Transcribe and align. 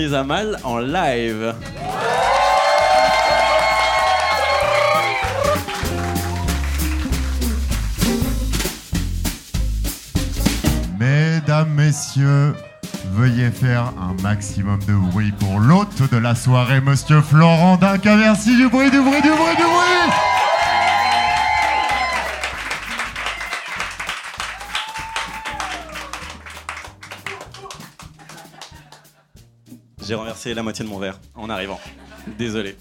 Mise 0.00 0.14
à 0.14 0.24
mal 0.24 0.56
en 0.64 0.78
live. 0.78 1.54
Mesdames, 10.98 11.68
messieurs, 11.74 12.54
veuillez 13.12 13.50
faire 13.50 13.92
un 14.00 14.16
maximum 14.22 14.78
de 14.88 14.94
bruit 14.94 15.32
pour 15.32 15.60
l'hôte 15.60 16.10
de 16.10 16.16
la 16.16 16.34
soirée, 16.34 16.80
monsieur 16.80 17.20
Florent 17.20 17.76
Duncan. 17.76 18.16
Merci 18.16 18.56
du 18.56 18.70
bruit, 18.70 18.90
du 18.90 19.00
bruit, 19.02 19.20
du 19.20 19.28
bruit, 19.28 19.56
du 19.58 19.62
bruit. 19.64 20.39
J'ai 30.10 30.16
renversé 30.16 30.54
la 30.54 30.64
moitié 30.64 30.84
de 30.84 30.90
mon 30.90 30.98
verre 30.98 31.20
en 31.36 31.48
arrivant. 31.48 31.78
Désolé. 32.36 32.74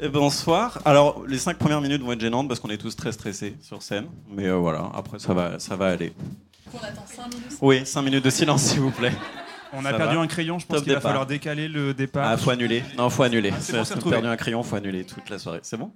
Et 0.00 0.08
bonsoir. 0.08 0.80
Alors, 0.84 1.22
les 1.28 1.38
cinq 1.38 1.56
premières 1.56 1.80
minutes 1.80 2.02
vont 2.02 2.10
être 2.10 2.20
gênantes 2.20 2.48
parce 2.48 2.58
qu'on 2.58 2.70
est 2.70 2.78
tous 2.78 2.96
très 2.96 3.12
stressés 3.12 3.54
sur 3.62 3.80
scène. 3.80 4.06
Mais 4.28 4.46
euh, 4.46 4.56
voilà, 4.56 4.90
après, 4.92 5.20
ça 5.20 5.32
va, 5.34 5.60
ça 5.60 5.76
va 5.76 5.86
aller. 5.86 6.14
On 6.74 6.78
attend 6.78 7.06
5 7.06 7.28
minutes. 7.28 7.58
Oui, 7.60 7.82
cinq 7.86 8.02
minutes 8.02 8.24
de 8.24 8.30
silence, 8.30 8.62
s'il 8.62 8.80
vous 8.80 8.90
plaît. 8.90 9.12
On 9.72 9.84
a 9.84 9.92
Ça 9.92 9.96
perdu 9.98 10.16
va 10.16 10.22
un 10.22 10.26
crayon, 10.26 10.58
je 10.58 10.66
pense 10.66 10.78
Top 10.78 10.82
qu'il 10.84 10.94
va 10.94 10.98
départ. 10.98 11.10
falloir 11.12 11.26
décaler 11.26 11.68
le 11.68 11.94
départ. 11.94 12.26
Ah, 12.28 12.36
faut 12.36 12.50
annuler. 12.50 12.82
Non, 12.98 13.08
faut 13.08 13.22
annuler. 13.22 13.52
Ah, 13.52 13.58
c'est 13.60 13.70
C'est 13.70 13.78
bon, 13.78 13.84
c'est 13.84 13.92
on 13.92 13.94
a 13.94 13.96
retrouvé. 13.98 14.14
perdu 14.16 14.26
un 14.30 14.36
crayon, 14.36 14.62
faut 14.64 14.74
annuler 14.74 15.04
toute 15.04 15.30
la 15.30 15.38
soirée. 15.38 15.60
C'est 15.62 15.76
bon? 15.76 15.92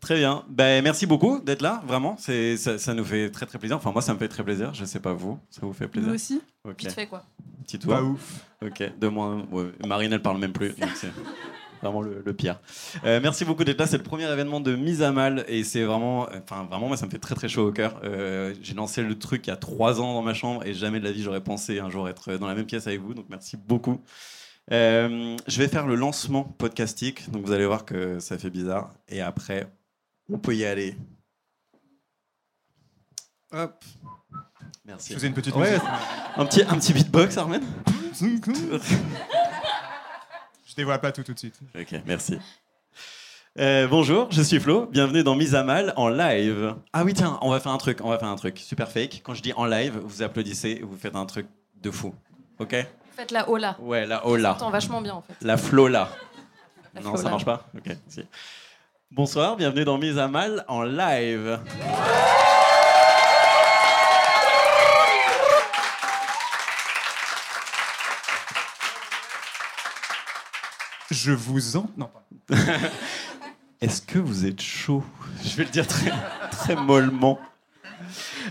Très 0.00 0.16
bien. 0.16 0.44
Ben, 0.48 0.82
merci 0.82 1.06
beaucoup 1.06 1.40
d'être 1.40 1.62
là, 1.62 1.82
vraiment. 1.86 2.16
C'est, 2.18 2.56
ça, 2.56 2.78
ça 2.78 2.94
nous 2.94 3.04
fait 3.04 3.30
très 3.30 3.46
très 3.46 3.58
plaisir. 3.58 3.76
Enfin, 3.76 3.92
moi, 3.92 4.02
ça 4.02 4.14
me 4.14 4.18
fait 4.18 4.28
très 4.28 4.44
plaisir. 4.44 4.72
Je 4.74 4.84
sais 4.84 5.00
pas 5.00 5.12
vous, 5.12 5.38
ça 5.50 5.60
vous 5.62 5.72
fait 5.72 5.88
plaisir? 5.88 6.08
Nous 6.08 6.14
aussi 6.14 6.40
Ok. 6.68 6.80
Vite 6.80 6.92
fait 6.92 7.06
quoi. 7.06 7.24
Petit 7.64 7.78
tour. 7.78 7.92
Pas 7.92 8.02
ouf. 8.02 8.44
Ok, 8.64 8.82
de 8.98 9.08
moins. 9.08 9.46
ouais, 9.52 9.66
Marine, 9.86 10.12
elle 10.12 10.22
parle 10.22 10.38
même 10.38 10.52
plus. 10.52 10.70
donc 10.70 10.90
c'est 10.94 11.10
vraiment 11.82 12.00
le, 12.00 12.22
le 12.24 12.32
pire. 12.32 12.58
Euh, 13.04 13.20
merci 13.22 13.44
beaucoup 13.44 13.62
d'être 13.64 13.78
là. 13.78 13.86
C'est 13.86 13.98
le 13.98 14.02
premier 14.02 14.24
événement 14.30 14.60
de 14.60 14.74
mise 14.74 15.02
à 15.02 15.12
mal 15.12 15.44
et 15.46 15.62
c'est 15.62 15.84
vraiment, 15.84 16.26
enfin 16.42 16.64
vraiment, 16.64 16.88
moi 16.88 16.96
ça 16.96 17.06
me 17.06 17.10
fait 17.10 17.18
très 17.18 17.34
très 17.34 17.48
chaud 17.48 17.68
au 17.68 17.72
cœur. 17.72 18.00
Euh, 18.04 18.54
J'ai 18.62 18.74
lancé 18.74 19.02
le 19.02 19.16
truc 19.18 19.46
il 19.46 19.50
y 19.50 19.52
a 19.52 19.56
trois 19.56 20.00
ans 20.00 20.14
dans 20.14 20.22
ma 20.22 20.32
chambre 20.34 20.64
et 20.64 20.74
jamais 20.74 21.00
de 21.00 21.04
la 21.04 21.12
vie 21.12 21.22
j'aurais 21.22 21.42
pensé 21.42 21.78
un 21.78 21.90
jour 21.90 22.08
être 22.08 22.36
dans 22.38 22.46
la 22.46 22.54
même 22.54 22.66
pièce 22.66 22.86
avec 22.86 23.00
vous. 23.00 23.14
Donc 23.14 23.26
merci 23.28 23.56
beaucoup. 23.56 24.00
Euh, 24.72 25.36
je 25.46 25.58
vais 25.58 25.68
faire 25.68 25.86
le 25.86 25.94
lancement 25.94 26.42
podcastique, 26.42 27.30
donc 27.30 27.44
vous 27.44 27.52
allez 27.52 27.66
voir 27.66 27.84
que 27.84 28.18
ça 28.18 28.36
fait 28.38 28.50
bizarre. 28.50 28.90
Et 29.08 29.20
après, 29.20 29.68
on 30.30 30.38
peut 30.38 30.54
y 30.54 30.64
aller. 30.64 30.96
Hop. 33.52 33.84
Merci. 34.84 35.10
Je 35.10 35.14
faisais 35.14 35.26
une 35.28 35.34
petite 35.34 35.54
Ouais, 35.54 35.70
musique. 35.72 35.84
un 36.36 36.46
petit, 36.46 36.62
un 36.62 36.78
petit 36.78 36.92
beatbox, 36.92 37.36
Armen 37.38 37.62
Je 38.20 38.26
dévoile 40.76 41.00
pas 41.00 41.12
tout 41.12 41.22
tout 41.22 41.32
de 41.34 41.38
suite. 41.38 41.58
Ok, 41.78 41.94
merci. 42.06 42.38
Euh, 43.58 43.86
bonjour, 43.88 44.30
je 44.30 44.42
suis 44.42 44.60
Flo. 44.60 44.86
Bienvenue 44.86 45.22
dans 45.22 45.34
Mise 45.34 45.54
à 45.54 45.64
Mal 45.64 45.92
en 45.96 46.08
live. 46.08 46.74
Ah 46.92 47.04
oui, 47.04 47.14
tiens, 47.14 47.38
on 47.40 47.50
va 47.50 47.58
faire 47.60 47.72
un 47.72 47.78
truc. 47.78 48.00
On 48.02 48.10
va 48.10 48.18
faire 48.18 48.28
un 48.28 48.36
truc 48.36 48.58
super 48.58 48.90
fake. 48.90 49.22
Quand 49.24 49.32
je 49.34 49.42
dis 49.42 49.52
en 49.54 49.64
live, 49.64 49.98
vous 50.04 50.22
applaudissez 50.22 50.70
et 50.72 50.82
vous 50.82 50.96
faites 50.96 51.16
un 51.16 51.24
truc 51.24 51.46
de 51.80 51.90
fou. 51.90 52.14
Ok? 52.58 52.76
Faites 53.12 53.30
la 53.30 53.48
hola. 53.48 53.76
Ouais, 53.80 54.06
la 54.06 54.26
hola. 54.26 54.56
Ça 54.58 54.68
vachement 54.68 55.00
bien 55.00 55.14
en 55.14 55.22
fait. 55.22 55.34
La 55.40 55.56
flola. 55.56 56.10
La 56.94 57.00
non, 57.00 57.10
flola. 57.12 57.22
ça 57.22 57.30
marche 57.30 57.44
pas? 57.46 57.66
Ok, 57.76 57.96
si. 58.08 58.22
Bonsoir, 59.12 59.56
bienvenue 59.56 59.84
dans 59.84 59.98
Mise 59.98 60.18
à 60.18 60.26
Mal 60.26 60.64
en 60.66 60.82
live. 60.82 61.60
Je 71.12 71.30
vous 71.30 71.76
en. 71.76 71.88
Non. 71.96 72.10
Est-ce 73.80 74.02
que 74.02 74.18
vous 74.18 74.44
êtes 74.44 74.60
chaud? 74.60 75.04
Je 75.44 75.56
vais 75.56 75.64
le 75.64 75.70
dire 75.70 75.86
très, 75.86 76.12
très 76.50 76.74
mollement. 76.74 77.38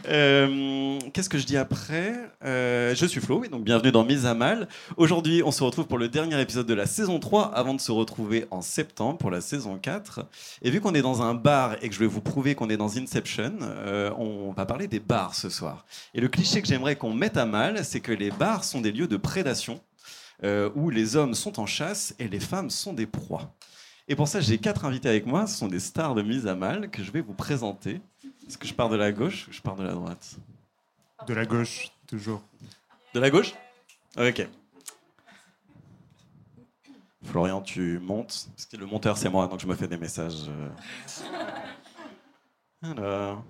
Euh, 0.08 1.00
Qu'est-ce 1.14 1.30
que 1.30 1.38
je 1.38 1.46
dis 1.46 1.58
après 1.58 2.14
Euh, 2.44 2.94
Je 2.96 3.06
suis 3.06 3.22
Flo, 3.22 3.40
oui, 3.40 3.50
donc 3.50 3.64
bienvenue 3.64 3.92
dans 3.92 4.04
Mise 4.04 4.26
à 4.26 4.34
Mal. 4.34 4.68
Aujourd'hui, 4.98 5.42
on 5.44 5.52
se 5.52 5.64
retrouve 5.64 5.88
pour 5.88 5.98
le 5.98 6.10
dernier 6.10 6.40
épisode 6.42 6.68
de 6.68 6.74
la 6.74 6.86
saison 6.86 7.20
3 7.20 7.54
avant 7.54 7.74
de 7.74 7.82
se 7.82 7.92
retrouver 7.92 8.46
en 8.52 8.62
septembre 8.62 9.18
pour 9.18 9.32
la 9.32 9.42
saison 9.42 9.78
4. 9.78 10.26
Et 10.62 10.70
vu 10.72 10.82
qu'on 10.82 10.94
est 10.94 11.02
dans 11.02 11.22
un 11.22 11.34
bar 11.34 11.76
et 11.82 11.90
que 11.90 11.96
je 11.96 12.00
vais 12.00 12.08
vous 12.08 12.22
prouver 12.22 12.56
qu'on 12.56 12.70
est 12.70 12.78
dans 12.78 12.98
Inception, 12.98 13.54
euh, 13.62 14.12
on 14.18 14.52
va 14.52 14.66
parler 14.66 14.88
des 14.88 15.00
bars 15.00 15.36
ce 15.36 15.50
soir. 15.50 15.86
Et 16.14 16.22
le 16.22 16.28
cliché 16.28 16.62
que 16.62 16.68
j'aimerais 16.68 16.96
qu'on 16.96 17.14
mette 17.14 17.38
à 17.38 17.46
mal, 17.46 17.84
c'est 17.86 18.00
que 18.02 18.12
les 18.12 18.32
bars 18.32 18.64
sont 18.64 18.82
des 18.82 18.92
lieux 18.92 19.08
de 19.08 19.18
prédation 19.18 19.82
où 20.76 20.92
les 20.92 21.16
hommes 21.16 21.34
sont 21.34 21.60
en 21.60 21.66
chasse 21.66 22.14
et 22.20 22.28
les 22.28 22.42
femmes 22.42 22.70
sont 22.70 22.94
des 22.94 23.08
proies. 23.08 23.56
Et 24.08 24.16
pour 24.16 24.28
ça, 24.28 24.42
j'ai 24.42 24.60
quatre 24.60 24.86
invités 24.86 25.10
avec 25.10 25.26
moi. 25.26 25.48
Ce 25.48 25.58
sont 25.58 25.68
des 25.68 25.80
stars 25.80 26.14
de 26.14 26.22
mise 26.22 26.46
à 26.46 26.54
mal 26.54 26.92
que 26.92 27.04
je 27.04 27.12
vais 27.12 27.22
vous 27.22 27.34
présenter. 27.34 28.00
Est-ce 28.48 28.58
que 28.58 28.68
je 28.68 28.74
pars 28.74 28.90
de 28.90 28.96
la 28.96 29.12
gauche 29.12 29.48
ou 29.48 29.52
je 29.54 29.62
pars 29.62 29.76
de 29.76 29.84
la 29.84 29.94
droite 29.94 30.36
De 31.28 31.34
la 31.34 31.46
gauche, 31.46 31.92
toujours. 32.08 32.42
De 33.14 33.20
la 33.20 33.30
gauche 33.30 33.54
Ok. 34.18 34.48
Florian, 37.24 37.62
tu 37.62 38.00
montes. 38.00 38.48
Parce 38.56 38.66
que 38.68 38.78
le 38.78 38.86
monteur, 38.86 39.18
c'est 39.18 39.30
moi, 39.30 39.48
donc 39.48 39.60
je 39.60 39.68
me 39.68 39.74
fais 39.76 39.88
des 39.88 39.98
messages. 39.98 40.48
euh. 42.84 42.92
Alors. 42.92 43.44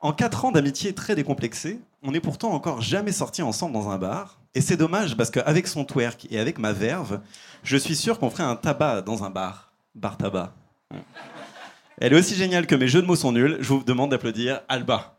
En 0.00 0.12
quatre 0.12 0.44
ans 0.44 0.52
d'amitié 0.52 0.94
très 0.94 1.14
décomplexée, 1.14 1.80
on 2.02 2.12
n'est 2.12 2.20
pourtant 2.20 2.52
encore 2.52 2.80
jamais 2.80 3.12
sortis 3.12 3.42
ensemble 3.42 3.72
dans 3.74 3.90
un 3.90 3.98
bar. 3.98 4.38
Et 4.54 4.60
c'est 4.60 4.76
dommage 4.76 5.16
parce 5.16 5.30
qu'avec 5.30 5.66
son 5.66 5.84
twerk 5.84 6.26
et 6.30 6.38
avec 6.38 6.58
ma 6.58 6.72
verve, 6.72 7.20
je 7.62 7.76
suis 7.76 7.96
sûr 7.96 8.18
qu'on 8.18 8.30
ferait 8.30 8.44
un 8.44 8.56
tabac 8.56 9.02
dans 9.02 9.24
un 9.24 9.30
bar. 9.30 9.72
Bar 9.94 10.16
tabac. 10.16 10.54
Elle 12.00 12.12
est 12.12 12.18
aussi 12.18 12.34
géniale 12.34 12.66
que 12.66 12.74
mes 12.74 12.88
jeux 12.88 13.02
de 13.02 13.06
mots 13.06 13.14
sont 13.14 13.30
nuls. 13.30 13.56
Je 13.60 13.68
vous 13.68 13.84
demande 13.84 14.10
d'applaudir 14.10 14.62
Alba. 14.68 15.16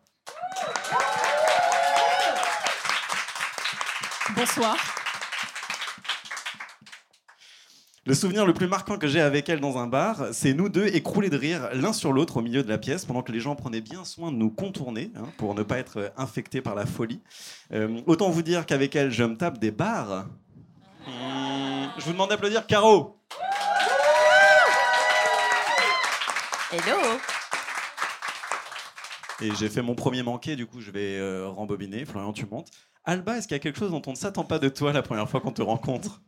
Bonsoir. 4.36 4.76
Le 8.08 8.14
souvenir 8.14 8.46
le 8.46 8.54
plus 8.54 8.68
marquant 8.68 8.98
que 8.98 9.08
j'ai 9.08 9.22
avec 9.22 9.50
elle 9.50 9.62
dans 9.62 9.78
un 9.78 9.88
bar, 9.88 10.28
c'est 10.32 10.54
nous 10.54 10.70
deux 10.70 10.88
écroulés 10.88 11.30
de 11.30 11.38
rire 11.38 11.70
l'un 11.74 11.94
sur 11.94 12.12
l'autre 12.12 12.38
au 12.38 12.42
milieu 12.42 12.62
de 12.62 12.70
la 12.70 12.78
pièce 12.78 13.06
pendant 13.06 13.24
que 13.24 13.32
les 13.32 13.40
gens 13.40 13.56
prenaient 13.56 13.82
bien 13.82 14.04
soin 14.04 14.32
de 14.32 14.38
nous 14.38 14.52
contourner 14.52 15.12
hein, 15.16 15.24
pour 15.38 15.56
ne 15.56 15.64
pas 15.64 15.80
être 15.80 16.12
infectés 16.18 16.62
par 16.62 16.76
la 16.76 16.86
folie. 16.86 17.22
Euh, 17.72 18.02
autant 18.06 18.30
vous 18.30 18.44
dire 18.44 18.66
qu'avec 18.66 18.96
elle, 18.96 19.12
je 19.12 19.24
me 19.24 19.36
tape 19.36 19.58
des 19.60 19.72
bars. 19.72 20.28
Hmm, 21.08 21.88
je 21.98 22.04
vous 22.04 22.12
demande 22.12 22.30
d'applaudir 22.30 22.68
Caro. 22.68 23.18
Hello. 26.72 27.20
Et 29.40 29.54
j'ai 29.54 29.70
fait 29.70 29.84
mon 29.84 29.94
premier 29.94 30.24
manqué, 30.24 30.56
du 30.56 30.66
coup 30.66 30.82
je 30.82 30.90
vais 30.90 31.18
euh, 31.18 31.48
rembobiner. 31.48 32.06
Florian, 32.06 32.34
tu 32.34 32.48
montes. 32.48 32.72
Alba, 33.04 33.38
est-ce 33.38 33.48
qu'il 33.48 33.54
y 33.54 33.60
a 33.60 33.60
quelque 33.60 33.78
chose 33.78 33.92
dont 33.92 34.02
on 34.08 34.12
ne 34.12 34.16
s'attend 34.16 34.46
pas 34.46 34.58
de 34.58 34.68
toi 34.70 34.92
la 34.92 35.04
première 35.04 35.30
fois 35.30 35.42
qu'on 35.42 35.52
te 35.52 35.62
rencontre? 35.62 36.22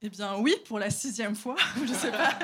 Eh 0.00 0.10
bien 0.10 0.36
oui, 0.38 0.56
pour 0.66 0.80
la 0.80 0.90
sixième 0.90 1.36
fois, 1.36 1.54
je 1.86 1.92
sais 1.92 2.10
pas. 2.10 2.34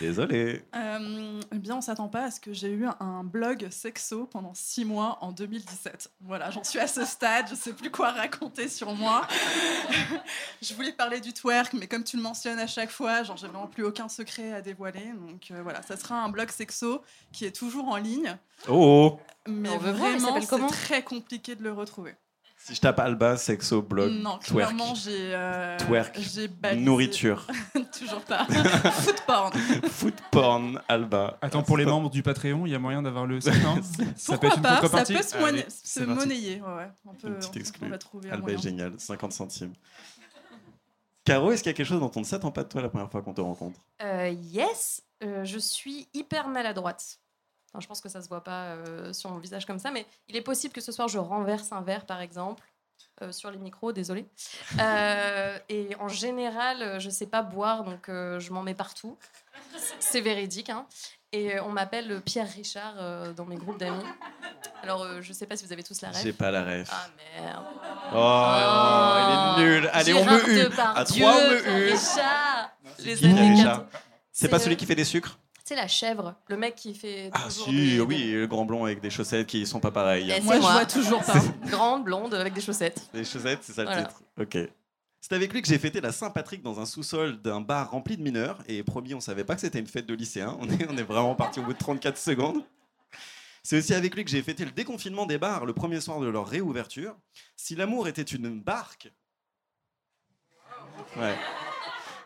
Désolé. 0.00 0.62
Euh, 0.74 1.40
eh 1.52 1.58
bien, 1.58 1.76
on 1.76 1.80
s'attend 1.80 2.08
pas 2.08 2.24
à 2.24 2.30
ce 2.30 2.40
que 2.40 2.52
j'ai 2.52 2.70
eu 2.70 2.86
un 3.00 3.24
blog 3.24 3.68
sexo 3.70 4.26
pendant 4.26 4.52
six 4.54 4.84
mois 4.84 5.18
en 5.20 5.32
2017. 5.32 6.10
Voilà, 6.20 6.50
j'en 6.50 6.64
suis 6.64 6.78
à 6.78 6.86
ce 6.86 7.04
stade, 7.04 7.46
je 7.50 7.54
sais 7.54 7.72
plus 7.72 7.90
quoi 7.90 8.10
raconter 8.10 8.68
sur 8.68 8.94
moi. 8.94 9.26
je 10.62 10.74
voulais 10.74 10.92
parler 10.92 11.20
du 11.20 11.32
twerk, 11.32 11.72
mais 11.72 11.86
comme 11.86 12.04
tu 12.04 12.16
le 12.16 12.22
mentionnes 12.22 12.58
à 12.58 12.66
chaque 12.66 12.90
fois, 12.90 13.22
genre 13.22 13.36
j'ai 13.36 13.48
vraiment 13.48 13.66
plus 13.66 13.84
aucun 13.84 14.08
secret 14.08 14.52
à 14.52 14.62
dévoiler. 14.62 15.12
Donc 15.28 15.50
euh, 15.50 15.62
voilà, 15.62 15.82
ça 15.82 15.96
sera 15.96 16.22
un 16.22 16.28
blog 16.28 16.50
sexo 16.50 17.02
qui 17.32 17.44
est 17.44 17.52
toujours 17.54 17.88
en 17.88 17.96
ligne, 17.96 18.36
Oh, 18.68 19.18
mais 19.46 19.68
On 19.68 19.78
veut 19.78 19.92
voir, 19.92 20.10
il 20.10 20.18
vraiment 20.18 20.40
c'est 20.40 20.66
très 20.66 21.02
compliqué 21.02 21.54
de 21.54 21.62
le 21.62 21.72
retrouver. 21.72 22.14
Si 22.68 22.74
je 22.74 22.80
tape 22.82 22.98
Alba, 22.98 23.38
sexo, 23.38 23.80
blog, 23.80 24.12
Non, 24.12 24.36
twerk, 24.38 24.68
clairement, 24.74 24.94
j'ai. 24.94 25.34
euh, 25.34 25.78
Twerk. 25.78 26.18
J'ai 26.20 26.48
balisé- 26.48 26.84
nourriture, 26.84 27.46
Toujours 27.98 28.20
pas. 28.20 28.44
Foot 28.92 29.22
porn. 29.26 29.52
foot 29.88 30.14
porn, 30.30 30.80
Alba. 30.86 31.38
Attends, 31.40 31.62
pour 31.62 31.78
les 31.78 31.86
membres 31.86 32.10
du 32.10 32.22
Patreon, 32.22 32.66
il 32.66 32.72
y 32.72 32.74
a 32.74 32.78
moyen 32.78 33.00
d'avoir 33.02 33.24
le 33.26 33.40
site, 33.40 33.54
non 33.62 33.78
Ça 34.16 34.36
Pourquoi 34.36 34.60
pas 34.62 34.86
Ça 34.86 35.04
peut 35.04 35.22
se, 35.22 35.36
Allez, 35.42 35.64
se 35.68 36.00
monnayer. 36.04 36.60
Ouais, 36.60 36.74
ouais. 36.74 36.88
On 37.06 37.14
peut, 37.14 37.28
Une 37.28 37.34
petite 37.36 37.52
on- 37.56 37.58
exclue. 37.60 37.86
on 37.86 37.90
va 37.90 37.98
trouver 37.98 38.28
un 38.30 38.34
Alba 38.34 38.52
est 38.52 38.58
génial, 38.62 38.92
50 38.98 39.32
centimes. 39.32 39.72
Caro, 41.24 41.52
est-ce 41.52 41.62
qu'il 41.62 41.70
y 41.70 41.74
a 41.74 41.76
quelque 41.76 41.86
chose 41.86 42.00
dont 42.00 42.10
on 42.16 42.20
ne 42.20 42.24
s'attend 42.24 42.50
pas 42.50 42.64
de 42.64 42.68
toi 42.68 42.80
la 42.82 42.88
première 42.88 43.10
fois 43.10 43.22
qu'on 43.22 43.34
te 43.34 43.40
rencontre? 43.40 43.78
Euh, 44.02 44.28
yes, 44.28 45.02
euh, 45.22 45.44
je 45.44 45.58
suis 45.58 46.06
hyper 46.14 46.48
maladroite. 46.48 47.18
Enfin, 47.68 47.80
je 47.80 47.86
pense 47.86 48.00
que 48.00 48.08
ça 48.08 48.22
se 48.22 48.28
voit 48.28 48.42
pas 48.44 48.66
euh, 48.72 49.12
sur 49.12 49.30
mon 49.30 49.38
visage 49.38 49.66
comme 49.66 49.78
ça, 49.78 49.90
mais 49.90 50.06
il 50.28 50.36
est 50.36 50.42
possible 50.42 50.72
que 50.72 50.80
ce 50.80 50.90
soir 50.92 51.08
je 51.08 51.18
renverse 51.18 51.70
un 51.72 51.82
verre, 51.82 52.06
par 52.06 52.20
exemple, 52.20 52.64
euh, 53.22 53.30
sur 53.32 53.50
les 53.50 53.58
micros, 53.58 53.92
désolé. 53.92 54.26
Euh, 54.80 55.58
et 55.68 55.96
en 55.98 56.08
général, 56.08 57.00
je 57.00 57.10
sais 57.10 57.26
pas 57.26 57.42
boire, 57.42 57.82
donc 57.84 58.08
euh, 58.08 58.38
je 58.38 58.52
m'en 58.52 58.62
mets 58.62 58.74
partout. 58.74 59.16
C'est 59.98 60.20
véridique. 60.20 60.70
Hein. 60.70 60.86
Et 61.32 61.58
on 61.60 61.70
m'appelle 61.70 62.22
Pierre 62.24 62.48
Richard 62.50 62.94
euh, 62.98 63.32
dans 63.32 63.44
mes 63.44 63.56
groupes 63.56 63.78
d'amis. 63.78 64.02
Alors, 64.82 65.02
euh, 65.02 65.20
je 65.20 65.32
sais 65.32 65.46
pas 65.46 65.56
si 65.56 65.66
vous 65.66 65.72
avez 65.72 65.82
tous 65.82 66.00
la 66.00 66.12
J'ai 66.12 66.24
rêve. 66.24 66.34
pas 66.34 66.50
la 66.50 66.64
ref. 66.64 66.88
Ah 66.90 67.06
merde. 67.42 67.64
Oh, 68.14 69.58
il 69.58 69.62
est 69.62 69.64
nul. 69.66 69.90
Allez, 69.92 70.14
on 70.14 70.24
me 70.24 70.48
hue. 70.48 70.68
À 70.78 71.04
trois, 71.04 71.32
on 71.36 71.50
me 71.50 71.68
hue. 71.68 71.92
Richard. 71.92 72.70
Les 73.00 73.16
Qui, 73.16 73.26
années 73.26 73.34
Pierre 73.34 73.56
Richard 73.56 73.78
80. 73.90 74.00
C'est 74.32 74.48
pas 74.48 74.58
C'est, 74.58 74.64
celui 74.64 74.76
qui 74.76 74.86
fait 74.86 74.94
des 74.94 75.04
sucres 75.04 75.38
C'est 75.68 75.74
la 75.74 75.86
chèvre, 75.86 76.34
le 76.48 76.56
mec 76.56 76.76
qui 76.76 76.94
fait. 76.94 77.28
Ah 77.34 77.50
si, 77.50 77.70
des- 77.70 78.00
oui, 78.00 78.32
le 78.32 78.46
grand 78.46 78.64
blond 78.64 78.86
avec 78.86 79.02
des 79.02 79.10
chaussettes 79.10 79.46
qui 79.46 79.66
sont 79.66 79.80
pas 79.80 79.90
pareilles. 79.90 80.30
Et 80.30 80.40
Moi, 80.40 80.54
je 80.56 80.60
vois 80.62 80.86
toujours 80.86 81.22
pas. 81.22 81.34
Grande, 81.66 82.04
blonde, 82.04 82.32
avec 82.32 82.54
des 82.54 82.62
chaussettes. 82.62 83.10
Des 83.12 83.22
chaussettes, 83.22 83.58
c'est 83.60 83.74
ça 83.74 83.82
le 83.82 83.88
Voilà. 83.90 84.04
titre. 84.04 84.22
Ok. 84.40 84.56
C'est 85.20 85.34
avec 85.34 85.52
lui 85.52 85.60
que 85.60 85.68
j'ai 85.68 85.78
fêté 85.78 86.00
la 86.00 86.10
Saint-Patrick 86.10 86.62
dans 86.62 86.80
un 86.80 86.86
sous-sol 86.86 87.42
d'un 87.42 87.60
bar 87.60 87.90
rempli 87.90 88.16
de 88.16 88.22
mineurs. 88.22 88.56
Et 88.66 88.82
promis, 88.82 89.12
on 89.12 89.20
savait 89.20 89.44
pas 89.44 89.56
que 89.56 89.60
c'était 89.60 89.78
une 89.78 89.86
fête 89.86 90.06
de 90.06 90.14
lycéens. 90.14 90.56
On 90.58 90.70
est, 90.70 90.88
on 90.88 90.96
est 90.96 91.02
vraiment 91.02 91.34
parti 91.34 91.60
au 91.60 91.64
bout 91.64 91.74
de 91.74 91.78
34 91.78 92.16
secondes. 92.16 92.64
C'est 93.62 93.76
aussi 93.76 93.92
avec 93.92 94.14
lui 94.14 94.24
que 94.24 94.30
j'ai 94.30 94.42
fêté 94.42 94.64
le 94.64 94.70
déconfinement 94.70 95.26
des 95.26 95.36
bars 95.36 95.66
le 95.66 95.74
premier 95.74 96.00
soir 96.00 96.18
de 96.20 96.28
leur 96.28 96.46
réouverture. 96.48 97.14
Si 97.56 97.74
l'amour 97.74 98.08
était 98.08 98.22
une 98.22 98.58
barque. 98.58 99.12
Ouais. 101.14 101.36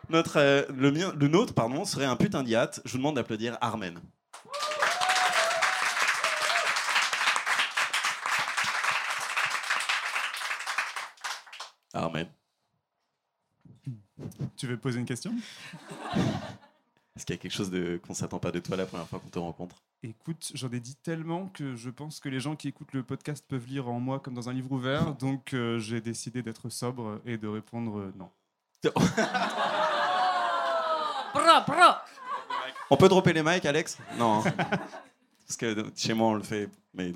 Notre, 0.09 0.39
euh, 0.39 0.65
le, 0.75 0.91
mien, 0.91 1.13
le 1.19 1.29
nôtre 1.29 1.55
pardon, 1.55 1.85
serait 1.85 2.05
un 2.05 2.17
putain 2.17 2.43
d'yacht. 2.43 2.81
Je 2.85 2.93
vous 2.93 2.99
demande 2.99 3.17
d'applaudir 3.17 3.57
Armen. 3.61 3.99
Armen. 11.93 12.27
Tu 14.57 14.67
veux 14.67 14.77
poser 14.77 14.99
une 15.01 15.07
question? 15.07 15.35
Est-ce 17.17 17.27
qu'il 17.27 17.35
y 17.35 17.39
a 17.39 17.41
quelque 17.41 17.53
chose 17.53 17.71
de 17.71 18.01
qu'on 18.07 18.15
s'attend 18.15 18.39
pas 18.39 18.51
de 18.51 18.59
toi 18.59 18.77
la 18.77 18.87
première 18.87 19.07
fois 19.07 19.21
qu'on 19.21 19.29
te 19.29 19.39
rencontre? 19.39 19.83
Écoute, 20.03 20.51
j'en 20.55 20.71
ai 20.71 20.81
dit 20.81 20.97
tellement 20.97 21.49
que 21.49 21.77
je 21.77 21.91
pense 21.91 22.19
que 22.19 22.29
les 22.29 22.41
gens 22.41 22.57
qui 22.57 22.69
écoutent 22.69 22.93
le 22.93 23.03
podcast 23.03 23.45
peuvent 23.47 23.67
lire 23.67 23.89
en 23.89 24.01
moi 24.01 24.19
comme 24.19 24.35
dans 24.35 24.49
un 24.49 24.53
livre 24.53 24.73
ouvert. 24.73 25.15
Donc 25.15 25.53
euh, 25.53 25.79
j'ai 25.79 26.01
décidé 26.01 26.43
d'être 26.43 26.71
sobre 26.71 27.21
et 27.25 27.39
de 27.39 27.47
répondre 27.47 27.99
euh, 27.99 28.13
non. 28.17 28.31
Bra, 31.35 31.61
bra. 31.67 32.05
On 32.91 32.97
peut 32.97 33.09
dropper 33.09 33.33
les 33.33 33.43
mics, 33.43 33.65
Alex? 33.65 33.99
Non. 34.19 34.43
hein. 34.47 34.53
Parce 35.47 35.57
que 35.59 35.87
chez 35.97 36.15
moi, 36.15 36.29
on 36.29 36.35
le 36.35 36.43
fait. 36.43 36.69
Mais 36.95 37.13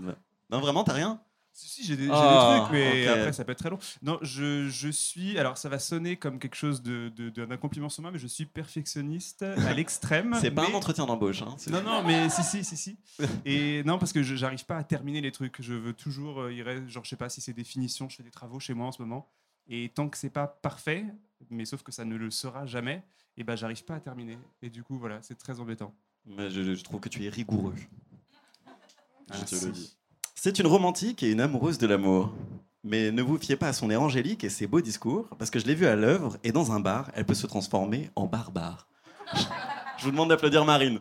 non, 0.50 0.60
vraiment, 0.60 0.84
t'as 0.84 0.92
rien? 0.94 1.20
Si, 1.52 1.68
si, 1.68 1.84
j'ai 1.86 1.96
des, 1.96 2.08
Ah, 2.12 2.52
des 2.52 2.60
trucs, 2.60 2.72
mais 2.72 3.06
après 3.08 3.32
ça 3.32 3.42
peut 3.42 3.52
être 3.52 3.58
très 3.60 3.70
long. 3.70 3.78
Non, 4.02 4.18
je, 4.20 4.68
je 4.68 4.88
suis. 4.90 5.38
Alors 5.38 5.56
ça 5.56 5.70
va 5.70 5.78
sonner 5.78 6.16
comme 6.18 6.38
quelque 6.38 6.54
chose 6.54 6.82
de, 6.82 7.08
de- 7.16 7.30
de- 7.30 7.46
d'un 7.46 7.56
compliment 7.56 7.88
sur 7.88 8.02
moi, 8.02 8.10
mais 8.10 8.18
je 8.18 8.26
suis 8.26 8.44
perfectionniste 8.44 9.42
à 9.42 9.72
l'extrême. 9.72 10.36
C'est 10.38 10.50
pas 10.50 10.68
un 10.68 10.74
entretien 10.74 11.06
d'embauche. 11.06 11.40
Hein. 11.40 11.56
Non, 11.70 11.82
non, 11.82 12.02
mais 12.02 12.28
si, 12.28 12.42
si, 12.42 12.62
si, 12.62 12.76
si. 12.76 12.98
Et 13.46 13.82
non, 13.84 13.98
parce 13.98 14.12
que 14.12 14.22
j'arrive 14.22 14.66
pas 14.66 14.76
à 14.76 14.84
terminer 14.84 15.22
les 15.22 15.32
trucs. 15.32 15.62
Je 15.62 15.72
veux 15.72 15.94
toujours. 15.94 16.42
euh, 16.42 16.86
genre, 16.88 17.04
je 17.04 17.08
sais 17.08 17.16
pas 17.16 17.30
si 17.30 17.40
c'est 17.40 17.54
des 17.54 17.64
finitions. 17.64 18.06
Je 18.10 18.16
fais 18.16 18.22
des 18.22 18.30
travaux 18.30 18.60
chez 18.60 18.74
moi 18.74 18.86
en 18.88 18.92
ce 18.92 19.00
moment. 19.00 19.26
Et 19.68 19.90
tant 19.90 20.08
que 20.08 20.16
c'est 20.16 20.30
pas 20.30 20.46
parfait, 20.46 21.04
mais 21.50 21.64
sauf 21.64 21.82
que 21.82 21.92
ça 21.92 22.04
ne 22.04 22.16
le 22.16 22.30
sera 22.30 22.66
jamais, 22.66 23.02
et 23.36 23.44
ben 23.44 23.56
j'arrive 23.56 23.84
pas 23.84 23.96
à 23.96 24.00
terminer. 24.00 24.38
Et 24.62 24.70
du 24.70 24.82
coup, 24.82 24.98
voilà, 24.98 25.20
c'est 25.22 25.36
très 25.36 25.60
embêtant. 25.60 25.94
Mais 26.24 26.50
je, 26.50 26.74
je 26.74 26.84
trouve 26.84 27.00
que 27.00 27.08
tu 27.08 27.24
es 27.24 27.28
rigoureux. 27.28 27.74
Je 29.32 29.44
te 29.44 29.64
le 29.66 29.72
dis. 29.72 29.96
C'est 30.34 30.58
une 30.58 30.66
romantique 30.66 31.22
et 31.22 31.30
une 31.32 31.40
amoureuse 31.40 31.78
de 31.78 31.86
l'amour. 31.86 32.32
Mais 32.84 33.10
ne 33.10 33.22
vous 33.22 33.36
fiez 33.38 33.56
pas 33.56 33.68
à 33.68 33.72
son 33.72 33.90
air 33.90 34.00
angélique 34.00 34.44
et 34.44 34.48
ses 34.48 34.68
beaux 34.68 34.80
discours, 34.80 35.28
parce 35.38 35.50
que 35.50 35.58
je 35.58 35.66
l'ai 35.66 35.74
vue 35.74 35.86
à 35.86 35.96
l'œuvre 35.96 36.36
et 36.44 36.52
dans 36.52 36.70
un 36.70 36.78
bar, 36.78 37.10
elle 37.14 37.24
peut 37.24 37.34
se 37.34 37.48
transformer 37.48 38.10
en 38.14 38.26
barbare. 38.26 38.86
Je 39.98 40.04
vous 40.04 40.12
demande 40.12 40.28
d'applaudir 40.28 40.64
Marine. 40.64 41.00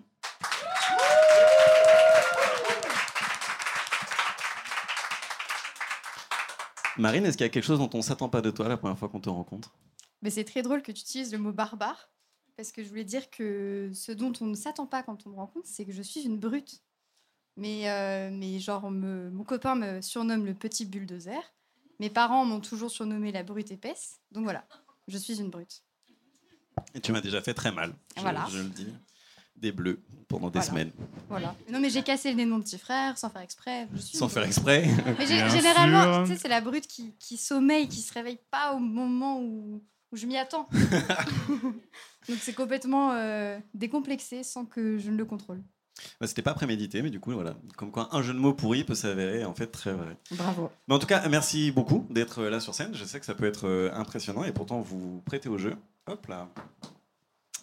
Marine, 6.97 7.25
est-ce 7.25 7.37
qu'il 7.37 7.45
y 7.45 7.49
a 7.49 7.49
quelque 7.49 7.63
chose 7.65 7.79
dont 7.79 7.89
on 7.93 8.01
s'attend 8.01 8.29
pas 8.29 8.41
de 8.41 8.51
toi 8.51 8.67
la 8.67 8.77
première 8.77 8.97
fois 8.97 9.09
qu'on 9.09 9.19
te 9.19 9.29
rencontre? 9.29 9.73
Mais 10.21 10.29
c'est 10.29 10.45
très 10.45 10.61
drôle 10.61 10.81
que 10.81 10.91
tu 10.91 11.01
utilises 11.01 11.31
le 11.31 11.37
mot 11.37 11.51
barbare, 11.51 12.09
parce 12.55 12.71
que 12.71 12.83
je 12.83 12.89
voulais 12.89 13.03
dire 13.03 13.29
que 13.29 13.91
ce 13.93 14.11
dont 14.11 14.31
on 14.41 14.45
ne 14.45 14.55
s'attend 14.55 14.85
pas 14.87 15.03
quand 15.03 15.27
on 15.27 15.31
me 15.31 15.35
rencontre, 15.35 15.67
c'est 15.67 15.85
que 15.85 15.91
je 15.91 16.01
suis 16.01 16.21
une 16.21 16.37
brute. 16.39 16.81
Mais, 17.57 17.89
euh, 17.89 18.29
mais 18.31 18.59
genre, 18.59 18.89
me- 18.91 19.29
mon 19.29 19.43
copain 19.43 19.75
me 19.75 20.01
surnomme 20.01 20.45
le 20.45 20.53
petit 20.53 20.85
bulldozer. 20.85 21.39
Mes 21.99 22.09
parents 22.09 22.43
m'ont 22.45 22.59
toujours 22.59 22.91
surnommé 22.91 23.31
la 23.31 23.43
brute 23.43 23.71
épaisse. 23.71 24.19
Donc 24.31 24.43
voilà, 24.43 24.65
je 25.07 25.17
suis 25.17 25.39
une 25.39 25.49
brute. 25.49 25.83
Et 26.93 26.99
tu 27.01 27.11
m'as 27.11 27.21
déjà 27.21 27.41
fait 27.41 27.53
très 27.53 27.71
mal, 27.71 27.93
je, 28.17 28.21
Voilà. 28.21 28.45
je 28.49 28.57
le 28.59 28.69
dis. 28.69 28.87
Des 29.57 29.71
bleus 29.71 30.01
pendant 30.27 30.47
des 30.49 30.59
Voilà. 30.59 30.69
semaines. 30.69 30.91
Voilà. 31.29 31.55
Non, 31.71 31.79
mais 31.79 31.89
j'ai 31.89 32.03
cassé 32.03 32.29
le 32.31 32.35
nez 32.37 32.45
de 32.45 32.49
mon 32.49 32.61
petit 32.61 32.77
frère 32.77 33.17
sans 33.17 33.29
faire 33.29 33.41
exprès. 33.41 33.87
Je 33.95 34.01
suis 34.01 34.17
Sans 34.17 34.27
faire 34.29 34.43
exprès. 34.43 34.85
Mais 35.17 35.25
généralement, 35.25 36.23
tu 36.23 36.33
sais, 36.33 36.37
c'est 36.37 36.47
la 36.49 36.61
brute 36.61 36.87
qui, 36.87 37.13
qui 37.19 37.37
sommeille, 37.37 37.87
qui 37.87 38.01
se 38.01 38.13
réveille 38.13 38.39
pas 38.51 38.73
au 38.73 38.79
moment 38.79 39.39
où, 39.39 39.81
où 40.11 40.17
je 40.17 40.25
m'y 40.25 40.37
attends. 40.37 40.67
Donc 42.27 42.37
c'est 42.41 42.53
complètement 42.53 43.11
euh, 43.13 43.57
décomplexé 43.73 44.43
sans 44.43 44.65
que 44.65 44.97
je 44.97 45.11
ne 45.11 45.17
le 45.17 45.25
contrôle. 45.25 45.61
Bah, 46.19 46.27
C'était 46.27 46.41
pas 46.41 46.53
prémédité, 46.53 47.01
mais 47.01 47.09
du 47.09 47.19
coup, 47.19 47.31
voilà. 47.31 47.55
Comme 47.77 47.91
quoi, 47.91 48.09
un 48.13 48.21
jeu 48.21 48.33
de 48.33 48.39
mots 48.39 48.53
pourri 48.53 48.83
peut 48.83 48.95
s'avérer 48.95 49.45
en 49.45 49.53
fait 49.53 49.67
très 49.67 49.93
vrai. 49.93 50.17
Bravo. 50.31 50.69
Mais 50.87 50.95
en 50.95 50.99
tout 50.99 51.07
cas, 51.07 51.27
merci 51.29 51.71
beaucoup 51.71 52.05
d'être 52.09 52.43
là 52.43 52.59
sur 52.59 52.73
scène. 52.73 52.93
Je 52.93 53.05
sais 53.05 53.19
que 53.19 53.25
ça 53.25 53.35
peut 53.35 53.45
être 53.45 53.67
euh, 53.67 53.91
impressionnant 53.93 54.43
et 54.43 54.51
pourtant 54.51 54.81
vous 54.81 54.99
vous 54.99 55.21
prêtez 55.21 55.47
au 55.49 55.57
jeu. 55.57 55.75
Hop 56.07 56.27
là. 56.27 56.49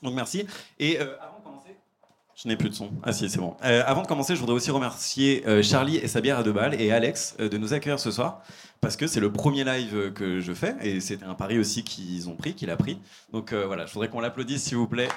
Donc 0.02 0.14
merci. 0.14 0.46
Et 0.78 0.98
euh. 1.00 1.14
Je 2.34 2.48
n'ai 2.48 2.56
plus 2.56 2.70
de 2.70 2.74
son. 2.74 2.90
Ah 3.02 3.12
si, 3.12 3.28
c'est 3.28 3.38
bon. 3.38 3.54
Euh, 3.64 3.82
avant 3.86 4.02
de 4.02 4.06
commencer, 4.06 4.34
je 4.34 4.40
voudrais 4.40 4.56
aussi 4.56 4.70
remercier 4.70 5.46
euh, 5.46 5.62
Charlie 5.62 5.96
et 5.96 6.08
sa 6.08 6.20
bière 6.20 6.38
à 6.38 6.42
deux 6.42 6.52
balles 6.52 6.80
et 6.80 6.90
Alex 6.90 7.36
euh, 7.40 7.48
de 7.48 7.58
nous 7.58 7.74
accueillir 7.74 8.00
ce 8.00 8.10
soir 8.10 8.42
parce 8.80 8.96
que 8.96 9.06
c'est 9.06 9.20
le 9.20 9.30
premier 9.30 9.64
live 9.64 10.12
que 10.12 10.40
je 10.40 10.52
fais 10.52 10.74
et 10.80 11.00
c'était 11.00 11.24
un 11.24 11.34
pari 11.34 11.58
aussi 11.58 11.84
qu'ils 11.84 12.28
ont 12.28 12.34
pris, 12.34 12.54
qu'il 12.54 12.70
a 12.70 12.76
pris. 12.76 12.98
Donc 13.32 13.52
voilà, 13.52 13.86
je 13.86 13.92
voudrais 13.92 14.08
qu'on 14.08 14.18
l'applaudisse 14.18 14.64
s'il 14.64 14.76
vous 14.76 14.88
plaît. 14.88 15.08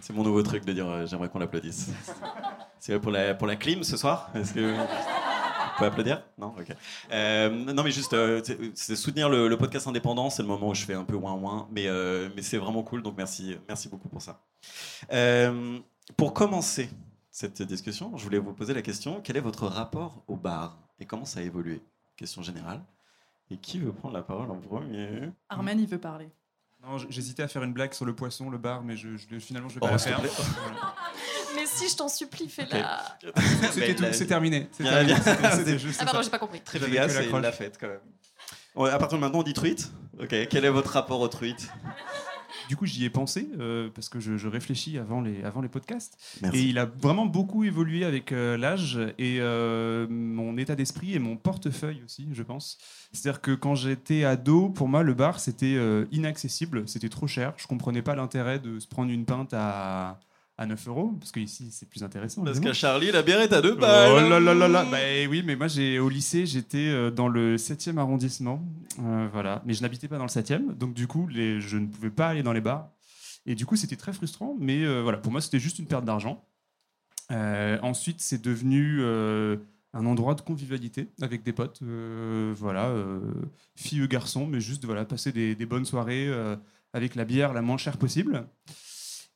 C'est 0.00 0.12
mon 0.12 0.22
nouveau 0.22 0.42
truc 0.44 0.64
de 0.64 0.72
dire 0.72 1.06
j'aimerais 1.06 1.28
qu'on 1.28 1.40
l'applaudisse. 1.40 1.88
C'est 2.78 3.00
pour 3.00 3.10
la, 3.10 3.34
pour 3.34 3.48
la 3.48 3.56
clim 3.56 3.82
ce 3.82 3.96
soir. 3.96 4.30
Vous 5.74 5.78
pouvez 5.78 5.86
applaudir 5.88 6.22
Non 6.38 6.54
Ok. 6.58 6.68
Euh, 7.12 7.50
non, 7.50 7.82
mais 7.82 7.90
juste, 7.90 8.14
euh, 8.14 8.40
c'est- 8.74 8.96
soutenir 8.96 9.28
le, 9.28 9.48
le 9.48 9.56
podcast 9.58 9.86
indépendant, 9.88 10.30
c'est 10.30 10.42
le 10.42 10.48
moment 10.48 10.68
où 10.68 10.74
je 10.74 10.84
fais 10.84 10.94
un 10.94 11.04
peu 11.04 11.16
ouin 11.16 11.32
ouin, 11.34 11.68
mais, 11.72 11.88
euh, 11.88 12.28
mais 12.36 12.42
c'est 12.42 12.58
vraiment 12.58 12.82
cool, 12.82 13.02
donc 13.02 13.16
merci, 13.16 13.56
merci 13.68 13.88
beaucoup 13.88 14.08
pour 14.08 14.22
ça. 14.22 14.40
Euh, 15.12 15.78
pour 16.16 16.32
commencer 16.32 16.88
cette 17.30 17.62
discussion, 17.62 18.16
je 18.16 18.22
voulais 18.24 18.38
vous 18.38 18.52
poser 18.52 18.72
la 18.74 18.82
question 18.82 19.20
quel 19.22 19.36
est 19.36 19.40
votre 19.40 19.66
rapport 19.66 20.22
au 20.28 20.36
bar 20.36 20.78
et 21.00 21.06
comment 21.06 21.24
ça 21.24 21.40
a 21.40 21.42
évolué? 21.42 21.82
Question 22.16 22.42
générale. 22.42 22.80
Et 23.50 23.56
qui 23.56 23.78
veut 23.80 23.92
prendre 23.92 24.14
la 24.14 24.22
parole 24.22 24.50
en 24.50 24.56
premier? 24.58 25.30
Armen, 25.48 25.78
il 25.80 25.86
veut 25.88 25.98
parler. 25.98 26.30
Non, 26.86 26.98
j'hésitais 26.98 27.42
à 27.42 27.48
faire 27.48 27.62
une 27.62 27.72
blague 27.72 27.94
sur 27.94 28.04
le 28.04 28.14
poisson, 28.14 28.50
le 28.50 28.58
bar, 28.58 28.82
mais 28.82 28.96
je, 28.96 29.16
je- 29.16 29.38
finalement 29.38 29.68
je 29.68 29.74
vais 29.74 29.80
Oh, 29.82 29.86
pas 29.86 29.92
la 29.92 29.98
s'il 29.98 30.14
te 30.14 30.20
faire. 30.20 30.94
Mais 31.54 31.66
si, 31.66 31.88
je 31.88 31.96
t'en 31.96 32.08
supplie, 32.08 32.48
fais-la. 32.48 33.18
C'était 33.72 33.94
tout, 33.94 34.04
c'est 34.12 34.26
terminé. 34.26 34.68
C'est 34.72 34.82
Bien, 34.82 35.04
terminé. 35.04 35.14
bien. 35.40 35.50
C'était- 35.52 35.78
juste 35.78 35.98
Ah, 36.00 36.04
pardon, 36.04 36.22
j'ai 36.22 36.30
pas 36.30 36.38
compris. 36.38 36.60
Très 36.60 36.78
la 36.78 37.08
c'est 37.08 37.30
la 37.30 37.52
fête 37.52 37.78
quand 37.80 37.88
même. 37.88 38.00
Ouais, 38.74 38.90
à 38.90 38.98
partir 38.98 39.18
de 39.18 39.20
maintenant, 39.22 39.40
on 39.40 39.44
dit 39.44 39.52
truite 39.54 39.92
Ok, 40.20 40.34
quel 40.50 40.64
est 40.64 40.70
votre 40.70 40.90
rapport 40.90 41.20
au 41.20 41.28
truite 41.28 41.68
Du 42.68 42.76
coup, 42.76 42.86
j'y 42.86 43.04
ai 43.04 43.10
pensé 43.10 43.48
euh, 43.60 43.88
parce 43.94 44.08
que 44.08 44.18
je, 44.18 44.36
je 44.36 44.48
réfléchis 44.48 44.98
avant 44.98 45.20
les, 45.20 45.44
avant 45.44 45.60
les 45.60 45.68
podcasts. 45.68 46.18
Et 46.38 46.42
Merci. 46.42 46.68
il 46.70 46.78
a 46.78 46.86
vraiment 46.86 47.26
beaucoup 47.26 47.62
évolué 47.64 48.04
avec 48.04 48.32
euh, 48.32 48.56
l'âge 48.56 48.98
et 49.18 49.36
euh, 49.40 50.06
mon 50.08 50.56
état 50.56 50.74
d'esprit 50.74 51.14
et 51.14 51.18
mon 51.20 51.36
portefeuille 51.36 52.02
aussi, 52.04 52.26
je 52.32 52.42
pense. 52.42 52.78
C'est-à-dire 53.12 53.40
que 53.40 53.52
quand 53.52 53.74
j'étais 53.76 54.24
ado, 54.24 54.70
pour 54.70 54.88
moi, 54.88 55.02
le 55.04 55.14
bar, 55.14 55.38
c'était 55.40 55.74
euh, 55.76 56.06
inaccessible, 56.10 56.88
c'était 56.88 57.08
trop 57.10 57.26
cher. 57.28 57.52
Je 57.56 57.66
comprenais 57.68 58.02
pas 58.02 58.16
l'intérêt 58.16 58.58
de 58.58 58.80
se 58.80 58.88
prendre 58.88 59.10
une 59.12 59.24
pinte 59.24 59.52
à, 59.52 60.18
à 60.56 60.66
9 60.66 60.88
euros, 60.88 61.12
parce 61.18 61.32
qu'ici 61.32 61.70
c'est 61.72 61.88
plus 61.88 62.04
intéressant. 62.04 62.44
Parce 62.44 62.60
qu'à 62.60 62.72
Charlie, 62.72 63.10
la 63.10 63.22
bière 63.22 63.40
est 63.40 63.52
à 63.52 63.60
deux 63.60 63.74
balles. 63.74 64.12
Oh 64.12 64.28
là 64.28 64.38
là 64.38 64.54
là 64.54 64.68
là 64.68 64.84
Bah 64.84 64.98
oui, 65.28 65.42
mais 65.44 65.56
moi 65.56 65.66
j'ai 65.66 65.98
au 65.98 66.08
lycée, 66.08 66.46
j'étais 66.46 66.88
euh, 66.88 67.10
dans 67.10 67.28
le 67.28 67.56
7e 67.56 67.98
arrondissement. 67.98 68.64
Euh, 69.00 69.28
voilà. 69.32 69.62
Mais 69.66 69.74
je 69.74 69.82
n'habitais 69.82 70.06
pas 70.06 70.16
dans 70.16 70.24
le 70.24 70.28
7e, 70.28 70.74
donc 70.74 70.94
du 70.94 71.08
coup, 71.08 71.26
les, 71.26 71.60
je 71.60 71.76
ne 71.76 71.86
pouvais 71.86 72.10
pas 72.10 72.28
aller 72.28 72.44
dans 72.44 72.52
les 72.52 72.60
bars. 72.60 72.90
Et 73.46 73.54
du 73.56 73.66
coup, 73.66 73.76
c'était 73.76 73.96
très 73.96 74.12
frustrant, 74.12 74.56
mais 74.58 74.84
euh, 74.84 75.02
voilà, 75.02 75.18
pour 75.18 75.32
moi, 75.32 75.40
c'était 75.40 75.58
juste 75.58 75.78
une 75.80 75.86
perte 75.86 76.04
d'argent. 76.04 76.44
Euh, 77.32 77.78
ensuite, 77.82 78.20
c'est 78.20 78.40
devenu 78.40 79.02
un 79.02 80.06
endroit 80.06 80.34
de 80.34 80.40
convivialité 80.40 81.08
avec 81.20 81.42
des 81.42 81.52
potes, 81.52 81.82
voilà, 81.82 82.92
filles 83.74 84.04
et 84.04 84.08
garçons, 84.08 84.46
mais 84.46 84.60
juste 84.60 84.84
voilà, 84.84 85.04
passer 85.04 85.32
des, 85.32 85.54
des 85.56 85.66
bonnes 85.66 85.84
soirées 85.84 86.30
avec 86.92 87.16
la 87.16 87.24
bière 87.24 87.52
la 87.52 87.62
moins 87.62 87.76
chère 87.76 87.96
possible. 87.96 88.46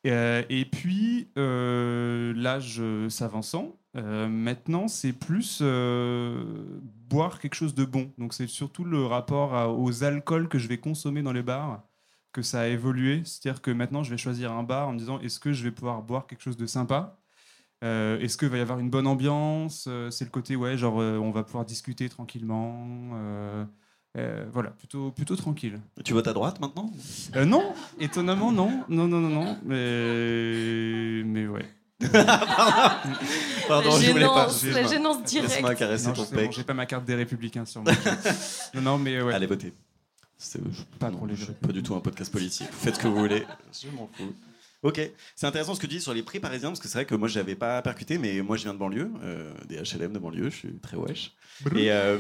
Euh, 0.07 0.43
et 0.49 0.65
puis, 0.65 1.31
euh, 1.37 2.33
l'âge 2.37 2.77
euh, 2.81 3.09
s'avançant, 3.11 3.81
euh, 3.97 4.29
maintenant, 4.29 4.89
c'est 4.89 5.13
plus 5.13 5.59
euh, 5.63 6.81
boire 7.11 7.41
quelque 7.41 7.55
chose 7.55 7.75
de 7.75 7.85
bon. 7.85 8.13
Donc, 8.19 8.33
c'est 8.33 8.47
surtout 8.47 8.85
le 8.85 9.05
rapport 9.05 9.79
aux 9.79 10.05
alcools 10.05 10.49
que 10.49 10.59
je 10.59 10.69
vais 10.69 10.79
consommer 10.79 11.23
dans 11.23 11.33
les 11.33 11.43
bars 11.43 11.85
que 12.33 12.43
ça 12.43 12.61
a 12.61 12.67
évolué. 12.69 13.23
C'est-à-dire 13.25 13.61
que 13.63 13.71
maintenant, 13.71 14.03
je 14.05 14.11
vais 14.11 14.19
choisir 14.19 14.53
un 14.53 14.63
bar 14.63 14.89
en 14.89 14.93
me 14.93 14.99
disant 14.99 15.19
est-ce 15.21 15.41
que 15.41 15.53
je 15.53 15.65
vais 15.65 15.73
pouvoir 15.73 16.03
boire 16.03 16.27
quelque 16.27 16.43
chose 16.43 16.57
de 16.57 16.67
sympa? 16.67 17.19
Est-ce 17.83 18.37
qu'il 18.39 18.49
va 18.49 18.59
y 18.59 18.61
avoir 18.61 18.81
une 18.81 18.91
bonne 18.91 19.07
ambiance? 19.07 19.89
C'est 20.11 20.25
le 20.25 20.31
côté, 20.31 20.57
ouais, 20.57 20.77
genre, 20.79 20.97
on 20.97 21.31
va 21.31 21.45
pouvoir 21.45 21.65
discuter 21.65 22.09
tranquillement. 22.09 23.67
Euh, 24.19 24.45
voilà, 24.53 24.71
plutôt, 24.71 25.11
plutôt 25.11 25.37
tranquille. 25.37 25.81
Tu 26.05 26.13
votes 26.13 26.27
à 26.29 26.33
droite 26.33 26.61
maintenant? 26.61 26.91
Euh, 27.37 27.45
non, 27.45 27.73
étonnamment, 28.01 28.53
non. 28.53 28.85
Non, 28.89 29.07
non, 29.09 29.21
non, 29.21 29.29
non. 29.29 29.57
Mais, 29.65 31.23
mais 31.25 31.47
ouais. 31.47 31.65
Pardon, 33.69 33.91
la 33.91 34.01
je 34.01 34.11
voulais 34.13 34.25
pas. 34.25 34.49
la 34.73 34.87
gênance 34.87 35.33
Laisse-moi 35.33 35.49
directe. 35.51 35.79
caresser 35.79 36.07
Non, 36.09 36.13
ton 36.15 36.25
c'est 36.25 36.35
bon, 36.35 36.41
pec. 36.43 36.53
j'ai 36.53 36.63
pas 36.65 36.75
ma 36.75 36.87
carte 36.87 37.05
des 37.05 37.15
Républicains 37.15 37.65
sur 37.65 37.83
moi. 37.83 37.93
non, 38.75 38.83
non, 38.83 38.99
mais 38.99 39.21
ouais. 39.21 39.35
Allez, 39.35 39.47
votez. 39.47 39.73
C'est 40.37 40.61
Pas 41.01 41.11
les 41.11 41.17
Républicains. 41.17 41.55
pas 41.61 41.73
du 41.73 41.83
tout 41.83 41.95
un 41.97 42.01
podcast 42.01 42.31
politique. 42.33 42.69
Faites 42.71 42.95
ce 42.97 43.01
que 43.01 43.09
vous 43.09 43.17
voulez. 43.17 43.45
Je 43.73 43.89
m'en 43.91 44.09
fous. 44.13 44.33
Ok, 44.83 45.01
c'est 45.35 45.47
intéressant 45.47 45.75
ce 45.75 45.81
que 45.81 45.87
tu 45.87 45.95
dis 45.97 46.01
sur 46.01 46.15
les 46.15 46.23
prix 46.23 46.39
parisiens 46.39 46.69
parce 46.69 46.79
que 46.79 46.87
c'est 46.87 46.99
vrai 46.99 47.05
que 47.05 47.15
moi 47.17 47.27
je 47.27 47.39
n'avais 47.39 47.57
pas 47.57 47.83
percuté, 47.83 48.17
mais 48.17 48.41
moi 48.43 48.57
je 48.57 48.63
viens 48.63 48.75
de 48.75 48.79
banlieue, 48.79 49.11
euh, 49.23 49.53
des 49.69 49.77
HLM 49.77 50.13
de 50.13 50.19
banlieue, 50.21 50.51
je 50.51 50.57
suis 50.57 50.79
très 50.81 50.97
wesh. 50.97 51.33
Et 51.81 51.91
euh, 51.91 52.17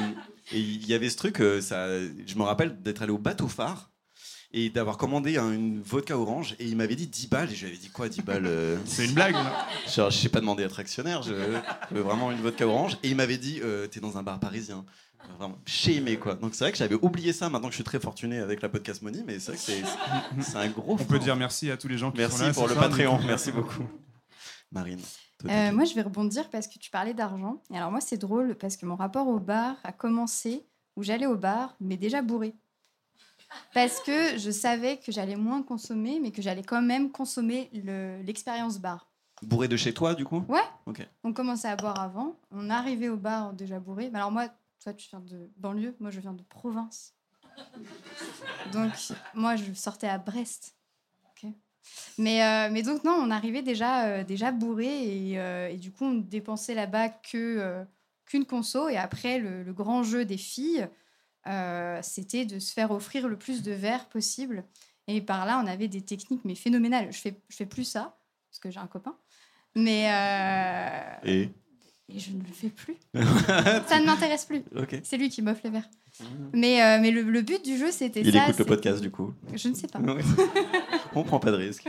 et 0.53 0.59
il 0.59 0.87
y 0.87 0.95
avait 0.95 1.09
ce 1.11 1.17
truc, 1.17 1.41
euh, 1.41 1.61
ça, 1.61 1.87
je 1.89 2.35
me 2.37 2.43
rappelle 2.43 2.83
d'être 2.83 3.03
allé 3.03 3.13
au 3.13 3.19
bateau 3.19 3.47
phare 3.47 3.91
et 4.53 4.71
d'avoir 4.71 4.97
commandé 4.97 5.37
un- 5.37 5.53
une 5.53 5.83
vodka 5.83 6.17
orange 6.19 6.57
et 6.59 6.65
il 6.67 6.75
m'avait 6.77 6.97
dit 6.97 7.07
10 7.07 7.29
balles 7.29 7.53
et 7.53 7.55
je 7.55 7.67
lui 7.67 7.73
avais 7.73 7.81
dit 7.81 7.91
quoi 7.91 8.09
10 8.09 8.23
balles 8.23 8.47
C'est 8.87 9.05
une 9.05 9.13
blague, 9.13 9.35
non 9.35 9.45
Genre, 9.95 10.11
je 10.11 10.17
sais 10.19 10.29
pas 10.31 10.41
demandé 10.41 10.63
à 10.65 10.67
être 10.67 10.81
actionnaire, 10.81 11.23
je 11.23 11.35
je 11.91 11.95
veux 11.95 12.01
vraiment 12.01 12.33
une 12.33 12.41
vodka 12.41 12.67
orange. 12.67 12.97
Et 13.05 13.09
il 13.11 13.15
m'avait 13.17 13.39
dit, 13.39 13.61
t'es 13.93 14.01
dans 14.01 14.17
un 14.19 14.23
bar 14.25 14.41
parisien. 14.41 14.85
Vraiment, 15.39 15.59
chez 15.67 16.19
quoi. 16.19 16.35
Donc 16.35 16.55
c'est 16.55 16.65
vrai 16.65 16.73
que 16.73 16.79
j'avais 16.79 16.97
oublié 16.97 17.33
ça 17.33 17.49
maintenant 17.49 17.69
que 17.69 17.73
je 17.73 17.77
suis 17.79 17.85
très 17.85 18.01
fortuné 18.01 18.39
avec 18.39 18.63
la 18.63 18.69
podcast 18.69 19.03
Money, 19.03 19.23
mais 19.27 19.39
c'est 19.39 19.53
vrai 19.53 19.57
que 19.57 19.63
c'est, 19.63 20.43
c'est 20.43 20.57
un 20.57 20.69
gros. 20.69 20.95
On 20.95 21.05
peut 21.05 21.19
dire 21.19 21.37
merci 21.37 21.71
à 21.71 21.77
tous 21.77 21.89
les 21.89 21.99
gens 21.99 22.11
qui 22.11 22.17
sont 22.17 22.23
merci 22.23 22.43
là. 22.43 22.53
pour 22.53 22.65
ce 22.65 22.69
le 22.71 22.75
soir, 22.75 22.89
Patreon, 22.89 23.19
merci 23.27 23.53
beaucoup. 23.53 23.83
Marine. 24.73 25.01
Euh, 25.49 25.73
moi, 25.73 25.85
je 25.85 25.95
vais 25.95 26.03
rebondir 26.03 26.51
parce 26.51 26.67
que 26.67 26.79
tu 26.79 26.91
parlais 26.91 27.15
d'argent. 27.15 27.63
Et 27.73 27.77
alors, 27.77 27.91
moi, 27.93 28.01
c'est 28.01 28.17
drôle 28.17 28.57
parce 28.57 28.77
que 28.77 28.87
mon 28.87 28.97
rapport 28.97 29.29
au 29.29 29.39
bar 29.39 29.77
a 29.85 29.93
commencé 29.93 30.67
où 30.97 31.03
j'allais 31.05 31.27
au 31.27 31.37
bar, 31.37 31.77
mais 31.81 31.97
déjà 31.97 32.23
bourré. 32.23 32.55
Parce 33.73 34.01
que 34.01 34.37
je 34.37 34.51
savais 34.51 34.99
que 34.99 35.13
j'allais 35.13 35.37
moins 35.37 35.63
consommer, 35.63 36.19
mais 36.21 36.33
que 36.33 36.43
j'allais 36.43 36.65
quand 36.65 36.83
même 36.83 37.11
consommer 37.11 37.71
le- 37.73 38.21
l'expérience 38.23 38.79
bar. 38.79 39.07
Bourré 39.43 39.69
de 39.69 39.77
chez 39.77 39.95
toi, 39.95 40.15
du 40.15 40.25
coup? 40.25 40.45
On 41.23 41.33
commençait 41.33 41.69
à 41.69 41.77
boire 41.77 42.01
avant, 42.01 42.37
on 42.51 42.69
arrivait 42.69 43.09
au 43.09 43.17
bar 43.17 43.53
déjà 43.53 43.79
bourré. 43.79 44.11
Mais 44.13 44.19
alors 44.19 44.33
moi, 44.33 44.49
toi, 44.81 44.95
tu 44.95 45.09
viens 45.11 45.21
de 45.21 45.51
banlieue, 45.57 45.97
moi, 46.01 46.11
je 46.11 46.21
viens 46.21 46.33
de 46.33 46.43
province. 46.43 47.15
Donc, 48.73 48.93
moi, 49.35 49.57
je 49.57 49.73
sortais 49.73 50.09
à 50.09 50.19
Brest. 50.19 50.77
Ok. 51.31 51.51
Mais, 52.19 52.45
euh, 52.45 52.69
mais 52.71 52.83
donc, 52.83 53.05
non, 53.05 53.13
on 53.13 53.31
arrivait 53.31 53.63
déjà, 53.63 54.07
euh, 54.07 54.25
déjà 54.25 54.53
bourré 54.53 55.31
et, 55.31 55.39
euh, 55.39 55.75
du 55.77 55.93
coup, 55.93 56.05
on 56.05 56.15
dépensait 56.15 56.75
là-bas 56.75 57.09
que, 57.09 57.37
euh, 57.37 57.85
qu'une 58.27 58.45
conso. 58.45 58.89
Et 58.89 58.97
après, 58.97 59.39
le, 59.39 59.73
grand 59.73 60.03
jeu 60.03 60.25
des 60.25 60.37
filles, 60.37 60.89
c'était 62.03 62.45
de 62.45 62.59
se 62.59 62.73
faire 62.73 62.91
offrir 62.91 63.27
le 63.27 63.39
plus 63.39 63.63
de 63.63 63.73
verres 63.73 64.09
possible. 64.09 64.65
Et 65.07 65.23
par 65.23 65.47
là, 65.47 65.61
on 65.65 65.67
avait 65.67 65.89
des 65.89 66.03
techniques 66.03 66.45
mais 66.45 66.55
phénoménales. 66.55 67.11
Je 67.11 67.19
fais, 67.19 67.41
je 67.49 67.57
fais 67.57 67.67
plus 67.67 67.85
ça, 67.85 68.19
parce 68.51 68.59
que 68.59 68.71
j'ai 68.71 68.81
un 68.81 68.87
copain. 68.87 69.17
Mais 69.75 70.05
Et? 71.25 71.51
Et 72.15 72.19
je 72.19 72.33
ne 72.33 72.39
le 72.43 72.53
fais 72.53 72.71
plus. 72.71 72.97
ça 73.15 74.01
ne 74.01 74.05
m'intéresse 74.07 74.45
plus. 74.47 74.63
C'est 75.03 75.17
lui 75.19 75.29
qui 75.29 75.43
m'offre 75.43 75.61
les 75.65 75.71
verres. 75.71 75.89
Mais, 76.53 76.83
euh, 76.83 76.99
mais 77.01 77.11
le, 77.11 77.23
le 77.23 77.43
but 77.43 77.63
du 77.65 77.77
jeu, 77.77 77.91
c'était 77.91 78.21
Il 78.23 78.33
ça. 78.33 78.45
écoute 78.45 78.59
le 78.59 78.65
podcast, 78.65 79.01
du 79.01 79.11
coup. 79.11 79.35
Je 79.55 79.69
ne 79.69 79.75
sais 79.75 79.87
pas. 79.87 79.99
Ouais. 80.01 80.23
On 81.15 81.23
prend 81.23 81.39
pas 81.39 81.51
de 81.51 81.57
risque. 81.57 81.89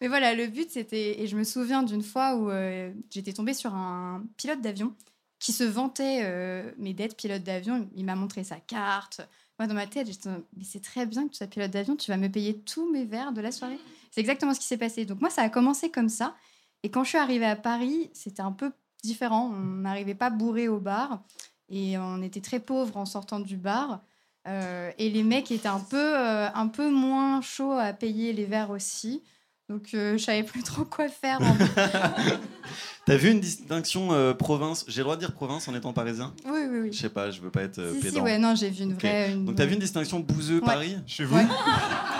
Mais 0.00 0.08
voilà, 0.08 0.34
le 0.34 0.46
but, 0.46 0.70
c'était. 0.70 1.20
Et 1.20 1.26
je 1.26 1.36
me 1.36 1.44
souviens 1.44 1.82
d'une 1.82 2.02
fois 2.02 2.36
où 2.36 2.50
euh, 2.50 2.92
j'étais 3.10 3.32
tombée 3.32 3.52
sur 3.54 3.74
un 3.74 4.24
pilote 4.36 4.60
d'avion 4.60 4.94
qui 5.38 5.52
se 5.52 5.64
vantait, 5.64 6.20
euh, 6.22 6.70
mais 6.78 6.94
d'être 6.94 7.16
pilote 7.16 7.42
d'avion. 7.42 7.88
Il 7.96 8.04
m'a 8.04 8.14
montré 8.14 8.44
sa 8.44 8.56
carte. 8.56 9.20
Moi, 9.58 9.66
dans 9.66 9.74
ma 9.74 9.86
tête, 9.86 10.06
j'étais. 10.06 10.30
Mais 10.56 10.64
c'est 10.64 10.82
très 10.82 11.06
bien 11.06 11.24
que 11.26 11.32
tu 11.32 11.38
sois 11.38 11.46
pilote 11.48 11.70
d'avion, 11.70 11.96
tu 11.96 12.10
vas 12.10 12.16
me 12.16 12.28
payer 12.28 12.60
tous 12.60 12.90
mes 12.90 13.04
verres 13.04 13.32
de 13.32 13.40
la 13.40 13.50
soirée. 13.52 13.78
C'est 14.10 14.20
exactement 14.20 14.54
ce 14.54 14.60
qui 14.60 14.66
s'est 14.66 14.78
passé. 14.78 15.04
Donc, 15.04 15.20
moi, 15.20 15.28
ça 15.30 15.42
a 15.42 15.48
commencé 15.50 15.90
comme 15.90 16.08
ça. 16.08 16.34
Et 16.82 16.90
quand 16.90 17.04
je 17.04 17.10
suis 17.10 17.18
arrivée 17.18 17.44
à 17.46 17.56
Paris, 17.56 18.10
c'était 18.14 18.40
un 18.42 18.52
peu 18.52 18.72
différent. 19.02 19.50
On 19.54 19.60
n'arrivait 19.82 20.14
pas 20.14 20.30
bourré 20.30 20.68
au 20.68 20.78
bar. 20.80 21.22
Et 21.68 21.96
on 21.98 22.20
était 22.22 22.40
très 22.40 22.58
pauvres 22.60 22.96
en 22.96 23.06
sortant 23.06 23.40
du 23.40 23.56
bar. 23.56 24.00
Euh, 24.48 24.90
et 24.98 25.10
les 25.10 25.22
mecs 25.22 25.50
étaient 25.50 25.68
un 25.68 25.80
peu, 25.80 25.96
euh, 26.18 26.48
un 26.54 26.66
peu 26.68 26.90
moins 26.90 27.40
chauds 27.42 27.72
à 27.72 27.92
payer 27.92 28.32
les 28.32 28.44
verres 28.46 28.70
aussi. 28.70 29.22
Donc 29.68 29.90
euh, 29.94 30.16
je 30.18 30.24
savais 30.24 30.42
plus 30.42 30.62
trop 30.64 30.84
quoi 30.84 31.08
faire. 31.08 31.38
en- 31.40 31.56
T'as 33.06 33.16
vu 33.16 33.30
une 33.30 33.40
distinction 33.40 34.12
euh, 34.12 34.34
province? 34.34 34.84
J'ai 34.88 34.98
le 35.00 35.04
droit 35.04 35.16
de 35.16 35.20
dire 35.20 35.32
province 35.32 35.68
en 35.68 35.74
étant 35.74 35.92
parisien? 35.92 36.34
Oui, 36.44 36.60
oui, 36.68 36.76
Je 36.76 36.80
oui. 36.82 36.94
sais 36.94 37.08
pas, 37.10 37.30
je 37.30 37.40
veux 37.40 37.50
pas 37.50 37.62
être 37.62 37.78
euh, 37.78 37.92
si, 37.94 38.00
si, 38.00 38.06
pédant. 38.08 38.24
ouais, 38.24 38.38
non, 38.38 38.54
j'ai 38.54 38.70
vu 38.70 38.82
une 38.84 38.94
vraie. 38.94 39.32
une 39.32 39.44
Donc 39.44 39.56
t'as 39.56 39.66
vu 39.66 39.74
une 39.74 39.80
distinction 39.80 40.20
bouseux 40.20 40.56
Ouais. 40.60 40.66
Paris? 40.66 40.96
Chez 41.06 41.24
vous? 41.24 41.36
Ouais. 41.36 41.46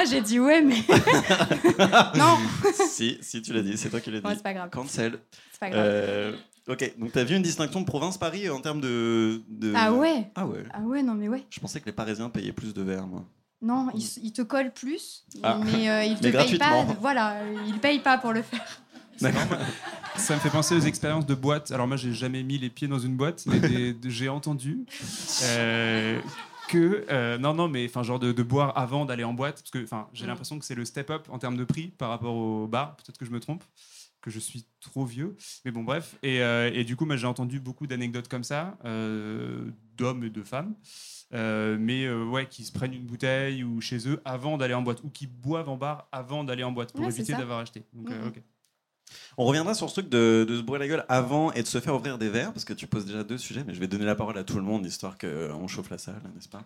Ah, 0.00 0.04
j'ai 0.08 0.20
dit 0.22 0.40
ouais, 0.40 0.62
mais. 0.62 0.76
non, 2.16 2.38
Si, 2.88 3.18
si 3.20 3.42
tu 3.42 3.52
l'as 3.52 3.62
dit, 3.62 3.76
c'est 3.76 3.90
toi 3.90 4.00
qui 4.00 4.10
l'as 4.10 4.20
dit. 4.20 4.26
Ouais, 4.26 4.34
c'est 4.34 4.42
pas 4.42 4.54
grave. 4.54 4.70
Cancel. 4.70 5.18
c'est 5.52 5.60
pas 5.60 5.70
grave. 5.70 5.82
Euh, 5.84 6.32
ok, 6.68 6.92
donc 6.98 7.12
t'as 7.12 7.24
vu 7.24 7.36
une 7.36 7.42
distinction 7.42 7.80
de 7.80 7.86
province-Paris 7.86 8.48
en 8.48 8.60
termes 8.60 8.80
de, 8.80 9.42
de- 9.48 9.72
Ah 9.76 9.92
ouais 9.92 10.30
Ah 10.34 10.46
ouais. 10.46 10.64
Ah 10.72 10.80
ouais, 10.80 11.02
non, 11.02 11.14
mais 11.14 11.28
ouais. 11.28 11.44
Je 11.50 11.60
pensais 11.60 11.80
que 11.80 11.86
les 11.86 11.92
Parisiens 11.92 12.30
payaient 12.30 12.52
plus 12.52 12.72
de 12.72 12.82
verres, 12.82 13.06
moi. 13.06 13.24
Non, 13.62 13.88
ils, 13.94 14.08
ils 14.22 14.32
te 14.32 14.40
collent 14.40 14.72
plus, 14.72 15.24
Ah. 15.42 15.58
mais 15.62 15.90
euh, 15.90 16.02
ils 16.04 16.16
te 16.16 16.22
payent 16.22 16.32
pas. 16.32 16.38
gratuitement. 16.38 16.96
Voilà, 17.02 17.36
ils 17.66 17.78
payent 17.78 17.98
pas 18.00 18.16
pour 18.16 18.32
le 18.32 18.40
faire. 18.42 18.64
Ça 20.16 20.34
me 20.34 20.40
fait 20.40 20.48
penser 20.48 20.74
aux 20.74 20.80
expériences 20.80 21.26
de 21.26 21.34
boîte. 21.34 21.70
Alors 21.72 21.86
moi, 21.86 21.98
j'ai 21.98 22.14
jamais 22.14 22.42
mis 22.42 22.56
les 22.56 22.70
pieds 22.70 22.88
dans 22.88 22.98
une 22.98 23.16
boîte, 23.16 23.44
mais 23.46 23.94
j'ai 24.06 24.30
entendu 24.30 24.86
euh, 25.44 26.18
que 26.70 27.04
euh, 27.10 27.38
non, 27.38 27.54
non, 27.54 27.68
mais 27.68 27.84
enfin 27.86 28.02
genre 28.02 28.18
de, 28.18 28.32
de 28.32 28.42
boire 28.42 28.76
avant 28.78 29.04
d'aller 29.04 29.24
en 29.24 29.34
boîte, 29.34 29.56
parce 29.62 29.70
que 29.70 29.82
enfin 29.82 30.08
j'ai 30.12 30.24
Mm. 30.24 30.28
l'impression 30.28 30.58
que 30.58 30.64
c'est 30.64 30.74
le 30.74 30.84
step 30.84 31.10
up 31.10 31.26
en 31.30 31.38
termes 31.38 31.56
de 31.56 31.64
prix 31.64 31.88
par 31.88 32.08
rapport 32.10 32.34
au 32.34 32.66
bar. 32.68 32.96
Peut-être 32.96 33.18
que 33.18 33.24
je 33.24 33.30
me 33.30 33.40
trompe, 33.40 33.64
que 34.20 34.30
je 34.30 34.38
suis 34.38 34.66
trop 34.80 35.04
vieux, 35.04 35.36
mais 35.64 35.70
bon 35.70 35.82
bref. 35.84 36.16
Et, 36.22 36.40
euh, 36.42 36.70
et 36.72 36.84
du 36.84 36.96
coup, 36.96 37.06
moi 37.06 37.16
j'ai 37.16 37.26
entendu 37.26 37.58
beaucoup 37.60 37.86
d'anecdotes 37.86 38.28
comme 38.28 38.44
ça, 38.44 38.78
euh, 38.84 39.70
d'hommes 39.96 40.24
et 40.24 40.30
de 40.30 40.42
femmes. 40.42 40.74
mais 41.32 42.10
ouais, 42.12 42.46
qui 42.48 42.64
se 42.64 42.72
prennent 42.72 42.94
une 42.94 43.06
bouteille 43.06 43.62
ou 43.64 43.80
chez 43.80 44.08
eux 44.08 44.20
avant 44.24 44.58
d'aller 44.58 44.74
en 44.74 44.82
boîte, 44.82 45.02
ou 45.04 45.10
qui 45.10 45.26
boivent 45.26 45.68
en 45.68 45.76
bar 45.76 46.08
avant 46.12 46.44
d'aller 46.44 46.64
en 46.64 46.72
boîte 46.72 46.92
pour 46.92 47.04
Ouais, 47.04 47.10
éviter 47.12 47.32
d'avoir 47.34 47.58
acheté. 47.60 47.84
Donc, 47.92 48.10
euh, 48.10 48.26
Mhm. 48.26 48.32
On 49.36 49.44
reviendra 49.44 49.74
sur 49.74 49.88
ce 49.88 49.94
truc 49.94 50.08
de, 50.08 50.46
de 50.48 50.56
se 50.56 50.62
brûler 50.62 50.86
la 50.86 50.88
gueule 50.88 51.04
avant 51.08 51.52
et 51.52 51.62
de 51.62 51.68
se 51.68 51.80
faire 51.80 51.94
ouvrir 51.94 52.18
des 52.18 52.28
verres, 52.28 52.52
parce 52.52 52.64
que 52.64 52.72
tu 52.72 52.86
poses 52.86 53.06
déjà 53.06 53.24
deux 53.24 53.38
sujets, 53.38 53.64
mais 53.66 53.74
je 53.74 53.80
vais 53.80 53.88
donner 53.88 54.04
la 54.04 54.14
parole 54.14 54.36
à 54.38 54.44
tout 54.44 54.56
le 54.56 54.62
monde, 54.62 54.84
histoire 54.86 55.16
qu'on 55.18 55.68
chauffe 55.68 55.90
la 55.90 55.98
salle, 55.98 56.20
n'est-ce 56.34 56.48
pas? 56.48 56.62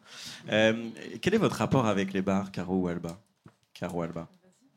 Euh, 0.50 0.90
Quel 1.20 1.34
est 1.34 1.38
votre 1.38 1.56
rapport 1.56 1.86
avec 1.86 2.12
les 2.12 2.22
bars, 2.22 2.50
Caro 2.52 2.76
ou 2.76 2.88
Alba? 2.88 3.18
Caro, 3.72 4.02
Alba? 4.02 4.28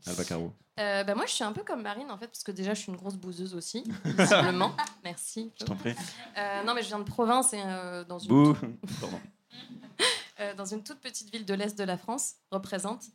Alba, 0.05 0.23
Caro. 0.23 0.53
Euh, 0.79 1.03
bah, 1.03 1.15
moi, 1.15 1.25
je 1.25 1.31
suis 1.31 1.43
un 1.43 1.53
peu 1.53 1.63
comme 1.63 1.81
Marine, 1.81 2.11
en 2.11 2.17
fait, 2.17 2.27
parce 2.27 2.43
que 2.43 2.51
déjà, 2.51 2.73
je 2.73 2.81
suis 2.81 2.91
une 2.91 2.97
grosse 2.97 3.15
bouseuse 3.15 3.55
aussi, 3.55 3.83
visiblement. 4.05 4.75
Merci. 5.03 5.51
Je 5.59 5.65
t'en 5.65 5.75
prie. 5.75 5.95
Euh, 6.37 6.63
non, 6.63 6.75
mais 6.75 6.83
je 6.83 6.87
viens 6.87 6.99
de 6.99 7.03
province 7.03 7.53
et 7.53 7.61
euh, 7.65 8.03
dans, 8.03 8.19
une 8.19 8.29
Bouh 8.29 8.53
toute, 8.53 8.59
Pardon. 9.01 9.19
euh, 10.39 10.53
dans 10.53 10.65
une 10.65 10.83
toute 10.83 10.99
petite 10.99 11.31
ville 11.31 11.45
de 11.45 11.53
l'Est 11.53 11.77
de 11.77 11.83
la 11.83 11.97
France, 11.97 12.35
représente. 12.51 13.05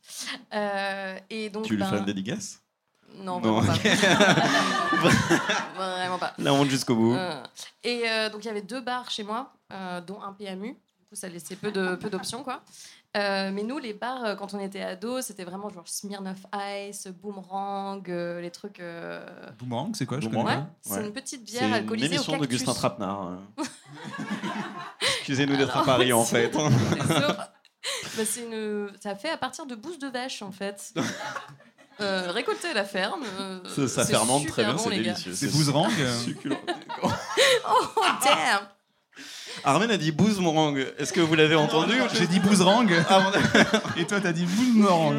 Euh, 0.53 1.19
et 1.31 1.51
donc, 1.51 1.65
Tu 1.65 1.75
lui 1.75 1.83
ben, 1.83 1.91
fais 1.91 1.99
une 1.99 2.05
dédicace 2.05 2.61
Non, 3.19 3.41
Non, 3.41 3.61
vraiment 3.61 3.63
pas. 3.63 5.09
vraiment 5.77 6.19
pas. 6.19 6.33
La 6.39 6.53
honte 6.53 6.69
jusqu'au 6.71 6.95
bout. 6.97 7.15
Euh, 7.15 7.43
et 7.85 8.03
euh, 8.09 8.29
donc 8.31 8.45
il 8.45 8.49
y 8.49 8.51
avait 8.51 8.63
deux 8.63 8.81
bars 8.81 9.11
chez 9.11 9.23
moi, 9.25 9.53
euh, 9.73 10.01
dont 10.01 10.21
un 10.23 10.33
PMU. 10.33 10.69
Du 10.73 11.07
coup, 11.09 11.15
ça 11.15 11.29
laissait 11.29 11.57
peu 11.57 11.71
de 11.73 11.95
peu 11.97 12.09
d'options, 12.11 12.43
quoi. 12.43 12.63
Euh, 13.15 13.51
mais 13.53 13.63
nous, 13.63 13.79
les 13.79 13.93
bars, 13.93 14.37
quand 14.39 14.55
on 14.55 14.59
était 14.59 14.81
ados, 14.81 15.27
c'était 15.27 15.45
vraiment 15.45 15.69
genre 15.69 15.87
Smirnoff 15.87 16.47
Ice, 16.89 17.09
Boomerang, 17.09 18.03
euh, 18.09 18.41
les 18.41 18.51
trucs. 18.51 18.81
euh, 18.81 19.23
Boomerang, 19.59 19.95
c'est 19.95 20.07
quoi 20.07 20.19
Je 20.19 20.29
Boomerang. 20.29 20.47
Ouais, 20.47 20.55
pas. 20.57 20.67
c'est 20.81 20.95
Ouais. 20.95 21.07
une 21.07 21.13
petite 21.13 21.43
C'est 21.47 21.59
bière 21.59 21.69
une 21.69 21.75
alcoolisée 21.75 22.09
au 22.09 22.13
émission 22.15 22.39
d'Augustin 22.39 22.73
Trapenard. 22.73 23.21
hein. 23.23 23.39
Excusez-nous 25.19 25.57
d'être 25.57 25.77
à 25.77 25.85
Paris, 25.85 26.13
en 26.13 26.25
fait. 26.25 26.57
Bah, 26.57 28.25
c'est 28.25 28.45
une... 28.45 28.89
Ça 29.01 29.15
fait 29.15 29.31
à 29.31 29.37
partir 29.37 29.67
de 29.67 29.75
bouse 29.75 29.99
de 29.99 30.09
vache, 30.09 30.41
en 30.43 30.53
fait. 30.53 30.95
Euh, 32.01 32.31
récolté 32.33 32.69
à 32.69 32.75
la 32.75 32.85
ferme. 32.85 33.23
euh, 33.41 33.89
Ça, 33.89 34.05
fermente 34.05 34.47
très 34.47 34.65
bien, 34.65 34.75
bon, 34.75 34.83
c'est 34.83 34.91
délicieux. 34.91 35.33
C'est 35.35 35.49
Boomerang 35.49 35.93
euh, 36.01 36.19
succulent. 36.21 36.57
Oh, 37.05 38.01
damn 38.25 38.61
Armen 39.65 39.91
a 39.91 39.97
dit 39.99 40.11
Boomerang. 40.13 40.79
Est-ce 40.99 41.13
que 41.13 41.21
vous 41.21 41.35
l'avez 41.35 41.55
entendu 41.55 41.95
J'ai 42.15 42.27
dit 42.27 42.41
Boomerang 42.41 42.91
Ah, 43.09 43.21
bon, 43.21 43.71
et 43.97 44.07
toi 44.07 44.21
t'as 44.21 44.33
dit 44.33 44.47
Boomerang. 44.47 45.17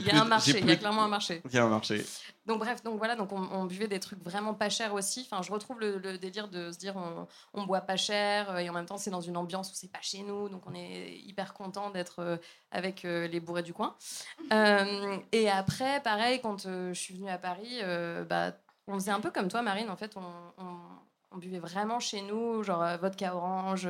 Il 0.00 0.06
y 0.06 0.10
a 0.10 0.14
un 0.22 0.24
marché, 0.24 0.50
il 0.60 0.68
y 0.68 0.72
a 0.72 0.76
clairement 0.76 1.02
un 1.04 1.08
marché. 1.08 1.42
Il 1.44 1.52
y 1.54 1.58
a 1.58 1.64
un 1.64 1.68
marché. 1.68 2.04
Donc 2.46 2.58
bref, 2.60 2.82
donc 2.82 2.96
voilà, 2.98 3.14
donc 3.16 3.30
on, 3.32 3.42
on 3.52 3.64
buvait 3.66 3.88
des 3.88 4.00
trucs 4.00 4.22
vraiment 4.22 4.54
pas 4.54 4.70
chers 4.70 4.94
aussi. 4.94 5.28
Enfin, 5.30 5.42
je 5.42 5.52
retrouve 5.52 5.80
le, 5.80 5.98
le 5.98 6.16
délire 6.18 6.48
de 6.48 6.72
se 6.72 6.78
dire 6.78 6.96
on, 6.96 7.26
on 7.52 7.64
boit 7.66 7.82
pas 7.82 7.96
cher 7.96 8.50
euh, 8.50 8.56
et 8.58 8.70
en 8.70 8.72
même 8.72 8.86
temps 8.86 8.96
c'est 8.96 9.10
dans 9.10 9.20
une 9.20 9.36
ambiance 9.36 9.70
où 9.70 9.74
c'est 9.74 9.92
pas 9.92 10.00
chez 10.00 10.22
nous, 10.22 10.48
donc 10.48 10.62
on 10.66 10.74
est 10.74 11.18
hyper 11.26 11.52
content 11.52 11.90
d'être 11.90 12.20
euh, 12.20 12.36
avec 12.70 13.04
euh, 13.04 13.28
les 13.28 13.40
bourrés 13.40 13.62
du 13.62 13.72
coin. 13.74 13.94
Euh, 14.52 15.18
et 15.32 15.50
après, 15.50 16.00
pareil, 16.02 16.40
quand 16.40 16.62
je 16.62 16.94
suis 16.94 17.14
venue 17.14 17.28
à 17.28 17.36
Paris, 17.36 17.80
euh, 17.82 18.24
bah, 18.24 18.52
on 18.86 18.94
faisait 18.94 19.10
un 19.10 19.20
peu 19.20 19.30
comme 19.30 19.48
toi, 19.48 19.60
Marine. 19.60 19.90
En 19.90 19.96
fait, 19.96 20.16
on, 20.16 20.22
on- 20.64 20.78
on 21.30 21.36
buvait 21.36 21.58
vraiment 21.58 22.00
chez 22.00 22.22
nous, 22.22 22.62
genre 22.62 22.82
vodka 23.02 23.34
orange, 23.36 23.86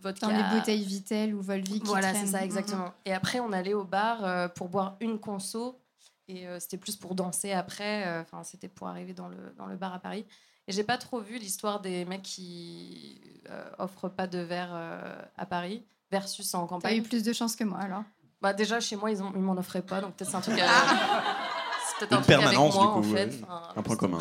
vodka. 0.00 0.26
Dans 0.26 0.32
les 0.36 0.42
bouteilles 0.58 0.84
Vitel 0.84 1.34
ou 1.34 1.40
Volvic. 1.42 1.82
qui 1.82 1.88
Voilà, 1.88 2.14
c'est 2.14 2.26
ça, 2.26 2.40
mm. 2.40 2.44
exactement. 2.44 2.92
Et 3.04 3.12
après, 3.12 3.40
on 3.40 3.52
allait 3.52 3.74
au 3.74 3.84
bar 3.84 4.24
euh, 4.24 4.48
pour 4.48 4.68
boire 4.68 4.96
une 5.00 5.18
conso. 5.18 5.80
Et 6.28 6.46
euh, 6.46 6.58
c'était 6.60 6.76
plus 6.76 6.96
pour 6.96 7.14
danser 7.14 7.52
après. 7.52 8.06
euh, 8.06 8.20
Enfin, 8.22 8.42
c'était 8.44 8.68
pour 8.68 8.88
arriver 8.88 9.14
dans 9.14 9.28
le, 9.28 9.36
dans 9.56 9.66
le 9.66 9.76
bar 9.76 9.94
à 9.94 9.98
Paris. 9.98 10.26
Et 10.66 10.72
j'ai 10.72 10.84
pas 10.84 10.98
trop 10.98 11.20
vu 11.20 11.38
l'histoire 11.38 11.80
des 11.80 12.04
mecs 12.04 12.22
qui 12.22 13.20
euh, 13.48 13.70
offrent 13.78 14.08
pas 14.10 14.26
de 14.26 14.38
verre 14.38 14.68
euh, 14.72 15.22
à 15.38 15.46
Paris 15.46 15.84
versus 16.10 16.54
en 16.54 16.60
T'as 16.60 16.64
eu 16.66 16.68
campagne. 16.68 17.02
plus 17.02 17.22
de 17.22 17.32
chance 17.32 17.56
que 17.56 17.64
moi 17.64 17.78
alors. 17.80 18.02
Bah, 18.42 18.52
déjà, 18.52 18.78
chez 18.78 18.94
moi, 18.96 19.10
ils, 19.10 19.22
ont, 19.22 19.32
ils 19.34 19.40
m'en 19.40 19.56
offraient 19.56 19.82
pas. 19.82 20.00
Donc 20.02 20.14
peut-être 20.16 20.30
c'est 20.30 20.36
un 20.36 20.40
truc, 20.42 20.58
à- 20.60 20.66
c'est 21.98 22.06
peut-être 22.06 22.12
un 22.12 22.16
Une 22.18 22.22
truc 22.22 22.34
avec 22.34 22.44
permanence, 22.50 22.74
moi, 22.74 22.82
du 22.84 22.88
en 22.90 22.94
coup, 22.94 23.02
fait. 23.04 23.26
ouais. 23.30 23.40
Enfin, 23.42 23.62
Un 23.76 23.82
point 23.82 23.96
commun. 23.96 24.18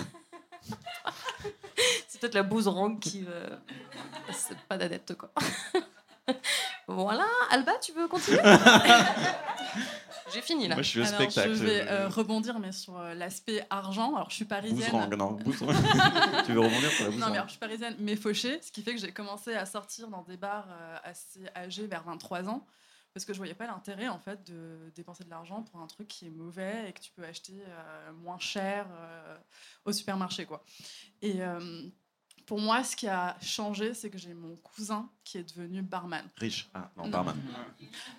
C'est 2.17 2.21
peut-être 2.21 2.33
la 2.35 2.43
bouse 2.43 2.67
rank 2.67 2.99
qui. 2.99 3.25
euh, 3.27 3.47
C'est 4.33 4.57
pas 4.67 4.77
d'adepte, 4.77 5.13
quoi. 5.13 5.29
voilà. 6.87 7.25
Alba, 7.51 7.73
tu 7.81 7.91
veux 7.91 8.07
continuer? 8.07 8.39
J'ai 10.33 10.41
fini 10.41 10.67
là. 10.67 10.75
Moi, 10.75 10.81
je 10.81 10.89
suis 10.89 10.99
Alors, 11.01 11.13
spectacle. 11.13 11.53
je 11.53 11.63
vais 11.63 11.87
euh, 11.87 12.09
rebondir, 12.09 12.59
mais 12.59 12.73
sur 12.73 12.97
euh, 12.97 13.13
l'aspect 13.13 13.65
argent. 13.69 14.15
Alors, 14.15 14.29
je 14.29 14.35
suis 14.35 14.45
parisienne. 14.45 14.89
Boomerang, 14.91 15.15
non. 15.15 15.31
Boomerang. 15.33 15.75
tu 16.45 16.51
veux 16.53 16.59
rebondir 16.59 16.89
sur 16.91 17.05
la 17.05 17.11
Non, 17.11 17.27
mais 17.27 17.35
alors, 17.35 17.45
je 17.45 17.51
suis 17.51 17.59
parisienne, 17.59 17.95
mais 17.99 18.15
fauchée, 18.17 18.59
ce 18.61 18.71
qui 18.71 18.81
fait 18.81 18.93
que 18.95 18.99
j'ai 18.99 19.13
commencé 19.13 19.53
à 19.55 19.65
sortir 19.65 20.09
dans 20.09 20.23
des 20.23 20.35
bars 20.35 20.67
euh, 20.69 20.97
assez 21.03 21.41
âgés, 21.55 21.87
vers 21.87 22.03
23 22.03 22.49
ans, 22.49 22.65
parce 23.13 23.23
que 23.23 23.31
je 23.31 23.37
voyais 23.37 23.53
pas 23.53 23.67
l'intérêt, 23.67 24.09
en 24.09 24.19
fait, 24.19 24.43
de 24.51 24.91
dépenser 24.95 25.23
de 25.23 25.29
l'argent 25.29 25.63
pour 25.63 25.79
un 25.79 25.87
truc 25.87 26.09
qui 26.09 26.27
est 26.27 26.31
mauvais 26.31 26.89
et 26.89 26.93
que 26.93 26.99
tu 26.99 27.11
peux 27.11 27.23
acheter 27.23 27.63
euh, 27.65 28.11
moins 28.11 28.37
cher 28.37 28.85
euh, 28.91 29.37
au 29.85 29.93
supermarché, 29.93 30.45
quoi. 30.45 30.61
Et 31.21 31.41
euh, 31.41 31.87
pour 32.47 32.59
moi, 32.59 32.83
ce 32.83 32.95
qui 32.95 33.07
a 33.07 33.35
changé, 33.41 33.93
c'est 33.93 34.09
que 34.09 34.17
j'ai 34.17 34.33
mon 34.33 34.55
cousin 34.63 35.07
qui 35.23 35.37
est 35.37 35.55
devenu 35.55 35.81
barman. 35.83 36.23
Riche. 36.37 36.67
Ah, 36.73 36.89
non, 36.97 37.03
Non. 37.03 37.09
barman. 37.11 37.35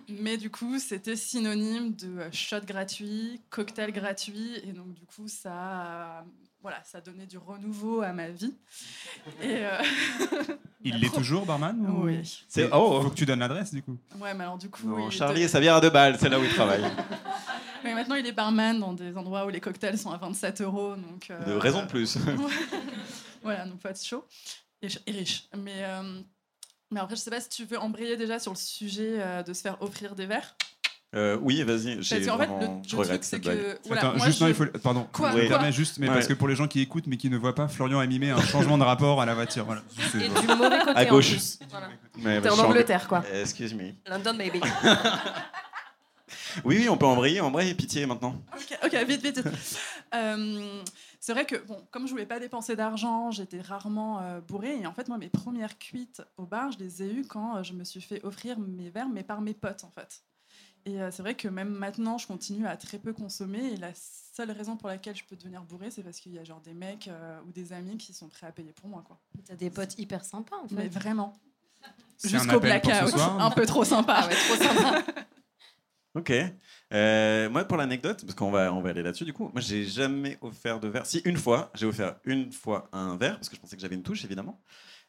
Mais 0.09 0.37
du 0.37 0.51
coup, 0.51 0.79
c'était 0.79 1.17
synonyme 1.17 1.95
de 1.95 2.21
shot 2.31 2.61
gratuit, 2.67 3.41
cocktail 3.51 3.91
gratuit, 3.91 4.57
et 4.63 4.73
donc 4.73 4.93
du 4.95 5.05
coup, 5.07 5.27
ça, 5.29 5.53
a- 5.53 6.25
voilà, 6.63 6.81
ça 6.85 7.01
donnait 7.01 7.27
du 7.27 7.39
renouveau 7.39 8.03
à 8.03 8.13
ma 8.13 8.29
vie. 8.29 8.55
Et 9.43 9.65
euh, 9.65 9.79
Il 10.85 10.97
l'est 11.01 11.13
toujours, 11.15 11.45
barman 11.47 11.77
ou- 11.89 12.05
oui. 12.05 12.45
C'est 12.49 12.69
oh. 12.73 13.01
Faut 13.03 13.11
que 13.11 13.15
tu 13.17 13.27
donnes 13.27 13.41
l'adresse 13.41 13.73
du 13.75 13.83
coup. 13.83 13.97
Ouais, 14.21 14.33
mais 14.35 14.45
alors 14.45 14.59
du 14.59 14.69
coup, 14.71 14.87
Non, 14.89 15.11
Charlie 15.11 15.41
et 15.43 15.45
de- 15.47 15.51
sa 15.51 15.59
bière 15.61 15.77
à 15.77 15.81
deux 15.81 15.91
balles, 15.91 16.17
c'est 16.21 16.29
là 16.29 16.38
où 16.38 16.45
il 16.45 16.51
travaille. 16.55 16.85
Ouais, 17.85 17.95
maintenant 17.95 18.17
il 18.17 18.27
est 18.27 18.33
barman 18.33 18.77
dans 18.81 18.93
des 18.93 19.17
endroits 19.17 19.47
où 19.47 19.51
les 19.51 19.61
cocktails 19.61 19.97
sont 19.97 20.11
à 20.11 20.17
27 20.17 20.62
euros, 20.62 20.97
donc. 20.97 21.31
euh, 21.31 21.45
De 21.45 21.53
raison 21.53 21.83
de 21.83 21.87
plus. 21.87 22.19
Voilà, 23.49 23.67
donc 23.67 23.81
faut 23.81 23.89
être 23.89 24.05
chaud 24.05 24.25
et, 24.83 24.89
ch- 24.89 25.03
et 25.07 25.13
riche. 25.13 25.45
Mais 25.57 25.83
euh, 25.85 26.21
mais 26.91 27.01
après, 27.01 27.17
je 27.17 27.21
sais 27.21 27.31
pas 27.31 27.41
si 27.41 27.49
tu 27.49 27.65
veux 27.65 27.79
embrayer 27.79 28.17
déjà 28.17 28.39
sur 28.39 28.53
le 28.53 28.57
sujet 28.59 29.17
euh, 29.19 29.43
de 29.43 29.53
se 29.53 29.61
faire 29.63 29.81
offrir 29.83 30.15
des 30.15 30.27
verres. 30.27 30.55
Euh, 31.15 31.39
oui, 31.41 31.63
vas-y. 31.63 32.03
j'ai 32.03 32.17
Parce 32.17 32.27
qu'en 32.29 32.39
fait, 32.39 32.47
le, 32.47 32.53
vraiment- 32.53 32.77
le 32.83 32.83
je 32.85 32.89
truc, 32.89 33.01
regrette 33.01 33.25
c'est 33.25 33.41
que 33.41 33.79
voilà, 33.87 34.03
Attends, 34.03 34.17
moi, 34.19 34.27
juste, 34.27 34.39
je- 34.41 34.45
non, 34.45 34.49
il 34.51 34.55
faut. 34.55 34.67
Pardon, 34.67 35.09
Quoi, 35.11 35.33
je 35.33 35.71
juste, 35.73 35.99
mais 35.99 36.09
Ouais. 36.09 36.15
parce 36.15 36.27
que 36.27 36.35
pour 36.35 36.49
les 36.49 36.55
gens 36.55 36.69
qui 36.69 36.81
écoutent 36.83 37.07
mais 37.07 37.17
qui 37.17 37.31
ne 37.31 37.39
voient 37.39 37.55
pas, 37.55 37.67
Florian 37.67 37.99
a 37.99 38.07
mimé 38.07 38.31
un 38.31 38.41
changement 38.43 38.77
de 38.77 38.85
rapport 38.85 39.21
à 39.23 39.25
la 39.27 39.35
voiture. 39.35 39.65
Voilà. 39.65 39.81
Et 40.15 40.29
du 40.29 40.47
mauvais 40.49 40.79
côté 40.81 40.99
À 40.99 41.05
en 41.07 41.09
gauche. 41.09 41.31
plus. 41.31 41.59
Voilà. 41.71 41.89
Mais, 42.19 42.41
T'es 42.43 42.49
bah, 42.49 42.53
en 42.53 42.57
je 42.57 42.61
suis 42.61 42.69
Angleterre, 42.69 43.09
quoi. 43.09 43.25
Excuse 43.33 43.73
me. 43.75 43.93
London, 44.07 44.35
baby. 44.35 44.61
Oui, 46.65 46.77
oui, 46.79 46.89
on 46.89 46.97
peut 46.97 47.07
embrayer, 47.07 47.41
embrayer, 47.41 47.75
pitié 47.75 48.05
maintenant. 48.07 48.35
Ok, 48.55 48.79
ok, 48.85 48.95
vite, 49.07 49.23
vite. 49.23 49.37
vite. 49.39 49.79
Euh, 50.15 50.83
c'est 51.29 51.35
vrai 51.35 51.45
que, 51.45 51.57
bon, 51.57 51.77
comme 51.91 52.07
je 52.07 52.12
voulais 52.12 52.25
pas 52.25 52.41
dépenser 52.41 52.75
d'argent, 52.75 53.31
j'étais 53.31 53.61
rarement 53.61 54.23
euh, 54.23 54.41
bourrée. 54.41 54.81
Et 54.81 54.87
en 54.87 54.95
fait, 54.95 55.09
moi, 55.09 55.19
mes 55.19 55.29
premières 55.29 55.79
cuites 55.79 56.23
au 56.38 56.47
bar, 56.47 56.73
je 56.73 56.79
les 56.79 57.03
ai 57.03 57.12
eues 57.12 57.27
quand 57.29 57.59
euh, 57.59 57.62
je 57.62 57.75
me 57.75 57.85
suis 57.85 58.01
fait 58.01 58.25
offrir 58.25 58.59
mes 58.59 58.88
verres, 58.88 59.11
mais 59.11 59.23
par 59.23 59.43
mes 59.43 59.53
potes, 59.53 59.85
en 59.85 59.91
fait. 59.91 60.23
Et 60.87 61.03
euh, 61.03 61.11
c'est 61.11 61.21
vrai 61.21 61.35
que 61.35 61.47
même 61.47 61.69
maintenant, 61.69 62.17
je 62.17 62.27
continue 62.27 62.67
à 62.67 62.79
très 62.79 62.97
peu 62.97 63.12
consommer. 63.12 63.75
Et 63.75 63.77
la 63.77 63.93
seule 63.95 64.51
raison 64.53 64.79
pour 64.79 64.88
laquelle 64.88 65.17
je 65.17 65.25
peux 65.25 65.37
devenir 65.37 65.64
bourrée, 65.64 65.91
c'est 65.91 66.03
parce 66.03 66.19
qu'il 66.19 66.33
y 66.33 66.38
a 66.38 66.45
genre 66.45 66.62
des 66.62 66.73
mecs 66.73 67.09
euh, 67.09 67.38
ou 67.47 67.53
des 67.53 67.75
amis 67.75 67.99
qui 67.99 68.14
sont 68.14 68.31
prêts 68.31 68.47
à 68.47 68.53
payer 68.53 68.73
pour 68.73 68.88
moi, 68.88 69.05
quoi. 69.07 69.21
T'as 69.45 69.55
des 69.55 69.69
potes 69.69 69.99
hyper 69.99 70.25
sympas, 70.25 70.57
en 70.57 70.67
fait. 70.67 70.77
Mais 70.77 70.88
vraiment. 70.88 71.38
Jusqu'au 72.25 72.59
blackout. 72.59 73.14
Un 73.38 73.51
peu 73.51 73.67
trop 73.67 73.85
sympa. 73.85 74.14
Ah 74.17 74.29
ouais, 74.29 74.35
trop 74.35 74.64
sympa. 74.64 75.03
Ok. 76.18 76.33
Euh, 76.92 77.48
moi, 77.48 77.64
pour 77.64 77.76
l'anecdote, 77.76 78.22
parce 78.22 78.35
qu'on 78.35 78.50
va, 78.50 78.72
on 78.72 78.81
va 78.81 78.90
aller 78.90 79.04
là-dessus, 79.04 79.24
du 79.24 79.33
coup, 79.33 79.50
moi, 79.52 79.61
j'ai 79.61 79.85
jamais 79.85 80.37
offert 80.40 80.81
de 80.81 80.88
verre. 80.88 81.07
Si, 81.07 81.22
une 81.24 81.37
fois, 81.37 81.70
j'ai 81.74 81.87
offert 81.87 82.16
une 82.24 82.50
fois 82.50 82.88
un 82.92 83.16
verre, 83.16 83.37
parce 83.37 83.48
que 83.48 83.54
je 83.54 83.61
pensais 83.61 83.76
que 83.76 83.83
j'avais 83.83 83.94
une 83.94 84.02
touche, 84.02 84.24
évidemment. 84.24 84.61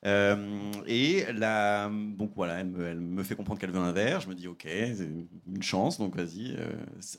Euh, 0.06 0.72
et 0.86 1.26
là, 1.34 1.90
donc 1.90 2.34
voilà, 2.36 2.60
elle 2.60 2.68
me, 2.68 2.88
elle 2.88 3.00
me 3.00 3.24
fait 3.24 3.36
comprendre 3.36 3.60
qu'elle 3.60 3.72
veut 3.72 3.80
un 3.80 3.92
verre. 3.92 4.22
Je 4.22 4.30
me 4.30 4.36
dis, 4.36 4.48
ok, 4.48 4.68
une 5.48 5.64
chance, 5.64 5.98
donc 5.98 6.16
vas-y, 6.16 6.56
euh, 6.58 6.70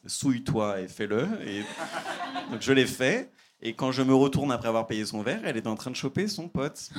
souille-toi 0.07 0.83
et 0.83 0.89
fais-le. 0.89 1.27
Et 1.45 1.63
donc 2.53 2.61
je 2.61 2.73
l'ai 2.73 2.87
fait. 2.87 3.33
Et 3.61 3.75
quand 3.75 3.91
je 3.91 4.03
me 4.03 4.15
retourne 4.15 4.53
après 4.53 4.69
avoir 4.69 4.87
payé 4.87 5.05
son 5.05 5.23
verre, 5.23 5.41
elle 5.45 5.57
était 5.57 5.69
en 5.69 5.75
train 5.75 5.91
de 5.91 5.97
choper 5.97 6.29
son 6.29 6.49
pote. 6.49 6.91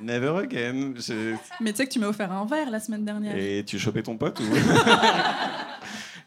Never 0.00 0.38
again. 0.42 0.94
Je- 0.96 1.34
Mais 1.60 1.72
tu 1.72 1.76
sais 1.78 1.86
que 1.86 1.92
tu 1.92 1.98
m'as 1.98 2.08
offert 2.08 2.32
un 2.32 2.46
verre 2.46 2.70
la 2.70 2.80
semaine 2.80 3.04
dernière. 3.04 3.36
Et 3.36 3.64
tu 3.66 3.78
chopais 3.78 4.02
ton 4.02 4.16
pote 4.16 4.40
ou 4.40 4.44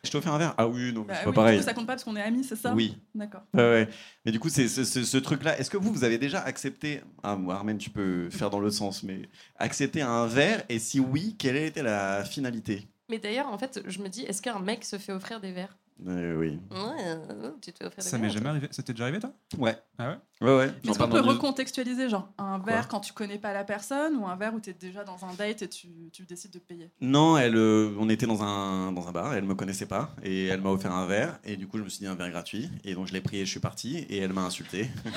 Je 0.05 0.12
t'ai 0.12 0.17
offert 0.17 0.33
un 0.33 0.38
verre 0.38 0.53
Ah 0.57 0.67
oui, 0.67 0.91
non, 0.91 1.01
Bah 1.03 1.13
c'est 1.13 1.19
oui, 1.19 1.25
pas 1.25 1.29
du 1.31 1.36
pareil. 1.36 1.57
coup, 1.59 1.63
ça 1.63 1.73
compte 1.73 1.88
pas 1.88 1.93
parce 1.93 2.03
qu'on 2.03 2.15
est 2.17 2.21
amis, 2.21 2.43
c'est 2.43 2.57
ça 2.57 2.73
Oui. 2.73 2.97
D'accord. 3.15 3.43
Ouais. 3.53 3.88
Mais 4.25 4.33
du 4.33 4.39
coup, 4.39 4.49
c'est 4.49 4.67
ce, 4.67 4.83
ce- 4.83 5.03
ce 5.03 5.17
truc-là. 5.17 5.57
Est-ce 5.57 5.69
que 5.69 5.77
vous, 5.77 5.93
vous 5.93 6.03
avez 6.03 6.17
déjà 6.17 6.41
accepté 6.41 6.99
Ah, 7.23 7.38
moi, 7.38 7.55
Armen, 7.55 7.77
tu 7.77 7.89
peux 7.89 8.29
faire 8.29 8.49
dans 8.49 8.59
l'autre 8.59 8.75
sens, 8.75 9.03
mais 9.03 9.21
accepter 9.57 10.01
un 10.01 10.25
verre 10.27 10.63
Et 10.67 10.79
si 10.79 10.99
oui, 10.99 11.36
quelle 11.39 11.55
était 11.55 11.83
la 11.83 12.25
finalité? 12.25 12.86
Mais 13.09 13.17
d'ailleurs, 13.17 13.47
en 13.47 13.57
fait, 13.57 13.81
je 13.86 13.99
me 13.99 14.09
dis, 14.09 14.23
est-ce 14.23 14.41
qu'un 14.41 14.59
mec 14.59 14.83
se 14.83 14.97
fait 14.97 15.13
offrir 15.13 15.39
des 15.39 15.53
verres? 15.53 15.77
Euh, 16.08 16.36
Oui. 16.38 16.60
Ouais, 16.71 17.03
euh, 17.06 17.51
tu 17.62 17.71
te 17.71 17.77
fais 17.79 17.86
offrir 17.86 18.03
Ça 18.03 18.17
m'est 18.17 18.29
jamais 18.29 18.49
arrivé. 18.49 18.67
Ça 18.71 18.84
t'est 18.84 18.93
déjà 18.93 19.06
arrivé 19.06 19.19
toi? 19.19 19.32
Ouais. 19.58 19.77
Ah 19.97 20.10
ouais? 20.10 20.17
Ouais, 20.41 20.58
ouais. 20.58 20.73
Est-ce 20.89 20.97
qu'on 20.97 21.08
peut 21.08 21.21
recontextualiser, 21.21 22.10
genre 22.10 22.29
un 22.38 22.60
Quoi 22.60 22.73
verre 22.73 22.88
quand 22.88 22.99
tu 22.99 23.13
connais 23.13 23.38
pas 23.38 23.53
la 23.53 23.63
personne 23.63 24.17
ou 24.17 24.27
un 24.27 24.36
verre 24.36 24.53
où 24.53 24.60
tu 24.60 24.71
es 24.71 24.73
déjà 24.73 25.03
dans 25.03 25.23
un 25.23 25.34
date 25.34 25.62
et 25.62 25.69
tu, 25.69 25.88
tu 26.12 26.25
décides 26.25 26.51
de 26.51 26.60
payer? 26.60 26.91
Non, 26.99 27.38
elle, 27.38 27.56
euh, 27.56 27.95
on 27.99 28.10
était 28.10 28.25
dans 28.25 28.43
un, 28.43 28.91
dans 28.91 29.08
un 29.08 29.12
bar, 29.12 29.34
elle 29.34 29.45
me 29.45 29.56
connaissait 29.56 29.86
pas, 29.86 30.13
et 30.23 30.47
elle 30.47 30.62
m'a 30.62 30.71
offert 30.71 30.91
un 30.91 31.06
verre, 31.06 31.39
et 31.43 31.56
du 31.56 31.67
coup, 31.67 31.77
je 31.77 31.84
me 31.84 31.89
suis 31.89 31.99
dit 31.99 32.08
un 32.08 32.15
verre 32.15 32.32
gratuit, 32.32 32.69
et 32.84 32.95
donc 32.95 33.08
je 33.08 33.13
l'ai 33.13 33.21
pris 33.21 33.38
et 33.39 33.45
je 33.45 33.51
suis 33.51 33.60
parti, 33.60 33.97
et 33.97 34.17
elle 34.17 34.34
m'a 34.34 34.41
insulté. 34.43 34.89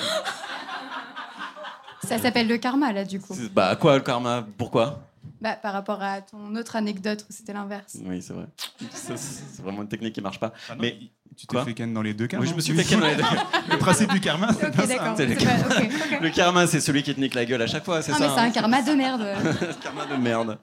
Ça 2.03 2.17
s'appelle 2.17 2.47
le 2.47 2.57
karma 2.57 2.93
là 2.93 3.03
du 3.03 3.19
coup. 3.19 3.35
bah, 3.51 3.75
quoi 3.75 3.97
le 3.97 4.03
karma? 4.03 4.45
Pourquoi? 4.57 5.01
Bah, 5.41 5.53
par 5.53 5.73
rapport 5.73 6.01
à 6.01 6.21
ton 6.21 6.55
autre 6.55 6.75
anecdote 6.75 7.25
où 7.29 7.33
c'était 7.33 7.53
l'inverse. 7.53 7.97
Oui, 8.05 8.21
c'est 8.21 8.33
vrai. 8.33 8.45
C'est 8.95 9.61
vraiment 9.61 9.81
une 9.83 9.87
technique 9.89 10.13
qui 10.13 10.21
marche 10.21 10.39
pas. 10.39 10.53
Ah 10.69 10.75
non, 10.75 10.81
Mais- 10.81 10.97
tu 11.35 11.45
t'es 11.45 11.63
fait 11.63 11.73
ken 11.75 11.93
dans 11.93 12.01
les 12.01 12.15
deux 12.15 12.25
cas. 12.25 12.39
Oui, 12.39 12.47
je 12.47 12.55
me 12.55 12.61
suis 12.61 12.73
fait 12.73 12.83
ken 12.89 12.99
dans 12.99 13.05
les 13.07 13.15
deux. 13.15 13.21
Le 13.69 13.77
principe 13.77 14.11
du 14.11 14.19
karma, 14.19 14.51
c'est 14.59 14.67
Ok, 14.67 14.73
pas 14.75 14.81
ça. 14.81 14.87
d'accord. 14.87 15.13
c'est 15.17 15.25
le 15.27 16.19
pas- 16.19 16.29
karma, 16.35 16.65
c'est 16.67 16.79
celui 16.81 17.03
qui 17.03 17.13
te 17.13 17.19
nique 17.19 17.35
la 17.35 17.45
gueule 17.45 17.61
à 17.61 17.67
chaque 17.67 17.85
fois, 17.85 18.01
c'est 18.01 18.11
Ah, 18.13 18.15
ça 18.17 18.19
mais 18.27 18.33
c'est 18.33 18.39
hein 18.39 18.43
un 18.45 18.51
karma 18.51 18.81
de 18.81 18.91
merde. 18.93 19.27
karma 19.83 20.05
de 20.07 20.15
merde. 20.15 20.57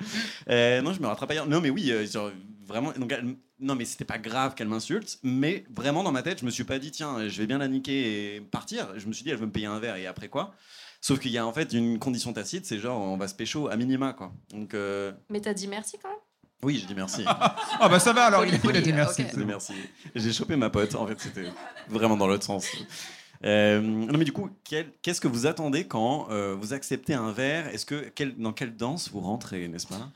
Euh, 0.51 0.83
non, 0.83 0.93
je 0.93 1.01
me 1.01 1.07
rattrape 1.07 1.31
ailleurs. 1.31 1.47
Non, 1.47 1.61
mais 1.61 1.71
oui, 1.71 1.91
euh, 1.93 2.05
genre, 2.07 2.31
vraiment. 2.67 2.93
Donc, 2.99 3.13
elle- 3.13 3.37
non, 3.61 3.77
mais 3.77 3.85
c'était 3.85 4.05
pas 4.05 4.19
grave 4.19 4.55
qu'elle 4.57 4.67
m'insulte, 4.69 5.19
mais 5.23 5.65
vraiment 5.75 6.03
dans 6.03 6.11
ma 6.13 6.23
tête, 6.23 6.41
je 6.41 6.45
me 6.45 6.51
suis 6.51 6.65
pas 6.65 6.81
dit, 6.81 6.91
tiens, 6.91 7.29
je 7.29 7.39
vais 7.39 7.47
bien 7.47 7.59
la 7.59 7.69
niquer 7.69 8.35
et 8.37 8.41
partir. 8.41 8.89
Je 8.97 9.07
me 9.07 9.13
suis 9.13 9.23
dit, 9.23 9.31
elle 9.31 9.37
veut 9.37 9.47
me 9.47 9.53
payer 9.53 9.67
un 9.67 9.79
verre 9.79 9.95
et 9.97 10.09
après 10.09 10.27
quoi? 10.29 10.55
Sauf 11.07 11.19
qu'il 11.19 11.33
y 11.33 11.37
a 11.37 11.47
en 11.47 11.53
fait 11.53 11.75
une 11.75 11.99
condition 11.99 12.33
tacite, 12.33 12.65
c'est 12.65 12.79
genre 12.79 12.99
on 12.99 13.19
va 13.19 13.29
se 13.29 13.35
pécho 13.35 13.69
à 13.69 13.77
minima 13.77 14.15
quoi. 14.15 14.33
Donc 14.51 14.73
euh, 14.73 15.13
Mais 15.29 15.39
t'as 15.39 15.53
dit 15.53 15.69
merci 15.69 15.99
quand 16.03 16.09
même? 16.09 16.17
Oui, 16.63 16.79
j'ai 16.81 16.87
dit 16.87 16.95
merci. 16.95 17.27
Ah 17.29 17.89
bah 17.91 17.99
ça 17.99 18.15
va 18.15 18.25
alors, 18.25 18.47
il, 18.47 18.59
il 18.65 18.77
a 18.79 18.81
dit 18.81 18.95
merci. 18.95 19.23
J'ai 19.37 19.45
merci. 19.45 19.75
J'ai 20.15 20.33
chopé 20.33 20.57
ma 20.57 20.71
pote. 20.71 20.95
En 20.95 21.07
fait, 21.07 21.21
c'était 21.21 21.45
vraiment 21.91 22.17
dans 22.17 22.27
l'autre 22.27 22.45
sens. 22.47 22.67
Euh, 23.45 23.83
non 23.83 24.17
mais 24.17 24.25
du 24.25 24.33
coup, 24.33 24.49
qu'est-ce 25.03 25.21
que 25.21 25.29
vous 25.29 25.45
attendez 25.47 25.87
quand 25.87 26.29
euh, 26.31 26.57
vous 26.59 26.73
acceptez 26.73 27.13
un 27.13 27.33
verre? 27.33 27.69
Est-ce 27.69 27.85
que 27.85 28.09
quel- 28.15 28.35
dans 28.39 28.55
quelle 28.55 28.75
danse 28.75 29.11
vous 29.11 29.21
rentrez, 29.21 29.69
n'est-ce 29.69 29.87
pas? 29.87 30.09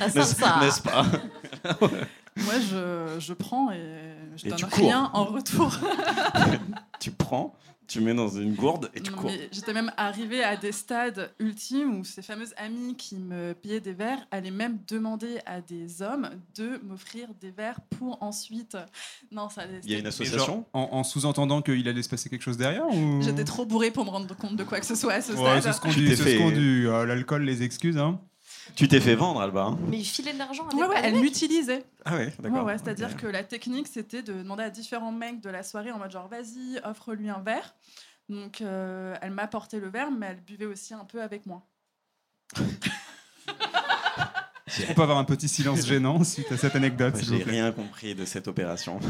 Ah, 0.00 0.06
n'est-ce 0.08 0.80
pas? 0.80 1.04
Moi, 2.36 2.54
je, 2.60 3.16
je 3.18 3.32
prends 3.34 3.72
et 3.72 4.14
je 4.38 4.46
Et 4.46 4.50
donne 4.50 4.58
tu 4.58 4.66
cours. 4.66 4.84
rien 4.86 5.10
en 5.12 5.24
retour. 5.24 5.76
Tu 7.00 7.12
prends, 7.12 7.54
tu 7.86 8.00
mets 8.00 8.12
dans 8.14 8.28
une 8.28 8.54
gourde 8.54 8.90
et 8.92 9.00
tu 9.00 9.12
Non, 9.12 9.18
cours. 9.18 9.30
mais 9.30 9.48
J'étais 9.52 9.72
même 9.72 9.92
arrivée 9.96 10.42
à 10.42 10.56
des 10.56 10.72
stades 10.72 11.30
ultimes 11.38 12.00
où 12.00 12.04
ces 12.04 12.22
fameuses 12.22 12.52
amies 12.56 12.96
qui 12.96 13.16
me 13.16 13.52
payaient 13.54 13.78
des 13.80 13.92
verres 13.92 14.18
allaient 14.32 14.50
même 14.50 14.78
demander 14.88 15.38
à 15.46 15.60
des 15.60 16.02
hommes 16.02 16.28
de 16.56 16.80
m'offrir 16.84 17.28
des 17.40 17.52
verres 17.52 17.80
pour 17.98 18.20
ensuite. 18.20 18.76
Non, 19.30 19.48
ça. 19.48 19.62
Il 19.84 19.92
y 19.92 19.94
a 19.94 19.98
une 19.98 20.08
association 20.08 20.44
genre, 20.46 20.64
en, 20.72 20.88
en 20.98 21.04
sous-entendant 21.04 21.62
qu'il 21.62 21.86
allait 21.88 22.02
se 22.02 22.08
passer 22.08 22.28
quelque 22.28 22.42
chose 22.42 22.56
derrière 22.56 22.88
ou... 22.88 23.22
J'étais 23.22 23.44
trop 23.44 23.64
bourrée 23.64 23.92
pour 23.92 24.04
me 24.04 24.10
rendre 24.10 24.34
compte 24.36 24.56
de 24.56 24.64
quoi 24.64 24.80
que 24.80 24.86
ce 24.86 24.96
soit 24.96 25.12
à 25.14 25.22
ce 25.22 25.32
Ouais, 25.32 25.60
stade. 25.60 25.62
c'est 25.62 25.72
ce 25.74 25.80
qu'on 25.80 25.88
dit, 25.90 26.06
fait- 26.08 26.16
ce 26.16 26.52
dit. 26.52 26.84
Euh, 26.86 27.06
L'alcool, 27.06 27.44
les 27.44 27.62
excuses, 27.62 27.96
hein. 27.96 28.20
Tu 28.76 28.86
t'es 28.88 29.00
fait 29.00 29.14
vendre, 29.14 29.40
Alba. 29.40 29.62
hein 29.64 29.78
Mais 29.88 29.98
il 29.98 30.04
filait 30.04 30.32
de 30.32 30.38
l'argent. 30.38 30.68
Ouais, 30.72 30.86
ouais, 30.86 31.00
elle 31.02 31.16
m'utilisait. 31.16 31.84
ah 32.04 32.14
ouais, 32.16 32.26
Ouais, 32.26 32.32
d'accord. 32.38 32.64
ouais, 32.64 32.78
c'est-à-dire 32.78 33.10
Ok. 33.12 33.16
que 33.22 33.26
la 33.26 33.42
technique, 33.44 33.88
c'était 33.88 34.22
de 34.22 34.32
demander 34.34 34.62
à 34.64 34.70
différents 34.70 35.12
mecs 35.12 35.40
de 35.40 35.50
la 35.50 35.62
soirée 35.62 35.90
en 35.90 35.98
mode 35.98 36.10
genre, 36.10 36.28
vas-y, 36.28 36.78
offre-lui 36.84 37.28
un 37.30 37.40
verre. 37.40 37.74
Donc, 38.28 38.60
euh, 38.60 39.16
elle 39.22 39.30
m'apportait 39.32 39.80
le 39.80 39.88
verre, 39.88 40.10
mais 40.10 40.26
elle 40.26 40.40
buvait 40.44 40.66
aussi 40.66 40.94
un 40.94 41.04
peu 41.04 41.22
avec 41.22 41.46
moi. 41.46 41.66
On 44.90 44.94
peut 44.94 45.02
avoir 45.02 45.18
un 45.18 45.24
petit 45.24 45.48
silence 45.48 45.84
gênant 45.86 46.22
suite 46.24 46.52
à 46.52 46.56
cette 46.56 46.76
anecdote, 46.76 47.14
Ouais, 47.14 47.20
s'il 47.22 47.30
vous 47.30 47.38
J'ai 47.38 47.44
rien 47.44 47.72
compris 47.72 48.14
de 48.14 48.24
cette 48.24 48.46
opération. 48.48 49.00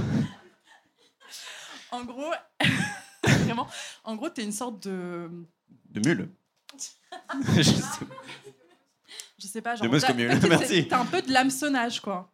En 1.90 2.05
gros, 2.05 2.33
vraiment, 3.25 3.66
en 4.05 4.14
gros, 4.16 4.29
t'es 4.31 4.44
une 4.44 4.53
sorte 4.53 4.83
de. 4.87 5.31
De 5.90 6.09
mule. 6.09 6.31
Je 7.57 7.62
sais 7.62 8.05
Je 9.38 9.46
sais 9.46 9.62
pas, 9.62 9.77
genre. 9.77 9.88
T'as- 10.01 10.12
merci. 10.48 10.88
T'as 10.88 11.01
un 11.01 11.07
peu 11.07 11.22
de 11.22 11.33
l'hameçonnage, 11.33 12.01
quoi. 12.01 12.31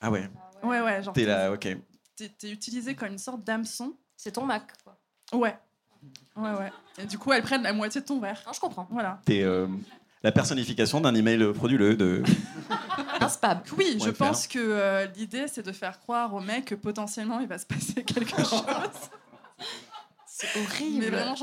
Ah 0.00 0.10
ouais, 0.10 0.28
Ouais, 0.62 0.80
ouais, 0.80 1.02
genre. 1.02 1.12
t'es 1.14 1.24
là, 1.24 1.52
ok. 1.52 1.68
T'es 2.16 2.50
utilisé 2.50 2.94
comme 2.94 3.08
une 3.12 3.18
sorte 3.18 3.42
d'hameçon. 3.44 3.94
C'est 4.16 4.32
ton 4.32 4.44
Mac. 4.44 4.64
Quoi. 4.84 4.98
Ouais. 5.32 5.56
Ouais, 6.36 6.50
ouais. 6.50 6.70
Et 6.98 7.06
du 7.06 7.16
coup, 7.18 7.32
elles 7.32 7.42
prennent 7.42 7.62
la 7.62 7.72
moitié 7.72 8.00
de 8.00 8.06
ton 8.06 8.20
verre. 8.20 8.42
Non, 8.46 8.52
je 8.52 8.60
comprends. 8.60 8.86
Voilà. 8.90 9.20
T'es 9.24 9.42
euh, 9.42 9.66
la 10.22 10.32
personnification 10.32 11.00
d'un 11.00 11.14
email 11.14 11.52
frauduleux 11.54 11.96
de. 11.96 12.22
Un 13.20 13.28
spam. 13.28 13.62
Oui, 13.78 13.98
je 14.02 14.10
pense 14.10 14.46
que 14.46 14.58
euh, 14.58 15.06
l'idée, 15.16 15.46
c'est 15.48 15.62
de 15.62 15.72
faire 15.72 15.98
croire 16.00 16.34
au 16.34 16.40
mec 16.40 16.66
que 16.66 16.74
potentiellement 16.74 17.40
il 17.40 17.46
va 17.48 17.58
se 17.58 17.66
passer 17.66 18.02
quelque 18.04 18.36
chose. 18.44 18.64
C'est 20.26 20.48
horrible. 20.58 20.98
Mais 21.00 21.10
vraiment, 21.10 21.34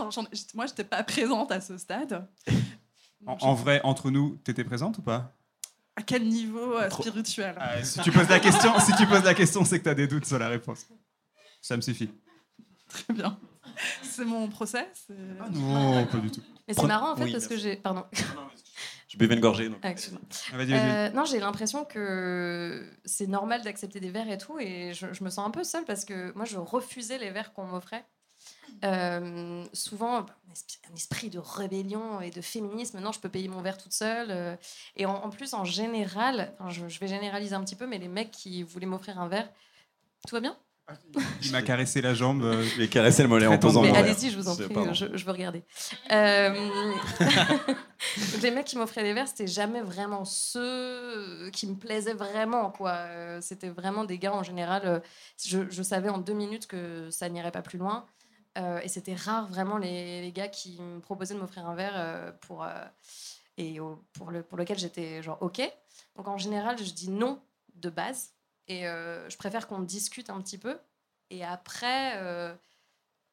moi, 0.56 0.66
j'étais 0.66 0.84
pas 0.84 1.04
présente 1.04 1.52
à 1.52 1.62
ce 1.62 1.78
stade. 1.78 2.28
En, 3.26 3.38
en 3.42 3.54
vrai, 3.56 3.82
entre 3.84 4.12
nous, 4.12 4.36
t'étais 4.44 4.64
présente 4.64 4.98
ou 5.00 5.02
pas? 5.02 5.34
À 5.96 6.02
quel 6.04 6.28
niveau 6.28 6.78
euh, 6.78 6.88
Trop- 6.90 7.02
spirituel? 7.04 7.56
Ah, 7.60 7.84
Si 7.84 8.00
tu 8.02 8.12
poses 8.12 8.30
la 8.30 8.40
question, 8.40 8.78
si 8.80 8.94
tu 8.96 9.08
poses 9.08 9.24
la 9.24 9.34
question, 9.34 9.66
c'est 9.66 9.80
que 9.80 9.84
t'as 9.86 9.96
des 9.96 10.08
doutes 10.08 10.26
sur 10.26 10.38
la 10.38 10.48
réponse. 10.48 10.88
Ça 11.62 11.76
me 11.76 11.82
suffit. 11.82 12.12
Très 12.88 13.14
bien. 13.14 13.40
C'est 14.04 14.26
mon 14.26 14.48
procès. 14.48 14.88
Ah 15.40 15.50
non, 15.52 16.06
pas 16.06 16.18
du 16.20 16.32
tout. 16.32 16.42
Mais 16.68 16.74
c'est 16.74 16.86
marrant 16.86 17.14
en 17.14 17.16
fait 17.16 17.24
Oui, 17.26 17.32
parce 17.32 17.48
que 17.48 17.58
j'ai. 17.58 17.76
Pardon. 17.76 18.06
Je 19.08 19.18
buvais 19.18 19.36
une 19.36 19.42
gorgée. 19.42 19.70
Donc. 19.70 19.80
Ah, 19.82 19.90
excuse-moi. 19.92 20.22
Ah, 20.54 20.58
vas-y, 20.58 20.68
vas-y. 20.72 20.90
Euh, 20.90 21.10
non, 21.12 21.26
j'ai 21.26 21.40
l'impression 21.40 21.84
que 21.86 22.88
c'est 23.06 23.28
normal 23.28 23.62
d'accepter 23.64 24.00
des 24.00 24.10
verres 24.12 24.30
et 24.30 24.38
tout, 24.38 24.60
et 24.60 24.94
je, 24.94 25.12
je 25.14 25.24
me 25.24 25.30
sens 25.30 25.48
un 25.48 25.52
peu 25.52 25.64
seule 25.64 25.86
parce 25.86 26.06
que 26.06 26.32
moi, 26.36 26.46
je 26.46 26.58
refusais 26.58 27.18
les 27.18 27.32
verres 27.32 27.54
qu'on 27.54 27.66
m'offrait. 27.66 28.06
Euh, 28.84 29.64
souvent, 29.74 30.22
bah, 30.22 30.36
un 30.92 30.96
esprit, 30.96 31.30
de 31.30 31.40
rébellion 31.40 32.22
et 32.22 32.30
de 32.32 32.42
féminisme. 32.42 33.00
Non, 33.00 33.12
je 33.12 33.20
peux 33.20 33.30
payer 33.30 33.48
mon 33.48 33.62
verre 33.62 33.78
toute 33.78 33.94
seule. 33.94 34.28
euh, 34.32 34.56
et 34.96 35.06
en, 35.06 35.14
en 35.16 35.30
plus, 35.30 35.54
en 35.54 35.64
général, 35.66 36.54
enfin, 36.60 36.70
je, 36.70 36.88
je 36.88 37.00
vais 37.00 37.08
généraliser 37.08 37.56
un 37.56 37.64
petit 37.64 37.76
peu, 37.76 37.88
mais 37.88 37.98
les 37.98 38.08
mecs 38.08 38.32
qui 38.32 38.64
voulaient 38.64 38.86
m'offrir 38.86 39.20
un 39.20 39.28
verre, 39.28 39.50
tout 40.28 40.36
va 40.36 40.42
bien? 40.42 40.58
Il 41.44 41.52
m'a 41.52 41.62
caressé 41.62 42.02
la 42.02 42.14
jambe. 42.14 42.44
euh, 42.44 42.64
Je 42.64 42.78
vais 42.78 42.88
caresser 42.88 43.22
le 43.22 43.28
mollet 43.28 43.46
en 43.46 43.58
posant 43.60 43.82
Mais 43.82 43.90
mon 43.90 43.96
allez-y, 43.96 44.30
je 44.32 44.38
vous 44.38 44.48
en 44.48 44.56
prie, 44.56 44.74
je, 44.94 45.18
je 45.18 45.26
veux 45.26 45.32
regarder. 45.34 45.64
Euh, 46.12 46.54
les 48.42 48.52
mecs 48.52 48.66
qui 48.66 48.78
m'offraient 48.78 49.04
des 49.04 49.14
verres, 49.14 49.28
c'était 49.28 49.48
jamais 49.48 49.82
vraiment 49.82 50.24
ceux 50.26 51.50
qui 51.52 51.68
me 51.68 51.76
plaisaient 51.76 52.14
vraiment. 52.14 52.72
quoi. 52.72 52.92
Euh, 52.92 53.40
C'était 53.42 53.70
vraiment 53.70 54.04
des 54.06 54.18
gars 54.18 54.34
en 54.34 54.44
général. 54.44 54.82
euh, 54.86 55.00
Je, 55.46 55.60
je 55.70 55.84
savais 55.84 56.10
en 56.10 56.20
deux 56.20 56.34
minutes 56.34 56.68
que 56.68 57.10
ça 57.12 57.28
n'irait 57.30 57.52
pas 57.52 57.62
plus 57.62 57.78
loin. 57.78 58.06
Euh, 58.58 58.80
et 58.84 58.88
c'était 58.88 59.14
rare 59.16 59.48
vraiment 59.48 59.78
les, 59.78 60.22
les 60.22 60.32
gars 60.32 60.48
qui 60.48 60.80
me 60.82 61.00
proposaient 61.00 61.36
de 61.36 61.40
m'offrir 61.40 61.68
un 61.68 61.76
verre 61.76 61.94
euh, 61.96 62.32
pour, 62.42 62.64
euh, 62.64 62.70
et 63.58 63.80
au- 63.80 64.04
pour, 64.14 64.32
le, 64.32 64.42
pour 64.42 64.58
lequel 64.58 64.80
j'étais 64.80 65.22
genre 65.22 65.38
OK. 65.42 65.62
Donc 66.16 66.28
en 66.28 66.38
général, 66.40 66.78
je 66.80 66.92
dis 66.92 67.10
non 67.10 67.40
de 67.76 67.90
base. 67.90 68.32
Et 68.68 68.88
euh, 68.88 69.30
je 69.30 69.38
préfère 69.38 69.68
qu'on 69.68 69.80
discute 69.80 70.30
un 70.30 70.42
petit 70.42 70.58
peu. 70.58 70.78
Et 71.30 71.44
après, 71.46 72.14
euh, 72.18 72.54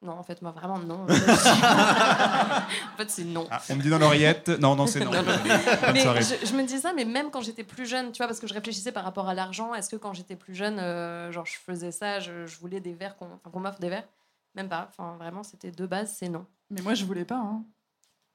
non, 0.03 0.13
en 0.13 0.23
fait, 0.23 0.43
moi 0.43 0.51
vraiment 0.53 0.79
non. 0.79 1.07
en 1.09 2.97
fait, 2.97 3.11
c'est 3.11 3.25
non. 3.25 3.47
ah, 3.51 3.63
on 3.71 3.77
me 3.77 3.83
dit 3.83 3.89
dans 3.91 3.99
l'oreillette. 3.99 4.49
Non, 4.49 4.77
non, 4.77 4.87
c'est 4.87 5.01
non. 5.01 5.11
Non, 5.11 5.23
non. 5.23 5.33
Bonne 5.45 5.93
Mais 5.95 6.01
je, 6.23 6.47
je 6.47 6.53
me 6.55 6.65
dis 6.65 6.79
ça, 6.79 6.93
mais 6.93 7.05
même 7.05 7.31
quand 7.31 7.41
j'étais 7.41 7.65
plus 7.65 7.87
jeune, 7.87 8.13
tu 8.13 8.19
vois, 8.19 8.27
parce 8.27 8.41
que 8.41 8.47
je 8.47 8.55
réfléchissais 8.55 8.93
par 8.93 9.05
rapport 9.05 9.29
à 9.29 9.35
l'argent, 9.35 9.75
est-ce 9.75 9.89
que 9.89 9.97
quand 9.97 10.13
j'étais 10.13 10.37
plus 10.37 10.55
jeune, 10.55 10.79
euh, 10.79 11.33
genre 11.33 11.47
je 11.47 11.57
faisais 11.57 11.93
ça, 11.93 12.21
je, 12.21 12.47
je 12.47 12.59
voulais 12.59 12.81
des 12.81 12.93
verres, 12.93 13.17
qu'on 13.17 13.27
enfin, 13.27 13.51
qu'on 13.51 13.61
m'offre 13.61 13.81
des 13.81 13.89
verres? 13.89 14.07
Même 14.55 14.69
pas. 14.69 14.87
Enfin, 14.89 15.17
vraiment, 15.17 15.43
c'était 15.43 15.71
de 15.71 15.87
base, 15.87 16.15
c'est 16.19 16.29
non. 16.29 16.47
Mais 16.71 16.81
moi, 16.83 16.95
je 16.95 17.05
voulais 17.05 17.25
pas. 17.25 17.37
hein. 17.39 17.65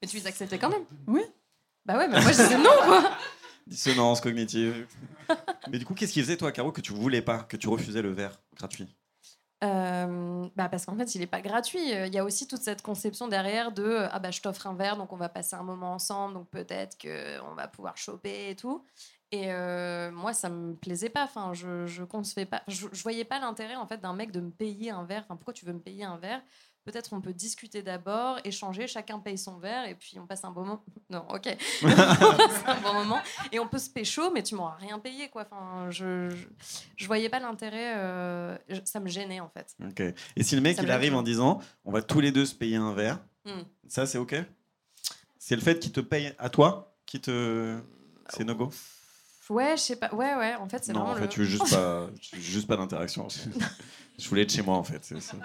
Mais 0.02 0.08
tu 0.08 0.16
les 0.16 0.26
acceptais 0.26 0.58
quand 0.58 0.70
même 0.70 0.84
Oui. 1.06 1.22
Bah 1.84 1.96
ouais, 1.96 2.08
mais 2.08 2.20
moi 2.20 2.30
je 2.32 2.36
disais 2.42 2.58
non, 2.58 2.70
quoi 2.84 3.10
Dissonance 3.66 4.20
cognitive. 4.20 4.86
Mais 5.70 5.78
du 5.78 5.84
coup, 5.86 5.94
qu'est-ce 5.94 6.12
qui 6.12 6.20
faisait, 6.20 6.36
toi, 6.36 6.52
Caro, 6.52 6.72
que 6.72 6.80
tu 6.80 6.92
voulais 6.92 7.22
pas, 7.22 7.42
que 7.44 7.56
tu 7.56 7.68
refusais 7.68 8.02
le 8.02 8.10
verre 8.12 8.38
gratuit? 8.54 8.94
Euh, 9.62 10.48
bah 10.56 10.68
parce 10.70 10.86
qu'en 10.86 10.96
fait, 10.96 11.14
il 11.14 11.20
n'est 11.20 11.26
pas 11.26 11.42
gratuit. 11.42 11.92
Euh, 11.94 12.06
Il 12.06 12.14
y 12.14 12.18
a 12.18 12.24
aussi 12.24 12.46
toute 12.46 12.62
cette 12.62 12.80
conception 12.82 13.28
derrière 13.28 13.72
de 13.72 13.82
euh, 13.84 14.08
ah 14.10 14.18
bah 14.18 14.30
je 14.30 14.40
t'offre 14.40 14.66
un 14.66 14.74
verre, 14.74 14.96
donc 14.96 15.12
on 15.12 15.16
va 15.16 15.28
passer 15.28 15.54
un 15.54 15.62
moment 15.62 15.92
ensemble, 15.92 16.32
donc 16.34 16.48
peut-être 16.48 16.96
que 16.96 17.40
on 17.42 17.54
va 17.54 17.68
pouvoir 17.68 17.96
choper 17.98 18.50
et 18.50 18.56
tout. 18.56 18.82
Et 19.32 19.52
euh, 19.52 20.10
moi, 20.10 20.32
ça 20.32 20.48
me 20.48 20.74
plaisait 20.74 21.08
pas. 21.10 21.24
Enfin, 21.24 21.52
je 21.54 21.86
je 21.86 22.02
concevais 22.02 22.46
pas, 22.46 22.62
je, 22.68 22.86
je 22.92 23.02
voyais 23.02 23.24
pas 23.24 23.38
l'intérêt 23.38 23.76
en 23.76 23.86
fait 23.86 24.00
d'un 24.00 24.12
mec 24.12 24.32
de 24.32 24.40
me 24.40 24.50
payer 24.50 24.90
un 24.90 25.04
verre. 25.04 25.22
Enfin, 25.24 25.36
pourquoi 25.36 25.54
tu 25.54 25.64
veux 25.64 25.72
me 25.72 25.78
payer 25.80 26.04
un 26.04 26.16
verre? 26.16 26.42
Peut-être 26.84 27.12
on 27.12 27.20
peut 27.20 27.34
discuter 27.34 27.82
d'abord, 27.82 28.38
échanger, 28.42 28.86
chacun 28.86 29.18
paye 29.18 29.36
son 29.36 29.58
verre 29.58 29.86
et 29.86 29.94
puis 29.94 30.18
on 30.18 30.26
passe 30.26 30.42
un 30.44 30.50
bon 30.50 30.62
moment. 30.62 30.84
Non, 31.10 31.24
ok. 31.28 31.56
on 31.82 31.86
passe 32.36 32.62
un 32.66 32.80
bon 32.80 32.94
moment 32.94 33.20
et 33.52 33.58
on 33.60 33.68
peut 33.68 33.78
se 33.78 33.90
pécho, 33.90 34.30
mais 34.32 34.42
tu 34.42 34.54
m'auras 34.54 34.76
rien 34.76 34.98
payé 34.98 35.28
quoi. 35.28 35.42
Enfin, 35.42 35.90
je, 35.90 36.30
je, 36.30 36.46
je 36.96 37.06
voyais 37.06 37.28
pas 37.28 37.38
l'intérêt. 37.38 37.94
euh, 37.96 38.56
ça 38.84 38.98
me 38.98 39.08
gênait 39.08 39.40
en 39.40 39.48
fait. 39.50 39.76
Ok. 39.84 40.00
Et 40.36 40.42
si 40.42 40.54
le 40.56 40.62
mec, 40.62 40.76
Ça 40.76 40.82
il 40.82 40.90
arrive 40.90 41.14
en 41.14 41.22
disant 41.22 41.60
on 41.84 41.92
va 41.92 42.00
tous 42.02 42.20
les 42.20 42.32
deux 42.32 42.46
se 42.46 42.54
payer 42.54 42.76
un 42.76 42.94
verre, 42.94 43.20
Hmm. 43.44 43.62
ça, 43.88 44.04
c'est 44.06 44.18
ok? 44.18 44.34
C'est 45.38 45.56
le 45.56 45.62
fait 45.62 45.78
qu'il 45.78 45.92
te 45.92 46.00
paye 46.00 46.34
à 46.38 46.50
toi 46.50 46.94
qui 47.06 47.20
te. 47.20 47.78
C'est 48.28 48.44
no 48.44 48.54
go? 48.54 48.70
Ouais, 49.50 49.76
je 49.76 49.82
sais 49.82 49.96
pas. 49.96 50.14
Ouais, 50.14 50.34
ouais. 50.36 50.54
En 50.54 50.68
fait, 50.68 50.82
c'est 50.84 50.92
Non, 50.92 51.00
vraiment 51.00 51.12
en 51.12 51.16
fait, 51.16 51.22
le. 51.22 51.28
tu 51.28 51.40
veux 51.40 51.46
juste 51.46 51.68
pas, 51.74 52.06
tu 52.20 52.36
veux 52.36 52.42
juste 52.42 52.66
pas 52.68 52.76
d'interaction. 52.76 53.26
Je 54.18 54.28
voulais 54.28 54.42
être 54.42 54.52
chez 54.52 54.62
moi, 54.62 54.76
en 54.76 54.84
fait. 54.84 55.00
c'est 55.02 55.20
ça. 55.20 55.36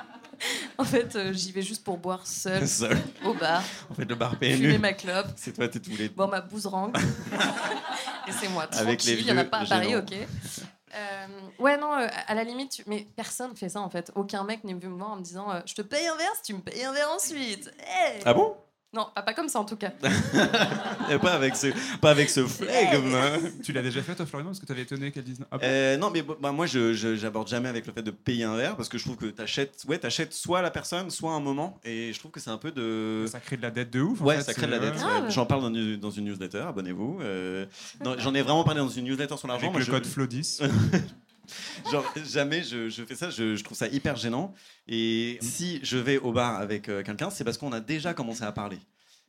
En 0.77 0.83
fait, 0.83 1.15
euh, 1.15 1.31
j'y 1.33 1.51
vais 1.53 1.61
juste 1.61 1.83
pour 1.83 1.97
boire 1.97 2.27
seul 2.27 2.67
Seul. 2.67 2.97
au 3.23 3.33
bar, 3.33 3.63
En 3.89 3.93
fait, 3.95 4.05
le 4.05 4.15
bar 4.15 4.31
fumer 4.37 4.57
PMU, 4.57 4.77
ma 4.79 4.93
clope, 4.93 5.27
c'est 5.35 5.53
toi, 5.53 5.67
t'es 5.67 5.79
tous 5.79 5.95
les. 5.97 6.09
boire 6.09 6.27
ma 6.29 6.41
bouserangue. 6.41 6.95
Et 8.27 8.31
c'est 8.31 8.49
moi. 8.49 8.67
Avec 8.73 9.03
les 9.03 9.13
Tranquille, 9.15 9.19
il 9.21 9.27
y 9.27 9.31
en 9.31 9.37
a 9.37 9.41
vieux 9.41 9.49
pas 9.49 9.59
à 9.59 9.65
Paris, 9.65 9.89
gênants. 9.89 9.99
ok. 9.99 10.13
Euh, 10.97 11.27
ouais, 11.59 11.77
non, 11.77 11.93
euh, 11.97 12.07
à 12.27 12.33
la 12.35 12.43
limite, 12.43 12.71
tu- 12.71 12.83
mais 12.87 13.05
personne 13.15 13.55
fait 13.55 13.69
ça 13.69 13.81
en 13.81 13.89
fait. 13.89 14.11
Aucun 14.15 14.43
mec 14.45 14.63
n'est 14.63 14.73
venu 14.73 14.87
me 14.87 14.97
voir 14.97 15.11
en 15.11 15.15
me 15.17 15.21
disant 15.21 15.51
euh, 15.51 15.59
Je 15.65 15.73
te 15.73 15.81
paye 15.81 16.07
un 16.07 16.15
verre 16.15 16.31
si 16.35 16.43
tu 16.43 16.53
me 16.53 16.61
payes 16.61 16.83
un 16.85 16.93
verre 16.93 17.09
ensuite. 17.13 17.71
Hey 17.79 18.21
Ah 18.25 18.33
bon? 18.33 18.55
Non, 18.93 19.07
pas, 19.13 19.23
pas 19.23 19.33
comme 19.33 19.49
ça 19.49 19.59
en 19.59 19.65
tout 19.65 19.75
cas. 19.75 19.91
Et 21.11 21.17
pas 21.19 21.33
avec 21.33 21.55
ce, 21.57 21.67
pas 21.99 22.11
avec 22.11 22.29
ce 22.29 22.45
flegme. 22.47 23.13
hein. 23.13 23.39
Tu 23.61 23.73
l'as 23.73 23.81
déjà 23.81 24.01
fait, 24.01 24.15
toi, 24.15 24.25
Florian 24.25 24.47
Parce 24.47 24.59
que 24.61 24.65
t'avais 24.65 24.83
étonné 24.83 25.11
qu'elle 25.11 25.25
dise 25.25 25.39
non. 25.41 25.45
Ah, 25.51 25.57
Euh, 25.63 25.97
non, 25.97 26.09
mais 26.11 26.21
bah, 26.21 26.53
moi, 26.53 26.65
je 26.65 26.93
je- 26.93 27.15
j'aborde 27.15 27.49
jamais 27.49 27.67
avec 27.67 27.85
le 27.87 27.91
fait 27.93 28.01
de 28.03 28.11
payer 28.11 28.45
un 28.45 28.55
verre 28.55 28.77
parce 28.77 28.87
que 28.87 28.97
je 28.97 29.03
trouve 29.03 29.17
que 29.17 29.25
t'achètes, 29.25 29.83
ouais, 29.89 29.97
t'achètes 29.97 30.33
soit 30.33 30.61
la 30.61 30.71
personne, 30.71 31.09
soit 31.09 31.33
un 31.33 31.41
moment, 31.41 31.77
et 31.83 32.13
je 32.13 32.19
trouve 32.19 32.31
que 32.31 32.39
c'est 32.39 32.51
un 32.51 32.57
peu 32.57 32.71
de. 32.71 33.25
Ça 33.27 33.39
crée 33.41 33.57
de 33.57 33.61
la 33.63 33.71
dette 33.71 33.91
de 33.91 33.99
ouf. 33.99 34.21
en 34.21 34.25
Ouais, 34.25 34.37
fait, 34.37 34.43
ça 34.43 34.53
crée 34.53 34.67
de 34.67 34.71
la 34.71 34.79
c'est- 34.79 34.85
dette. 34.85 34.95
ouais. 34.95 35.01
Ah, 35.05 35.15
ouais. 35.19 35.25
ouais. 35.25 35.31
J'en 35.31 35.45
parle 35.45 35.61
dans, 35.61 35.73
une- 35.73 35.97
dans 35.97 36.11
une 36.11 36.25
newsletter, 36.25 36.59
abonnez-vous. 36.69 37.19
Euh, 37.21 37.65
non, 38.03 38.15
J'en 38.17 38.33
ai 38.33 38.41
vraiment 38.43 38.63
parlé 38.63 38.79
dans 38.79 38.87
une 38.89 39.03
newsletter 39.05 39.35
sur 39.37 39.47
l'argent. 39.49 39.63
Avec 39.63 39.71
Moi, 39.73 39.79
le 39.79 39.85
je- 39.85 39.91
code 39.91 40.05
FLO10. 40.07 40.61
Genre, 41.91 42.05
jamais 42.25 42.63
je, 42.63 42.89
je 42.89 43.03
fais 43.03 43.15
ça, 43.15 43.29
je, 43.29 43.55
je 43.55 43.63
trouve 43.63 43.77
ça 43.77 43.87
hyper 43.87 44.15
gênant. 44.15 44.53
Et 44.87 45.37
si 45.41 45.79
je 45.83 45.97
vais 45.97 46.17
au 46.17 46.31
bar 46.31 46.55
avec 46.57 46.89
euh, 46.89 47.03
quelqu'un, 47.03 47.29
c'est 47.29 47.43
parce 47.43 47.57
qu'on 47.57 47.71
a 47.71 47.79
déjà 47.79 48.13
commencé 48.13 48.43
à 48.43 48.51
parler. 48.51 48.79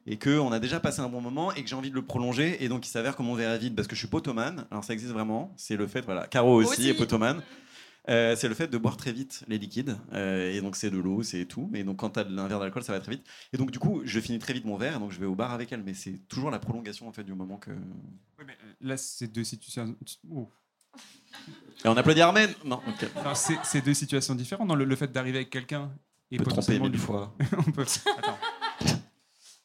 Et 0.09 0.18
qu'on 0.18 0.52
a 0.52 0.61
déjà 0.61 0.79
passé 0.79 1.00
un 1.00 1.09
bon 1.09 1.20
moment 1.20 1.52
et 1.52 1.62
que 1.64 1.68
j'ai 1.68 1.74
envie 1.74 1.90
de 1.90 1.96
le 1.96 2.05
prolonger. 2.05 2.62
Et 2.64 2.68
donc, 2.68 2.87
il 2.87 2.90
s'avère 2.90 3.16
que 3.16 3.22
mon 3.22 3.35
verre 3.35 3.50
est 3.50 3.59
vide 3.59 3.74
parce 3.74 3.88
que 3.88 3.96
je 3.96 4.00
suis 4.00 4.09
potomane. 4.09 4.64
Alors, 4.70 4.85
ça 4.85 4.92
existe 4.92 5.12
vraiment. 5.12 5.52
C'est 5.57 5.76
le 5.76 5.88
fait, 5.88 6.02
voilà. 6.02 6.29
Caro 6.29 6.55
aussi, 6.55 6.70
Aussi. 6.81 6.88
est 6.90 6.94
potomane. 6.94 7.42
Euh, 8.09 8.37
c'est 8.37 8.46
le 8.46 8.55
fait 8.55 8.68
de 8.68 8.79
boire 8.79 8.96
très 8.96 9.11
vite 9.12 9.42
les 9.48 9.59
liquides. 9.59 9.96
Euh, 10.12 10.52
et 10.52 10.61
donc, 10.61 10.76
c'est 10.76 10.90
de 10.90 10.98
l'eau, 10.98 11.24
c'est 11.24 11.44
tout. 11.44 11.68
Mais 11.72 11.83
donc, 11.83 11.96
quand 11.96 12.11
tu 12.11 12.20
as 12.20 12.22
un 12.22 12.46
verre 12.46 12.61
d'alcool, 12.61 12.85
ça 12.85 12.92
va 12.92 13.00
très 13.00 13.11
vite. 13.12 13.26
Et 13.52 13.57
donc, 13.57 13.72
du 13.72 13.81
coup, 13.81 14.02
je 14.05 14.20
finis 14.20 14.38
très 14.38 14.52
vite 14.52 14.64
mon 14.64 14.76
verre. 14.76 14.94
Et 14.94 14.98
donc, 15.00 15.11
je 15.11 15.18
vais 15.18 15.26
au 15.26 15.35
bar 15.35 15.50
avec 15.52 15.72
elle. 15.72 15.83
Mais 15.83 15.94
c'est 15.94 16.18
toujours 16.29 16.52
la 16.52 16.61
prolongation, 16.61 17.09
en 17.09 17.12
fait, 17.12 17.24
du 17.24 17.35
moment 17.35 17.57
que. 17.57 17.72
Oui, 17.72 18.44
mais 18.46 18.57
là, 18.81 18.96
c'est 18.96 19.26
deux 19.26 19.42
situations. 19.42 19.96
oh. 20.31 20.48
Et 21.85 21.88
on 21.88 21.96
applaudit 21.96 22.20
Armen 22.20 22.52
Non, 22.64 22.80
ok. 22.87 23.11
Non, 23.24 23.35
c'est 23.35 23.59
c'est 23.62 23.80
deux 23.80 23.94
situations 23.94 24.35
différentes. 24.35 24.68
Non, 24.68 24.74
le, 24.74 24.85
le 24.85 24.96
fait 24.96 25.11
d'arriver 25.12 25.38
avec 25.38 25.50
quelqu'un 25.50 25.90
et 26.30 26.40
On 26.40 26.42
peut 26.42 26.50
tromper 26.50 26.78
mille 26.78 26.98
fois. 26.98 27.35
on 27.59 27.70
peut. 27.70 27.87
Attends. 28.18 28.38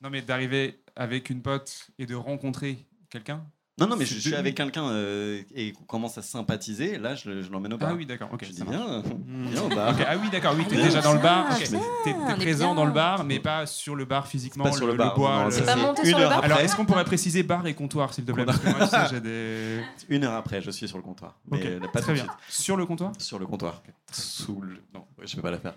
Non, 0.02 0.10
mais 0.10 0.22
d'arriver 0.22 0.84
avec 0.96 1.30
une 1.30 1.42
pote 1.42 1.88
et 1.98 2.06
de 2.06 2.16
rencontrer 2.16 2.86
quelqu'un. 3.10 3.46
Non, 3.82 3.88
non, 3.88 3.96
mais 3.98 4.06
je, 4.06 4.18
suis 4.20 4.36
avec 4.36 4.56
quelqu'un 4.56 4.86
euh, 4.90 5.42
et 5.56 5.74
qu'on 5.74 5.84
commence 5.84 6.18
à 6.18 6.22
sympathiser. 6.22 6.98
Là, 6.98 7.16
je, 7.16 7.30
le- 7.30 7.42
je 7.42 7.52
l'emmène 7.52 7.74
au 7.74 7.78
bar. 7.78 7.90
Ah 7.92 7.96
oui, 7.96 8.06
d'accord. 8.06 8.30
Ok. 8.32 8.46
je 8.46 8.52
dis 8.52 8.64
viens, 8.70 9.02
Hmm. 9.28 9.48
au 9.66 9.70
bar. 9.76 9.96
Ah 10.08 10.16
oui, 10.22 10.30
d'accord. 10.32 10.54
Oui, 10.58 10.66
t'es 10.68 10.76
Ah, 10.80 10.84
déjà 10.84 11.02
dans 11.02 11.14
le 11.14 11.20
bar. 11.20 11.48
bien, 11.48 11.58
Ok. 11.58 11.70
bien, 11.72 11.80
T'es 12.04 12.14
on 12.14 12.30
est 12.30 12.36
présent 12.36 12.68
bien. 12.68 12.76
dans 12.76 12.86
le 12.86 12.92
bar, 12.92 13.24
mais 13.24 13.40
pas 13.40 13.66
sur 13.66 13.96
le 13.96 14.06
bar 14.06 14.28
physiquement. 14.28 14.64
Pas 14.66 14.72
sur 14.72 14.88
le 14.88 14.94
bar, 14.94 15.16
bois. 15.16 15.44
non, 15.44 15.50
le- 15.50 15.66
pas 15.66 15.76
monté 15.76 16.02
une 16.04 16.10
sur 16.10 16.20
le 16.20 16.26
bar 16.28 16.44
Alors, 16.44 16.60
est-ce 16.60 16.76
qu'on 16.76 16.86
pourrait 16.86 17.04
préciser 17.06 17.44
bar 17.44 17.66
et 17.68 17.74
comptoir, 17.74 18.14
s'il 18.14 18.24
te 18.26 18.32
plaît? 18.32 18.46
Parce 18.46 18.60
que 18.60 18.70
moi, 18.70 18.80
tu 18.86 18.90
sais, 18.90 18.98
j'ai 19.10 19.20
des. 19.22 19.82
Une 20.10 20.24
heure 20.24 20.34
après, 20.34 20.62
je 20.62 20.72
suis 20.72 20.88
sur 20.88 20.98
le 20.98 21.04
comptoir. 21.04 21.40
Mais 21.50 21.80
pas 21.94 22.02
Très 22.02 22.14
bien. 22.14 22.24
suite. 22.24 22.34
Sur 22.50 22.78
le 22.78 22.86
comptoir? 22.86 23.12
Sur 23.18 23.40
le 23.40 23.46
comptoir. 23.46 23.82
Sous 24.12 24.62
le... 24.62 24.76
Non, 24.94 25.06
ouais, 25.18 25.26
je 25.26 25.36
peux 25.36 25.42
pas 25.42 25.52
la 25.52 25.58
faire. 25.60 25.74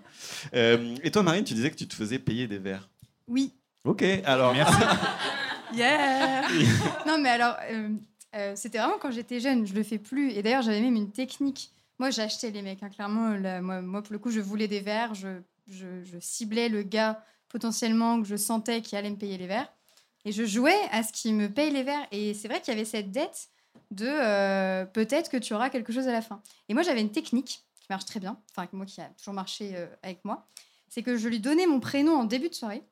Euh, 0.53 0.95
et 1.03 1.09
toi, 1.11 1.23
Marine, 1.23 1.43
tu 1.43 1.53
disais 1.53 1.71
que 1.71 1.75
tu 1.75 1.87
te 1.87 1.95
faisais 1.95 2.19
payer 2.19 2.47
des 2.47 2.57
verres. 2.59 2.87
Oui. 3.27 3.53
Ok, 3.85 4.03
alors. 4.25 4.53
Merci. 4.53 4.73
Yeah 5.73 6.47
Non, 7.07 7.17
mais 7.17 7.29
alors, 7.29 7.55
euh, 7.71 7.89
euh, 8.35 8.53
c'était 8.55 8.77
vraiment 8.77 8.97
quand 8.99 9.11
j'étais 9.11 9.39
jeune, 9.39 9.65
je 9.65 9.73
le 9.73 9.83
fais 9.83 9.97
plus. 9.97 10.31
Et 10.31 10.43
d'ailleurs, 10.43 10.61
j'avais 10.61 10.81
même 10.81 10.95
une 10.95 11.11
technique. 11.11 11.71
Moi, 11.99 12.09
j'achetais 12.09 12.51
les 12.51 12.61
mecs, 12.61 12.83
hein, 12.83 12.89
clairement. 12.89 13.37
moi, 13.61 14.01
pour 14.01 14.13
le 14.13 14.19
coup, 14.19 14.31
je 14.31 14.41
voulais 14.41 14.67
des 14.67 14.81
verres. 14.81 15.13
Je, 15.13 15.39
ciblais 16.19 16.69
le 16.69 16.83
gars 16.83 17.23
potentiellement 17.49 18.21
que 18.21 18.27
je 18.27 18.35
sentais 18.35 18.81
qui 18.81 18.95
allait 18.95 19.09
me 19.09 19.15
payer 19.15 19.37
les 19.37 19.47
verres. 19.47 19.71
Et 20.25 20.31
je 20.31 20.43
jouais 20.45 20.79
à 20.91 21.03
ce 21.03 21.13
qu'il 21.13 21.35
me 21.35 21.47
paye 21.47 21.71
les 21.71 21.83
verres. 21.83 22.07
Et 22.11 22.33
c'est 22.33 22.47
vrai 22.47 22.59
qu'il 22.59 22.73
y 22.73 22.77
avait 22.77 22.85
cette 22.85 23.11
dette 23.11 23.49
de 23.91 24.07
euh, 24.07 24.85
peut-être 24.85 25.29
que 25.29 25.37
tu 25.37 25.53
auras 25.53 25.69
quelque 25.69 25.93
chose 25.93 26.07
à 26.07 26.11
la 26.11 26.21
fin. 26.21 26.41
Et 26.67 26.73
moi, 26.73 26.83
j'avais 26.83 27.01
une 27.01 27.11
technique 27.11 27.63
qui 27.79 27.87
marche 27.89 28.05
très 28.05 28.19
bien, 28.19 28.37
enfin, 28.51 28.67
moi 28.73 28.85
qui 28.85 28.99
a 28.99 29.05
toujours 29.17 29.33
marché 29.33 29.75
avec 30.01 30.25
moi. 30.25 30.47
C'est 30.89 31.03
que 31.03 31.17
je 31.17 31.27
lui 31.29 31.39
donnais 31.39 31.67
mon 31.67 31.79
prénom 31.79 32.15
en 32.15 32.23
début 32.23 32.49
de 32.49 32.55
soirée. 32.55 32.83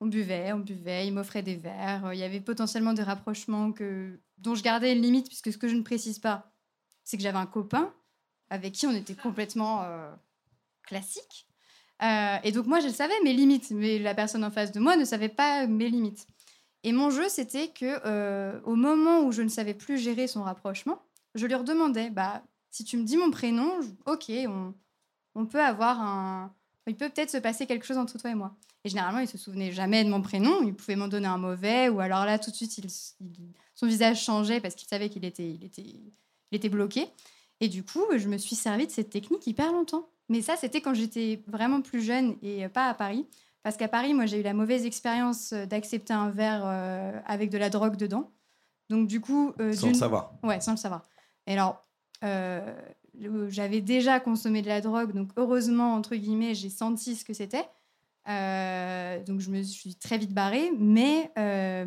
On 0.00 0.06
buvait, 0.06 0.52
on 0.52 0.60
buvait, 0.60 1.06
il 1.08 1.12
m'offrait 1.12 1.42
des 1.42 1.56
verres. 1.56 2.06
euh, 2.06 2.14
Il 2.14 2.20
y 2.20 2.22
avait 2.24 2.40
potentiellement 2.40 2.92
des 2.92 3.02
rapprochements 3.02 3.72
que, 3.72 4.20
dont 4.38 4.54
je 4.54 4.62
gardais 4.62 4.94
une 4.94 5.02
limite, 5.02 5.26
puisque 5.26 5.52
ce 5.52 5.58
que 5.58 5.68
je 5.68 5.74
ne 5.74 5.82
précise 5.82 6.18
pas, 6.20 6.52
c'est 7.04 7.16
que 7.16 7.22
j'avais 7.22 7.38
un 7.38 7.46
copain 7.46 7.92
avec 8.50 8.74
qui 8.74 8.86
on 8.86 8.92
était 8.92 9.14
complètement 9.14 9.82
euh, 9.82 10.14
classique. 10.82 11.46
Euh, 12.02 12.36
et 12.44 12.52
donc 12.52 12.66
moi, 12.66 12.78
je 12.80 12.88
savais 12.88 13.18
mes 13.24 13.32
limites, 13.32 13.70
mais 13.72 13.98
la 13.98 14.14
personne 14.14 14.44
en 14.44 14.50
face 14.50 14.70
de 14.72 14.78
moi 14.80 14.96
ne 14.96 15.04
savait 15.04 15.28
pas 15.28 15.66
mes 15.66 15.88
limites. 15.88 16.28
Et 16.84 16.92
mon 16.92 17.10
jeu, 17.10 17.28
c'était 17.28 17.68
que 17.68 18.00
euh, 18.06 18.60
au 18.62 18.76
moment 18.76 19.22
où 19.22 19.32
je 19.32 19.42
ne 19.42 19.48
savais 19.48 19.74
plus 19.74 19.98
gérer 19.98 20.28
son 20.28 20.44
rapprochement, 20.44 21.02
je 21.34 21.44
lui 21.46 21.54
redemandais, 21.56 22.10
bah, 22.10 22.44
si 22.70 22.84
tu 22.84 22.96
me 22.96 23.02
dis 23.02 23.16
mon 23.16 23.30
prénom, 23.32 23.82
je- 23.82 23.88
ok, 24.12 24.30
on, 24.48 24.74
on 25.34 25.46
peut 25.46 25.60
avoir 25.62 26.00
un... 26.00 26.54
Il 26.88 26.96
peut 26.96 27.08
peut-être 27.08 27.30
se 27.30 27.36
passer 27.38 27.66
quelque 27.66 27.86
chose 27.86 27.98
entre 27.98 28.18
toi 28.18 28.30
et 28.30 28.34
moi. 28.34 28.56
Et 28.84 28.88
généralement, 28.88 29.18
il 29.20 29.28
se 29.28 29.38
souvenait 29.38 29.72
jamais 29.72 30.04
de 30.04 30.10
mon 30.10 30.22
prénom. 30.22 30.62
Il 30.62 30.74
pouvait 30.74 30.96
m'en 30.96 31.08
donner 31.08 31.26
un 31.28 31.38
mauvais, 31.38 31.88
ou 31.88 32.00
alors 32.00 32.24
là, 32.24 32.38
tout 32.38 32.50
de 32.50 32.56
suite, 32.56 32.78
il, 32.78 32.86
il- 33.20 33.52
son 33.74 33.86
visage 33.86 34.22
changeait 34.22 34.60
parce 34.60 34.74
qu'il 34.74 34.88
savait 34.88 35.08
qu'il 35.08 35.24
était, 35.24 35.50
il 35.50 35.64
était, 35.64 35.82
il 35.82 36.12
était 36.52 36.68
bloqué. 36.68 37.06
Et 37.60 37.68
du 37.68 37.84
coup, 37.84 38.02
je 38.16 38.28
me 38.28 38.38
suis 38.38 38.56
servi 38.56 38.86
de 38.86 38.92
cette 38.92 39.10
technique 39.10 39.46
hyper 39.46 39.72
longtemps. 39.72 40.08
Mais 40.28 40.42
ça, 40.42 40.56
c'était 40.56 40.80
quand 40.80 40.94
j'étais 40.94 41.42
vraiment 41.46 41.80
plus 41.80 42.02
jeune 42.02 42.36
et 42.42 42.68
pas 42.68 42.88
à 42.88 42.94
Paris. 42.94 43.26
Parce 43.62 43.76
qu'à 43.76 43.88
Paris, 43.88 44.14
moi, 44.14 44.26
j'ai 44.26 44.38
eu 44.40 44.42
la 44.42 44.54
mauvaise 44.54 44.86
expérience 44.86 45.52
euh, 45.52 45.66
d'accepter 45.66 46.12
un 46.14 46.30
verre 46.30 46.62
euh, 46.64 47.20
avec 47.26 47.50
de 47.50 47.58
la 47.58 47.68
drogue 47.70 47.96
dedans. 47.96 48.30
Donc, 48.88 49.08
du 49.08 49.20
coup. 49.20 49.52
euh, 49.60 49.72
Sans 49.74 49.88
le 49.88 49.94
savoir. 49.94 50.32
Ouais, 50.42 50.60
sans 50.60 50.70
le 50.72 50.76
savoir. 50.76 51.02
Et 51.46 51.52
alors, 51.54 51.84
euh, 52.24 52.74
j'avais 53.48 53.80
déjà 53.80 54.20
consommé 54.20 54.62
de 54.62 54.68
la 54.68 54.80
drogue, 54.80 55.12
donc 55.12 55.30
heureusement, 55.36 55.94
entre 55.94 56.16
guillemets, 56.16 56.54
j'ai 56.54 56.70
senti 56.70 57.16
ce 57.16 57.24
que 57.24 57.32
c'était. 57.32 57.68
Euh, 58.28 59.22
donc 59.24 59.40
je 59.40 59.50
me 59.50 59.62
suis 59.62 59.96
très 59.96 60.18
vite 60.18 60.32
barrée, 60.34 60.70
mais 60.78 61.30
euh, 61.38 61.86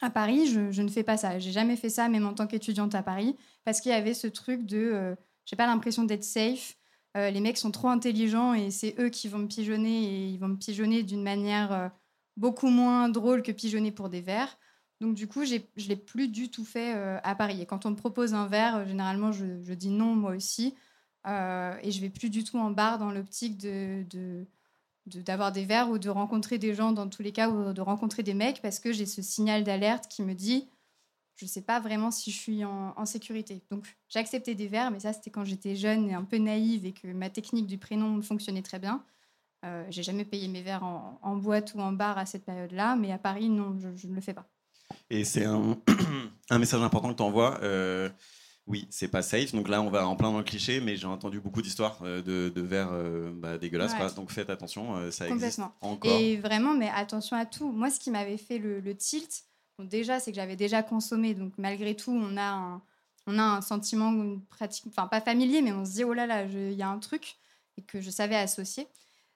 à 0.00 0.10
Paris, 0.10 0.46
je, 0.46 0.82
ne 0.82 0.88
fais 0.88 1.02
pas 1.02 1.16
ça. 1.16 1.38
J'ai 1.38 1.52
jamais 1.52 1.76
fait 1.76 1.88
ça, 1.88 2.08
même 2.08 2.26
en 2.26 2.34
tant 2.34 2.46
qu'étudiante 2.46 2.94
à 2.94 3.02
Paris, 3.02 3.36
parce 3.64 3.80
qu'il 3.80 3.90
y 3.90 3.94
avait 3.94 4.14
ce 4.14 4.26
truc 4.26 4.66
de, 4.66 4.78
euh, 4.78 5.14
j'ai 5.46 5.56
pas 5.56 5.66
l'impression 5.66 6.04
d'être 6.04 6.24
safe. 6.24 6.76
Euh, 7.16 7.30
les 7.30 7.40
mecs 7.40 7.58
sont 7.58 7.70
trop 7.70 7.88
intelligents 7.88 8.54
et 8.54 8.70
c'est 8.70 8.94
eux 8.98 9.08
qui 9.08 9.28
vont 9.28 9.38
me 9.38 9.46
pigeonner 9.46 10.04
et 10.04 10.28
ils 10.28 10.38
vont 10.38 10.48
me 10.48 10.56
pigeonner 10.56 11.02
d'une 11.02 11.22
manière 11.22 11.90
beaucoup 12.36 12.68
moins 12.68 13.08
drôle 13.08 13.42
que 13.42 13.52
pigeonner 13.52 13.92
pour 13.92 14.08
des 14.08 14.20
verres. 14.22 14.58
Donc 15.02 15.16
du 15.16 15.26
coup, 15.26 15.44
je 15.44 15.58
l'ai 15.88 15.96
plus 15.96 16.28
du 16.28 16.48
tout 16.48 16.64
fait 16.64 16.94
euh, 16.94 17.18
à 17.24 17.34
Paris. 17.34 17.60
Et 17.60 17.66
quand 17.66 17.86
on 17.86 17.90
me 17.90 17.96
propose 17.96 18.34
un 18.34 18.46
verre, 18.46 18.76
euh, 18.76 18.86
généralement, 18.86 19.32
je, 19.32 19.74
dis 19.74 19.90
non 19.90 20.14
moi 20.14 20.30
aussi. 20.30 20.76
Euh, 21.26 21.76
et 21.82 21.90
je 21.90 22.00
vais 22.00 22.08
plus 22.08 22.30
du 22.30 22.44
tout 22.44 22.56
en 22.56 22.70
bar 22.70 23.00
dans 23.00 23.10
l'optique 23.10 23.58
de, 23.58 24.06
d'avoir 25.06 25.50
des 25.50 25.64
verres 25.64 25.90
ou 25.90 25.98
de 25.98 26.08
rencontrer 26.08 26.58
des 26.58 26.72
gens 26.72 26.92
dans 26.92 27.08
tous 27.08 27.22
les 27.22 27.32
cas 27.32 27.50
ou 27.50 27.72
de 27.72 27.80
rencontrer 27.80 28.22
des 28.22 28.34
mecs 28.34 28.62
parce 28.62 28.78
que 28.78 28.92
j'ai 28.92 29.06
ce 29.06 29.22
signal 29.22 29.64
d'alerte 29.64 30.06
qui 30.08 30.22
me 30.22 30.34
dit 30.34 30.68
je 31.34 31.46
sais 31.46 31.62
pas 31.62 31.80
vraiment 31.80 32.12
si 32.12 32.30
je 32.30 32.38
suis 32.38 32.64
en, 32.64 33.04
sécurité. 33.04 33.62
Donc 33.72 33.96
j'ai 34.08 34.20
accepté 34.20 34.54
des 34.54 34.68
verres, 34.68 34.92
mais 34.92 35.00
ça 35.00 35.12
c'était 35.12 35.30
quand 35.30 35.44
j'étais 35.44 35.74
jeune 35.74 36.08
et 36.10 36.14
un 36.14 36.24
peu 36.24 36.38
naïve 36.38 36.86
et 36.86 36.92
que 36.92 37.08
ma 37.08 37.28
technique 37.28 37.66
du 37.66 37.78
prénom 37.78 38.22
fonctionnait 38.22 38.62
très 38.62 38.78
bien. 38.78 39.04
Euh, 39.64 39.84
j'ai 39.90 40.04
jamais 40.04 40.24
payé 40.24 40.46
mes 40.46 40.62
verres 40.62 40.84
en, 40.84 41.36
boîte 41.36 41.74
ou 41.74 41.80
en 41.80 41.92
bar 41.92 42.18
à 42.18 42.26
cette 42.26 42.44
période-là, 42.44 42.94
mais 42.96 43.10
à 43.10 43.18
Paris, 43.18 43.48
non, 43.48 43.76
je 43.96 44.06
ne 44.06 44.14
le 44.14 44.20
fais 44.20 44.34
pas. 44.34 44.51
Et 45.10 45.24
c'est 45.24 45.44
un, 45.44 45.76
un 46.50 46.58
message 46.58 46.82
important 46.82 47.10
que 47.10 47.16
tu 47.16 47.22
envoies. 47.22 47.58
oui, 48.66 48.86
c'est 48.90 49.08
pas 49.08 49.22
safe. 49.22 49.52
Donc 49.52 49.68
là, 49.68 49.82
on 49.82 49.90
va 49.90 50.06
en 50.06 50.16
plein 50.16 50.30
dans 50.30 50.38
le 50.38 50.44
cliché, 50.44 50.80
mais 50.80 50.96
j'ai 50.96 51.06
entendu 51.06 51.40
beaucoup 51.40 51.62
d'histoires 51.62 51.98
euh, 52.02 52.22
de, 52.22 52.48
de 52.48 52.60
verres 52.60 52.92
euh, 52.92 53.32
bah, 53.34 53.58
dégueulasses. 53.58 53.92
Ouais. 53.92 53.98
quoi. 53.98 54.10
Donc 54.10 54.30
faites 54.30 54.50
attention, 54.50 54.96
euh, 54.96 55.10
ça 55.10 55.28
existe 55.28 55.60
encore. 55.80 56.12
Et 56.12 56.36
vraiment, 56.36 56.74
mais 56.74 56.88
attention 56.94 57.36
à 57.36 57.44
tout. 57.44 57.70
Moi, 57.72 57.90
ce 57.90 57.98
qui 57.98 58.10
m'avait 58.10 58.36
fait 58.36 58.58
le, 58.58 58.80
le 58.80 58.96
tilt, 58.96 59.44
bon, 59.78 59.84
déjà, 59.84 60.20
c'est 60.20 60.30
que 60.30 60.36
j'avais 60.36 60.56
déjà 60.56 60.82
consommé. 60.82 61.34
Donc, 61.34 61.52
malgré 61.58 61.96
tout, 61.96 62.12
on 62.12 62.36
a 62.36 62.50
un, 62.50 62.82
on 63.26 63.38
a 63.38 63.42
un 63.42 63.60
sentiment, 63.60 64.38
pratique, 64.50 64.84
enfin, 64.88 65.08
pas 65.08 65.20
familier, 65.20 65.62
mais 65.62 65.72
on 65.72 65.84
se 65.84 65.92
dit, 65.92 66.04
oh 66.04 66.12
là 66.12 66.26
là, 66.26 66.44
il 66.44 66.74
y 66.74 66.82
a 66.82 66.88
un 66.88 66.98
truc 66.98 67.36
et 67.76 67.82
que 67.82 68.00
je 68.00 68.10
savais 68.10 68.36
associer. 68.36 68.86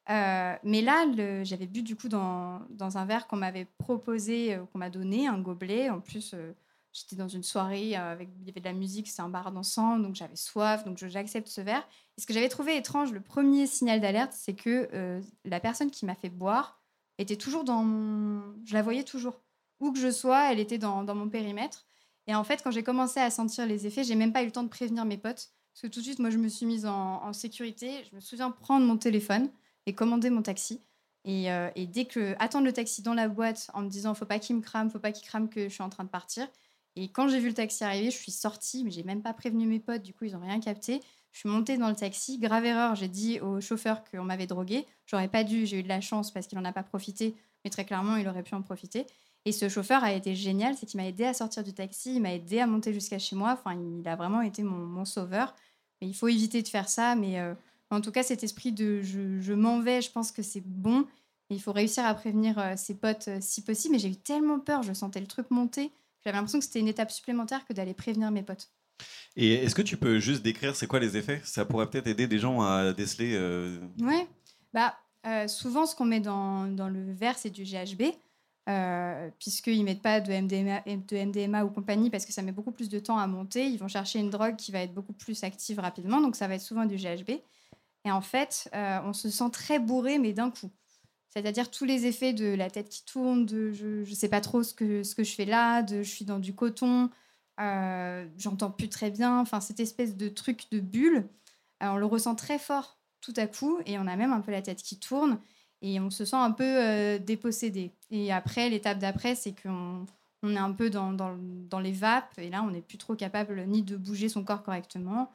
Euh, 0.08 0.54
mais 0.62 0.82
là, 0.82 1.04
j'avais 1.42 1.66
bu 1.66 1.82
du 1.82 1.96
coup 1.96 2.08
dans, 2.08 2.60
un 2.78 3.04
verre 3.04 3.26
qu'on 3.26 3.36
m'avait 3.36 3.66
proposé, 3.78 4.54
euh, 4.54 4.64
qu'on 4.66 4.78
m'a 4.78 4.90
donné, 4.90 5.26
un 5.26 5.38
gobelet. 5.38 5.90
En 5.90 6.00
plus, 6.00 6.32
euh, 6.34 6.52
j'étais 6.92 7.16
dans 7.16 7.28
une 7.28 7.42
soirée 7.42 7.96
avec 7.96 8.28
il 8.40 8.46
y 8.46 8.50
avait 8.50 8.60
de 8.60 8.64
la 8.66 8.72
musique, 8.72 9.08
c'était 9.08 9.22
un 9.22 9.28
bar 9.28 9.50
dansant, 9.50 9.98
donc 9.98 10.14
j'avais 10.14 10.36
soif, 10.36 10.84
donc 10.84 10.98
j'accepte 10.98 11.48
ce 11.48 11.60
verre. 11.60 11.86
Et 12.16 12.20
ce 12.20 12.26
que 12.26 12.32
j'avais 12.32 12.48
trouvé 12.48 12.76
étrange, 12.76 13.12
le 13.12 13.20
premier 13.20 13.66
signal 13.66 14.00
d'alerte, 14.00 14.32
c'est 14.32 14.54
que 14.54 15.20
la 15.44 15.60
personne 15.60 15.90
qui 15.90 16.06
m'a 16.06 16.14
fait 16.14 16.30
boire 16.30 16.80
était 17.18 17.36
toujours 17.36 17.64
dans 17.64 17.82
mon... 17.82 18.42
Je 18.64 18.74
la 18.74 18.82
voyais 18.82 19.04
toujours. 19.04 19.42
Où 19.80 19.92
que 19.92 19.98
je 19.98 20.10
sois, 20.10 20.52
elle 20.52 20.60
était 20.60 20.78
dans, 20.78 21.04
mon 21.14 21.28
périmètre. 21.28 21.86
Et 22.26 22.34
en 22.34 22.44
fait, 22.44 22.62
quand 22.62 22.70
j'ai 22.70 22.82
commencé 22.82 23.20
à 23.20 23.30
sentir 23.30 23.66
les 23.66 23.86
effets, 23.86 24.04
j'ai 24.04 24.14
même 24.14 24.32
pas 24.32 24.42
eu 24.42 24.46
le 24.46 24.52
temps 24.52 24.62
de 24.62 24.68
prévenir 24.68 25.04
mes 25.04 25.18
potes. 25.18 25.50
Parce 25.74 25.82
que 25.82 25.86
tout 25.88 26.00
de 26.00 26.04
suite, 26.04 26.18
moi, 26.18 26.30
je 26.30 26.38
me 26.38 26.48
suis 26.48 26.64
mise 26.64 26.86
en 26.86 27.30
sécurité. 27.34 28.04
Je 28.10 28.16
me 28.16 28.20
souviens 28.20 28.50
prendre 28.50 28.86
mon 28.86 28.96
téléphone 28.96 29.50
et 29.86 29.94
commander 29.94 30.30
mon 30.30 30.42
taxi. 30.42 30.82
Et, 31.24 31.50
euh, 31.50 31.70
et 31.74 31.86
dès 31.86 32.04
que 32.04 32.34
attendre 32.38 32.64
le 32.64 32.72
taxi 32.72 33.02
dans 33.02 33.14
la 33.14 33.28
boîte 33.28 33.70
en 33.74 33.82
me 33.82 33.88
disant 33.88 34.14
faut 34.14 34.26
pas 34.26 34.38
qu'il 34.38 34.56
me 34.56 34.60
crame, 34.60 34.90
faut 34.90 35.00
pas 35.00 35.12
qu'il 35.12 35.26
crame 35.26 35.48
que 35.48 35.68
je 35.68 35.74
suis 35.74 35.82
en 35.82 35.90
train 35.90 36.04
de 36.04 36.08
partir. 36.08 36.46
Et 36.94 37.08
quand 37.10 37.28
j'ai 37.28 37.40
vu 37.40 37.48
le 37.48 37.54
taxi 37.54 37.84
arriver, 37.84 38.10
je 38.10 38.16
suis 38.16 38.32
sortie, 38.32 38.84
mais 38.84 38.90
j'ai 38.90 39.02
même 39.02 39.22
pas 39.22 39.34
prévenu 39.34 39.66
mes 39.66 39.80
potes, 39.80 40.02
du 40.02 40.14
coup 40.14 40.24
ils 40.24 40.36
ont 40.36 40.40
rien 40.40 40.60
capté. 40.60 41.00
Je 41.32 41.40
suis 41.40 41.48
montée 41.48 41.76
dans 41.76 41.88
le 41.88 41.96
taxi, 41.96 42.38
grave 42.38 42.64
erreur, 42.64 42.94
j'ai 42.94 43.08
dit 43.08 43.40
au 43.40 43.60
chauffeur 43.60 44.02
qu'on 44.04 44.24
m'avait 44.24 44.46
drogué. 44.46 44.86
J'aurais 45.06 45.28
pas 45.28 45.44
dû, 45.44 45.66
j'ai 45.66 45.80
eu 45.80 45.82
de 45.82 45.88
la 45.88 46.00
chance 46.00 46.30
parce 46.30 46.46
qu'il 46.46 46.58
en 46.58 46.64
a 46.64 46.72
pas 46.72 46.82
profité, 46.82 47.34
mais 47.64 47.70
très 47.70 47.84
clairement 47.84 48.16
il 48.16 48.26
aurait 48.28 48.42
pu 48.42 48.54
en 48.54 48.62
profiter. 48.62 49.06
Et 49.46 49.52
ce 49.52 49.68
chauffeur 49.68 50.02
a 50.02 50.12
été 50.12 50.34
génial, 50.34 50.76
c'est 50.76 50.86
qu'il 50.86 51.00
m'a 51.00 51.06
aidé 51.06 51.24
à 51.24 51.32
sortir 51.32 51.62
du 51.62 51.72
taxi, 51.72 52.16
il 52.16 52.20
m'a 52.20 52.34
aidé 52.34 52.58
à 52.58 52.66
monter 52.66 52.92
jusqu'à 52.92 53.20
chez 53.20 53.36
moi. 53.36 53.52
Enfin, 53.52 53.78
il 53.80 54.06
a 54.08 54.16
vraiment 54.16 54.40
été 54.40 54.64
mon, 54.64 54.76
mon 54.76 55.04
sauveur. 55.04 55.54
Mais 56.00 56.08
il 56.08 56.14
faut 56.14 56.26
éviter 56.26 56.62
de 56.62 56.68
faire 56.68 56.88
ça. 56.88 57.14
Mais 57.14 57.38
euh, 57.38 57.54
en 57.90 58.00
tout 58.00 58.10
cas, 58.12 58.22
cet 58.22 58.42
esprit 58.44 58.72
de 58.72 59.00
je, 59.02 59.40
je 59.40 59.52
m'en 59.52 59.80
vais, 59.80 60.02
je 60.02 60.10
pense 60.10 60.32
que 60.32 60.42
c'est 60.42 60.62
bon. 60.64 61.06
Et 61.50 61.54
il 61.54 61.60
faut 61.60 61.72
réussir 61.72 62.04
à 62.04 62.12
prévenir 62.14 62.58
euh, 62.58 62.74
ses 62.76 62.94
potes 62.96 63.28
euh, 63.28 63.38
si 63.40 63.62
possible. 63.62 63.92
Mais 63.94 63.98
j'ai 64.00 64.08
eu 64.10 64.16
tellement 64.16 64.58
peur, 64.58 64.82
je 64.82 64.92
sentais 64.92 65.20
le 65.20 65.26
truc 65.28 65.50
monter. 65.50 65.92
J'avais 66.24 66.36
l'impression 66.36 66.58
que 66.58 66.64
c'était 66.64 66.80
une 66.80 66.88
étape 66.88 67.12
supplémentaire 67.12 67.64
que 67.66 67.72
d'aller 67.72 67.94
prévenir 67.94 68.32
mes 68.32 68.42
potes. 68.42 68.70
Et 69.36 69.52
est-ce 69.54 69.74
que 69.74 69.82
tu 69.82 69.96
peux 69.96 70.18
juste 70.18 70.42
décrire 70.42 70.74
c'est 70.74 70.86
quoi 70.88 70.98
les 70.98 71.16
effets? 71.16 71.40
Ça 71.44 71.64
pourrait 71.64 71.88
peut-être 71.88 72.06
aider 72.08 72.26
des 72.26 72.38
gens 72.38 72.62
à 72.62 72.92
déceler. 72.92 73.34
euh, 73.34 73.78
Ouais. 74.00 74.26
Bah, 74.74 74.96
euh, 75.26 75.46
souvent, 75.46 75.86
ce 75.86 75.94
qu'on 75.94 76.04
met 76.06 76.20
dans, 76.20 76.66
dans 76.66 76.88
le 76.88 77.12
verre, 77.12 77.36
c'est 77.38 77.50
du 77.50 77.62
GHB, 77.64 78.02
euh, 78.68 79.28
puisqu'ils 79.38 79.78
ne 79.80 79.84
mettent 79.84 80.02
pas 80.02 80.20
de 80.20 80.32
MDMA, 80.32 80.80
de 80.86 81.16
MDMA 81.16 81.64
ou 81.64 81.70
compagnie, 81.70 82.10
parce 82.10 82.26
que 82.26 82.32
ça 82.32 82.42
met 82.42 82.52
beaucoup 82.52 82.72
plus 82.72 82.88
de 82.88 82.98
temps 82.98 83.18
à 83.18 83.26
monter. 83.26 83.66
Ils 83.66 83.78
vont 83.78 83.88
chercher 83.88 84.18
une 84.18 84.30
drogue 84.30 84.56
qui 84.56 84.72
va 84.72 84.80
être 84.80 84.94
beaucoup 84.94 85.12
plus 85.12 85.44
active 85.44 85.78
rapidement, 85.78 86.20
donc 86.20 86.34
ça 86.34 86.48
va 86.48 86.54
être 86.54 86.62
souvent 86.62 86.86
du 86.86 86.96
GHB. 86.96 87.30
Et 88.06 88.10
en 88.10 88.22
fait, 88.22 88.70
euh, 88.74 89.00
on 89.04 89.12
se 89.12 89.28
sent 89.28 89.50
très 89.52 89.78
bourré, 89.78 90.18
mais 90.18 90.32
d'un 90.32 90.50
coup. 90.50 90.70
C'est-à-dire 91.36 91.70
tous 91.70 91.84
les 91.84 92.06
effets 92.06 92.32
de 92.32 92.54
la 92.54 92.70
tête 92.70 92.88
qui 92.88 93.04
tourne, 93.04 93.44
de 93.44 93.70
je 93.70 94.08
ne 94.08 94.14
sais 94.14 94.30
pas 94.30 94.40
trop 94.40 94.62
ce 94.62 94.72
que, 94.72 95.02
je 95.02 95.34
fais 95.34 95.44
là, 95.44 95.82
de 95.82 96.02
je 96.02 96.08
suis 96.08 96.24
dans 96.24 96.38
du 96.38 96.54
coton, 96.54 97.10
euh, 97.60 98.26
j'entends 98.38 98.70
plus 98.70 98.88
très 98.88 99.10
bien, 99.10 99.40
enfin 99.40 99.60
cette 99.60 99.80
espèce 99.80 100.16
de 100.16 100.28
truc 100.28 100.70
de 100.70 100.80
bulle, 100.80 101.28
euh, 101.82 101.88
on 101.88 101.96
le 101.96 102.06
ressent 102.06 102.34
très 102.36 102.58
fort 102.58 102.98
tout 103.20 103.34
à 103.36 103.46
coup 103.46 103.80
et 103.84 103.98
on 103.98 104.06
a 104.06 104.16
même 104.16 104.32
un 104.32 104.40
peu 104.40 104.50
la 104.50 104.62
tête 104.62 104.82
qui 104.82 104.98
tourne 104.98 105.38
et 105.82 106.00
on 106.00 106.08
se 106.08 106.24
sent 106.24 106.36
un 106.36 106.52
peu 106.52 106.64
euh, 106.64 107.18
dépossédé. 107.18 107.92
Et 108.10 108.32
après, 108.32 108.70
l'étape 108.70 108.98
d'après, 108.98 109.34
c'est 109.34 109.54
qu'on 109.60 110.06
on 110.42 110.54
est 110.54 110.58
un 110.58 110.72
peu 110.72 110.88
dans, 110.88 111.12
dans, 111.12 111.80
les 111.80 111.92
vapes 111.92 112.38
et 112.38 112.48
là, 112.48 112.62
on 112.62 112.70
n'est 112.70 112.80
plus 112.80 112.98
trop 112.98 113.14
capable 113.14 113.66
ni 113.66 113.82
de 113.82 113.96
bouger 113.96 114.30
son 114.30 114.44
corps 114.44 114.62
correctement, 114.62 115.32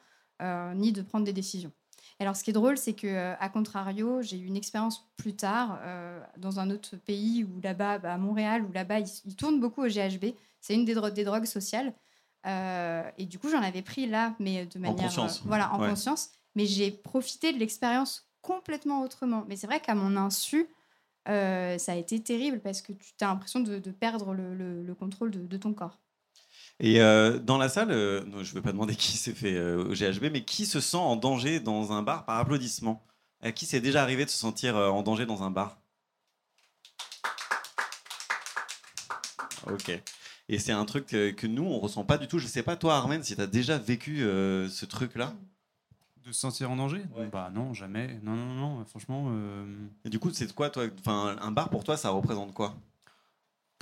ni 0.74 0.90
de 0.90 1.02
prendre 1.02 1.24
des 1.24 1.32
décisions. 1.32 1.70
Alors, 2.20 2.36
ce 2.36 2.44
qui 2.44 2.50
est 2.50 2.52
drôle, 2.52 2.76
c'est 2.78 2.92
que, 2.92 3.06
euh, 3.06 3.34
à 3.40 3.48
contrario, 3.48 4.22
j'ai 4.22 4.38
eu 4.38 4.46
une 4.46 4.56
expérience 4.56 5.08
plus 5.16 5.34
tard 5.34 5.78
euh, 5.82 6.20
dans 6.38 6.60
un 6.60 6.70
autre 6.70 6.96
pays 6.96 7.44
où 7.44 7.60
là-bas, 7.60 7.98
bah, 7.98 8.14
à 8.14 8.18
Montréal, 8.18 8.64
où 8.68 8.72
là-bas, 8.72 9.00
ils, 9.00 9.08
ils 9.24 9.34
tournent 9.36 9.60
beaucoup 9.60 9.82
au 9.82 9.88
GHB. 9.88 10.26
C'est 10.60 10.74
une 10.74 10.84
des, 10.84 10.94
dro- 10.94 11.10
des 11.10 11.24
drogues 11.24 11.46
sociales. 11.46 11.92
Euh, 12.46 13.08
et 13.18 13.26
du 13.26 13.38
coup, 13.38 13.48
j'en 13.48 13.62
avais 13.62 13.82
pris 13.82 14.06
là, 14.06 14.34
mais 14.38 14.66
de 14.66 14.78
manière. 14.78 15.06
conscience. 15.06 15.38
euh, 15.38 15.44
voilà, 15.46 15.72
en 15.74 15.80
Ouais. 15.80 15.88
conscience. 15.88 16.30
Mais 16.54 16.66
j'ai 16.66 16.90
profité 16.90 17.52
de 17.52 17.58
l'expérience 17.58 18.28
complètement 18.42 19.02
autrement. 19.02 19.44
Mais 19.48 19.56
c'est 19.56 19.66
vrai 19.66 19.80
qu'à 19.80 19.94
mon 19.94 20.16
insu, 20.16 20.68
ça 21.26 21.92
a 21.92 21.94
été 21.94 22.20
terrible 22.22 22.60
parce 22.60 22.82
que 22.82 22.92
tu 22.92 23.12
as 23.22 23.26
l'impression 23.28 23.60
de, 23.60 23.78
de 23.78 23.90
perdre 23.90 24.34
le, 24.34 24.54
le- 24.54 24.82
le 24.82 24.94
contrôle 24.94 25.30
de, 25.30 25.46
de 25.46 25.56
ton 25.56 25.72
corps. 25.72 25.98
Et 26.84 27.00
euh, 27.00 27.38
dans 27.38 27.58
la 27.58 27.68
salle, 27.68 27.92
euh, 27.92 28.24
non, 28.24 28.42
je 28.42 28.50
ne 28.50 28.54
vais 28.56 28.60
pas 28.60 28.72
demander 28.72 28.96
qui 28.96 29.16
s'est 29.16 29.32
fait 29.32 29.54
euh, 29.54 29.84
au 29.84 29.94
GHB, 29.94 30.30
mais 30.32 30.44
qui 30.44 30.66
se 30.66 30.80
sent 30.80 30.96
en 30.96 31.14
danger 31.16 31.60
dans 31.60 31.92
un 31.92 32.02
bar 32.02 32.24
par 32.24 32.38
applaudissement? 32.38 33.02
À 33.40 33.52
qui 33.52 33.66
c'est 33.66 33.80
déjà 33.80 34.02
arrivé 34.02 34.24
de 34.24 34.30
se 34.30 34.36
sentir 34.36 34.76
euh, 34.76 34.88
en 34.88 35.02
danger 35.02 35.24
dans 35.24 35.44
un 35.44 35.50
bar? 35.50 35.78
Ok. 39.70 39.92
Et 40.48 40.58
c'est 40.58 40.72
un 40.72 40.84
truc 40.84 41.14
euh, 41.14 41.32
que 41.32 41.46
nous, 41.46 41.62
on 41.64 41.78
ressent 41.78 42.04
pas 42.04 42.18
du 42.18 42.26
tout. 42.26 42.40
Je 42.40 42.48
sais 42.48 42.64
pas, 42.64 42.74
toi, 42.76 42.96
Armen, 42.96 43.22
si 43.22 43.36
tu 43.36 43.40
as 43.40 43.46
déjà 43.46 43.78
vécu 43.78 44.24
euh, 44.24 44.68
ce 44.68 44.84
truc-là? 44.84 45.34
De 46.24 46.32
se 46.32 46.40
sentir 46.40 46.68
en 46.70 46.76
danger? 46.76 47.02
Ouais. 47.16 47.28
Bah 47.28 47.50
non, 47.54 47.74
jamais. 47.74 48.18
Non, 48.24 48.34
non, 48.34 48.54
non, 48.54 48.84
franchement. 48.86 49.26
euh, 49.30 49.64
Et 50.04 50.10
du 50.10 50.18
coup, 50.18 50.30
c'est 50.32 50.52
quoi, 50.52 50.68
toi? 50.68 50.84
Enfin, 50.98 51.36
un 51.40 51.50
bar 51.52 51.70
pour 51.70 51.84
toi, 51.84 51.96
ça 51.96 52.10
représente 52.10 52.52
quoi? 52.54 52.74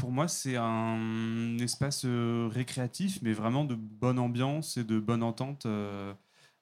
Pour 0.00 0.12
moi, 0.12 0.28
c'est 0.28 0.56
un 0.56 1.58
espace 1.58 2.06
euh, 2.06 2.48
récréatif, 2.50 3.18
mais 3.20 3.34
vraiment 3.34 3.66
de 3.66 3.74
bonne 3.74 4.18
ambiance 4.18 4.78
et 4.78 4.84
de 4.84 4.98
bonne 4.98 5.22
entente. 5.22 5.66
euh, 5.66 6.14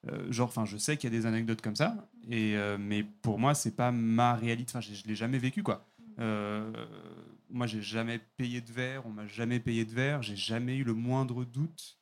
euh, 0.08 0.32
genre, 0.32 0.48
enfin, 0.48 0.64
je 0.64 0.76
sais 0.76 0.96
qu'il 0.96 1.12
y 1.12 1.16
a 1.16 1.20
des 1.20 1.24
anecdotes 1.24 1.62
comme 1.62 1.76
ça, 1.76 2.08
et, 2.28 2.56
mais 2.80 3.04
pour 3.04 3.38
moi, 3.38 3.54
c'est 3.54 3.76
pas 3.76 3.92
ma 3.92 4.34
réalité. 4.34 4.72
Enfin, 4.72 4.80
je 4.80 4.92
je 4.92 5.06
l'ai 5.06 5.14
jamais 5.14 5.38
vécu, 5.38 5.62
quoi. 5.62 5.86
Moi, 6.18 7.66
j'ai 7.68 7.80
jamais 7.80 8.18
payé 8.36 8.60
de 8.60 8.72
verre, 8.72 9.06
on 9.06 9.10
m'a 9.10 9.26
jamais 9.28 9.60
payé 9.60 9.84
de 9.84 9.92
verre, 9.92 10.20
j'ai 10.20 10.36
jamais 10.36 10.76
eu 10.76 10.82
le 10.82 10.94
moindre 10.94 11.44
doute. 11.44 11.96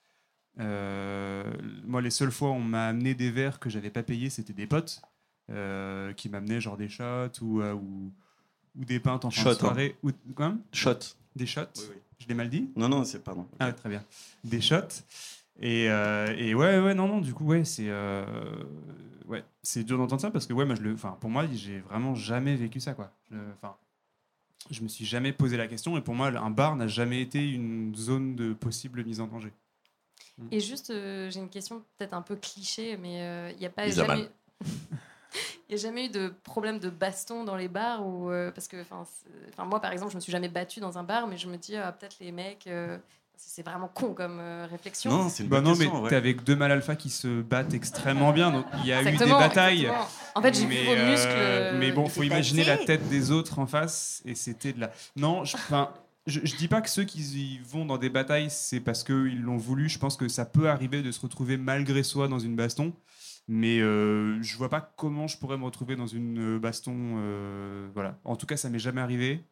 Moi, 0.57 2.01
les 2.01 2.11
seules 2.11 2.33
fois 2.33 2.49
où 2.49 2.55
on 2.55 2.61
m'a 2.61 2.87
amené 2.87 3.15
des 3.15 3.31
verres 3.31 3.61
que 3.61 3.69
j'avais 3.69 3.91
pas 3.91 4.03
payés, 4.03 4.31
c'était 4.31 4.55
des 4.55 4.67
potes 4.67 5.03
qui 5.49 6.29
m'amenaient 6.31 6.63
genre 6.63 6.79
des 6.79 6.89
shots 6.89 7.43
ou, 7.43 7.61
ou, 7.63 8.13
ou 8.79 8.85
des 8.87 9.01
pintes 9.01 9.27
en 9.27 9.31
fin 9.31 9.51
hein. 9.51 9.55
soirée. 9.55 9.97
Ou, 10.03 10.13
quoi 10.35 10.55
Shot. 10.73 11.17
Des 11.37 11.47
shots. 11.47 11.61
Oui, 11.77 11.85
oui. 11.91 11.97
Je 12.19 12.27
l'ai 12.29 12.35
mal 12.35 12.49
dit? 12.49 12.71
Non, 12.77 12.89
non, 12.89 13.05
c'est 13.05 13.23
pardon. 13.23 13.47
Ah, 13.59 13.73
très 13.73 13.89
bien. 13.89 14.03
Des 14.43 14.61
shots. 14.61 15.05
Et, 15.61 15.89
euh, 15.89 16.35
et 16.37 16.55
ouais, 16.55 16.81
ouais, 16.81 16.95
non, 16.95 17.07
non, 17.09 17.21
du 17.21 17.33
coup, 17.33 17.45
ouais, 17.45 17.65
c'est 17.65 17.89
euh, 17.89 18.25
ouais, 19.27 19.45
c'est 19.63 19.85
dur 19.85 19.97
d'entendre 19.99 20.21
ça 20.21 20.31
parce 20.31 20.47
que, 20.47 20.53
ouais, 20.53 20.65
moi, 20.65 20.75
je 20.75 20.83
le, 20.83 20.95
enfin, 20.95 21.17
pour 21.21 21.31
moi, 21.31 21.47
j'ai 21.53 21.79
vraiment 21.81 22.15
jamais 22.15 22.57
vécu 22.57 22.81
ça, 22.81 22.95
quoi. 22.95 23.13
Je- 23.31 23.37
Enfin, 23.55 23.77
je 24.71 24.83
me 24.83 24.89
suis 24.89 25.05
jamais 25.05 25.33
posé 25.33 25.57
la 25.57 25.67
question 25.69 25.97
et 25.97 26.01
pour 26.01 26.15
moi, 26.15 26.29
un 26.29 26.51
bar 26.51 26.75
n'a 26.77 26.89
jamais 26.89 27.21
été 27.23 27.49
une 27.49 27.95
zone 27.95 28.35
de 28.35 28.53
possible 28.53 29.05
mise 29.05 29.21
en 29.21 29.29
danger. 29.29 29.53
Et 30.51 30.61
juste, 30.61 30.91
euh, 30.91 31.31
j'ai 31.31 31.41
une 31.41 31.49
question 31.49 31.83
peut-être 31.97 32.13
un 32.15 32.21
peu 32.23 32.37
cliché, 32.37 32.97
mais 32.99 33.53
il 33.53 33.59
n'y 33.59 33.67
a 33.67 33.71
pas 33.71 33.89
jamais... 33.89 34.29
Il 35.69 35.75
n'y 35.75 35.81
a 35.81 35.83
jamais 35.83 36.07
eu 36.07 36.09
de 36.11 36.33
problème 36.45 36.79
de 36.79 36.91
baston 36.91 37.43
dans 37.45 37.57
les 37.57 37.69
bars 37.69 38.07
ou 38.07 38.31
euh, 38.31 38.51
parce 38.53 38.69
que 38.69 38.77
enfin 38.83 39.05
moi 39.65 39.81
par 39.81 39.91
exemple 39.93 40.13
je 40.13 40.17
me 40.17 40.21
suis 40.21 40.31
jamais 40.33 40.49
battue 40.49 40.79
dans 40.81 40.97
un 40.99 41.03
bar 41.03 41.27
mais 41.27 41.37
je 41.37 41.49
me 41.49 41.57
dis 41.57 41.75
ah, 41.77 41.91
peut-être 41.91 42.17
les 42.21 42.31
mecs 42.31 42.67
euh, 42.69 42.99
c'est 43.37 43.65
vraiment 43.65 43.89
con 43.89 44.15
comme 44.15 44.39
euh, 44.41 44.67
réflexion. 44.71 45.11
Non, 45.11 45.29
c'est 45.29 45.43
une 45.43 45.49
Bah 45.51 45.57
bonne 45.57 45.65
non, 45.65 45.77
mais 45.77 45.85
question. 45.87 46.07
t'es 46.09 46.15
avec 46.17 46.43
deux 46.45 46.57
mâles 46.57 46.73
alpha 46.73 46.97
qui 46.97 47.11
se 47.11 47.43
battent 47.43 47.75
extrêmement 47.75 48.33
bien, 48.33 48.51
donc 48.51 48.65
il 48.79 48.87
y 48.87 48.93
a 48.93 49.03
eu 49.03 49.17
des 49.17 49.27
batailles. 49.27 49.81
exactement. 49.87 50.09
En 50.37 50.41
fait 50.43 50.55
j'ai 50.55 50.67
vu 50.67 50.85
vos 50.87 50.95
muscles. 51.11 51.29
euh, 51.31 51.79
mais 51.79 51.93
bon, 51.93 52.07
faut 52.07 52.23
imaginer 52.23 52.65
la 52.65 52.79
tête 52.79 53.09
des 53.09 53.31
autres 53.33 53.59
en 53.59 53.67
face, 53.67 54.23
et 54.25 54.35
c'était 54.35 54.73
de 54.73 54.81
la. 54.81 54.91
Non, 55.17 55.45
je, 55.45 55.55
enfin, 55.57 55.93
je, 56.27 56.41
je 56.45 56.57
dis 56.57 56.67
pas 56.69 56.81
que 56.81 56.89
ceux 56.89 57.05
qui 57.05 57.21
y 57.21 57.59
vont 57.59 57.85
dans 57.85 57.99
des 57.99 58.09
batailles, 58.09 58.49
c'est 58.51 58.81
parce 58.81 59.05
qu'ils 59.05 59.43
l'ont 59.43 59.59
voulu. 59.59 59.89
Je 59.91 59.99
pense 59.99 60.17
que 60.17 60.29
ça 60.29 60.47
peut 60.47 60.71
arriver 60.71 61.03
de 61.03 61.11
se 61.13 61.21
retrouver 61.21 61.57
malgré 61.59 62.03
soi 62.03 62.29
dans 62.29 62.39
une 62.39 62.57
baston. 62.57 62.95
Mais 63.49 63.79
euh, 63.79 64.43
je 64.43 64.57
vois 64.57 64.69
pas 64.69 64.81
comment 64.97 65.29
je 65.29 65.39
pourrais 65.39 65.57
me 65.57 65.65
retrouver 65.65 65.95
dans 65.97 66.07
une 66.09 66.57
euh, 66.57 66.59
baston. 66.59 66.95
euh, 67.19 67.89
voilà. 67.95 68.19
En 68.25 68.35
tout 68.37 68.47
cas, 68.47 68.57
ça 68.57 68.69
m'est 68.71 68.79
jamais 68.81 69.01
arrivé. 69.01 69.45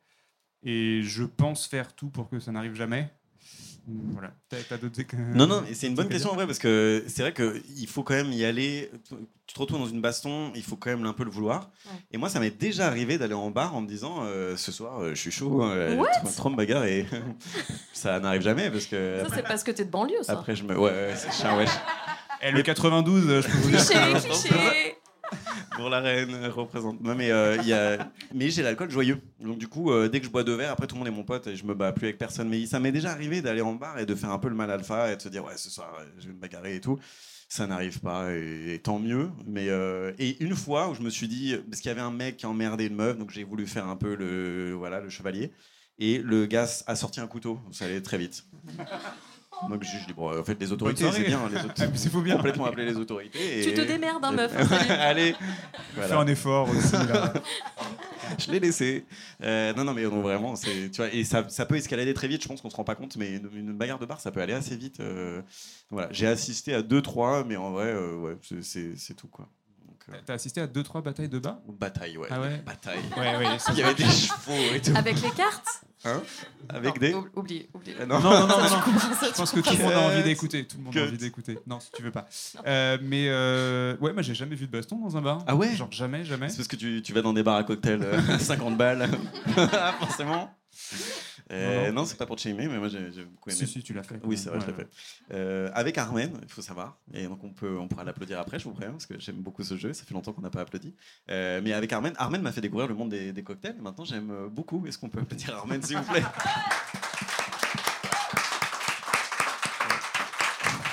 Et 0.64 1.02
je 1.02 1.22
pense 1.24 1.66
faire 1.66 1.94
tout 1.94 2.08
pour 2.08 2.28
que 2.28 2.40
ça 2.40 2.50
n'arrive 2.50 2.74
jamais. 2.74 3.10
Voilà. 3.86 4.32
T'as 4.48 4.56
t'as 4.66 4.78
d'autres. 4.78 5.02
Non, 5.34 5.46
non, 5.46 5.62
et 5.68 5.74
c'est 5.74 5.86
une 5.88 5.94
bonne 5.94 6.08
question 6.08 6.30
en 6.30 6.34
vrai 6.34 6.46
parce 6.46 6.58
que 6.58 7.04
c'est 7.06 7.20
vrai 7.20 7.34
qu'il 7.34 7.86
faut 7.86 8.02
quand 8.02 8.14
même 8.14 8.32
y 8.32 8.42
aller. 8.46 8.90
Tu 9.46 9.52
te 9.54 9.60
retrouves 9.60 9.78
dans 9.78 9.86
une 9.86 10.00
baston, 10.00 10.52
il 10.54 10.62
faut 10.62 10.76
quand 10.76 10.88
même 10.88 11.04
un 11.04 11.12
peu 11.12 11.22
le 11.22 11.30
vouloir. 11.30 11.70
Ouais. 11.84 11.92
Et 12.12 12.16
moi, 12.16 12.30
ça 12.30 12.40
m'est 12.40 12.50
déjà 12.58 12.86
arrivé 12.86 13.18
d'aller 13.18 13.34
en 13.34 13.50
bar 13.50 13.76
en 13.76 13.82
me 13.82 13.86
disant 13.86 14.20
euh, 14.22 14.56
ce 14.56 14.72
soir, 14.72 15.00
euh, 15.02 15.10
je 15.10 15.20
suis 15.20 15.30
chaud, 15.30 15.62
euh, 15.62 15.96
What? 15.96 16.08
trop, 16.22 16.28
trop 16.34 16.48
me 16.50 16.56
bagarre 16.56 16.86
et 16.86 17.06
ça 17.92 18.18
n'arrive 18.20 18.40
jamais 18.40 18.70
parce 18.70 18.86
que 18.86 19.22
Ça 19.28 19.34
c'est 19.34 19.42
parce 19.42 19.62
que 19.62 19.70
t'es 19.70 19.84
de 19.84 19.90
banlieue 19.90 20.22
ça. 20.22 20.32
après 20.32 20.56
je 20.56 20.64
me. 20.64 20.74
Ouais, 20.78 20.90
ouais, 20.90 21.12
c'est 21.14 21.30
chiant, 21.30 21.58
ouais. 21.58 21.66
Eh, 22.46 22.50
le 22.52 22.62
92, 22.62 23.28
euh, 23.28 23.40
je 23.40 23.48
peux 23.48 23.56
vous 23.56 23.70
dire. 23.70 23.84
Cliché, 23.86 24.28
cliché. 24.28 24.96
Pour 25.76 25.88
la 25.88 26.00
reine 26.00 26.34
euh, 26.34 26.50
représente. 26.50 27.00
Non, 27.00 27.14
mais 27.14 27.30
euh, 27.30 27.56
il 27.62 27.66
y 27.66 27.72
a... 27.72 28.10
mais 28.34 28.50
j'ai 28.50 28.62
l'alcool 28.62 28.90
joyeux. 28.90 29.18
Donc, 29.40 29.58
du 29.58 29.66
coup, 29.66 29.90
euh, 29.90 30.08
dès 30.08 30.20
que 30.20 30.26
je 30.26 30.30
bois 30.30 30.44
deux 30.44 30.54
verres, 30.54 30.72
après 30.72 30.86
tout 30.86 30.94
le 30.94 30.98
monde 31.00 31.08
est 31.08 31.16
mon 31.16 31.24
pote 31.24 31.46
et 31.46 31.56
je 31.56 31.64
me 31.64 31.74
bats 31.74 31.92
plus 31.92 32.06
avec 32.06 32.18
personne. 32.18 32.48
Mais 32.50 32.66
ça 32.66 32.80
m'est 32.80 32.92
déjà 32.92 33.10
arrivé 33.10 33.40
d'aller 33.40 33.62
en 33.62 33.72
bar 33.72 33.98
et 33.98 34.04
de 34.04 34.14
faire 34.14 34.30
un 34.30 34.38
peu 34.38 34.48
le 34.48 34.54
mal 34.54 34.70
alpha 34.70 35.10
et 35.10 35.16
de 35.16 35.22
se 35.22 35.28
dire, 35.30 35.42
ouais, 35.44 35.56
ce 35.56 35.70
soir, 35.70 35.90
je 36.18 36.26
vais 36.26 36.34
me 36.34 36.38
bagarrer 36.38 36.76
et 36.76 36.80
tout. 36.80 36.98
Ça 37.48 37.66
n'arrive 37.66 38.00
pas 38.00 38.30
et, 38.32 38.74
et 38.74 38.78
tant 38.78 38.98
mieux. 38.98 39.30
Mais 39.46 39.70
euh, 39.70 40.12
et 40.18 40.42
une 40.44 40.54
fois 40.54 40.90
où 40.90 40.94
je 40.94 41.00
me 41.00 41.10
suis 41.10 41.28
dit, 41.28 41.56
parce 41.70 41.80
qu'il 41.80 41.88
y 41.88 41.92
avait 41.92 42.02
un 42.02 42.12
mec 42.12 42.36
qui 42.36 42.46
emmerdait 42.46 42.86
une 42.86 42.96
meuf, 42.96 43.16
donc 43.16 43.30
j'ai 43.30 43.44
voulu 43.44 43.66
faire 43.66 43.88
un 43.88 43.96
peu 43.96 44.14
le, 44.14 44.74
voilà, 44.74 45.00
le 45.00 45.08
chevalier. 45.08 45.50
Et 45.98 46.18
le 46.18 46.44
gars 46.46 46.68
a 46.86 46.94
sorti 46.94 47.20
un 47.20 47.26
couteau. 47.26 47.58
Ça 47.72 47.86
allait 47.86 48.02
très 48.02 48.18
vite. 48.18 48.44
Donc 49.68 49.82
je, 49.82 49.98
je 49.98 50.06
dis, 50.06 50.12
bon, 50.12 50.38
en 50.38 50.44
fait, 50.44 50.58
les 50.60 50.72
autorités, 50.72 51.04
c'est 51.12 51.24
bien. 51.24 51.40
Les 51.48 51.56
autres, 51.64 51.74
Ah, 51.80 51.84
c'est 51.94 52.10
faut 52.10 52.20
bien. 52.20 52.36
complètement 52.36 52.66
appeler 52.66 52.84
les 52.86 52.96
autorités. 52.96 53.60
Et... 53.60 53.62
Tu 53.64 53.74
te 53.74 53.80
démerdes 53.80 54.24
hein, 54.24 54.32
meuf. 54.32 54.52
Allez. 54.90 55.34
Voilà. 55.94 56.18
un 56.18 56.26
effort 56.26 56.68
aussi. 56.70 56.92
Là. 56.92 57.32
Je 58.38 58.50
l'ai 58.50 58.58
laissé. 58.60 59.04
Euh, 59.42 59.72
non, 59.74 59.84
non, 59.84 59.92
mais 59.94 60.02
non, 60.04 60.20
vraiment, 60.22 60.56
c'est, 60.56 60.90
tu 60.90 60.96
vois, 60.96 61.12
et 61.12 61.24
ça, 61.24 61.44
ça 61.48 61.66
peut 61.66 61.76
escalader 61.76 62.14
très 62.14 62.26
vite. 62.26 62.42
Je 62.42 62.48
pense 62.48 62.60
qu'on 62.62 62.70
se 62.70 62.76
rend 62.76 62.84
pas 62.84 62.94
compte, 62.94 63.16
mais 63.16 63.36
une, 63.36 63.48
une 63.54 63.72
bagarre 63.72 63.98
de 63.98 64.06
bar, 64.06 64.18
ça 64.20 64.30
peut 64.32 64.40
aller 64.40 64.54
assez 64.54 64.76
vite. 64.76 65.00
euh, 65.00 65.42
voilà, 65.90 66.08
j'ai 66.10 66.26
assisté 66.26 66.74
à 66.74 66.82
deux, 66.82 67.02
trois, 67.02 67.44
mais 67.44 67.56
en 67.56 67.70
vrai, 67.70 67.86
euh, 67.92 68.16
ouais, 68.16 68.36
c'est, 68.42 68.62
c'est, 68.64 68.92
c'est 68.96 69.14
tout 69.14 69.28
quoi. 69.28 69.48
Euh, 70.12 70.16
T'as 70.26 70.34
assisté 70.34 70.60
à 70.60 70.66
2-3 70.66 71.02
batailles 71.02 71.28
de 71.28 71.38
bas? 71.38 71.60
Bataille, 71.66 72.16
ouais. 72.18 72.28
Ah 72.30 72.40
ouais? 72.40 72.62
Bataille. 72.66 72.98
Ouais, 73.16 73.36
ouais. 73.38 73.56
Il 73.70 73.78
y 73.78 73.82
avait 73.82 73.94
des 73.94 74.04
chevaux 74.04 74.74
et 74.74 74.80
tout. 74.80 74.92
Avec 74.94 75.20
les 75.22 75.30
cartes? 75.30 75.80
Hein? 76.06 76.20
Avec 76.68 76.94
Non, 76.96 77.00
des. 77.00 77.14
oub- 77.14 77.28
Oublie, 77.36 77.66
oublie. 77.72 77.94
Ah, 77.98 78.04
non. 78.04 78.20
Non, 78.20 78.30
non, 78.30 78.40
non, 78.46 78.58
non, 78.58 78.66
Je 79.22 79.32
pense 79.34 79.50
que 79.52 79.60
tout 79.60 79.70
le 79.74 79.82
monde 79.82 79.92
a 79.92 80.00
envie 80.00 80.22
d'écouter. 80.22 80.66
Tout 80.66 80.76
le 80.76 80.82
monde 80.84 80.96
a 80.98 81.02
envie 81.04 81.16
d'écouter. 81.16 81.58
Non, 81.66 81.80
si 81.80 81.90
tu 81.92 82.02
veux 82.02 82.10
pas. 82.10 82.26
Euh, 82.66 82.98
mais 83.00 83.28
euh, 83.28 83.96
ouais, 83.98 84.12
moi 84.12 84.20
j'ai 84.20 84.34
jamais 84.34 84.54
vu 84.56 84.66
de 84.66 84.72
baston 84.72 84.98
dans 84.98 85.16
un 85.16 85.22
bar. 85.22 85.42
Ah 85.46 85.56
ouais? 85.56 85.74
Genre 85.74 85.90
jamais, 85.90 86.22
jamais. 86.26 86.50
C'est 86.50 86.56
parce 86.58 86.68
que 86.68 86.76
tu, 86.76 87.00
tu 87.02 87.14
vas 87.14 87.22
dans 87.22 87.32
des 87.32 87.42
bars 87.42 87.56
à 87.56 87.64
cocktail 87.64 88.02
euh, 88.02 88.20
50 88.38 88.76
balles. 88.76 89.08
Forcément. 90.00 90.50
Euh, 91.50 91.88
Non, 91.88 92.00
non, 92.02 92.04
c'est 92.06 92.16
pas 92.16 92.26
pour 92.26 92.36
te 92.36 92.42
shamer, 92.42 92.68
mais 92.68 92.78
moi 92.78 92.88
j'ai, 92.88 92.98
beaucoup 93.24 93.50
aimé. 93.50 93.58
Si, 93.58 93.66
si, 93.66 93.82
tu 93.82 93.92
l'as 93.92 94.02
fait. 94.02 94.20
Oui, 94.24 94.36
c'est 94.36 94.48
vrai, 94.48 94.60
je 94.60 94.66
l'ai 94.66 94.72
Ouais, 94.72 94.78
fait. 94.78 94.88
Euh, 95.32 95.70
avec 95.74 95.98
Armen, 95.98 96.30
il 96.42 96.48
faut 96.48 96.62
savoir. 96.62 96.98
Et 97.12 97.24
donc, 97.26 97.42
on, 97.44 97.50
peut, 97.50 97.78
on 97.78 97.88
pourra 97.88 98.04
l'applaudir 98.04 98.38
après, 98.38 98.58
je 98.58 98.64
vous 98.64 98.72
préviens, 98.72 98.92
parce 98.92 99.06
que 99.06 99.18
j'aime 99.18 99.36
beaucoup 99.36 99.62
ce 99.62 99.76
jeu. 99.76 99.92
Ça 99.92 100.04
fait 100.04 100.14
longtemps 100.14 100.32
qu'on 100.32 100.42
n'a 100.42 100.50
pas 100.50 100.60
applaudi. 100.62 100.94
Euh, 101.30 101.60
mais 101.62 101.72
avec 101.72 101.92
Armen, 101.92 102.14
Armen 102.16 102.40
m'a 102.42 102.52
fait 102.52 102.60
découvrir 102.60 102.88
le 102.88 102.94
monde 102.94 103.10
des, 103.10 103.32
des 103.32 103.42
cocktails. 103.42 103.76
Et 103.78 103.82
maintenant, 103.82 104.04
j'aime 104.04 104.48
beaucoup. 104.50 104.86
Est-ce 104.86 104.98
qu'on 104.98 105.08
peut 105.08 105.20
applaudir 105.20 105.56
Armen, 105.56 105.82
s'il 105.82 105.98
vous 105.98 106.12
plaît? 106.12 106.24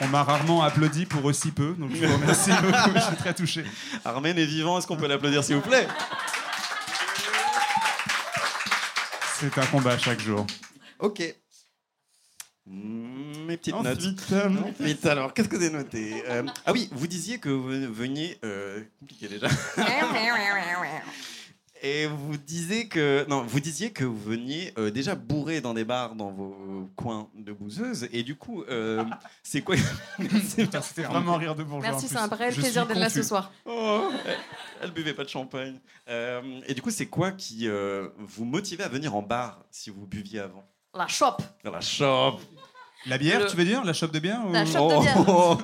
On 0.03 0.07
m'a 0.07 0.23
rarement 0.23 0.63
applaudi 0.63 1.05
pour 1.05 1.23
aussi 1.25 1.51
peu, 1.51 1.75
donc 1.77 1.91
je 1.93 2.03
vous 2.03 2.13
remercie 2.13 2.49
beaucoup, 2.49 2.89
je 2.95 3.01
suis 3.01 3.15
très 3.17 3.35
touché. 3.35 3.63
Armen 4.03 4.35
est 4.35 4.45
vivant, 4.45 4.79
est-ce 4.79 4.87
qu'on 4.87 4.97
peut 4.97 5.07
l'applaudir 5.07 5.43
s'il 5.43 5.57
vous 5.57 5.61
plaît? 5.61 5.87
C'est 9.41 9.57
un 9.57 9.65
combat 9.67 9.97
chaque 9.97 10.19
jour. 10.19 10.45
Ok. 10.99 11.21
Mm, 12.67 13.45
Mes 13.47 13.57
petites 13.57 13.73
notes. 13.81 13.97
Ensuite, 13.97 14.25
euh, 14.33 14.49
Vite 14.79 15.05
alors, 15.07 15.33
qu'est-ce 15.33 15.49
que 15.49 15.59
j'ai 15.59 15.69
noté 15.71 16.23
Euh, 16.29 16.43
Ah 16.65 16.71
oui, 16.71 16.89
vous 16.91 17.07
disiez 17.07 17.39
que 17.39 17.49
vous 17.49 17.91
veniez. 17.93 18.37
euh, 18.45 18.83
compliqué 18.99 19.27
déjà. 19.27 19.47
Et 21.83 22.05
vous 22.05 22.37
disiez 22.37 22.87
que 22.87 23.25
non, 23.27 23.41
vous 23.41 23.59
disiez 23.59 23.91
que 23.91 24.03
vous 24.03 24.19
veniez 24.19 24.71
euh, 24.77 24.91
déjà 24.91 25.15
bourré 25.15 25.61
dans 25.61 25.73
des 25.73 25.83
bars 25.83 26.13
dans 26.13 26.29
vos 26.31 26.87
coins 26.95 27.27
de 27.35 27.51
bouseuses. 27.51 28.07
Et 28.13 28.21
du 28.21 28.35
coup, 28.35 28.63
euh, 28.69 29.03
c'est 29.43 29.61
quoi 29.61 29.75
C'était 30.83 31.01
vraiment 31.03 31.37
rire 31.37 31.55
de 31.55 31.63
bourgeois. 31.63 31.89
Merci, 31.91 32.07
c'est 32.07 32.17
un 32.17 32.27
vrai 32.27 32.51
Je 32.51 32.61
plaisir 32.61 32.85
d'être 32.85 32.99
là 32.99 33.09
ce 33.09 33.23
soir. 33.23 33.51
Oh, 33.65 34.09
elle, 34.27 34.37
elle 34.83 34.91
buvait 34.91 35.15
pas 35.15 35.23
de 35.23 35.29
champagne. 35.29 35.79
Euh, 36.07 36.61
et 36.67 36.75
du 36.75 36.83
coup, 36.83 36.91
c'est 36.91 37.07
quoi 37.07 37.31
qui 37.31 37.67
euh, 37.67 38.09
vous 38.19 38.45
motivait 38.45 38.83
à 38.83 38.89
venir 38.89 39.15
en 39.15 39.23
bar 39.23 39.63
si 39.71 39.89
vous 39.89 40.05
buviez 40.05 40.39
avant? 40.41 40.63
La 40.93 41.07
shop. 41.07 41.37
Dans 41.63 41.71
la 41.71 41.81
shop. 41.81 42.39
La 43.07 43.17
bière, 43.17 43.39
Le- 43.39 43.47
tu 43.47 43.55
veux 43.57 43.65
dire? 43.65 43.83
La 43.83 43.93
chope 43.93 44.11
de 44.11 44.19
bière 44.19 44.41
ou- 44.47 44.51
La 44.53 44.65
chope 44.67 44.91
de 44.91 45.01
bière. 45.01 45.25
Oh, 45.27 45.57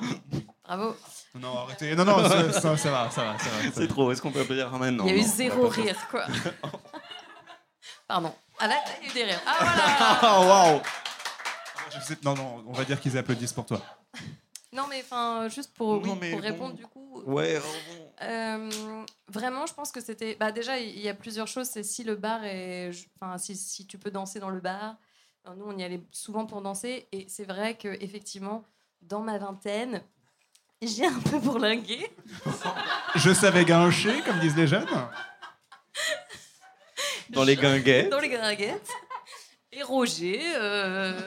Bravo. 0.64 0.96
Non, 1.34 1.58
arrêtez. 1.58 1.94
Non, 1.94 2.04
non, 2.04 2.26
ça, 2.28 2.52
ça, 2.52 2.76
ça 2.76 2.90
va, 2.90 3.10
ça 3.10 3.24
va, 3.24 3.38
ça 3.38 3.50
va. 3.50 3.70
c'est 3.72 3.86
trop. 3.88 4.10
Est-ce 4.10 4.20
qu'on 4.22 4.32
peut 4.32 4.40
applaudir 4.40 4.70
Non. 4.70 5.06
il 5.06 5.10
y 5.10 5.14
a 5.14 5.16
eu 5.18 5.22
zéro 5.22 5.68
rire, 5.68 5.96
quoi. 6.10 6.24
Pardon. 8.08 8.34
Ah 8.58 8.66
là, 8.66 8.76
il 9.00 9.04
y 9.04 9.06
a 9.06 9.10
eu 9.10 9.14
des 9.14 9.24
rires. 9.24 9.40
Ah 9.46 10.18
voilà 10.20 10.38
Oh, 10.40 10.46
waouh 10.48 10.80
Je 11.94 12.00
sais- 12.00 12.18
Non, 12.24 12.34
non, 12.34 12.64
on 12.66 12.72
va 12.72 12.84
dire 12.84 13.00
qu'ils 13.00 13.16
applaudissent 13.18 13.52
pour 13.52 13.66
toi. 13.66 13.80
Non, 14.72 14.84
mais 14.88 15.00
enfin, 15.04 15.48
juste 15.48 15.72
pour, 15.74 16.02
oui, 16.02 16.08
bon. 16.32 16.40
répondre, 16.40 16.74
du 16.74 16.86
coup. 16.86 17.22
Ouais. 17.24 17.58
bon. 17.58 18.12
Euh, 18.22 18.70
vraiment, 19.28 19.66
je 19.66 19.74
pense 19.74 19.92
que 19.92 20.00
c'était. 20.00 20.34
Bah, 20.34 20.50
déjà, 20.52 20.78
il 20.78 20.98
y 20.98 21.08
a 21.08 21.14
plusieurs 21.14 21.46
choses. 21.46 21.68
C'est 21.68 21.82
si 21.82 22.04
le 22.04 22.16
bar 22.16 22.44
est. 22.44 22.90
Enfin, 23.20 23.38
si, 23.38 23.56
si 23.56 23.86
tu 23.86 23.98
peux 23.98 24.10
danser 24.10 24.40
dans 24.40 24.50
le 24.50 24.60
bar. 24.60 24.96
Nous, 25.56 25.64
on 25.64 25.78
y 25.78 25.82
allait 25.82 26.02
souvent 26.12 26.44
pour 26.44 26.60
danser. 26.60 27.06
Et 27.12 27.26
c'est 27.28 27.44
vrai 27.44 27.74
que 27.76 27.88
effectivement, 28.02 28.64
dans 29.00 29.20
ma 29.22 29.38
vingtaine, 29.38 30.02
j'ai 30.82 31.06
un 31.06 31.18
peu 31.20 31.38
bourlingué. 31.38 32.10
Je 33.16 33.32
savais 33.32 33.64
grincher, 33.64 34.22
comme 34.22 34.38
disent 34.40 34.56
les 34.56 34.66
jeunes. 34.66 34.86
Dans 37.30 37.44
les 37.44 37.56
guinguets. 37.56 38.08
Dans 38.08 38.20
les 38.20 38.28
gringuettes. 38.28 38.90
Et 39.72 39.82
Roger. 39.82 40.40
euh, 40.56 41.20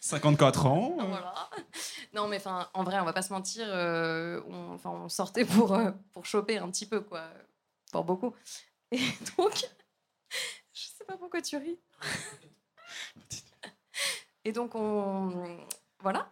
54 0.00 0.66
ans. 0.66 0.96
voilà. 0.98 1.34
Non, 2.12 2.28
mais 2.28 2.36
enfin, 2.38 2.68
en 2.74 2.82
vrai, 2.82 2.98
on 3.00 3.04
va 3.04 3.12
pas 3.12 3.22
se 3.22 3.32
mentir. 3.32 3.66
euh, 3.68 4.40
on 4.48 5.08
sortait 5.08 5.44
pour, 5.44 5.74
euh, 5.74 5.90
pour 6.12 6.26
choper 6.26 6.58
un 6.58 6.70
petit 6.70 6.86
peu, 6.86 7.00
quoi. 7.00 7.24
Pour 7.92 8.04
beaucoup. 8.04 8.34
Et 8.92 8.98
donc, 9.36 9.54
je 10.72 10.80
sais 10.80 11.04
pas 11.06 11.16
pourquoi 11.16 11.42
tu 11.42 11.56
ris. 11.56 11.78
Et 14.44 14.52
donc, 14.52 14.74
on. 14.74 15.58
Voilà. 16.06 16.30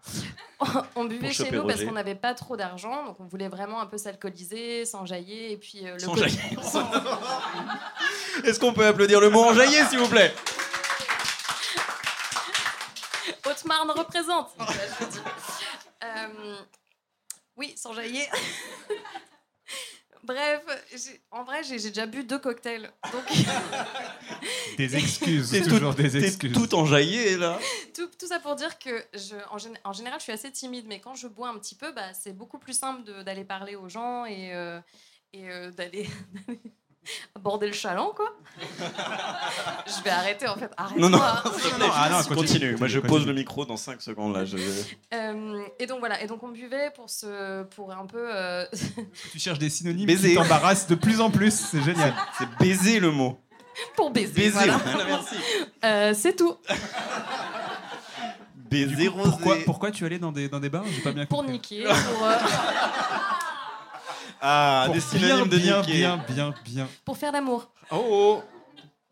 On 0.95 1.05
buvait 1.05 1.33
chez 1.33 1.51
nous 1.51 1.67
parce 1.67 1.83
qu'on 1.83 1.91
n'avait 1.91 2.15
pas 2.15 2.33
trop 2.33 2.57
d'argent. 2.57 3.07
Donc, 3.07 3.19
on 3.19 3.25
voulait 3.25 3.49
vraiment 3.49 3.81
un 3.81 3.87
peu 3.87 3.99
s'alcooliser, 3.99 4.85
s'enjailler. 4.85 5.51
Et 5.51 5.57
puis, 5.57 5.81
euh, 5.85 5.95
le 5.95 5.99
Sans. 5.99 6.15
Est-ce 8.45 8.61
qu'on 8.61 8.73
peut 8.73 8.87
applaudir 8.87 9.21
le 9.21 9.31
mot 9.31 9.43
enjaillé, 9.43 9.85
s'il 9.87 9.99
vous 9.99 10.07
plaît? 10.07 10.33
Haute-Marne 13.45 13.91
représente. 13.91 14.55
Euh, 16.05 16.57
oui, 17.57 17.75
sans 17.77 17.95
jaillir. 17.95 18.27
Bref, 20.25 20.63
en 21.31 21.45
vrai, 21.45 21.63
j'ai 21.63 21.77
déjà 21.77 22.07
bu 22.07 22.25
deux 22.25 22.39
cocktails. 22.39 22.91
Donc, 23.13 23.25
Des 24.79 24.97
excuses, 24.97 25.51
toujours 25.69 25.95
tout- 25.95 26.03
des 26.03 26.11
T'es 26.11 26.25
excuses. 26.27 26.53
tout 26.53 26.75
enjaillé, 26.75 27.37
là. 27.37 27.59
tout, 27.95 28.09
tout 28.19 28.27
ça 28.27 28.39
pour 28.41 28.55
dire 28.57 28.79
que, 28.79 29.05
je, 29.13 29.37
en, 29.51 29.57
gén- 29.59 29.77
en 29.85 29.93
général, 29.93 30.19
je 30.21 30.25
suis 30.25 30.33
assez 30.33 30.51
timide, 30.51 30.87
mais 30.89 31.01
quand 31.01 31.15
je 31.15 31.29
bois 31.29 31.49
un 31.49 31.59
petit 31.59 31.75
peu, 31.75 31.93
bah, 31.93 32.13
c'est 32.15 32.33
beaucoup 32.33 32.59
plus 32.59 32.73
simple 32.79 33.03
d'aller 33.25 33.45
parler 33.45 33.77
aux 33.77 33.89
gens 33.89 34.25
et, 34.25 34.55
euh, 34.55 34.81
et 35.33 35.51
euh, 35.51 35.71
d'aller 35.71 36.09
aborder 37.37 37.67
le 37.67 37.73
chaland, 37.73 38.13
quoi. 38.15 38.33
je 39.87 40.03
vais 40.05 40.11
arrêter, 40.11 40.47
en 40.49 40.57
fait. 40.57 40.71
Non, 40.97 41.09
non, 41.09 41.19
te 41.19 41.23
non, 41.81 41.87
ah 41.93 42.09
non, 42.11 42.17
continue. 42.19 42.37
continue, 42.37 42.77
Moi, 42.77 42.89
je 42.89 42.99
continue, 42.99 43.01
pose 43.03 43.11
continue. 43.11 43.27
le 43.27 43.35
micro 43.35 43.65
dans 43.65 43.77
5 43.77 44.01
secondes, 44.03 44.35
là. 44.35 44.45
Je... 44.45 44.57
Euh, 45.13 45.63
et 45.79 45.87
donc 45.87 45.99
voilà, 46.01 46.23
et 46.23 46.27
donc 46.27 46.43
on 46.43 46.49
buvait 46.49 46.91
pour 46.95 47.11
se, 47.11 47.63
pour 47.65 47.93
un 47.93 48.07
peu. 48.07 48.27
euh, 48.35 48.65
Tu 49.33 49.39
cherches 49.39 49.59
des 49.59 49.71
synonymes 49.71 50.07
Baiser. 50.07 50.31
qui 50.31 50.35
t'embarrassent 50.37 50.87
de 50.87 50.95
plus 50.95 51.21
en 51.21 51.31
plus, 51.31 51.53
c'est 51.55 51.83
génial. 51.83 52.15
C'est 52.39 52.49
baiser 52.59 53.01
le 53.01 53.11
mot. 53.11 53.41
pour 53.97 54.11
baiser. 54.11 54.33
Baiser, 54.33 54.51
voilà. 54.51 54.77
voilà, 54.79 55.05
merci. 55.05 55.35
Euh, 55.85 56.15
c'est 56.15 56.37
tout. 56.37 56.57
Baiser 58.71 59.09
rosé. 59.09 59.31
Pourquoi, 59.31 59.57
pourquoi 59.65 59.91
tu 59.91 60.05
allais 60.05 60.19
dans 60.19 60.33
des, 60.33 60.49
dans 60.49 60.59
des 60.59 60.69
bars? 60.71 60.85
J'ai 60.91 61.03
pas 61.03 61.13
bien 61.13 61.27
Pour 61.27 61.45
niquer, 61.45 61.85
pour, 61.85 62.27
euh, 62.27 62.37
Ah, 64.47 64.83
Pour 64.87 64.95
des 64.95 65.01
bien, 65.01 65.09
synonymes 65.09 65.49
de 65.49 65.57
bien, 65.59 65.81
niquer. 65.81 65.93
bien, 65.93 66.25
bien, 66.29 66.55
bien. 66.65 66.89
pour 67.05 67.17
faire 67.17 67.33
l'amour. 67.33 67.71
Oh, 67.91 68.05
oh. 68.11 68.43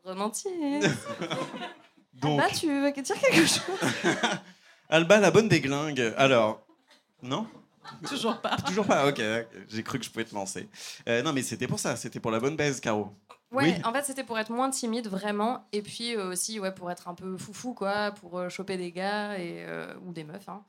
Romantique. 0.05 0.53
Donc, 2.14 2.39
Bah, 2.39 2.49
tu 2.55 2.66
veux 2.66 2.93
dire 2.93 3.16
quelque 3.18 3.47
chose? 3.47 3.62
Alba, 4.91 5.18
la 5.20 5.30
bonne 5.30 5.49
déglingue. 5.49 6.12
Alors, 6.18 6.61
non? 7.22 7.47
Toujours 8.07 8.41
pas. 8.41 8.57
Toujours 8.66 8.87
pas, 8.87 9.09
ok. 9.09 9.20
J'ai 9.68 9.83
cru 9.83 9.99
que 9.99 10.05
je 10.05 10.11
pouvais 10.11 10.24
te 10.26 10.35
lancer. 10.35 10.68
Euh, 11.09 11.22
non, 11.22 11.33
mais 11.33 11.43
c'était 11.43 11.66
pour 11.66 11.78
ça, 11.80 11.97
c'était 11.97 12.20
pour 12.20 12.30
la 12.30 12.39
bonne 12.39 12.55
baise, 12.57 12.78
Caro. 12.80 13.09
Ouais, 13.51 13.64
Oui. 13.64 13.74
en 13.85 13.93
fait, 13.93 14.03
c'était 14.05 14.24
pour 14.24 14.39
être 14.39 14.51
moins 14.51 14.70
timide, 14.70 15.09
vraiment. 15.09 15.66
Et 15.72 15.83
puis 15.83 16.14
euh, 16.14 16.30
aussi, 16.33 16.61
ouais, 16.61 16.72
pour 16.72 16.91
être 16.91 17.09
un 17.09 17.14
peu 17.14 17.37
foufou, 17.39 17.74
quoi, 17.74 18.12
pour 18.12 18.39
euh, 18.39 18.49
choper 18.51 18.76
des 18.76 18.93
gars 18.93 19.39
et, 19.39 19.64
euh, 19.66 19.95
ou 20.07 20.12
des 20.12 20.24
meufs. 20.24 20.49
hein. 20.49 20.62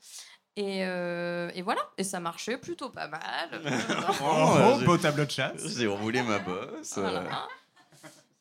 Et, 0.56 0.84
euh, 0.84 1.50
et 1.54 1.62
voilà, 1.62 1.80
et 1.98 2.04
ça 2.04 2.20
marchait 2.20 2.56
plutôt 2.58 2.88
pas 2.88 3.08
mal. 3.08 3.50
Oh, 4.22 4.76
j'ai- 4.78 4.86
beau 4.86 4.96
tableau 4.96 5.24
de 5.24 5.30
chasse. 5.30 5.66
J'ai 5.76 5.86
roulé 5.88 6.22
ma 6.22 6.38
bosse. 6.38 6.96
Voilà. 6.96 7.48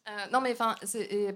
Euh, 0.10 0.26
non, 0.32 0.42
mais 0.42 0.52
enfin, 0.52 0.76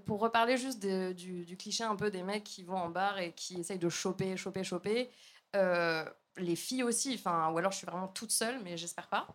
pour 0.06 0.20
reparler 0.20 0.58
juste 0.58 0.82
de- 0.84 1.14
du, 1.14 1.46
du 1.46 1.58
cliché 1.58 1.84
un 1.84 1.96
peu 1.96 2.12
des 2.12 2.22
mecs 2.22 2.44
qui 2.44 2.64
vont 2.64 2.78
en 2.78 2.90
bar 2.90 3.18
et 3.18 3.32
qui 3.32 3.60
essayent 3.62 3.80
de 3.80 3.90
choper, 3.90 4.36
choper, 4.38 4.64
choper, 4.64 5.10
euh, 5.56 6.04
les 6.38 6.56
filles 6.56 6.84
aussi, 6.84 7.16
enfin, 7.18 7.50
ou 7.52 7.58
alors 7.58 7.72
je 7.72 7.78
suis 7.78 7.88
vraiment 7.88 8.10
toute 8.10 8.32
seule, 8.32 8.60
mais 8.64 8.78
j'espère 8.78 9.08
pas. 9.08 9.26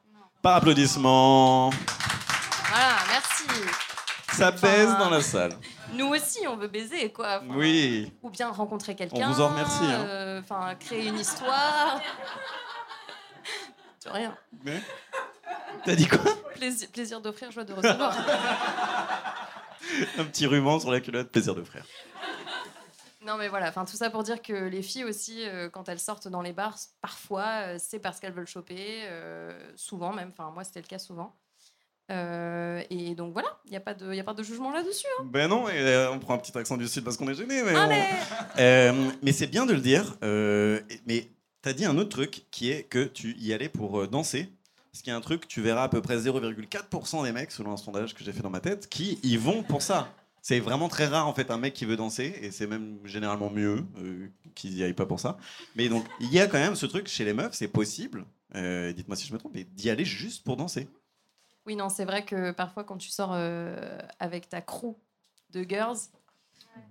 Par 0.43 0.57
applaudissement. 0.57 1.71
Voilà, 2.69 2.97
merci. 3.09 3.45
Ça 4.33 4.51
baise 4.51 4.89
dans 4.99 5.11
la 5.11 5.21
salle. 5.21 5.53
Nous 5.95 6.07
aussi, 6.07 6.47
on 6.49 6.57
veut 6.57 6.69
baiser, 6.69 7.13
quoi. 7.13 7.41
Enfin, 7.43 7.55
Oui. 7.55 8.13
Ou 8.23 8.31
bien 8.31 8.51
rencontrer 8.51 8.95
quelqu'un. 8.95 9.31
vous 9.31 9.41
en 9.41 9.49
remercie, 9.49 9.85
hein. 9.85 10.05
euh, 10.07 10.41
Enfin, 10.41 10.75
créer 10.77 11.07
une 11.09 11.19
histoire. 11.19 12.01
De 14.05 14.11
rien. 14.11 14.37
Mais 14.65 14.81
T'as 15.85 15.95
dit 15.95 16.07
quoi? 16.07 16.21
Plaisir, 16.55 16.89
plaisir 16.91 17.21
d'offrir, 17.21 17.51
joie 17.51 17.65
de 17.65 17.73
recevoir. 17.73 18.15
Un 20.19 20.25
petit 20.25 20.47
ruban 20.47 20.79
sur 20.81 20.91
la 20.91 21.01
culotte, 21.01 21.31
plaisir 21.31 21.55
de 21.55 21.63
frère. 21.63 21.85
Non, 23.25 23.37
mais 23.37 23.49
voilà, 23.49 23.69
enfin 23.69 23.85
tout 23.85 23.97
ça 23.97 24.11
pour 24.11 24.23
dire 24.25 24.43
que 24.43 24.53
les 24.53 24.83
filles 24.83 25.05
aussi, 25.05 25.47
euh, 25.47 25.69
quand 25.69 25.89
elles 25.89 26.01
sortent 26.01 26.27
dans 26.27 26.43
les 26.43 26.53
bars, 26.53 26.77
parfois 27.01 27.47
euh, 27.67 27.77
c'est 27.79 28.01
parce 28.01 28.19
qu'elles 28.19 28.33
veulent 28.33 28.49
choper, 28.49 29.03
euh, 29.05 29.53
souvent 29.77 30.13
même. 30.13 30.31
Enfin, 30.33 30.51
moi 30.53 30.65
c'était 30.65 30.81
le 30.81 30.87
cas 30.89 30.99
souvent. 30.99 31.33
Euh, 32.11 32.83
et 32.91 33.15
donc 33.15 33.33
voilà, 33.33 33.49
il 33.65 33.71
n'y 33.71 33.77
a, 33.77 33.81
pas 33.81 33.95
de- 33.95 34.13
y 34.13 34.21
a 34.21 34.25
pas 34.25 34.35
de 34.35 34.43
jugement 34.43 34.71
là-dessus. 34.73 35.07
hein. 35.21 35.25
Ben 35.33 35.49
non, 35.49 35.69
et, 35.69 35.79
euh, 35.79 36.11
on 36.13 36.19
prend 36.19 36.35
un 36.35 36.39
petit 36.39 36.57
accent 36.59 36.77
du 36.77 36.89
sud 36.89 37.05
parce 37.05 37.17
qu'on 37.17 37.29
est 37.29 37.35
gêné. 37.35 37.63
Mais, 37.63 37.73
on- 37.77 38.59
Euh, 38.59 39.11
mais 39.23 39.33
c'est 39.33 39.47
bien 39.47 39.67
de 39.67 39.73
le 39.73 39.81
dire. 39.81 40.17
mais 40.23 41.31
t'as 41.63 41.73
dit 41.73 41.85
un 41.85 41.97
autre 41.99 42.11
truc 42.11 42.47
qui 42.51 42.71
est 42.71 42.83
que 42.83 43.05
tu 43.05 43.37
y 43.39 43.53
allais 43.53 43.69
pour 43.69 44.07
danser. 44.09 44.49
Ce 44.95 45.03
qui 45.03 45.09
est 45.09 45.13
un 45.15 45.23
truc, 45.23 45.49
tu 45.49 45.63
verras 45.63 45.85
à 45.85 45.89
peu 45.89 46.03
près 46.03 46.19
0,4% 46.19 47.23
des 47.23 47.33
mecs, 47.33 47.51
selon 47.51 47.73
un 47.73 47.77
sondage 47.79 48.15
que 48.15 48.23
j'ai 48.25 48.33
fait 48.33 48.43
dans 48.43 48.51
ma 48.51 48.61
tête, 48.61 48.89
qui 48.91 49.19
y 49.23 49.37
vont 49.39 49.63
pour 49.63 49.81
ça. 49.81 50.13
C'est 50.43 50.59
vraiment 50.61 50.89
très 50.89 51.07
rare 51.07 51.29
en 51.29 51.33
fait 51.33 51.51
un 51.53 51.57
mec 51.57 51.73
qui 51.73 51.85
veut 51.87 51.97
danser 51.97 52.35
et 52.43 52.51
c'est 52.51 52.67
même 52.67 52.99
généralement 53.05 53.49
mieux 53.49 53.85
qu'ils 54.57 54.75
n'y 54.75 54.83
aillent 54.83 54.93
pas 54.93 55.07
pour 55.07 55.21
ça. 55.21 55.39
Mais 55.77 55.89
donc 55.89 56.05
il 56.21 56.31
y 56.33 56.41
a 56.41 56.47
quand 56.49 56.59
même 56.59 56.75
ce 56.75 56.85
truc 56.85 57.07
chez 57.09 57.25
les 57.25 57.33
meufs, 57.33 57.55
c'est 57.55 57.69
possible. 57.69 58.25
Dites-moi 58.55 59.17
si 59.17 59.27
je 59.29 59.33
me 59.33 59.39
trompe, 59.39 59.53
mais 59.55 59.65
d'y 59.65 59.89
aller 59.89 60.05
juste 60.05 60.45
pour 60.45 60.57
danser. 60.57 60.89
Oui, 61.67 61.77
non, 61.77 61.89
c'est 61.89 62.05
vrai 62.05 62.25
que 62.25 62.51
parfois 62.51 62.85
quand 62.85 62.99
tu 62.99 63.09
sors 63.11 63.31
euh, 63.35 63.99
avec 64.19 64.49
ta 64.49 64.61
crew 64.61 64.97
de 65.51 65.63
girls, 65.69 65.99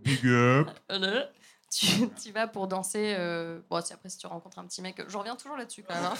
Big 0.03 0.25
up. 0.27 0.69
tu, 1.71 1.87
tu 2.21 2.31
vas 2.31 2.47
pour 2.47 2.67
danser. 2.67 3.15
euh, 3.17 3.59
bon, 3.69 3.81
si 3.83 3.93
après 3.93 4.09
si 4.09 4.17
tu 4.17 4.27
rencontres 4.27 4.59
un 4.59 4.65
petit 4.65 4.81
mec, 4.81 5.01
je 5.07 5.17
reviens 5.17 5.35
toujours 5.35 5.57
là-dessus 5.57 5.83
quand 5.83 5.93
même. 5.95 6.05
hein. 6.05 6.13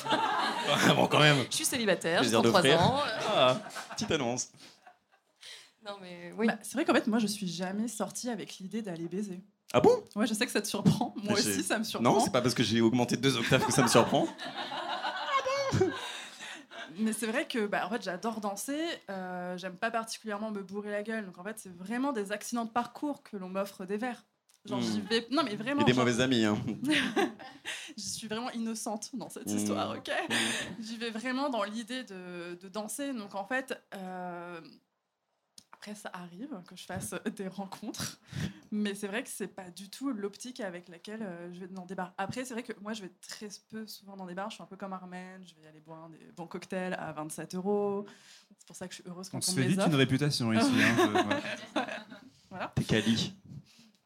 Ah 0.87 0.93
bon, 0.95 1.07
quand 1.07 1.19
même. 1.19 1.45
Je 1.49 1.55
suis 1.55 1.65
célibataire, 1.65 2.23
j'ai 2.23 2.29
Plaisir 2.31 2.41
33 2.41 2.61
d'offrir. 2.61 2.81
ans. 2.81 2.99
Ah, 3.27 3.57
petite 3.91 4.11
annonce. 4.11 4.49
Non 5.85 5.97
mais 6.01 6.31
oui. 6.37 6.47
Bah, 6.47 6.57
c'est 6.61 6.73
vrai 6.73 6.85
qu'en 6.85 6.93
fait, 6.93 7.07
moi, 7.07 7.17
je 7.19 7.27
suis 7.27 7.47
jamais 7.47 7.87
sortie 7.87 8.29
avec 8.29 8.57
l'idée 8.59 8.81
d'aller 8.81 9.07
baiser. 9.07 9.41
Ah 9.73 9.79
bon? 9.79 10.03
Ouais, 10.15 10.27
je 10.27 10.33
sais 10.33 10.45
que 10.45 10.51
ça 10.51 10.61
te 10.61 10.67
surprend. 10.67 11.13
Moi 11.23 11.39
j'ai- 11.39 11.49
aussi, 11.55 11.63
ça 11.63 11.79
me 11.79 11.83
surprend. 11.83 12.13
Non, 12.13 12.19
c'est 12.19 12.31
pas 12.31 12.41
parce 12.41 12.53
que 12.53 12.61
j'ai 12.63 12.81
augmenté 12.81 13.15
deux 13.17 13.35
octaves 13.37 13.65
que 13.65 13.71
ça 13.71 13.81
me 13.81 13.87
surprend. 13.87 14.27
Mais 17.01 17.13
c'est 17.13 17.27
vrai 17.27 17.47
que 17.47 17.65
bah, 17.65 17.85
en 17.85 17.89
fait, 17.89 18.01
j'adore 18.03 18.39
danser. 18.41 18.79
euh, 19.09 19.57
J'aime 19.57 19.75
pas 19.77 19.91
particulièrement 19.91 20.51
me 20.51 20.61
bourrer 20.61 20.91
la 20.91 21.03
gueule. 21.03 21.25
Donc 21.25 21.37
en 21.37 21.43
fait, 21.43 21.57
c'est 21.59 21.73
vraiment 21.75 22.13
des 22.13 22.31
accidents 22.31 22.65
de 22.65 22.69
parcours 22.71 23.23
que 23.23 23.37
l'on 23.37 23.49
m'offre 23.49 23.85
des 23.85 23.97
verres. 23.97 24.25
Genre, 24.65 24.77
Hmm. 24.79 24.83
j'y 24.83 25.01
vais. 25.01 25.27
Non, 25.31 25.43
mais 25.43 25.55
vraiment. 25.55 25.81
Et 25.81 25.85
des 25.85 25.93
genre, 25.93 26.05
mauvais 26.05 26.21
amis. 26.21 26.45
Hein. 26.45 26.55
Je 27.97 28.01
suis 28.03 28.27
vraiment 28.27 28.51
innocente 28.51 29.09
dans 29.15 29.29
cette 29.29 29.49
Hmm. 29.51 29.57
histoire, 29.57 29.97
ok? 29.97 30.11
J'y 30.79 30.97
vais 30.97 31.09
vraiment 31.09 31.49
dans 31.49 31.63
l'idée 31.63 32.03
de, 32.03 32.55
de 32.61 32.67
danser. 32.69 33.11
Donc 33.13 33.33
en 33.35 33.43
fait, 33.45 33.73
euh, 33.95 34.61
après 35.81 35.95
ça 35.95 36.11
arrive 36.13 36.49
que 36.67 36.75
je 36.75 36.85
fasse 36.85 37.15
des 37.35 37.47
rencontres, 37.47 38.19
mais 38.69 38.93
c'est 38.93 39.07
vrai 39.07 39.23
que 39.23 39.29
c'est 39.29 39.47
pas 39.47 39.71
du 39.71 39.89
tout 39.89 40.11
l'optique 40.11 40.59
avec 40.59 40.87
laquelle 40.89 41.23
euh, 41.23 41.51
je 41.51 41.59
vais 41.61 41.67
dans 41.67 41.87
des 41.87 41.95
bars. 41.95 42.13
Après, 42.19 42.45
c'est 42.45 42.53
vrai 42.53 42.61
que 42.61 42.73
moi 42.81 42.93
je 42.93 43.01
vais 43.01 43.11
très 43.27 43.47
peu 43.71 43.87
souvent 43.87 44.15
dans 44.15 44.27
des 44.27 44.35
bars. 44.35 44.51
Je 44.51 44.55
suis 44.55 44.63
un 44.63 44.67
peu 44.67 44.77
comme 44.77 44.93
Armen, 44.93 45.43
je 45.43 45.55
vais 45.59 45.67
aller 45.67 45.79
boire 45.79 46.07
des 46.09 46.19
bons 46.37 46.45
cocktails 46.45 46.93
à 46.93 47.11
27 47.13 47.55
euros. 47.55 48.05
C'est 48.59 48.67
pour 48.67 48.75
ça 48.75 48.87
que 48.87 48.93
je 48.93 49.01
suis 49.01 49.09
heureuse 49.09 49.27
quand 49.29 49.37
On 49.37 49.39
on, 49.39 49.41
se 49.41 49.55
fait 49.59 49.67
vite 49.67 49.79
une 49.81 49.95
réputation 49.95 50.53
ici. 50.53 50.69
hein, 50.71 51.41
je- 51.75 52.53
ouais. 52.53 52.59
T'es 52.75 52.83
Cali. 52.83 53.33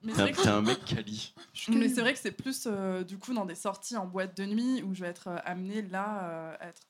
Mais 0.02 0.14
c'est 0.14 0.16
T'es 0.16 0.22
un, 0.22 0.24
vrai 0.24 0.32
que 0.34 0.42
t'es 0.44 0.48
un 0.50 0.62
mec 0.62 0.86
Cali. 0.86 1.34
Mais 1.70 1.90
c'est 1.90 2.00
vrai 2.02 2.14
que 2.14 2.20
c'est 2.20 2.32
plus 2.32 2.68
euh, 2.68 3.04
du 3.04 3.18
coup 3.18 3.34
dans 3.34 3.46
des 3.46 3.56
sorties 3.56 3.98
en 3.98 4.06
boîte 4.06 4.38
de 4.38 4.46
nuit 4.46 4.82
où 4.84 4.94
je 4.94 5.02
vais 5.02 5.08
être 5.10 5.28
euh, 5.28 5.38
amenée 5.44 5.82
là 5.82 6.24
euh, 6.24 6.56
à 6.62 6.68
être 6.70 6.84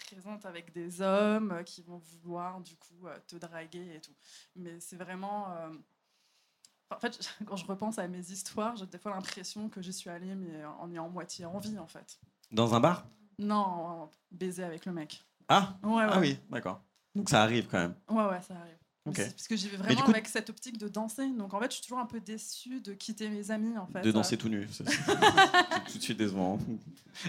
présente 0.00 0.46
avec 0.46 0.72
des 0.72 1.00
hommes 1.00 1.52
euh, 1.52 1.62
qui 1.62 1.82
vont 1.82 1.98
vouloir 1.98 2.60
du 2.60 2.76
coup 2.76 3.06
euh, 3.06 3.18
te 3.26 3.36
draguer 3.36 3.96
et 3.96 4.00
tout. 4.00 4.14
Mais 4.56 4.80
c'est 4.80 4.96
vraiment. 4.96 5.50
euh, 5.52 5.68
enfin, 6.90 6.96
En 6.96 7.00
fait, 7.00 7.18
quand 7.46 7.56
je 7.56 7.66
repense 7.66 7.98
à 7.98 8.08
mes 8.08 8.30
histoires, 8.30 8.76
j'ai 8.76 8.86
des 8.86 8.98
fois 8.98 9.12
l'impression 9.12 9.68
que 9.68 9.82
j'y 9.82 9.92
suis 9.92 10.10
allée, 10.10 10.34
mais 10.34 10.64
en 10.64 10.90
ayant 10.90 11.08
moitié 11.08 11.44
envie 11.44 11.78
en 11.78 11.86
fait. 11.86 12.18
Dans 12.50 12.74
un 12.74 12.80
bar? 12.80 13.06
Non, 13.38 14.10
baiser 14.30 14.64
avec 14.64 14.86
le 14.86 14.92
mec. 14.92 15.22
Ah? 15.48 15.76
Ouais, 15.82 15.90
ouais. 16.04 16.06
Ah 16.10 16.18
oui, 16.20 16.38
d'accord. 16.50 16.82
Donc 17.14 17.28
ça 17.30 17.42
arrive 17.42 17.68
quand 17.68 17.78
même. 17.78 17.94
Ouais, 18.08 18.24
ouais, 18.26 18.42
ça 18.42 18.54
arrive. 18.56 18.77
Parce 19.16 19.48
que 19.48 19.56
j'y 19.56 19.68
vais 19.68 19.76
vraiment 19.76 20.00
coup- 20.02 20.10
avec 20.10 20.28
cette 20.28 20.50
optique 20.50 20.78
de 20.78 20.88
danser. 20.88 21.28
Donc 21.30 21.54
en 21.54 21.60
fait, 21.60 21.66
je 21.70 21.74
suis 21.74 21.82
toujours 21.82 21.98
un 21.98 22.06
peu 22.06 22.20
déçue 22.20 22.80
de 22.80 22.92
quitter 22.94 23.28
mes 23.28 23.50
amis 23.50 23.76
en 23.78 23.86
fait. 23.86 24.02
De 24.02 24.10
danser 24.12 24.36
tout 24.36 24.48
nu. 24.48 24.68
C'est 24.72 24.84
tout 25.92 25.98
de 25.98 26.02
suite 26.02 26.18
décevant. 26.18 26.58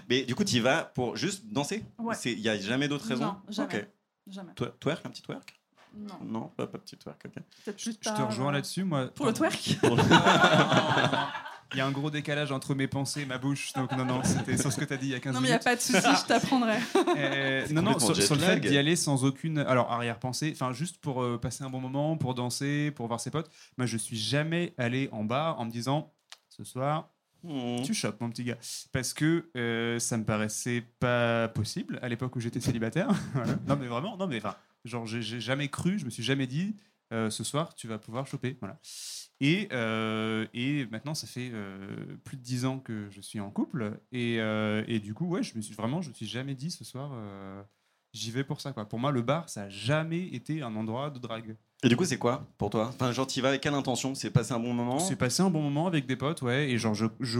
Mais 0.09 0.23
du 0.23 0.35
coup, 0.35 0.43
tu 0.43 0.55
y 0.57 0.59
vas 0.59 0.83
pour 0.83 1.15
juste 1.17 1.45
danser? 1.45 1.83
Ouais. 1.97 2.15
Il 2.25 2.39
n'y 2.41 2.49
a 2.49 2.57
jamais 2.57 2.87
d'autre 2.87 3.05
raison 3.07 3.25
Non, 3.25 3.35
jamais. 3.49 3.89
Jamais. 4.27 4.53
Twer- 4.53 4.73
Twerk, 4.79 5.05
un 5.05 5.09
petit 5.09 5.21
twerk? 5.23 5.55
Non. 5.95 6.13
Non, 6.23 6.47
pas, 6.55 6.67
pas 6.67 6.77
petit 6.77 6.95
twerk, 6.97 7.19
ok. 7.25 7.33
Peut-être 7.65 7.77
plus 7.81 7.97
Je 7.99 8.09
te 8.11 8.21
rejoins 8.21 8.49
euh, 8.49 8.51
là-dessus, 8.51 8.83
moi. 8.83 9.07
Pour 9.07 9.25
le 9.25 9.33
twerk 9.33 9.77
Il 11.73 11.77
y 11.77 11.81
a 11.81 11.85
un 11.85 11.91
gros 11.91 12.09
décalage 12.09 12.51
entre 12.51 12.73
mes 12.73 12.87
pensées 12.87 13.21
et 13.21 13.25
ma 13.25 13.37
bouche, 13.37 13.73
donc 13.73 13.91
non, 13.91 14.05
non, 14.05 14.21
c'était 14.23 14.57
sur 14.57 14.71
ce 14.71 14.79
que 14.79 14.85
tu 14.85 14.93
as 14.93 14.97
dit 14.97 15.07
il 15.07 15.11
y 15.11 15.15
a 15.15 15.19
15 15.19 15.33
Non, 15.33 15.41
mais 15.41 15.47
il 15.47 15.51
n'y 15.51 15.55
a 15.55 15.59
minutes. 15.59 15.63
pas 15.65 15.75
de 15.75 15.81
souci, 15.81 16.21
je 16.21 16.27
t'apprendrai. 16.27 16.77
Euh, 17.17 17.65
non, 17.71 17.81
non, 17.81 17.99
sur, 17.99 18.13
le 18.13 18.41
fait 18.41 18.59
d'y 18.59 18.77
aller 18.77 18.95
sans 18.95 19.23
aucune 19.25 19.59
alors 19.59 19.91
arrière-pensée, 19.91 20.51
enfin 20.53 20.71
juste 20.73 20.97
pour 20.97 21.21
euh, 21.21 21.37
passer 21.37 21.63
un 21.63 21.69
bon 21.69 21.79
moment, 21.79 22.17
pour 22.17 22.33
danser, 22.33 22.91
pour 22.91 23.07
voir 23.07 23.19
ses 23.19 23.31
potes. 23.31 23.49
Moi, 23.77 23.85
je 23.85 23.97
suis 23.97 24.17
jamais 24.17 24.73
allé 24.77 25.09
en 25.11 25.23
bar 25.23 25.59
en 25.59 25.65
me 25.65 25.71
disant 25.71 26.13
ce 26.49 26.63
soir, 26.63 27.09
Hmm. 27.41 27.81
tu 27.83 27.93
chopes 27.93 28.19
mon 28.19 28.29
petit 28.29 28.43
gars, 28.43 28.57
parce 28.91 29.13
que 29.13 29.49
euh, 29.55 29.97
ça 29.97 30.17
me 30.17 30.25
paraissait 30.25 30.83
pas 30.99 31.47
possible 31.47 31.97
à 32.01 32.09
l'époque 32.09 32.35
où 32.35 32.41
j'étais 32.41 32.59
célibataire. 32.59 33.07
Non, 33.67 33.77
mais 33.79 33.87
vraiment, 33.87 34.17
non, 34.17 34.27
mais 34.27 34.37
enfin, 34.37 34.55
genre 34.83 35.05
j'ai 35.05 35.21
j'ai 35.21 35.39
jamais 35.39 35.69
cru, 35.69 35.97
je 35.99 36.03
me 36.05 36.09
suis 36.09 36.23
jamais 36.23 36.47
dit 36.47 36.75
euh, 37.11 37.29
ce 37.29 37.43
soir 37.43 37.75
tu 37.75 37.87
vas 37.87 37.97
pouvoir 37.97 38.27
choper, 38.27 38.57
voilà. 38.59 38.79
Et, 39.41 39.69
euh, 39.71 40.45
et 40.53 40.85
maintenant, 40.87 41.13
ça 41.13 41.25
fait 41.27 41.49
euh, 41.53 42.17
plus 42.25 42.37
de 42.37 42.41
10 42.41 42.65
ans 42.65 42.79
que 42.79 43.09
je 43.09 43.21
suis 43.21 43.39
en 43.39 43.49
couple. 43.51 43.99
Et, 44.11 44.35
et 44.35 44.99
du 44.99 45.13
coup, 45.13 45.25
ouais, 45.27 45.43
je 45.43 45.55
me 45.55 45.61
suis 45.61 45.75
vraiment, 45.75 46.01
je 46.01 46.09
me 46.09 46.13
suis 46.13 46.27
jamais 46.27 46.55
dit 46.55 46.71
ce 46.71 46.83
soir, 46.83 47.11
j'y 48.13 48.31
vais 48.31 48.43
pour 48.43 48.61
ça. 48.61 48.73
Pour 48.73 48.99
moi, 48.99 49.11
le 49.11 49.21
bar, 49.21 49.49
ça 49.49 49.63
a 49.63 49.69
jamais 49.69 50.27
été 50.27 50.61
un 50.61 50.75
endroit 50.75 51.09
de 51.09 51.19
drague. 51.19 51.55
Et 51.81 51.87
du 51.87 51.95
coup, 51.95 52.03
c'est 52.03 52.17
quoi 52.17 52.45
pour 52.57 52.69
toi? 52.69 52.91
Enfin, 52.93 53.13
genre, 53.13 53.25
tu 53.25 53.39
y 53.39 53.41
vas 53.41 53.49
avec 53.49 53.61
quelle 53.61 53.73
intention? 53.73 54.13
C'est 54.13 54.31
passer 54.31 54.51
un 54.51 54.59
bon 54.59 54.73
moment? 54.73 54.99
C'est 54.99 55.15
passé 55.15 55.41
un 55.43 55.49
bon 55.49 55.61
moment 55.61 55.87
avec 55.87 56.05
des 56.05 56.17
potes, 56.17 56.41
ouais. 56.41 56.69
Et 56.69 56.77
genre, 56.77 56.93
je, 56.93 57.05
je, 57.21 57.39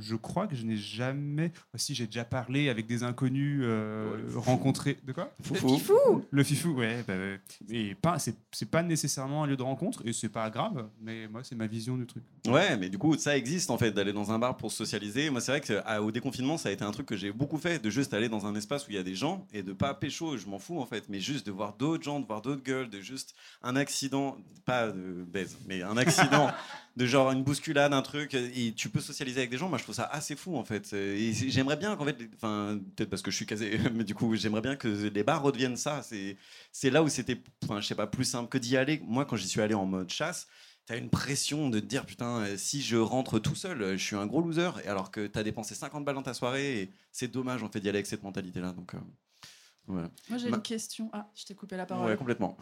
je 0.00 0.16
crois 0.16 0.48
que 0.48 0.56
je 0.56 0.64
n'ai 0.64 0.76
jamais. 0.76 1.52
Si, 1.76 1.94
j'ai 1.94 2.06
déjà 2.06 2.24
parlé 2.24 2.70
avec 2.70 2.88
des 2.88 3.04
inconnus 3.04 3.60
euh, 3.62 4.10
Ouais, 4.10 4.32
le 4.32 4.38
rencontrés. 4.38 4.98
De 5.04 5.12
quoi? 5.12 5.32
Foufou. 5.42 6.24
Le 6.28 6.42
fifou, 6.42 6.70
ouais. 6.70 7.04
bah, 7.06 7.14
ouais. 7.14 7.40
et 7.70 7.94
pas, 7.94 8.18
c'est, 8.18 8.34
c'est 8.50 8.68
pas 8.68 8.82
nécessairement 8.82 9.44
un 9.44 9.46
lieu 9.46 9.56
de 9.56 9.62
rencontre, 9.62 10.02
et 10.04 10.12
c'est 10.12 10.28
pas 10.28 10.50
grave, 10.50 10.88
mais 11.00 11.28
moi, 11.28 11.42
c'est 11.44 11.54
ma 11.54 11.68
vision 11.68 11.96
du 11.96 12.06
truc. 12.06 12.24
Ouais, 12.48 12.76
mais 12.76 12.88
du 12.88 12.98
coup, 12.98 13.16
ça 13.16 13.36
existe 13.36 13.70
en 13.70 13.78
fait, 13.78 13.92
d'aller 13.92 14.12
dans 14.12 14.32
un 14.32 14.40
bar 14.40 14.56
pour 14.56 14.72
socialiser. 14.72 15.30
Moi, 15.30 15.40
c'est 15.40 15.52
vrai 15.52 15.60
qu'au 15.60 16.10
déconfinement, 16.10 16.58
ça 16.58 16.70
a 16.70 16.72
été 16.72 16.82
un 16.82 16.90
truc 16.90 17.06
que 17.06 17.16
j'ai 17.16 17.30
beaucoup 17.30 17.58
fait, 17.58 17.78
de 17.78 17.90
juste 17.90 18.12
aller 18.12 18.28
dans 18.28 18.44
un 18.46 18.56
espace 18.56 18.88
où 18.88 18.90
il 18.90 18.96
y 18.96 18.98
a 18.98 19.04
des 19.04 19.14
gens 19.14 19.46
et 19.52 19.62
de 19.62 19.72
pas 19.72 19.94
pécho, 19.94 20.36
je 20.36 20.46
m'en 20.48 20.58
fous 20.58 20.80
en 20.80 20.86
fait, 20.86 21.04
mais 21.08 21.20
juste 21.20 21.46
de 21.46 21.52
voir 21.52 21.74
d'autres 21.74 22.02
gens, 22.02 22.18
de 22.18 22.26
voir 22.26 22.42
d'autres 22.42 22.64
gueules, 22.64 22.90
de 22.90 23.00
juste 23.00 23.36
un 23.68 23.76
accident, 23.76 24.38
pas 24.64 24.88
de 24.88 25.24
baise, 25.24 25.58
mais 25.66 25.82
un 25.82 25.98
accident, 25.98 26.50
de 26.96 27.06
genre 27.06 27.30
une 27.32 27.44
bousculade, 27.44 27.92
un 27.92 28.00
truc, 28.00 28.32
et 28.34 28.72
tu 28.74 28.88
peux 28.88 29.00
socialiser 29.00 29.40
avec 29.40 29.50
des 29.50 29.58
gens. 29.58 29.68
Moi, 29.68 29.76
je 29.76 29.82
trouve 29.82 29.94
ça 29.94 30.04
assez 30.04 30.36
fou 30.36 30.56
en 30.56 30.64
fait. 30.64 30.92
Et 30.94 31.32
j'aimerais 31.32 31.76
bien 31.76 31.94
qu'en 31.94 32.06
fait, 32.06 32.16
enfin, 32.36 32.80
peut-être 32.96 33.10
parce 33.10 33.20
que 33.20 33.30
je 33.30 33.36
suis 33.36 33.46
casé, 33.46 33.78
mais 33.94 34.04
du 34.04 34.14
coup, 34.14 34.34
j'aimerais 34.36 34.62
bien 34.62 34.74
que 34.74 34.88
les 34.88 35.22
bars 35.22 35.42
redeviennent 35.42 35.76
ça. 35.76 36.02
C'est 36.72 36.90
là 36.90 37.02
où 37.02 37.08
c'était, 37.08 37.40
enfin, 37.64 37.80
je 37.80 37.86
sais 37.86 37.94
pas, 37.94 38.06
plus 38.06 38.24
simple 38.24 38.48
que 38.48 38.58
d'y 38.58 38.76
aller. 38.76 39.02
Moi, 39.06 39.26
quand 39.26 39.36
j'y 39.36 39.48
suis 39.48 39.60
allé 39.60 39.74
en 39.74 39.86
mode 39.86 40.10
chasse, 40.10 40.48
T'as 40.86 40.96
une 40.96 41.10
pression 41.10 41.68
de 41.68 41.80
te 41.80 41.84
dire 41.84 42.06
putain 42.06 42.56
si 42.56 42.80
je 42.80 42.96
rentre 42.96 43.38
tout 43.38 43.54
seul 43.54 43.98
je 43.98 44.02
suis 44.02 44.16
un 44.16 44.26
gros 44.26 44.40
loser 44.40 44.70
et 44.82 44.88
alors 44.88 45.10
que 45.10 45.26
t'as 45.26 45.42
dépensé 45.42 45.74
50 45.74 46.02
balles 46.02 46.14
dans 46.14 46.22
ta 46.22 46.32
soirée 46.32 46.80
et 46.80 46.92
c'est 47.12 47.28
dommage 47.28 47.62
en 47.62 47.68
fait 47.68 47.80
d'y 47.80 47.90
aller 47.90 47.98
avec 47.98 48.06
cette 48.06 48.22
mentalité 48.22 48.58
là 48.60 48.72
donc 48.72 48.94
euh, 48.94 48.98
Moi, 49.88 50.38
j'ai 50.38 50.50
Ma- 50.50 50.56
une 50.56 50.62
question. 50.62 51.10
Ah, 51.12 51.30
je 51.34 51.44
t'ai 51.44 51.54
coupé 51.54 51.76
la 51.76 51.86
parole. 51.86 52.06
ouais 52.06 52.16
complètement 52.16 52.56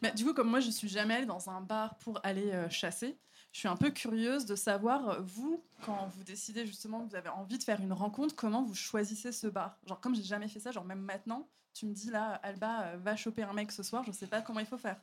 Mais 0.00 0.12
du 0.12 0.24
coup, 0.24 0.34
comme 0.34 0.48
moi, 0.48 0.60
je 0.60 0.70
suis 0.70 0.88
jamais 0.88 1.14
allée 1.14 1.26
dans 1.26 1.50
un 1.50 1.60
bar 1.60 1.96
pour 1.98 2.18
aller 2.22 2.50
euh, 2.52 2.68
chasser, 2.70 3.18
je 3.52 3.58
suis 3.58 3.68
un 3.68 3.76
peu 3.76 3.90
curieuse 3.90 4.46
de 4.46 4.56
savoir, 4.56 5.08
euh, 5.10 5.20
vous, 5.20 5.62
quand 5.84 6.06
vous 6.16 6.24
décidez 6.24 6.66
justement 6.66 7.04
que 7.04 7.10
vous 7.10 7.16
avez 7.16 7.28
envie 7.28 7.58
de 7.58 7.62
faire 7.62 7.80
une 7.80 7.92
rencontre, 7.92 8.34
comment 8.34 8.62
vous 8.62 8.74
choisissez 8.74 9.30
ce 9.32 9.46
bar? 9.46 9.78
Genre, 9.86 10.00
comme 10.00 10.14
j'ai 10.14 10.22
jamais 10.22 10.48
fait 10.48 10.60
ça, 10.60 10.70
genre 10.72 10.84
même 10.84 11.00
maintenant, 11.02 11.48
tu 11.74 11.86
me 11.86 11.92
dis 11.92 12.10
là, 12.10 12.34
Alba, 12.42 12.82
euh, 12.86 12.96
va 12.98 13.16
choper 13.16 13.42
un 13.42 13.52
mec 13.52 13.70
ce 13.72 13.82
soir, 13.82 14.04
je 14.04 14.12
sais 14.12 14.26
pas 14.26 14.40
comment 14.42 14.60
il 14.60 14.66
faut 14.66 14.78
faire. 14.78 15.00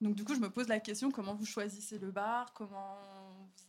Donc 0.00 0.14
du 0.14 0.24
coup, 0.24 0.34
je 0.34 0.40
me 0.40 0.48
pose 0.48 0.68
la 0.68 0.80
question, 0.80 1.10
comment 1.10 1.34
vous 1.34 1.44
choisissez 1.44 1.98
le 1.98 2.10
bar? 2.10 2.52
Comment 2.54 2.96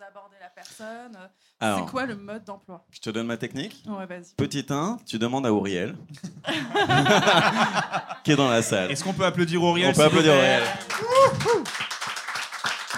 vous 0.01 0.07
abordez 0.07 0.35
la 0.39 0.49
personne 0.49 1.17
C'est 1.61 1.91
quoi 1.91 2.05
le 2.05 2.15
mode 2.15 2.43
d'emploi? 2.43 2.83
je 2.91 2.99
te 2.99 3.09
donne 3.09 3.27
ma 3.27 3.37
technique 3.37 3.83
Ouais, 3.87 4.05
vas-y. 4.05 4.33
petit 4.35 4.65
1 4.69 4.97
tu 5.05 5.19
demandes 5.19 5.45
à 5.45 5.53
Auriel 5.53 5.95
qui 8.23 8.31
est 8.31 8.35
dans 8.35 8.49
la 8.49 8.61
salle 8.61 8.91
Est-ce 8.91 9.03
qu'on 9.03 9.13
peut 9.13 9.25
applaudir 9.25 9.61
Auriel 9.63 9.89
on 9.91 9.93
peut 9.93 10.03
applaudir 10.03 10.33
Auriel 10.33 10.63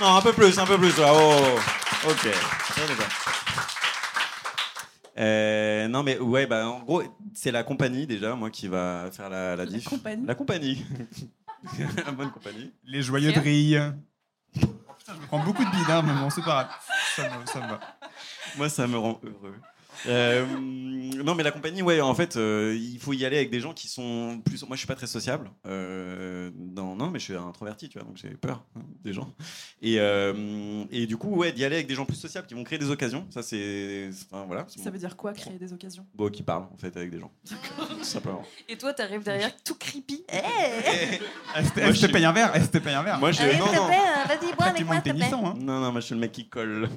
non 0.02 0.16
un 0.16 0.22
peu 0.22 0.34
plus 0.34 0.58
un 0.60 0.66
peu 0.66 0.78
plus 0.78 0.98
là. 0.98 1.12
oh 1.14 1.58
ok 2.10 2.24
Ouais, 2.26 2.88
d'accord. 2.88 3.06
Euh, 5.20 5.88
non 5.88 6.02
mais 6.02 6.18
ouais 6.18 6.48
bah 6.48 6.68
en 6.68 6.80
gros 6.80 7.04
c'est 7.36 7.52
la 7.52 7.64
compagnie 7.64 8.08
déjà 8.08 8.34
moi 8.36 8.50
qui 8.50 8.68
va 8.68 9.10
faire 9.12 9.30
la, 9.30 9.50
la 9.56 9.58
La 9.58 9.66
diff 9.68 9.88
compagnie. 9.88 10.26
la 10.26 10.34
compagnie 10.36 10.84
la 12.06 12.12
bonne 12.12 12.32
compagnie 12.32 12.74
Les 12.86 13.02
joyeux 13.04 13.30
Ok. 13.30 13.36
drilles. 13.36 13.94
Je 15.08 15.14
me 15.14 15.28
prends 15.28 15.40
beaucoup 15.40 15.64
de 15.66 15.70
bide, 15.70 15.90
hein, 15.90 16.02
mais 16.02 16.14
bon, 16.14 16.30
c'est 16.30 16.42
pas 16.42 16.64
grave. 16.64 16.68
Ça 17.16 17.24
me, 17.24 17.46
ça 17.46 17.60
me 17.60 17.68
va. 17.68 17.80
Moi, 18.56 18.70
ça 18.70 18.88
me 18.88 18.98
rend 18.98 19.20
heureux. 19.24 19.56
Euh, 20.08 20.46
non, 21.24 21.36
mais 21.36 21.44
la 21.44 21.52
compagnie, 21.52 21.82
ouais, 21.82 22.02
en 22.02 22.14
fait, 22.16 22.36
euh, 22.36 22.78
il 22.80 23.00
faut 23.00 23.14
y 23.14 23.24
aller 23.26 23.38
avec 23.38 23.50
des 23.50 23.60
gens 23.60 23.74
qui 23.74 23.88
sont 23.88 24.42
plus. 24.44 24.62
Moi, 24.68 24.76
je 24.76 24.80
suis 24.80 24.88
pas 24.88 24.96
très 24.96 25.08
sociable. 25.08 25.50
Euh, 25.68 26.50
non, 26.58 26.96
non, 26.96 27.10
mais 27.10 27.20
je 27.20 27.26
suis 27.26 27.36
introverti, 27.36 27.90
tu 27.90 27.98
vois, 28.00 28.08
donc 28.08 28.18
j'ai 28.18 28.30
peur 28.30 28.64
hein, 28.76 28.82
des 29.04 29.14
gens. 29.14 29.34
Et, 29.82 30.00
euh, 30.00 30.84
et 30.92 31.06
du 31.06 31.18
coup, 31.18 31.36
ouais, 31.36 31.52
d'y 31.52 31.64
aller 31.64 31.76
avec 31.76 31.88
des 31.88 31.96
gens 31.96 32.06
plus 32.06 32.16
sociables 32.18 32.48
qui 32.48 32.54
vont 32.54 32.64
créer 32.64 32.80
des 32.80 32.90
occasions. 32.90 33.26
Ça, 33.30 33.44
c'est. 33.44 34.10
Enfin, 34.32 34.46
voilà. 34.46 34.66
Ça 34.68 34.90
veut 34.90 34.98
dire 34.98 35.16
quoi, 35.16 35.34
créer 35.34 35.58
des 35.58 35.72
occasions? 35.74 36.06
Bon, 36.16 36.30
qui 36.30 36.44
parlent, 36.44 36.68
en 36.74 36.78
fait, 36.78 36.96
avec 36.98 37.10
des 37.12 37.20
gens. 37.20 37.32
Tout 37.48 38.04
simplement. 38.04 38.44
Et 38.68 38.78
toi, 38.78 38.94
t'arrives 38.94 39.24
derrière 39.24 39.56
tout 39.64 39.76
creepy. 39.76 40.24
Eh 40.34 41.60
Elle 41.80 41.88
je 41.88 41.92
te 41.92 42.06
suis- 42.06 42.08
paye 42.12 42.26
un 42.26 42.32
verre, 42.32 42.52
elle 42.56 42.64
se 42.64 42.68
paye 42.70 42.94
un 42.94 43.04
verre? 43.04 43.20
Moi, 43.20 43.32
je. 43.32 43.44
Non, 43.44 43.68
te 43.68 43.76
non. 43.76 43.88
vas-y, 43.88 44.54
bois 44.56 44.66
avec 44.68 44.86
moi, 44.86 45.02
te 45.02 45.10
hein. 45.10 45.54
Non, 45.60 45.80
non, 45.80 45.92
moi, 45.92 46.02
je 46.02 46.06
suis 46.08 46.16
le 46.16 46.22
mec 46.22 46.32
qui 46.32 46.48
colle. 46.50 46.90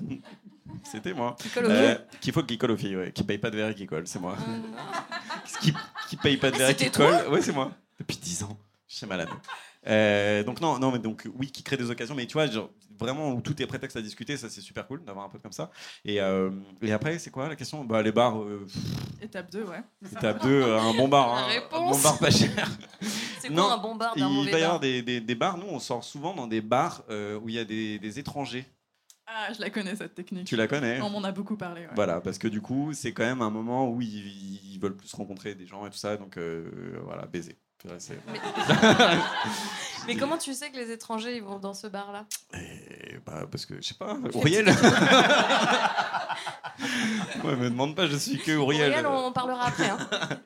C'était 0.85 1.13
moi. 1.15 1.37
Tu 1.41 1.49
colles 1.49 1.67
au 1.67 1.71
Euh, 1.71 1.95
vieux. 1.95 2.01
qu'il 2.21 2.33
faut 2.33 2.43
qu'il 2.43 2.59
colle 2.59 2.71
aux 2.73 2.77
filles, 2.77 2.97
ouais. 2.97 3.13
Qui 3.13 3.23
paye 3.25 3.39
pas 3.39 3.51
de 3.51 3.57
verre 3.57 3.69
et 3.71 3.75
qui 3.75 3.87
colle, 3.87 4.07
c'est 4.07 4.21
moi. 4.21 4.37
qui, 5.61 5.73
qui 6.09 6.17
paye 6.17 6.37
pas 6.37 6.51
de 6.51 6.57
verre 6.57 6.71
et 6.71 6.77
qui 6.77 6.91
colle. 6.91 7.29
Ouais, 7.29 7.43
c'est 7.43 7.53
moi. 7.53 7.73
Depuis 7.99 8.17
10 8.17 8.45
ans. 8.45 8.57
Je 8.89 8.97
suis 8.97 9.07
malade. 9.07 9.29
Euh, 9.89 10.43
donc 10.43 10.61
non, 10.61 10.79
non, 10.79 10.91
mais 10.91 10.99
donc 10.99 11.29
oui, 11.37 11.51
qui 11.51 11.63
crée 11.63 11.77
des 11.77 11.91
occasions, 11.91 12.15
mais 12.15 12.27
tu 12.27 12.33
vois, 12.35 12.47
genre, 12.49 12.71
vraiment 12.99 13.31
où 13.33 13.41
tout 13.41 13.61
est 13.63 13.67
prétexte 13.67 13.97
à 13.97 14.03
discuter, 14.03 14.37
ça 14.37 14.49
c'est 14.51 14.61
super 14.61 14.87
cool 14.87 15.05
d'avoir 15.05 15.25
un 15.27 15.29
peu 15.29 15.39
comme 15.39 15.53
ça. 15.53 15.71
Et, 16.05 16.21
euh, 16.21 16.51
et 16.83 16.93
après, 16.93 17.19
c'est 17.21 17.31
quoi 17.31 17.49
la 17.49 17.55
question? 17.57 17.85
Bah 17.85 18.03
les 18.03 18.11
bars, 18.11 18.37
euh, 18.41 18.67
Étape 19.23 19.51
2, 19.53 19.63
ouais. 19.65 19.83
étape 20.11 20.43
2, 20.43 20.49
euh, 20.63 20.81
un 20.81 20.95
bon 20.95 21.07
bar, 21.09 21.35
hein, 21.37 21.47
un 21.73 21.79
bon 21.91 21.99
bar 21.99 22.19
pas 22.19 22.31
cher. 22.31 22.69
C'est 23.41 23.51
Non, 23.51 23.65
quoi 23.65 23.75
un 23.75 23.79
bon 23.79 23.95
bar 23.95 24.17
d'un 24.17 24.29
Il 24.29 24.51
va 24.51 24.59
y 24.59 24.63
avoir 24.63 24.81
des, 24.81 25.03
des, 25.03 25.21
des 25.21 25.35
bars, 25.37 25.57
nous 25.59 25.67
on 25.69 25.79
sort 25.79 26.03
souvent 26.03 26.35
dans 26.35 26.49
des 26.49 26.61
bars 26.61 27.05
euh, 27.11 27.39
où 27.39 27.49
il 27.49 27.55
y 27.55 27.59
a 27.61 27.65
des, 27.65 27.99
des 28.01 28.19
étrangers. 28.19 28.67
Ah, 29.27 29.53
je 29.53 29.61
la 29.61 29.71
connais 29.71 29.97
cette 29.97 30.15
technique. 30.15 30.47
Tu 30.47 30.55
la 30.57 30.69
connais 30.69 31.01
On 31.01 31.11
m'en 31.11 31.25
a 31.25 31.33
beaucoup 31.33 31.57
parlé. 31.57 31.83
ouais. 31.83 31.91
Voilà, 31.95 32.21
parce 32.21 32.39
que 32.39 32.47
du 32.49 32.61
coup, 32.61 32.93
c'est 32.93 33.13
quand 33.13 33.25
même 33.25 33.43
un 33.43 33.51
moment 33.51 33.89
où 33.91 34.01
ils, 34.01 34.09
ils 34.75 34.79
veulent 34.81 34.97
plus 34.97 35.13
rencontrer 35.15 35.55
des 35.55 35.67
gens 35.67 35.85
et 35.87 35.91
tout 35.91 35.97
ça, 35.99 36.17
donc 36.17 36.37
euh, 36.39 36.99
voilà, 37.05 37.27
baiser. 37.27 37.59
Mais, 37.85 38.41
mais 40.09 40.17
comment 40.17 40.39
tu 40.39 40.55
sais 40.55 40.71
que 40.71 40.77
les 40.77 40.91
étrangers 40.91 41.37
ils 41.37 41.43
vont 41.43 41.59
dans 41.61 41.75
ce 41.75 41.87
bar-là? 41.87 42.27
Et 42.55 43.19
bah, 43.25 43.47
parce 43.51 43.65
que, 43.67 43.77
je 43.77 43.83
sais 43.89 43.95
pas, 43.95 44.17
Auriel 44.35 44.67
Ouais, 47.45 47.55
me 47.57 47.71
demande 47.71 47.95
pas, 47.95 48.07
je 48.07 48.17
suis 48.17 48.39
que 48.39 48.57
Auriel. 48.57 48.91
Auriel, 48.91 49.07
on 49.07 49.27
en 49.27 49.33
parlera 49.33 49.67
après. 49.69 49.89
hein. 49.89 49.99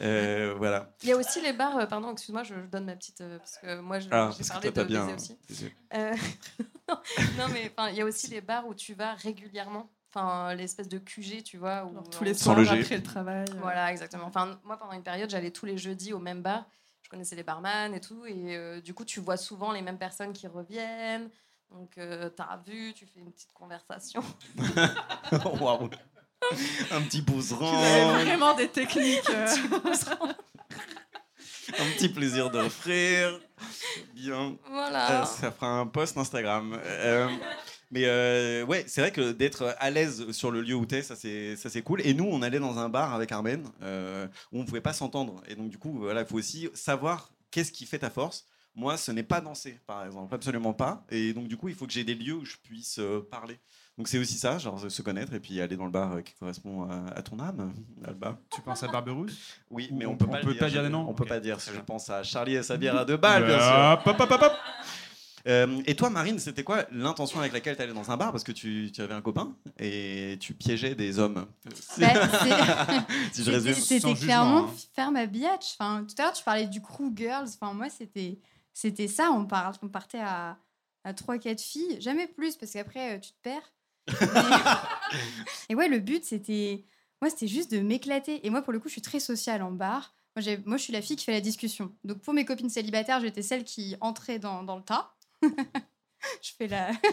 Euh, 0.00 0.54
voilà. 0.58 0.92
Il 1.02 1.08
y 1.08 1.12
a 1.12 1.16
aussi 1.16 1.40
les 1.42 1.52
bars, 1.52 1.76
euh, 1.76 1.86
pardon, 1.86 2.12
excuse-moi, 2.12 2.44
je, 2.44 2.54
je 2.54 2.68
donne 2.70 2.84
ma 2.84 2.94
petite. 2.94 3.20
euh, 3.20 3.36
parce 3.38 3.58
que 3.58 3.80
moi, 3.80 3.98
je- 3.98 4.06
Ah, 4.12 4.30
j'ai 4.36 4.44
que 4.44 4.48
parlé 4.48 4.70
de 4.70 4.84
bien. 4.84 5.06
baiser 5.06 5.36
aussi. 5.50 5.72
Non, 7.38 7.46
mais 7.52 7.70
enfin, 7.76 7.90
il 7.90 7.96
y 7.96 8.00
a 8.00 8.04
aussi 8.04 8.28
les 8.28 8.40
bars 8.40 8.66
où 8.66 8.74
tu 8.74 8.94
vas 8.94 9.14
régulièrement. 9.14 9.90
Enfin, 10.14 10.54
l'espèce 10.54 10.88
de 10.88 10.98
QG, 10.98 11.42
tu 11.42 11.56
vois. 11.56 11.84
Où 11.86 12.02
tous 12.10 12.22
les 12.24 12.34
Sans 12.34 12.44
soirs 12.44 12.56
loger. 12.56 12.80
après 12.82 12.96
le 12.98 13.02
travail. 13.02 13.44
euh. 13.50 13.58
Voilà, 13.60 13.90
exactement. 13.90 14.26
Enfin, 14.26 14.58
moi, 14.64 14.76
pendant 14.78 14.92
une 14.92 15.02
période, 15.02 15.30
j'allais 15.30 15.50
tous 15.50 15.64
les 15.66 15.78
jeudis 15.78 16.12
au 16.12 16.18
même 16.18 16.42
bar. 16.42 16.66
Je 17.02 17.08
connaissais 17.08 17.34
les 17.36 17.42
barman 17.42 17.94
et 17.94 18.00
tout. 18.00 18.26
Et 18.26 18.56
euh, 18.56 18.80
du 18.80 18.92
coup, 18.94 19.04
tu 19.06 19.20
vois 19.20 19.36
souvent 19.38 19.72
les 19.72 19.80
mêmes 19.82 19.98
personnes 19.98 20.32
qui 20.34 20.46
reviennent. 20.46 21.30
Donc, 21.70 21.96
euh, 21.96 22.28
t'as 22.28 22.58
vu, 22.66 22.92
tu 22.92 23.06
fais 23.06 23.20
une 23.20 23.32
petite 23.32 23.52
conversation. 23.54 24.22
Waouh. 25.60 25.88
Un 26.90 27.00
petit 27.02 27.22
avais 28.12 28.24
vraiment 28.24 28.54
des 28.54 28.68
techniques. 28.68 29.30
euh, 29.30 29.46
un 31.78 31.90
petit 31.96 32.08
plaisir 32.08 32.50
d'offrir. 32.50 33.40
Bien. 34.14 34.56
Voilà. 34.68 35.22
Euh, 35.22 35.24
ça 35.24 35.50
fera 35.52 35.80
un 35.80 35.86
post 35.86 36.16
Instagram. 36.16 36.78
Euh, 36.84 37.28
mais 37.90 38.04
euh, 38.06 38.64
ouais, 38.64 38.84
c'est 38.86 39.00
vrai 39.00 39.12
que 39.12 39.32
d'être 39.32 39.74
à 39.78 39.90
l'aise 39.90 40.30
sur 40.32 40.50
le 40.50 40.60
lieu 40.62 40.74
où 40.74 40.86
t'es, 40.86 41.02
ça 41.02 41.14
c'est 41.16 41.56
ça 41.56 41.70
c'est 41.70 41.82
cool. 41.82 42.00
Et 42.06 42.14
nous, 42.14 42.24
on 42.24 42.42
allait 42.42 42.58
dans 42.58 42.78
un 42.78 42.88
bar 42.88 43.14
avec 43.14 43.32
Armen 43.32 43.64
où 44.52 44.60
on 44.60 44.64
pouvait 44.64 44.80
pas 44.80 44.92
s'entendre. 44.92 45.42
Et 45.48 45.54
donc 45.54 45.68
du 45.68 45.78
coup, 45.78 45.98
voilà, 45.98 46.22
il 46.22 46.26
faut 46.26 46.36
aussi 46.36 46.68
savoir 46.74 47.32
qu'est-ce 47.50 47.72
qui 47.72 47.86
fait 47.86 47.98
ta 47.98 48.10
force. 48.10 48.46
Moi, 48.74 48.96
ce 48.96 49.12
n'est 49.12 49.22
pas 49.22 49.42
danser, 49.42 49.78
par 49.86 50.06
exemple, 50.06 50.34
absolument 50.34 50.72
pas. 50.72 51.04
Et 51.10 51.34
donc 51.34 51.46
du 51.46 51.58
coup, 51.58 51.68
il 51.68 51.74
faut 51.74 51.86
que 51.86 51.92
j'ai 51.92 52.04
des 52.04 52.14
lieux 52.14 52.34
où 52.34 52.44
je 52.44 52.56
puisse 52.56 53.00
parler. 53.30 53.60
Donc 53.98 54.08
c'est 54.08 54.18
aussi 54.18 54.38
ça, 54.38 54.58
genre 54.58 54.90
se 54.90 55.02
connaître 55.02 55.34
et 55.34 55.40
puis 55.40 55.60
aller 55.60 55.76
dans 55.76 55.84
le 55.84 55.90
bar 55.90 56.12
euh, 56.14 56.20
qui 56.22 56.32
correspond 56.34 56.88
à, 56.88 57.10
à 57.14 57.22
ton 57.22 57.38
âme, 57.38 57.72
Alba. 58.04 58.38
Tu 58.50 58.62
penses 58.62 58.82
à 58.82 58.88
Barberousse? 58.88 59.36
Oui, 59.70 59.88
Ou 59.92 59.96
mais 59.98 60.06
on- 60.06 60.12
on 60.12 60.16
peut 60.16 60.24
on 60.26 60.32
pas, 60.32 60.40
peut 60.40 60.52
dire. 60.52 60.60
pas 60.60 60.70
dire 60.70 60.82
des 60.82 60.88
noms 60.88 61.06
On 61.08 61.14
peut 61.14 61.24
Ok. 61.24 61.28
pas 61.28 61.40
dire. 61.40 61.58
Je 61.58 61.78
pense 61.80 62.08
à 62.08 62.22
Charlie 62.22 62.54
et 62.54 62.62
sa 62.62 62.76
bière 62.78 62.96
à 62.96 63.04
deux 63.04 63.18
balles, 63.18 63.44
bien 63.44 63.58
sûr. 63.58 63.68
Hop, 63.92 64.06
hop, 64.06 64.20
hop, 64.20 64.30
hop, 64.30 64.42
hop. 64.42 64.52
Euh, 65.48 65.82
et 65.86 65.96
toi, 65.96 66.08
Marine, 66.08 66.38
c'était 66.38 66.62
quoi 66.62 66.84
l'intention 66.92 67.40
avec 67.40 67.52
laquelle 67.52 67.74
tu 67.76 67.82
allais 67.82 67.92
dans 67.92 68.10
un 68.12 68.16
bar? 68.16 68.30
Parce 68.30 68.44
que 68.44 68.52
tu, 68.52 68.90
tu 68.94 69.02
avais 69.02 69.12
un 69.14 69.20
copain 69.20 69.56
et 69.78 70.36
tu 70.40 70.54
piégeais 70.54 70.94
des 70.94 71.18
hommes. 71.18 71.46
Bah, 71.98 72.06
si 73.32 73.42
je 73.44 73.50
résume. 73.50 73.74
C'était 73.74 74.14
clairement 74.14 74.68
jugement, 74.68 74.68
hein. 74.68 74.70
faire 74.94 75.10
ma 75.10 75.26
biatch. 75.26 75.74
Enfin, 75.78 76.06
tout 76.08 76.14
à 76.18 76.26
l'heure, 76.26 76.32
tu 76.32 76.44
parlais 76.44 76.66
du 76.66 76.80
crew 76.80 77.10
girls. 77.14 77.48
Enfin, 77.60 77.74
moi, 77.74 77.88
c'était 77.90 78.38
c'était 78.72 79.08
ça. 79.08 79.30
On, 79.32 79.44
part, 79.44 79.72
on 79.82 79.88
partait 79.88 80.20
à, 80.20 80.56
à 81.04 81.12
3-4 81.12 81.60
filles. 81.62 81.96
Jamais 82.00 82.26
plus, 82.28 82.56
parce 82.56 82.72
qu'après, 82.72 83.16
euh, 83.16 83.18
tu 83.18 83.32
te 83.32 83.38
perds. 83.42 83.72
Et 85.68 85.74
ouais, 85.74 85.88
le 85.88 85.98
but, 85.98 86.24
c'était... 86.24 86.84
Moi, 87.20 87.30
c'était 87.30 87.46
juste 87.46 87.70
de 87.70 87.78
m'éclater. 87.80 88.44
Et 88.46 88.50
moi, 88.50 88.62
pour 88.62 88.72
le 88.72 88.80
coup, 88.80 88.88
je 88.88 88.92
suis 88.92 89.02
très 89.02 89.20
sociale 89.20 89.62
en 89.62 89.70
bar. 89.70 90.12
Moi, 90.34 90.42
j'ai- 90.42 90.58
moi, 90.64 90.76
je 90.76 90.82
suis 90.82 90.92
la 90.92 91.02
fille 91.02 91.16
qui 91.16 91.24
fait 91.24 91.32
la 91.32 91.40
discussion. 91.40 91.92
Donc, 92.04 92.18
pour 92.20 92.34
mes 92.34 92.44
copines 92.44 92.70
célibataires, 92.70 93.20
j'étais 93.20 93.42
celle 93.42 93.64
qui 93.64 93.94
entrait 94.00 94.38
dans, 94.38 94.62
dans 94.64 94.76
le 94.76 94.82
tas. 94.82 95.14
je 95.42 96.50
fais 96.58 96.66
la... 96.68 96.90
je 97.02 97.08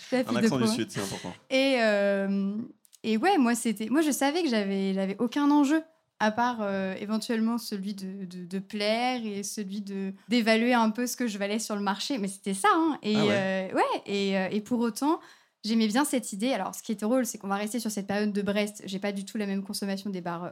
fais 0.00 0.22
la 0.22 0.30
Un 0.30 0.36
accent 0.36 0.58
du. 0.58 0.66
Sud, 0.68 0.90
c'est 0.90 1.00
important. 1.00 1.32
Et, 1.48 1.76
euh, 1.80 2.56
et 3.02 3.16
ouais, 3.16 3.38
moi, 3.38 3.54
c'était, 3.54 3.88
moi, 3.88 4.02
je 4.02 4.10
savais 4.10 4.42
que 4.42 4.48
j'avais, 4.50 4.92
j'avais 4.92 5.16
aucun 5.18 5.50
enjeu, 5.50 5.82
à 6.18 6.30
part 6.30 6.58
euh, 6.60 6.94
éventuellement 6.98 7.56
celui 7.58 7.94
de, 7.94 8.24
de, 8.26 8.44
de 8.44 8.58
plaire 8.58 9.24
et 9.24 9.42
celui 9.42 9.80
de, 9.80 10.12
d'évaluer 10.28 10.74
un 10.74 10.90
peu 10.90 11.06
ce 11.06 11.16
que 11.16 11.26
je 11.26 11.38
valais 11.38 11.58
sur 11.58 11.76
le 11.76 11.82
marché. 11.82 12.18
Mais 12.18 12.28
c'était 12.28 12.54
ça. 12.54 12.68
Hein. 12.74 12.98
Et, 13.02 13.16
Ah 13.16 13.24
ouais. 13.24 13.70
euh, 13.72 13.74
ouais, 13.76 14.02
et, 14.06 14.36
euh, 14.38 14.48
et 14.50 14.60
pour 14.60 14.80
autant, 14.80 15.20
j'aimais 15.66 15.88
bien 15.88 16.04
cette 16.04 16.32
idée. 16.32 16.52
Alors, 16.52 16.74
ce 16.74 16.82
qui 16.82 16.92
est 16.92 17.00
drôle, 17.00 17.26
c'est 17.26 17.38
qu'on 17.38 17.48
va 17.48 17.56
rester 17.56 17.80
sur 17.80 17.90
cette 17.90 18.06
période 18.06 18.32
de 18.32 18.42
Brest. 18.42 18.82
J'ai 18.86 18.98
pas 18.98 19.12
du 19.12 19.24
tout 19.24 19.38
la 19.38 19.46
même 19.46 19.62
consommation 19.62 20.10
des 20.10 20.20
bars 20.20 20.44
euh, 20.44 20.50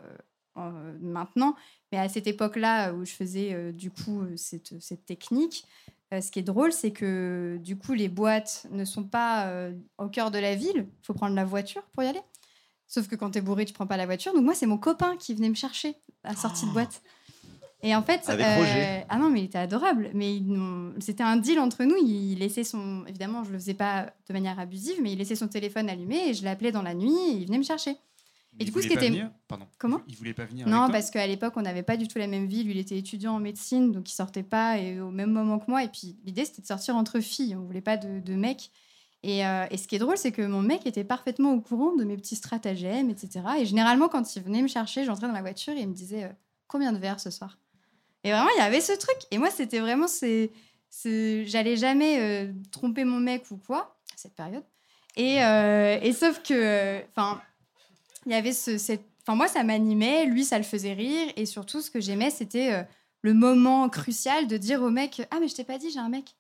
euh, 0.59 0.99
maintenant. 1.01 1.55
Mais 1.93 1.99
à 1.99 2.09
cette 2.09 2.27
époque-là, 2.27 2.93
où 2.93 3.05
je 3.05 3.13
faisais 3.13 3.53
euh, 3.53 3.73
du 3.73 3.91
coup 3.91 4.23
euh, 4.23 4.37
cette, 4.37 4.81
cette 4.81 5.07
technique, 5.07 5.65
euh, 6.13 6.21
ce 6.21 6.31
qui 6.31 6.41
est 6.41 6.43
drôle, 6.43 6.73
c'est 6.73 6.93
que 6.93 7.59
du 7.63 7.77
coup, 7.77 7.93
les 7.93 8.09
boîtes 8.09 8.67
ne 8.71 8.85
sont 8.85 9.05
pas 9.05 9.47
euh, 9.47 9.73
au 9.99 10.09
cœur 10.09 10.31
de 10.31 10.39
la 10.39 10.55
ville. 10.55 10.87
Il 10.89 11.07
faut 11.07 11.15
prendre 11.15 11.35
la 11.35 11.45
voiture 11.45 11.83
pour 11.93 12.03
y 12.03 12.07
aller. 12.07 12.23
Sauf 12.87 13.09
que 13.09 13.17
quand 13.17 13.31
t'es 13.31 13.41
bourré, 13.41 13.65
tu 13.65 13.73
prends 13.73 13.87
pas 13.87 13.97
la 13.97 14.07
voiture. 14.07 14.35
Donc 14.35 14.45
moi, 14.45 14.55
c'est 14.55 14.67
mon 14.67 14.79
copain 14.79 15.17
qui 15.17 15.35
venait 15.35 15.49
me 15.49 15.55
chercher 15.55 15.97
à 16.23 16.37
sortie 16.37 16.67
de 16.67 16.71
boîte. 16.73 17.03
Et 17.85 17.95
en 17.95 18.03
fait, 18.03 18.23
euh, 18.29 18.57
Roger. 18.57 19.05
ah 19.09 19.19
non, 19.19 19.29
mais 19.31 19.41
il 19.41 19.45
était 19.45 19.59
adorable. 19.59 20.11
Mais 20.15 20.41
c'était 21.01 21.23
un 21.23 21.37
deal 21.37 21.59
entre 21.61 21.85
nous. 21.85 21.97
Il 21.97 22.39
laissait 22.39 22.65
son, 22.65 23.05
évidemment, 23.07 23.45
je 23.45 23.53
le 23.53 23.59
faisais 23.59 23.75
pas 23.75 24.13
de 24.29 24.33
manière 24.33 24.59
abusive, 24.59 24.97
mais 25.03 25.13
il 25.13 25.19
laissait 25.19 25.37
son 25.37 25.49
téléphone 25.49 25.89
allumé 25.91 26.31
et 26.31 26.35
je 26.35 26.45
l'appelais 26.45 26.73
dans 26.73 26.83
la 26.83 26.95
nuit 26.95 27.13
et 27.13 27.33
il 27.33 27.47
venait 27.47 27.59
me 27.59 27.63
chercher. 27.65 27.97
Il 28.59 28.67
du 28.67 28.73
coup, 28.73 28.79
ce 28.81 28.85
voulait 28.85 28.89
qui 28.89 28.95
pas 28.95 29.03
était- 29.05 29.11
venir 29.11 29.31
Pardon. 29.49 29.67
Comment 29.79 30.01
Il 30.09 30.15
voulait 30.17 30.33
pas 30.33 30.45
venir 30.45 30.67
Non, 30.69 30.89
parce 30.89 31.11
qu'à 31.11 31.27
l'époque, 31.27 31.55
on 31.57 31.63
n'avait 31.63 31.83
pas 31.83 31.97
du 31.97 32.07
tout 32.09 32.19
la 32.19 32.29
même 32.29 32.47
vie. 32.47 32.63
Lui, 32.63 32.73
il 32.73 32.79
était 32.79 32.97
étudiant 32.97 33.35
en 33.35 33.41
médecine, 33.41 33.91
donc 33.93 34.09
il 34.09 34.15
sortait 34.15 34.45
pas 34.45 34.79
et 34.79 35.01
au 35.01 35.11
même 35.11 35.31
moment 35.33 35.59
que 35.59 35.69
moi. 35.71 35.83
Et 35.83 35.89
puis, 35.89 36.17
l'idée, 36.25 36.45
c'était 36.45 36.63
de 36.63 36.67
sortir 36.69 36.95
entre 36.97 37.19
filles. 37.21 37.57
On 37.57 37.65
voulait 37.65 37.81
pas 37.81 37.97
de, 37.97 38.21
de 38.21 38.35
mecs. 38.35 38.71
Et, 39.25 39.45
euh, 39.45 39.65
et 39.71 39.77
ce 39.77 39.89
qui 39.89 39.97
est 39.97 39.99
drôle, 39.99 40.17
c'est 40.19 40.33
que 40.33 40.43
mon 40.43 40.61
mec 40.63 40.87
était 40.87 41.03
parfaitement 41.03 41.53
au 41.53 41.61
courant 41.61 41.97
de 41.97 42.05
mes 42.05 42.17
petits 42.17 42.37
stratagèmes, 42.37 43.11
etc. 43.11 43.41
Et 43.59 43.67
généralement, 43.67 44.09
quand 44.09 44.37
il 44.37 44.43
venait 44.43 44.63
me 44.63 44.69
chercher, 44.69 45.05
j'entrais 45.05 45.27
dans 45.27 45.33
la 45.33 45.41
voiture 45.41 45.73
et 45.73 45.81
il 45.81 45.89
me 45.89 45.95
disait 45.95 46.25
euh, 46.25 46.29
Combien 46.69 46.93
de 46.93 46.99
verres 46.99 47.21
ce 47.21 47.31
soir? 47.31 47.59
Et 48.25 48.33
vraiment, 48.33 48.49
il 48.57 48.59
y 48.59 48.63
avait 48.63 48.81
ce 48.81 48.93
truc. 48.93 49.17
Et 49.31 49.39
moi, 49.39 49.51
c'était 49.51 49.79
vraiment. 49.79 50.09
c'est 50.09 50.51
J'allais 51.03 51.77
jamais 51.77 52.21
euh, 52.21 52.53
tromper 52.73 53.05
mon 53.05 53.21
mec 53.21 53.51
ou 53.51 53.57
quoi, 53.57 53.97
à 54.13 54.17
cette 54.17 54.35
période. 54.35 54.65
Et, 55.17 55.45
euh, 55.45 55.99
et 56.03 56.13
sauf 56.13 56.43
que. 56.43 57.03
Enfin, 57.11 57.41
il 58.27 58.33
y 58.33 58.35
avait 58.35 58.53
ce, 58.53 58.79
cette. 58.79 59.05
Enfin, 59.23 59.37
moi, 59.37 59.49
ça 59.49 59.63
m'animait, 59.63 60.27
lui, 60.27 60.45
ça 60.45 60.59
le 60.59 60.65
faisait 60.65 60.95
rire. 60.95 61.33
Et 61.37 61.47
surtout, 61.47 61.83
ce 61.83 61.91
que 61.91 62.01
j'aimais, 62.01 62.31
c'était 62.31 62.73
euh, 62.73 62.83
le 63.21 63.35
moment 63.35 63.89
crucial 63.89 64.47
de 64.47 64.57
dire 64.57 64.83
au 64.83 64.91
mec 64.91 65.23
Ah, 65.31 65.39
mais 65.41 65.49
je 65.49 65.55
t'ai 65.55 65.65
pas 65.65 65.79
dit, 65.79 65.91
j'ai 65.91 66.01
un 66.01 66.09
mec. 66.09 66.35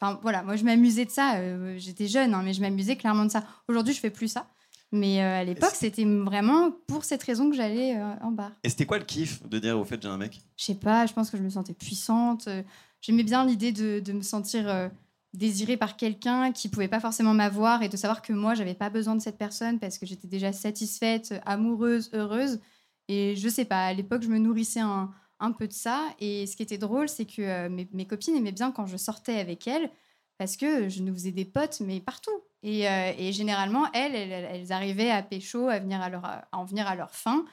Enfin, 0.00 0.18
voilà, 0.22 0.42
moi, 0.42 0.56
je 0.56 0.64
m'amusais 0.64 1.04
de 1.04 1.10
ça. 1.10 1.36
J'étais 1.76 2.08
jeune, 2.08 2.34
hein, 2.34 2.42
mais 2.42 2.54
je 2.54 2.60
m'amusais 2.60 2.96
clairement 2.96 3.24
de 3.26 3.30
ça. 3.30 3.44
Aujourd'hui, 3.68 3.94
je 3.94 4.00
fais 4.00 4.10
plus 4.10 4.28
ça. 4.28 4.48
Mais 4.94 5.20
euh, 5.20 5.40
à 5.40 5.44
l'époque, 5.44 5.72
c'était 5.74 6.04
vraiment 6.04 6.70
pour 6.86 7.04
cette 7.04 7.22
raison 7.24 7.50
que 7.50 7.56
j'allais 7.56 7.96
euh, 7.96 8.14
en 8.22 8.30
bar. 8.30 8.52
Et 8.62 8.68
c'était 8.68 8.86
quoi 8.86 8.96
le 8.98 9.04
kiff 9.04 9.42
de 9.48 9.58
dire 9.58 9.76
au 9.76 9.84
fait 9.84 10.00
j'ai 10.00 10.08
un 10.08 10.16
mec? 10.16 10.40
Je 10.56 10.64
sais 10.66 10.76
pas, 10.76 11.04
je 11.06 11.12
pense 11.12 11.30
que 11.30 11.36
je 11.36 11.42
me 11.42 11.50
sentais 11.50 11.74
puissante. 11.74 12.46
euh, 12.46 12.62
J'aimais 13.00 13.24
bien 13.24 13.44
l'idée 13.44 13.72
de, 13.72 13.98
de 13.98 14.12
me 14.12 14.22
sentir 14.22 14.68
euh, 14.68 14.88
désirée 15.32 15.76
par 15.76 15.96
quelqu'un 15.96 16.52
qui 16.52 16.68
pouvait 16.68 16.86
pas 16.86 17.00
forcément 17.00 17.34
m'avoir 17.34 17.82
et 17.82 17.88
de 17.88 17.96
savoir 17.96 18.22
que 18.22 18.32
moi, 18.32 18.54
j'avais 18.54 18.74
pas 18.74 18.88
besoin 18.88 19.16
de 19.16 19.20
cette 19.20 19.36
personne 19.36 19.80
parce 19.80 19.98
que 19.98 20.06
j'étais 20.06 20.28
déjà 20.28 20.52
satisfaite, 20.52 21.34
amoureuse, 21.44 22.10
heureuse. 22.14 22.60
Et 23.08 23.34
je 23.34 23.48
sais 23.48 23.64
pas, 23.64 23.86
à 23.86 23.92
l'époque, 23.92 24.22
je 24.22 24.28
me 24.28 24.38
nourrissais 24.38 24.78
un, 24.80 25.10
un 25.40 25.50
peu 25.50 25.66
de 25.66 25.72
ça. 25.72 26.06
Et 26.20 26.46
ce 26.46 26.56
qui 26.56 26.62
était 26.62 26.78
drôle, 26.78 27.08
c'est 27.08 27.26
que 27.26 27.66
mes, 27.68 27.88
mes 27.92 28.06
copines 28.06 28.36
aimaient 28.36 28.52
bien 28.52 28.70
quand 28.70 28.86
je 28.86 28.96
sortais 28.96 29.40
avec 29.40 29.66
elles 29.66 29.90
parce 30.38 30.56
que 30.56 30.88
je 30.88 31.02
nous 31.02 31.12
faisais 31.14 31.32
des 31.32 31.44
potes, 31.44 31.80
mais 31.80 32.00
partout. 32.00 32.42
Et, 32.62 32.88
euh, 32.88 33.32
généralement, 33.32 33.90
elles, 33.92 34.14
elles, 34.14 34.72
arrivaient 34.72 35.10
à 35.10 35.22
pécho, 35.22 35.68
à, 35.68 35.78
venir 35.78 36.00
à, 36.00 36.08
leur, 36.08 36.24
à 36.24 36.48
en 36.52 36.64
venir 36.64 36.86
à 36.86 36.96
leur 36.96 37.14
fin. 37.14 37.44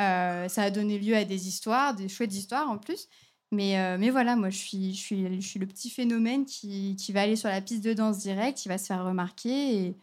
Euh, 0.00 0.48
ça 0.48 0.64
a 0.64 0.70
donné 0.70 0.98
lieu 0.98 1.16
à 1.16 1.24
des 1.24 1.48
histoires, 1.48 1.94
des 1.94 2.08
chouettes 2.08 2.34
histoires 2.34 2.68
en 2.68 2.78
plus. 2.78 3.08
Mais, 3.52 3.78
euh, 3.78 3.96
mais 3.98 4.10
voilà, 4.10 4.36
moi, 4.36 4.50
je 4.50 4.58
suis, 4.58 4.92
je, 4.92 5.00
suis, 5.00 5.40
je 5.40 5.46
suis 5.46 5.60
le 5.60 5.66
petit 5.66 5.88
phénomène 5.88 6.44
qui, 6.44 6.96
qui 6.96 7.12
va 7.12 7.22
aller 7.22 7.36
sur 7.36 7.48
la 7.48 7.60
piste 7.60 7.84
de 7.84 7.92
danse 7.92 8.18
direct, 8.18 8.58
qui 8.58 8.68
va 8.68 8.76
se 8.76 8.86
faire 8.86 9.04
remarquer. 9.04 9.76
Et... 9.76 9.96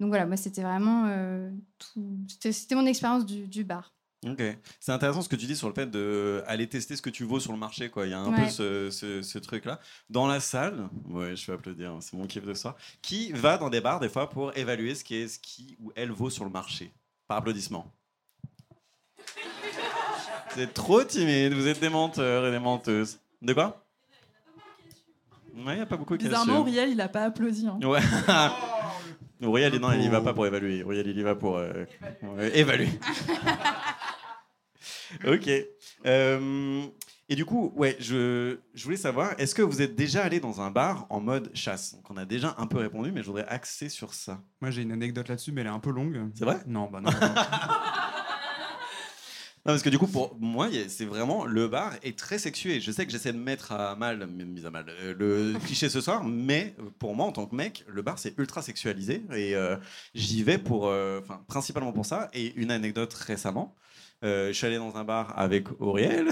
Donc 0.00 0.08
voilà, 0.08 0.26
moi, 0.26 0.38
c'était 0.38 0.62
vraiment 0.62 1.06
tout. 1.78 2.18
C'était 2.40 2.74
mon 2.74 2.86
expérience 2.86 3.26
du 3.26 3.64
bar. 3.64 3.92
Ok. 4.26 4.42
C'est 4.80 4.92
intéressant 4.92 5.22
ce 5.22 5.28
que 5.30 5.36
tu 5.36 5.46
dis 5.46 5.56
sur 5.56 5.66
le 5.68 5.72
fait 5.74 5.90
d'aller 5.90 6.66
tester 6.68 6.94
ce 6.94 7.00
que 7.00 7.08
tu 7.08 7.24
vaux 7.24 7.40
sur 7.40 7.52
le 7.52 7.58
marché. 7.58 7.88
Quoi. 7.88 8.06
Il 8.06 8.10
y 8.10 8.12
a 8.12 8.18
un 8.18 8.30
Ouais. 8.30 8.44
peu 8.44 8.50
ce, 8.50 8.90
ce- 8.90 9.22
ce 9.22 9.38
truc-là. 9.38 9.80
Dans 10.10 10.26
la 10.26 10.40
salle, 10.40 10.88
ouais, 11.08 11.34
je 11.36 11.46
vais 11.46 11.54
applaudir, 11.54 11.96
c'est 12.00 12.14
mon 12.16 12.26
kiff 12.26 12.44
de 12.44 12.52
soir. 12.52 12.76
Qui 13.00 13.32
va 13.32 13.56
dans 13.56 13.70
des 13.70 13.80
bars 13.80 13.98
des 13.98 14.10
fois 14.10 14.28
pour 14.28 14.54
évaluer 14.56 14.94
ce 14.94 15.04
qui, 15.04 15.16
est, 15.16 15.28
ce 15.28 15.38
qui 15.38 15.76
ou 15.80 15.90
elle 15.96 16.10
vaut 16.10 16.28
sur 16.28 16.44
le 16.44 16.50
marché? 16.50 16.92
Par 17.28 17.38
applaudissement. 17.38 17.90
Vous 20.54 20.60
êtes 20.60 20.74
trop 20.74 21.02
timide, 21.04 21.54
vous 21.54 21.66
êtes 21.68 21.78
des 21.80 21.88
menteurs 21.88 22.44
et 22.46 22.50
des 22.50 22.58
menteuses. 22.58 23.20
De 23.40 23.52
quoi? 23.54 23.84
Ouais, 25.54 25.74
il 25.74 25.76
n'y 25.76 25.80
a 25.80 25.86
pas 25.86 25.96
beaucoup 25.96 26.16
qui 26.16 26.24
Bizarrement. 26.24 26.60
Auriel, 26.60 26.90
il 26.90 27.00
a 27.00 27.08
pas 27.08 27.22
applaudi. 27.22 27.66
hein. 27.68 27.78
Ouais. 27.86 28.00
Auriel, 29.46 29.78
non, 29.78 29.92
il 29.92 30.02
y 30.02 30.08
va 30.08 30.20
pas 30.20 30.34
pour 30.34 30.46
évaluer. 30.46 30.82
Auriel, 30.82 31.06
il 31.06 31.16
y 31.18 31.22
va 31.22 31.34
pour 31.36 31.56
euh, 31.56 31.84
évaluer. 32.52 32.88
ok. 35.26 35.50
Euh, 36.06 36.82
Et 37.28 37.36
du 37.36 37.44
coup, 37.44 37.72
ouais, 37.76 37.96
je, 38.00 38.58
je 38.74 38.84
voulais 38.84 38.96
savoir, 38.96 39.34
est-ce 39.38 39.54
que 39.54 39.62
vous 39.62 39.82
êtes 39.82 39.94
déjà 39.94 40.24
allé 40.24 40.40
dans 40.40 40.60
un 40.60 40.70
bar 40.72 41.06
en 41.10 41.20
mode 41.20 41.50
chasse? 41.54 41.94
Donc, 41.94 42.10
on 42.10 42.16
a 42.16 42.24
déjà 42.24 42.54
un 42.58 42.66
peu 42.66 42.78
répondu, 42.78 43.12
mais 43.12 43.20
je 43.22 43.26
voudrais 43.26 43.46
axer 43.46 43.88
sur 43.88 44.14
ça. 44.14 44.42
Moi, 44.60 44.70
j'ai 44.72 44.82
une 44.82 44.92
anecdote 44.92 45.28
là-dessus, 45.28 45.52
mais 45.52 45.60
elle 45.60 45.68
est 45.68 45.70
un 45.70 45.78
peu 45.80 45.90
longue. 45.92 46.30
C'est 46.34 46.44
vrai? 46.44 46.58
Non, 46.66 46.90
bah 46.90 47.00
non. 47.00 47.10
non. 47.20 47.28
Non, 49.66 49.74
parce 49.74 49.82
que 49.82 49.90
du 49.90 49.98
coup, 49.98 50.06
pour 50.06 50.34
moi, 50.40 50.68
c'est 50.88 51.04
vraiment 51.04 51.44
le 51.44 51.68
bar 51.68 51.92
est 52.02 52.18
très 52.18 52.38
sexué. 52.38 52.80
Je 52.80 52.90
sais 52.90 53.04
que 53.04 53.12
j'essaie 53.12 53.32
de 53.34 53.38
mettre 53.38 53.72
à 53.72 53.94
mal, 53.94 54.26
mise 54.26 54.64
à 54.64 54.70
mal, 54.70 54.86
euh, 54.88 55.14
le 55.52 55.58
cliché 55.58 55.90
ce 55.90 56.00
soir, 56.00 56.24
mais 56.24 56.74
pour 56.98 57.14
moi, 57.14 57.26
en 57.26 57.32
tant 57.32 57.44
que 57.44 57.54
mec, 57.54 57.84
le 57.86 58.00
bar 58.00 58.18
c'est 58.18 58.38
ultra 58.38 58.62
sexualisé 58.62 59.22
et 59.34 59.54
euh, 59.54 59.76
j'y 60.14 60.42
vais 60.44 60.56
pour, 60.56 60.86
euh, 60.88 61.20
principalement 61.46 61.92
pour 61.92 62.06
ça. 62.06 62.30
Et 62.32 62.54
une 62.54 62.70
anecdote 62.70 63.12
récemment, 63.12 63.76
euh, 64.22 64.48
je 64.48 64.52
suis 64.52 64.66
allé 64.66 64.76
dans 64.76 64.96
un 64.96 65.04
bar 65.04 65.38
avec 65.38 65.66
Auriel 65.80 66.28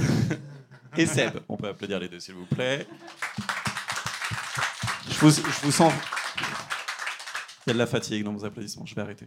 et 0.96 1.06
Seb. 1.06 1.38
On 1.48 1.56
peut 1.56 1.68
applaudir 1.68 1.98
les 1.98 2.08
deux, 2.08 2.20
s'il 2.20 2.34
vous 2.34 2.46
plaît. 2.46 2.86
Je 5.08 5.18
vous, 5.20 5.30
je 5.30 5.60
vous 5.62 5.72
sens. 5.72 5.92
Il 7.66 7.70
y 7.70 7.70
a 7.70 7.74
de 7.74 7.78
la 7.78 7.86
fatigue 7.86 8.24
dans 8.24 8.32
vos 8.32 8.44
applaudissements, 8.44 8.86
je 8.86 8.94
vais 8.94 9.02
arrêter. 9.02 9.26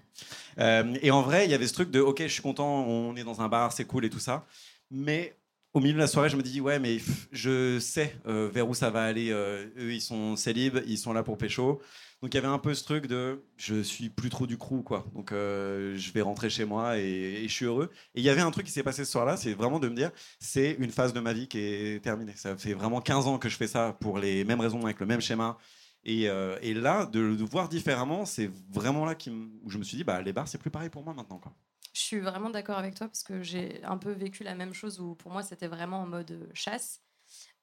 Euh, 0.57 0.95
et 1.01 1.11
en 1.11 1.21
vrai, 1.21 1.45
il 1.45 1.51
y 1.51 1.53
avait 1.53 1.67
ce 1.67 1.73
truc 1.73 1.91
de 1.91 1.99
OK, 1.99 2.21
je 2.21 2.27
suis 2.27 2.41
content, 2.41 2.85
on 2.87 3.15
est 3.15 3.23
dans 3.23 3.41
un 3.41 3.47
bar, 3.47 3.71
c'est 3.71 3.85
cool 3.85 4.05
et 4.05 4.09
tout 4.09 4.19
ça. 4.19 4.45
Mais 4.89 5.35
au 5.73 5.79
milieu 5.79 5.93
de 5.93 5.99
la 5.99 6.07
soirée, 6.07 6.29
je 6.29 6.35
me 6.35 6.41
dis 6.43 6.59
ouais, 6.59 6.79
mais 6.79 6.97
je 7.31 7.79
sais 7.79 8.15
euh, 8.27 8.49
vers 8.53 8.67
où 8.67 8.73
ça 8.73 8.89
va 8.89 9.03
aller. 9.03 9.31
euh, 9.31 9.65
eux, 9.77 9.93
ils 9.93 10.01
sont 10.01 10.35
célibes, 10.35 10.79
ils 10.85 10.97
sont 10.97 11.13
là 11.13 11.23
pour 11.23 11.37
pécho. 11.37 11.81
Donc 12.21 12.33
il 12.33 12.37
y 12.37 12.39
avait 12.39 12.47
un 12.47 12.59
peu 12.59 12.73
ce 12.73 12.83
truc 12.83 13.07
de 13.07 13.43
je 13.57 13.81
suis 13.81 14.09
plus 14.09 14.29
trop 14.29 14.45
du 14.45 14.57
crew, 14.57 14.83
quoi. 14.83 15.05
Donc 15.15 15.31
euh, 15.31 15.95
je 15.97 16.11
vais 16.11 16.21
rentrer 16.21 16.49
chez 16.49 16.65
moi 16.65 16.97
et, 16.97 17.43
je 17.47 17.53
suis 17.53 17.65
heureux. 17.65 17.89
Et 18.15 18.19
il 18.19 18.23
y 18.23 18.29
avait 18.29 18.41
un 18.41 18.51
truc 18.51 18.65
qui 18.65 18.71
s'est 18.71 18.83
passé 18.83 19.05
ce 19.05 19.11
soir-là, 19.11 19.37
c'est 19.37 19.53
vraiment 19.53 19.79
de 19.79 19.87
me 19.89 19.95
dire 19.95 20.11
c'est 20.39 20.73
une 20.79 20.91
phase 20.91 21.13
de 21.13 21.19
ma 21.19 21.33
vie 21.33 21.47
qui 21.47 21.59
est 21.59 22.03
terminée. 22.03 22.33
Ça 22.35 22.55
fait 22.57 22.73
vraiment 22.73 23.01
15 23.01 23.27
ans 23.27 23.37
que 23.39 23.49
je 23.49 23.55
fais 23.57 23.67
ça 23.67 23.97
pour 24.01 24.19
les 24.19 24.43
mêmes 24.43 24.61
raisons, 24.61 24.83
avec 24.85 24.99
le 24.99 25.05
même 25.05 25.21
schéma. 25.21 25.57
Et, 26.03 26.27
là, 26.73 27.05
de 27.05 27.19
le 27.19 27.35
voir 27.45 27.69
différemment, 27.69 28.25
c'est 28.25 28.49
vraiment 28.69 29.05
là 29.05 29.15
où 29.63 29.69
je 29.69 29.77
me 29.77 29.83
suis 29.83 29.97
dit, 29.97 30.03
bah, 30.03 30.21
les 30.21 30.33
bars, 30.33 30.47
c'est 30.47 30.57
plus 30.57 30.71
pareil 30.71 30.89
pour 30.89 31.03
moi 31.03 31.13
maintenant. 31.13 31.37
Quoi. 31.37 31.53
Je 31.93 31.99
suis 31.99 32.19
vraiment 32.19 32.49
d'accord 32.49 32.77
avec 32.77 32.95
toi 32.95 33.07
parce 33.07 33.23
que 33.23 33.41
j'ai 33.43 33.83
un 33.83 33.97
peu 33.97 34.11
vécu 34.11 34.43
la 34.43 34.55
même 34.55 34.73
chose 34.73 34.99
où 34.99 35.15
pour 35.15 35.31
moi 35.31 35.43
c'était 35.43 35.67
vraiment 35.67 36.01
en 36.01 36.07
mode 36.07 36.31
euh, 36.31 36.47
chasse 36.53 37.01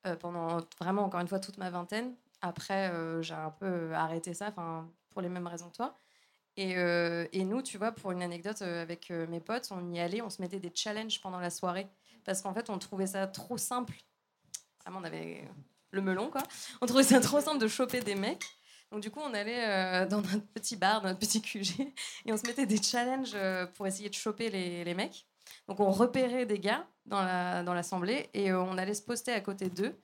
euh, 0.07 0.16
pendant 0.16 0.59
vraiment 0.79 1.05
encore 1.05 1.20
une 1.20 1.29
fois 1.29 1.41
toute 1.41 1.57
ma 1.57 1.70
vingtaine. 1.70 2.14
Après 2.43 2.91
euh, 2.91 3.22
j'ai 3.22 3.35
un 3.35 3.51
peu 3.51 3.95
arrêté 3.95 4.35
ça, 4.35 4.49
enfin 4.49 4.91
pour 5.11 5.22
les 5.22 5.29
mêmes 5.29 5.47
raisons 5.47 5.70
que 5.70 5.76
toi. 5.76 5.97
Et, 6.57 6.72
et 6.72 7.45
nous, 7.45 7.62
tu 7.62 7.79
vois, 7.79 7.93
pour 7.93 8.11
une 8.11 8.20
anecdote 8.20 8.62
avec 8.62 9.11
mes 9.11 9.39
potes, 9.39 9.68
on 9.70 9.93
y 9.93 10.01
allait, 10.01 10.22
on 10.22 10.29
se 10.29 10.43
mettait 10.43 10.59
des 10.59 10.72
challenges 10.74 11.20
pendant 11.20 11.39
la 11.39 11.51
soirée 11.51 11.87
parce 12.24 12.43
qu'en 12.43 12.53
fait 12.53 12.68
on 12.68 12.79
trouvait 12.79 13.07
ça 13.07 13.29
trop 13.29 13.57
simple. 13.57 13.95
Vraiment, 14.83 14.99
on 14.99 15.05
avait 15.05 15.49
le 15.93 16.03
melon 16.03 16.31
quoi. 16.31 16.43
On 16.81 16.87
trouvait 16.87 17.05
ça 17.05 17.20
trop 17.20 17.41
simple 17.41 17.61
de 17.61 17.68
choper 17.68 18.01
des 18.01 18.16
mecs. 18.16 18.57
Donc 18.91 19.03
du 19.03 19.11
coup, 19.11 19.20
on 19.22 19.34
allait 19.34 19.64
euh, 19.66 20.07
dans 20.07 20.22
notre 20.22 20.47
petit 20.55 20.76
bar, 20.76 21.03
dans 21.03 21.09
notre 21.09 21.20
petit 21.20 21.43
QG, 21.43 21.80
et 22.26 22.32
on 22.32 22.36
se 22.36 22.47
mettait 22.47 22.66
des 22.66 22.82
challenges 22.82 23.32
euh, 23.34 23.66
pour 23.66 23.86
essayer 23.86 24.09
de 24.09 24.14
choper 24.14 24.49
les, 24.51 24.84
les 24.84 24.95
mecs. 24.95 25.26
Donc 25.66 25.80
on 25.80 25.91
repérait 25.91 26.47
des 26.47 26.59
gars 26.59 26.86
dans 27.07 27.22
la- 27.22 27.62
dans 27.62 27.74
l'assemblée 27.74 28.28
et 28.34 28.51
euh, 28.51 28.61
on 28.61 28.76
allait 28.78 28.95
se 28.95 29.03
poster 29.03 29.32
à 29.32 29.41
côté 29.41 29.68
d'eux. 29.68 29.95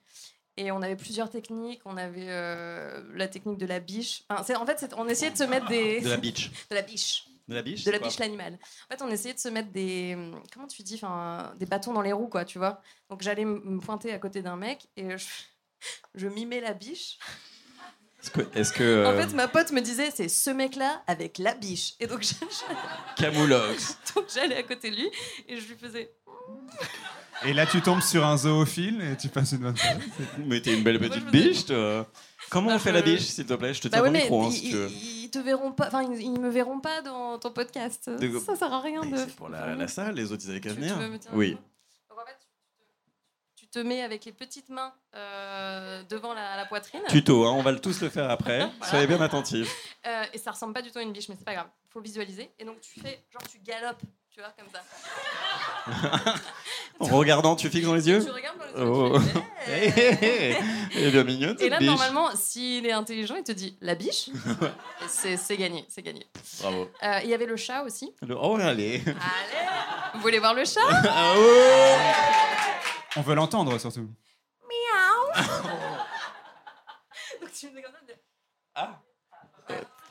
Et 0.57 0.71
on 0.71 0.81
avait 0.81 0.95
plusieurs 0.95 1.29
techniques. 1.29 1.81
On 1.85 1.97
avait 1.97 2.27
euh, 2.29 3.03
la 3.13 3.27
technique 3.27 3.57
de 3.57 3.65
la 3.65 3.79
biche. 3.81 4.23
Enfin, 4.29 4.55
en 4.55 4.65
fait, 4.65 4.93
on 4.95 5.05
essayait 5.07 5.31
de 5.31 5.37
se 5.37 5.43
mettre 5.43 5.67
des... 5.67 5.99
De 5.99 6.07
la 6.09 6.15
beach. 6.17 6.49
de 6.69 6.75
la 6.75 6.81
biche. 6.81 7.27
De 7.47 7.53
la 7.55 7.61
biche 7.61 7.83
De 7.83 7.91
la 7.91 7.99
biche 7.99 8.19
l'animal. 8.19 8.57
En 8.89 8.95
fait, 8.95 9.03
on 9.03 9.09
essayait 9.09 9.33
de 9.33 9.39
se 9.39 9.49
mettre 9.49 9.71
des... 9.71 10.17
Comment 10.53 10.67
tu 10.67 10.81
dis 10.81 10.95
enfin, 10.95 11.53
Des 11.59 11.65
bâtons 11.65 11.91
dans 11.91 12.01
les 12.01 12.13
roues, 12.13 12.29
quoi, 12.29 12.45
tu 12.45 12.57
vois. 12.57 12.81
Donc 13.09 13.21
j'allais 13.21 13.43
me 13.43 13.79
pointer 13.79 14.13
à 14.13 14.17
côté 14.19 14.41
d'un 14.41 14.55
mec 14.55 14.87
et 14.95 15.17
je, 15.17 15.27
je 16.15 16.27
mimais 16.29 16.61
la 16.61 16.73
biche. 16.73 17.19
Est-ce 18.25 18.31
que. 18.31 18.57
Est-ce 18.57 18.73
que 18.73 19.05
En 19.05 19.11
euh, 19.11 19.21
fait, 19.21 19.33
ma 19.33 19.47
pote 19.47 19.71
me 19.71 19.81
disait, 19.81 20.09
c'est 20.11 20.29
ce 20.29 20.49
mec-là 20.49 21.03
avec 21.07 21.37
la 21.37 21.53
biche. 21.53 21.93
Et 21.99 22.07
donc, 22.07 22.21
j'allais- 22.23 22.79
Camoulox. 23.17 23.97
donc, 24.15 24.25
j'allais 24.33 24.57
à 24.57 24.63
côté 24.63 24.89
de 24.91 24.95
lui 24.95 25.09
et 25.47 25.57
je 25.59 25.67
lui 25.67 25.75
faisais... 25.75 26.11
Et 27.43 27.53
là, 27.53 27.65
tu 27.65 27.81
tombes 27.81 28.01
sur 28.01 28.25
un 28.25 28.37
zoophile 28.37 29.01
et 29.01 29.17
tu 29.17 29.27
passes 29.27 29.51
une 29.51 29.59
bonne 29.59 29.75
soirée. 29.75 29.97
Mais 30.45 30.61
t'es 30.61 30.73
une 30.75 30.83
belle 30.83 30.99
petite 30.99 31.25
biche, 31.25 31.65
toi. 31.65 32.07
Comment 32.49 32.69
Bah, 32.69 32.75
on 32.75 32.79
fait 32.79 32.91
je- 32.91 32.95
la 32.95 33.01
biche, 33.01 33.21
s'il 33.21 33.45
te 33.45 33.53
plaît? 33.53 33.73
Je 33.73 33.81
te 33.81 33.87
tiens 33.89 33.97
Bah 33.99 34.03
ouais, 34.03 34.11
mais 34.11 34.21
micro, 34.21 34.43
hein, 34.43 34.49
ils, 34.51 34.53
si 34.55 34.69
tu 34.69 34.75
veux. 34.75 34.87
ils- 34.89 35.23
ils 35.25 35.29
te 35.31 35.39
verront 35.39 35.71
pas, 35.71 35.87
enfin 35.87 36.03
ils, 36.03 36.21
ils 36.21 36.39
me 36.39 36.49
verront 36.49 36.79
pas 36.79 37.01
dans 37.01 37.37
ton 37.39 37.51
podcast. 37.51 38.09
De- 38.09 38.39
Ça 38.39 38.55
sert 38.55 38.71
à 38.71 38.79
rien 38.81 39.01
Mais 39.03 39.11
de. 39.11 39.17
C'est 39.17 39.35
pour 39.35 39.49
la, 39.49 39.75
la 39.75 39.87
salle, 39.87 40.15
les 40.15 40.31
autres, 40.31 40.43
ils 40.45 40.51
avaient 40.51 40.61
qu'à 40.61 40.69
Tu- 40.69 40.75
tu 40.75 40.81
venir. 40.81 40.97
veux 40.97 41.09
me 41.09 41.17
dire 41.17 41.29
un 41.31 41.35
Oui. 41.35 41.51
mot 41.51 41.57
Donc, 42.09 42.19
en 42.19 42.25
fait, 42.25 42.37
tu 43.55 43.64
te- 43.79 43.83
mets 43.85 44.01
avec 44.01 44.25
les 44.25 44.31
petites 44.31 44.69
mains 44.69 44.93
euh, 45.15 46.01
devant 46.09 46.33
la, 46.33 46.55
la 46.57 46.65
poitrine. 46.65 47.01
Tuto, 47.09 47.45
hein, 47.45 47.51
on 47.55 47.61
va 47.61 47.71
le 47.71 47.79
tous 47.79 48.01
le 48.01 48.09
faire 48.09 48.29
après. 48.29 48.67
Soyez 48.89 49.07
bien 49.07 49.21
attentifs. 49.21 49.73
Euh, 50.05 50.23
et 50.33 50.37
ça 50.37 50.51
ressemble 50.51 50.73
pas 50.73 50.81
du 50.81 50.91
tout 50.91 50.99
à 50.99 51.01
une 51.01 51.11
biche, 51.13 51.29
mais 51.29 51.35
c'est 51.37 51.45
pas 51.45 51.53
grave. 51.53 51.67
Faut 51.91 52.01
visualiser. 52.01 52.51
Et 52.59 52.65
donc 52.65 52.79
tu 52.81 52.99
fais, 52.99 53.23
genre 53.31 53.41
tu 53.49 53.59
galopes, 53.59 54.01
tu 54.31 54.39
vois, 54.41 54.53
comme 54.57 54.67
ça. 54.71 54.81
En 56.99 57.07
regardant, 57.07 57.57
tu 57.57 57.69
fixes 57.69 57.85
dans 57.85 57.93
les 57.93 58.07
yeux 58.07 58.23
Tu 58.23 58.31
regardes 58.31 58.57
dans 58.57 58.65
les 58.65 58.71
yeux. 58.81 58.87
Oh. 58.89 59.19
tu 59.19 59.69
fais. 59.69 60.57
Elle 60.95 61.03
est 61.07 61.11
bien 61.11 61.23
mignonne, 61.25 61.57
Et 61.59 61.67
là, 61.67 61.77
biche. 61.77 61.87
normalement, 61.89 62.29
s'il 62.35 62.85
est 62.85 62.93
intelligent, 62.93 63.35
il 63.35 63.43
te 63.43 63.51
dit 63.51 63.77
la 63.81 63.95
biche. 63.95 64.29
Et 65.25 65.35
c'est 65.35 65.57
gagné, 65.57 65.83
c'est 65.89 66.01
gagné. 66.01 66.25
Bravo. 66.61 66.89
Euh, 67.03 67.19
Il 67.25 67.29
y 67.29 67.33
avait 67.33 67.45
le 67.45 67.57
chat 67.57 67.83
aussi. 67.83 68.13
Le- 68.25 68.37
Oh, 68.39 68.55
allez. 68.55 69.01
Allez 69.05 69.15
Vous 70.13 70.21
voulez 70.21 70.39
voir 70.39 70.53
le 70.53 70.63
chat? 70.63 70.79
Ah, 70.89 71.33
oh. 71.35 72.54
On 73.17 73.21
veut 73.21 73.35
l'entendre 73.35 73.77
surtout. 73.77 74.09
Donc 77.41 77.51
tu 77.51 77.69
me 77.69 77.75
fais 77.75 77.81
comme 77.81 77.91
ça, 77.93 77.99
tu 78.07 78.13
fais, 78.13 78.21
Ah. 78.75 79.01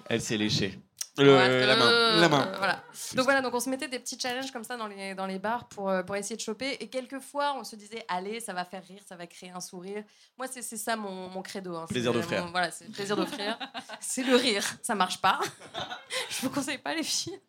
Elle 0.09 0.21
s'est 0.21 0.37
léchée. 0.37 0.79
Le- 1.17 1.37
Ouais, 1.37 1.67
la 1.67 1.77
main. 1.77 1.87
euh, 1.87 2.21
La 2.21 2.29
main. 2.29 2.47
euh, 2.49 2.57
voilà. 2.59 2.83
Donc 3.15 3.25
voilà, 3.25 3.41
donc 3.41 3.55
on 3.55 3.61
se 3.61 3.71
mettait 3.71 3.87
des 3.87 4.01
petits 4.01 4.19
challenges 4.19 4.51
comme 4.51 4.65
ça 4.65 4.77
dans 4.77 4.89
les, 4.89 5.15
dans 5.15 5.27
les 5.27 5.39
bars 5.39 5.69
pour, 5.69 5.89
euh, 5.89 6.03
pour 6.03 6.17
essayer 6.17 6.35
de 6.37 6.41
choper. 6.41 6.77
Et 6.81 6.91
quelquefois, 6.91 7.55
on 7.57 7.63
se 7.63 7.77
disait, 7.77 8.05
allez, 8.09 8.41
ça 8.41 8.53
va 8.53 8.65
faire 8.65 8.83
rire, 8.85 9.01
ça 9.07 9.15
va 9.17 9.27
créer 9.29 9.51
un 9.51 9.61
sourire. 9.61 10.03
Moi, 10.37 10.49
c'est 10.49 10.63
c'est 10.63 10.77
ça 10.77 10.97
mon, 10.97 11.29
mon 11.29 11.41
credo. 11.43 11.77
hein. 11.77 11.87
Plaisir 11.89 12.11
C'est 12.13 12.19
d'offrir. 12.19 12.45
mon- 12.47 12.51
Voilà, 12.51 12.73
c'est 12.73 12.87
le 12.87 12.91
plaisir 12.91 13.17
d'offrir. 13.17 13.57
c'est 14.01 14.25
le 14.25 14.35
rire. 14.35 14.65
Ça 14.83 14.97
marche 14.97 15.21
pas. 15.21 15.39
Je 16.31 16.41
vous 16.43 16.51
conseille 16.51 16.79
pas, 16.79 16.95
les 16.95 17.05
filles. 17.05 17.41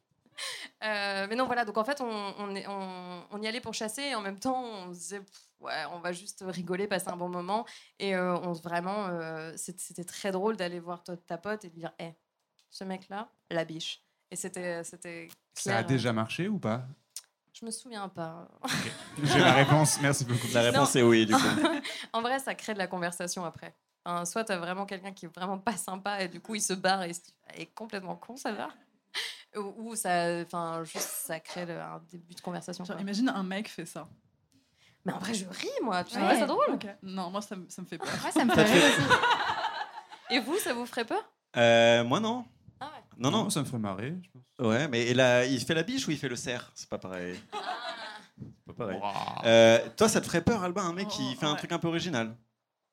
Euh, 0.86 1.26
mais 1.30 1.36
non, 1.36 1.46
voilà, 1.48 1.66
donc 1.66 1.78
en 1.78 1.84
fait, 1.84 2.00
on, 2.02 2.06
on, 2.38 2.56
est- 2.56 2.68
on- 2.68 3.24
on 3.32 3.42
y 3.42 3.48
allait 3.48 3.62
pour 3.62 3.74
chasser 3.74 4.04
et 4.04 4.16
en 4.16 4.22
même 4.22 4.40
temps, 4.40 4.62
on 4.64 4.94
se 4.94 5.00
disait, 5.00 5.20
pff, 5.20 5.40
ouais, 5.62 5.84
on 5.92 6.00
va 6.00 6.12
juste 6.12 6.44
rigoler, 6.48 6.88
passer 6.88 7.10
un 7.10 7.18
bon 7.18 7.30
moment. 7.30 7.66
Et 8.00 8.16
euh, 8.16 8.38
on, 8.38 8.54
vraiment, 8.54 9.08
euh, 9.08 9.52
c'était 9.58 10.04
très 10.04 10.32
drôle 10.32 10.56
d'aller 10.58 10.80
voir 10.80 11.04
ta, 11.04 11.18
ta 11.18 11.38
pote 11.38 11.66
et 11.66 11.70
de 11.70 11.76
dire, 11.76 11.92
hé, 12.00 12.14
ce 12.70 12.84
mec-là, 12.84 13.30
la 13.50 13.66
biche. 13.66 14.04
Et 14.32 14.36
c'était 14.36 14.84
c'était 14.84 15.28
Ça 15.54 15.78
a 15.78 15.84
déjà 15.84 16.14
marché 16.14 16.48
ou 16.48 16.60
pas? 16.60 16.84
Je 17.54 17.66
me 17.66 17.72
souviens 17.72 18.10
pas. 18.10 18.48
J'ai 19.24 19.40
la 19.40 19.54
réponse, 19.54 20.00
merci 20.02 20.26
beaucoup. 20.26 20.48
La 20.54 20.62
réponse 20.62 20.96
est 20.96 21.04
oui, 21.04 21.26
du 21.26 21.34
coup. 21.34 21.42
en 22.14 22.22
vrai, 22.22 22.40
ça 22.40 22.54
crée 22.54 22.74
de 22.74 22.80
la 22.80 22.88
conversation 22.88 23.46
après. 23.46 23.74
Enfin, 24.04 24.26
soit 24.26 24.44
t'as 24.44 24.58
vraiment 24.58 24.86
quelqu'un 24.86 25.14
qui 25.14 25.26
est 25.26 25.34
vraiment 25.34 25.58
pas 25.58 25.78
sympa 25.78 26.22
et 26.22 26.28
du 26.28 26.40
coup 26.40 26.54
il 26.54 26.62
se 26.62 26.74
barre 26.74 27.04
et 27.04 27.12
Elle 27.48 27.62
est 27.62 27.74
complètement 27.74 28.16
con, 28.16 28.36
ça 28.36 28.52
va? 28.52 28.70
Ou, 29.58 29.96
ça, 29.96 30.42
enfin, 30.46 30.84
juste 30.84 31.00
ça 31.26 31.40
crée 31.40 31.66
le- 31.66 31.80
un 31.80 32.02
début 32.12 32.34
de 32.36 32.42
conversation. 32.42 32.84
Genre, 32.86 33.00
imagine 33.00 33.30
un 33.30 33.44
mec 33.44 33.68
fait 33.70 33.86
ça. 33.86 34.08
Mais 35.06 35.14
en 35.14 35.20
vrai, 35.20 35.34
je 35.34 35.46
ris 35.48 35.70
moi. 35.84 36.04
Tu 36.04 36.18
Ouais. 36.18 36.26
trouves 36.26 36.40
ça 36.40 36.46
drôle 36.48 36.72
Ok. 36.74 36.88
Non, 37.04 37.30
moi 37.30 37.42
ça, 37.42 37.56
me- 37.56 37.70
ça 37.70 37.82
me 37.82 37.88
fait 37.88 37.98
peur. 37.98 38.08
Ouais, 38.24 38.32
ça 38.32 38.44
me 38.44 38.52
fait 38.54 38.64
rire 38.64 38.84
aussi. 38.84 39.02
Et 40.32 40.40
vous, 40.40 40.58
ça 40.58 40.74
vous 40.74 40.86
ferait 40.86 41.06
peur? 41.06 41.24
Euh, 41.58 42.04
moi, 42.04 42.20
non. 42.20 42.44
Ah 42.80 42.86
ouais. 42.86 43.04
Non, 43.18 43.30
non. 43.32 43.50
ça 43.50 43.60
me 43.62 43.66
ferait 43.66 43.78
marrer. 43.80 44.16
Je 44.24 44.30
pense. 44.32 44.68
Ouais, 44.68 44.88
mais 44.88 45.14
là, 45.14 45.46
il 45.46 45.60
fait 45.64 45.76
la 45.76 45.84
biche 45.84 46.08
ou 46.08 46.12
il 46.12 46.18
fait 46.18 46.28
le 46.28 46.36
cerf? 46.36 46.72
C'est 46.74 46.90
pas 46.90 46.98
pareil. 46.98 47.40
Ah. 47.54 47.58
C'est 48.42 48.74
pas 48.76 48.86
pareil. 48.86 49.00
Euh, 49.46 49.80
toi, 49.96 50.10
ça 50.10 50.20
te 50.22 50.26
ferait 50.26 50.42
peur, 50.42 50.64
Albin, 50.64 50.84
un 50.84 50.94
mec 50.94 51.08
qui 51.08 51.22
Oh, 51.36 51.40
fait 51.40 51.46
un 51.46 51.56
truc 51.56 51.72
un 51.72 51.80
peu 51.80 51.88
original? 51.88 52.36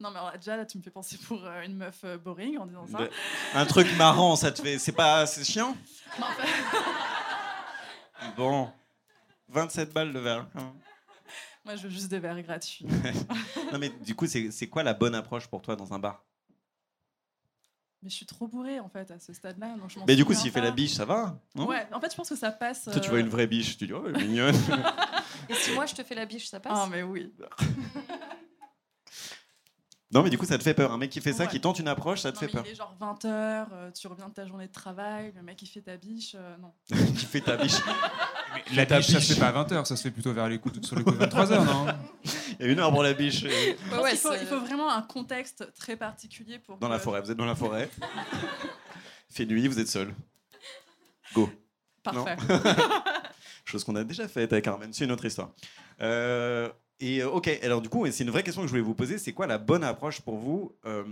Non, 0.03 0.11
mais 0.11 0.19
alors, 0.19 0.33
déjà 0.33 0.57
là, 0.57 0.67
tu 0.67 0.77
me 0.79 0.83
fais 0.83 0.91
penser 0.91 1.17
pour 1.29 1.45
euh, 1.47 1.63
une 1.63 1.77
meuf 1.77 2.01
euh, 2.05 2.19
boring 2.19 2.59
en 2.59 2.67
disant 2.67 2.87
ça. 2.89 2.99
De- 2.99 3.11
Un 3.55 3.65
truc 3.67 3.87
marrant, 3.97 4.35
ça 4.35 4.51
te 4.51 4.61
fait. 4.61 4.79
C'est 4.81 4.91
pas. 4.93 5.25
C'est 5.27 5.45
chiant? 5.45 5.77
Non, 6.19 6.27
en 6.27 6.31
fait, 6.33 6.49
Bon. 8.37 8.71
27 9.49 9.93
balles 9.93 10.13
de 10.13 10.19
verre. 10.19 10.47
hein. 10.57 10.73
moi, 11.65 11.77
je 11.77 11.83
veux 11.85 11.91
juste 11.91 12.09
des 12.09 12.19
verres 12.19 12.43
gratuits. 12.43 12.87
Non, 13.73 13.79
mais 13.79 13.91
du 13.91 14.15
coup, 14.15 14.27
c'est 14.27 14.51
c'est 14.51 14.67
quoi 14.69 14.83
la 14.83 14.93
bonne 14.93 15.15
approche 15.15 15.47
pour 15.47 15.63
toi 15.63 15.77
dans 15.77 15.93
un 15.95 15.99
bar? 15.99 16.23
Mais 18.03 18.11
je 18.11 18.17
suis 18.17 18.27
trop 18.27 18.49
bourrée 18.49 18.81
en 18.81 18.89
fait 18.89 19.09
à 19.13 19.21
ce 19.21 19.33
stade-là. 19.33 19.77
donc 19.79 19.89
je 19.89 19.99
m'en 20.01 20.05
Mais 20.07 20.17
du 20.17 20.25
coup, 20.25 20.35
s'il 20.35 20.51
fait 20.51 20.61
la 20.61 20.73
biche, 20.73 20.93
ça 20.95 21.05
va 21.05 21.39
non? 21.55 21.67
Ouais, 21.69 21.87
en 21.93 22.01
fait, 22.01 22.11
je 22.11 22.17
pense 22.17 22.29
que 22.29 22.35
ça 22.37 22.51
passe. 22.51 22.85
Toi, 22.85 22.95
tu 22.99 23.07
euh, 23.07 23.11
vois 23.11 23.21
une 23.21 23.29
vraie 23.29 23.47
biche, 23.47 23.79
tu 23.79 23.87
dis, 23.87 23.93
oh, 23.93 24.03
elle 24.09 24.21
est 24.21 24.25
mignonne. 24.25 24.57
Et 25.49 25.55
si 25.55 25.71
moi 25.73 25.87
je 25.87 25.95
te 25.95 26.03
fais 26.03 26.15
la 26.17 26.27
biche, 26.27 26.49
ça 26.49 26.59
passe? 26.59 26.73
Ah, 26.75 26.89
mais 26.91 27.03
oui. 27.05 27.33
Non, 30.13 30.23
mais 30.23 30.31
du 30.31 30.37
coup, 30.37 30.45
ça 30.45 30.59
te 30.59 30.63
fait 30.63 30.75
peur. 30.75 30.93
Un 30.93 30.99
mec 30.99 31.11
qui 31.11 31.21
fait 31.21 31.33
ça, 31.33 31.47
qui 31.47 31.61
tente 31.61 31.79
une 31.79 31.89
approche, 31.89 32.21
ça 32.21 32.33
te 32.33 32.37
Non, 32.37 32.41
fait 32.41 32.47
mais 32.49 32.53
peur. 32.53 32.65
Il 32.67 32.73
est 32.73 32.75
genre 32.75 32.95
20h, 33.01 33.93
tu 33.99 34.07
reviens 34.09 34.29
de 34.29 34.35
ta 34.35 34.47
journée 34.47 34.67
de 34.67 34.73
travail, 34.73 35.33
le 35.35 35.43
mec 35.43 35.61
il 35.63 35.67
fait 35.67 35.81
ta 35.81 35.97
biche, 35.97 36.37
euh, 36.39 36.57
non. 36.59 36.73
qui 37.15 37.25
fait 37.27 37.41
ta 37.41 37.57
biche. 37.57 37.77
Mais 38.71 38.77
la 38.77 38.87
ta 38.87 38.99
biche, 38.99 39.07
ça 39.11 39.21
se 39.21 39.33
fait 39.33 39.41
pas 39.41 39.49
à 39.49 39.65
20h, 39.65 39.87
ça 39.87 39.97
se 39.97 40.03
fait 40.03 40.11
plutôt 40.11 40.33
vers 40.35 40.47
les 40.47 40.59
coups, 40.59 40.87
sur 40.87 40.95
les 40.95 41.03
coups 41.03 41.17
de 41.19 41.25
23h, 41.25 41.65
non? 41.65 41.87
Il 42.61 42.67
y 42.67 42.69
a 42.69 42.73
une 42.73 42.79
heure 42.81 42.91
pour 42.93 43.03
la 43.03 43.15
biche. 43.15 43.45
euh, 43.45 44.03
ouais, 44.03 44.15
faut, 44.15 44.35
il 44.35 44.47
faut 44.47 44.61
vraiment 44.61 44.91
un 44.93 45.01
contexte 45.01 45.73
très 45.75 45.97
particulier 45.97 46.59
pour. 46.59 46.77
Dans 46.77 46.89
que- 46.89 46.93
la 46.93 46.99
forêt. 46.99 47.23
Vous 47.23 47.31
êtes 47.31 47.39
dans 47.39 47.47
la 47.47 47.55
forêt. 47.55 47.89
Fait 49.31 49.47
nuit, 49.47 49.67
vous 49.69 49.79
êtes 49.81 49.89
seul. 49.89 50.15
Go. 51.35 51.49
Parfait. 52.03 52.37
Chose 53.65 53.85
qu'on 53.85 53.97
a 53.97 54.05
déjà 54.05 54.29
faite 54.29 54.53
avec 54.53 54.67
Armen. 54.67 54.93
C'est 54.93 55.05
une 55.05 55.13
autre 55.13 55.25
histoire. 55.25 55.51
Euh, 56.03 56.69
et 57.03 57.21
euh, 57.23 57.29
ok, 57.31 57.49
alors 57.63 57.83
du 57.83 57.89
coup, 57.89 58.07
c'est 58.11 58.25
une 58.25 58.31
vraie 58.31 58.43
question 58.43 58.63
que 58.63 58.69
je 58.69 58.73
voulais 58.73 58.83
vous 58.83 58.95
poser. 58.95 59.19
C'est 59.19 59.33
quoi 59.33 59.47
la 59.47 59.59
bonne 59.59 59.85
approche 59.85 60.21
pour 60.21 60.37
vous 60.39 60.75
euh, 60.87 61.03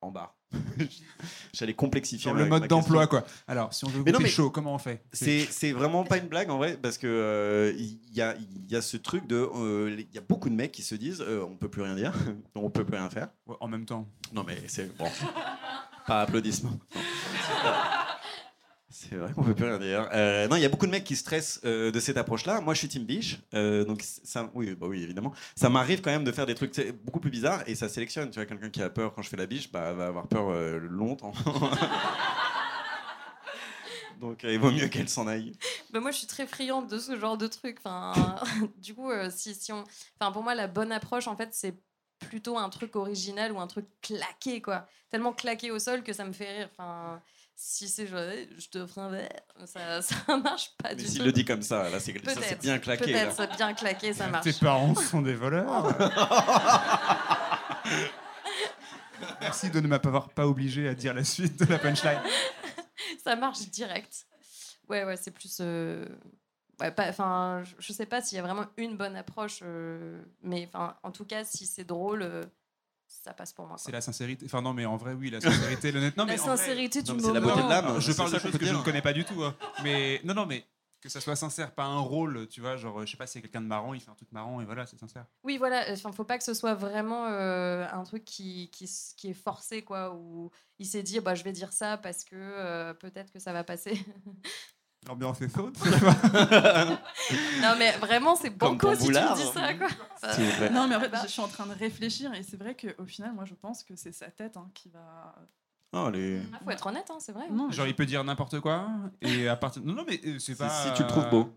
en 0.00 0.10
bar 0.10 0.34
J'allais 1.54 1.72
complexifier 1.74 2.22
Sur 2.30 2.34
le 2.34 2.44
mode 2.44 2.66
d'emploi, 2.66 3.06
quoi. 3.06 3.24
Alors, 3.48 3.72
si 3.72 3.84
on 3.84 3.88
veut 3.88 4.02
Mais 4.04 4.10
vous 4.12 4.18
non, 4.18 4.22
mais- 4.22 4.28
chaud, 4.28 4.50
comment 4.50 4.74
on 4.74 4.78
fait? 4.78 5.02
C'est 5.12 5.72
vraiment 5.72 6.04
pas 6.04 6.18
une 6.18 6.26
blague 6.28 6.50
en 6.50 6.58
vrai, 6.58 6.76
parce 6.80 6.98
que 6.98 7.06
euh, 7.06 7.72
il 7.78 7.98
y, 8.14 8.20
a, 8.20 8.34
il 8.36 8.70
y 8.70 8.76
a 8.76 8.82
ce 8.82 8.96
truc 8.96 9.26
de. 9.26 9.36
euh, 9.54 9.96
Il 9.98 10.14
y 10.14 10.18
a 10.18 10.22
beaucoup 10.22 10.50
de 10.50 10.54
mecs 10.54 10.72
qui 10.72 10.82
se 10.82 10.94
disent 10.94 11.24
on 11.48 11.56
peut 11.56 11.68
plus 11.68 11.82
rien 11.82 11.94
dire, 11.94 12.12
on 12.54 12.68
peut 12.68 12.84
plus 12.84 12.96
rien 12.96 13.08
faire. 13.08 13.28
Ouais, 13.46 13.56
En 13.60 13.68
même 13.68 13.86
temps. 13.86 14.06
Non, 14.32 14.44
mais 14.46 14.58
c'est 14.66 14.94
bon. 14.98 15.08
Pas 16.06 16.22
applaudissements. 16.22 16.78
C'est 18.92 19.16
vrai 19.16 19.32
qu'on 19.32 19.42
peut 19.42 19.54
plus 19.54 19.64
rien 19.64 19.78
dire. 19.78 20.06
Euh, 20.12 20.46
non, 20.48 20.56
il 20.56 20.62
y 20.62 20.66
a 20.66 20.68
beaucoup 20.68 20.84
de 20.84 20.90
mecs 20.90 21.04
qui 21.04 21.16
stressent 21.16 21.60
euh, 21.64 21.90
de 21.90 21.98
cette 21.98 22.18
approche-là. 22.18 22.60
Moi, 22.60 22.74
je 22.74 22.80
suis 22.80 22.88
Team 22.88 23.04
Biche, 23.04 23.40
euh, 23.54 23.86
donc 23.86 24.02
ça, 24.02 24.50
oui, 24.52 24.74
bah 24.74 24.86
oui, 24.86 25.02
évidemment. 25.02 25.32
Ça 25.56 25.70
m'arrive 25.70 26.02
quand 26.02 26.10
même 26.10 26.24
de 26.24 26.32
faire 26.32 26.44
des 26.44 26.54
trucs 26.54 26.78
beaucoup 27.02 27.18
plus 27.18 27.30
bizarres 27.30 27.62
et 27.66 27.74
ça 27.74 27.88
sélectionne. 27.88 28.28
Tu 28.28 28.34
vois, 28.34 28.44
quelqu'un 28.44 28.68
qui 28.68 28.82
a 28.82 28.90
peur 28.90 29.14
quand 29.14 29.22
je 29.22 29.30
fais 29.30 29.38
la 29.38 29.46
biche, 29.46 29.72
bah, 29.72 29.94
va 29.94 30.08
avoir 30.08 30.28
peur 30.28 30.52
longtemps. 30.78 31.32
donc, 34.20 34.42
il 34.42 34.58
vaut 34.58 34.70
mieux 34.70 34.88
qu'elle 34.88 35.08
s'en 35.08 35.26
aille. 35.26 35.56
Bah, 35.90 36.00
moi, 36.00 36.10
je 36.10 36.18
suis 36.18 36.26
très 36.26 36.46
friande 36.46 36.88
de 36.88 36.98
ce 36.98 37.18
genre 37.18 37.38
de 37.38 37.46
truc. 37.46 37.78
Enfin, 37.82 38.36
du 38.82 38.94
coup, 38.94 39.10
si, 39.30 39.54
si 39.54 39.72
on... 39.72 39.84
enfin, 40.20 40.32
pour 40.32 40.42
moi, 40.42 40.54
la 40.54 40.66
bonne 40.66 40.92
approche, 40.92 41.28
en 41.28 41.36
fait, 41.36 41.48
c'est 41.52 41.74
plutôt 42.18 42.58
un 42.58 42.68
truc 42.68 42.94
original 42.94 43.52
ou 43.52 43.58
un 43.58 43.66
truc 43.66 43.86
claqué, 44.02 44.60
quoi. 44.60 44.86
Tellement 45.08 45.32
claqué 45.32 45.70
au 45.70 45.78
sol 45.78 46.02
que 46.02 46.12
ça 46.12 46.26
me 46.26 46.32
fait 46.32 46.58
rire. 46.58 46.68
Enfin, 46.72 47.22
si 47.64 47.88
c'est 47.88 48.06
Eh, 48.34 48.48
je 48.58 48.68
te 48.68 48.84
ferai 48.86 49.00
un 49.02 49.10
verre, 49.10 49.28
ça, 49.66 50.02
ça 50.26 50.36
marche 50.36 50.72
pas 50.82 50.90
Mais 50.90 50.96
du 50.96 51.06
s'il 51.06 51.18
tout. 51.18 51.24
le 51.24 51.32
dit 51.32 51.44
comme 51.44 51.62
ça, 51.62 51.88
là, 51.90 52.00
c'est 52.00 52.12
bien 52.60 52.78
claqué. 52.78 53.04
Peut-être, 53.04 53.36
c'est 53.36 53.56
bien 53.56 53.72
claqué, 53.74 54.12
ça 54.12 54.26
marche. 54.26 54.44
Tes 54.44 54.52
parents 54.54 54.94
sont 54.96 55.22
des 55.22 55.34
voleurs. 55.34 55.96
Merci 59.40 59.70
de 59.70 59.80
ne 59.80 59.86
m'avoir 59.86 60.30
pas 60.30 60.46
obligé 60.46 60.88
à 60.88 60.94
dire 60.94 61.14
la 61.14 61.22
suite 61.24 61.58
de 61.60 61.66
la 61.66 61.78
punchline. 61.78 62.20
ça 63.24 63.36
marche 63.36 63.60
direct. 63.70 64.26
Ouais, 64.88 65.04
ouais, 65.04 65.16
c'est 65.16 65.30
plus. 65.30 65.58
euh, 65.60 66.04
Ouais, 66.80 66.92
enfin, 66.98 67.62
je- 67.78 67.92
sais 67.92 68.06
pas 68.06 68.20
s'il 68.22 68.36
y 68.36 68.38
a 68.40 68.42
vraiment 68.42 68.66
une 68.76 68.96
bonne 68.96 69.14
approche, 69.14 69.60
euh, 69.62 70.20
mais 70.42 70.66
enfin, 70.66 70.96
en 71.04 71.12
tout 71.12 71.24
cas, 71.24 71.44
si 71.44 71.64
c'est 71.66 71.84
drôle, 71.84 72.22
euh, 72.22 72.42
ça 73.24 73.32
passe 73.34 73.52
pour 73.52 73.66
moi. 73.66 73.76
C'est 73.78 73.92
la 73.92 74.00
sincérité. 74.00 74.46
Enfin, 74.46 74.62
non, 74.62 74.72
mais 74.72 74.86
en 74.86 74.96
vrai, 74.96 75.12
oui, 75.14 75.30
la 75.30 75.40
sincérité, 75.40 75.92
l'honnêteté. 75.92 76.18
Non, 76.20 76.26
mais 76.26 76.36
La 76.36 76.42
en 76.42 76.46
vrai- 76.46 76.56
sincérité 76.56 77.02
du 77.02 77.12
mais 77.12 77.20
c'est 77.20 77.32
la 77.32 77.40
moment. 77.40 77.54
beauté 77.54 77.64
de 77.64 77.68
l'âme. 77.70 78.00
Je 78.00 78.10
c'est 78.12 78.16
parle 78.16 78.32
de 78.32 78.38
choses 78.38 78.50
peut 78.52 78.58
que 78.58 78.66
je 78.66 78.74
ne 78.74 78.82
connais 78.82 79.02
pas 79.02 79.12
du 79.12 79.24
tout. 79.24 79.42
hein. 79.44 79.54
Mais 79.82 80.20
non, 80.24 80.34
non, 80.34 80.46
mais 80.46 80.64
que 81.00 81.08
ça 81.08 81.20
soit 81.20 81.34
sincère, 81.34 81.72
pas 81.74 81.84
un 81.84 81.98
rôle, 81.98 82.46
tu 82.48 82.60
vois. 82.60 82.76
Genre, 82.76 83.04
je 83.04 83.10
sais 83.10 83.16
pas, 83.16 83.26
si 83.26 83.32
c'est 83.34 83.40
quelqu'un 83.42 83.60
de 83.60 83.66
marrant, 83.66 83.92
il 83.92 84.00
fait 84.00 84.10
un 84.10 84.14
truc 84.14 84.30
marrant 84.30 84.60
et 84.60 84.64
voilà, 84.64 84.86
c'est 84.86 84.98
sincère. 85.00 85.26
Oui, 85.42 85.58
voilà. 85.58 85.84
Enfin, 85.90 86.12
faut 86.12 86.22
pas 86.24 86.38
que 86.38 86.44
ce 86.44 86.54
soit 86.54 86.74
vraiment 86.74 87.26
euh, 87.26 87.84
un 87.90 88.04
truc 88.04 88.24
qui, 88.24 88.70
qui, 88.70 88.88
qui 89.16 89.30
est 89.30 89.34
forcé, 89.34 89.82
quoi. 89.82 90.14
Où 90.14 90.50
il 90.78 90.86
s'est 90.86 91.02
dit, 91.02 91.18
bah, 91.20 91.34
je 91.34 91.42
vais 91.42 91.50
dire 91.52 91.72
ça 91.72 91.96
parce 91.98 92.22
que 92.24 92.36
euh, 92.36 92.94
peut-être 92.94 93.32
que 93.32 93.38
ça 93.40 93.52
va 93.52 93.64
passer. 93.64 94.00
L'ambiance 95.08 95.40
est 95.42 95.52
chaude. 95.54 95.76
non, 97.60 97.74
mais 97.78 97.92
vraiment, 97.98 98.36
c'est 98.36 98.50
banco 98.50 98.94
si 98.94 99.06
tu 99.06 99.12
me 99.12 99.34
dis 99.34 99.52
ça, 99.52 99.74
quoi. 99.74 99.88
Non, 100.70 100.86
mais 100.86 100.94
en 100.96 101.00
fait, 101.00 101.10
je 101.22 101.26
suis 101.28 101.40
en 101.42 101.48
train 101.48 101.66
de 101.66 101.74
réfléchir 101.74 102.32
et 102.34 102.42
c'est 102.42 102.56
vrai 102.56 102.76
qu'au 102.76 103.04
final, 103.04 103.32
moi, 103.34 103.44
je 103.44 103.54
pense 103.54 103.82
que 103.82 103.96
c'est 103.96 104.12
sa 104.12 104.30
tête 104.30 104.56
hein, 104.56 104.70
qui 104.74 104.88
va. 104.90 105.34
Oh, 105.92 106.08
les- 106.10 106.40
Ah, 106.54 106.58
faut 106.64 106.70
être 106.70 106.86
honnête, 106.86 107.10
hein, 107.10 107.18
c'est 107.18 107.32
vrai. 107.32 107.50
Non, 107.50 107.66
mais 107.68 107.74
Genre, 107.74 107.86
il 107.86 107.94
peut 107.96 108.06
dire 108.06 108.22
n'importe 108.24 108.60
quoi. 108.60 108.88
Et 109.20 109.48
à 109.48 109.56
partir. 109.56 109.82
Non, 109.82 109.92
non, 109.94 110.04
mais 110.08 110.20
euh, 110.24 110.38
c'est 110.38 110.56
pas. 110.56 110.68
si 110.70 110.92
tu 110.94 111.02
le 111.02 111.08
trouves 111.08 111.28
beau. 111.28 111.50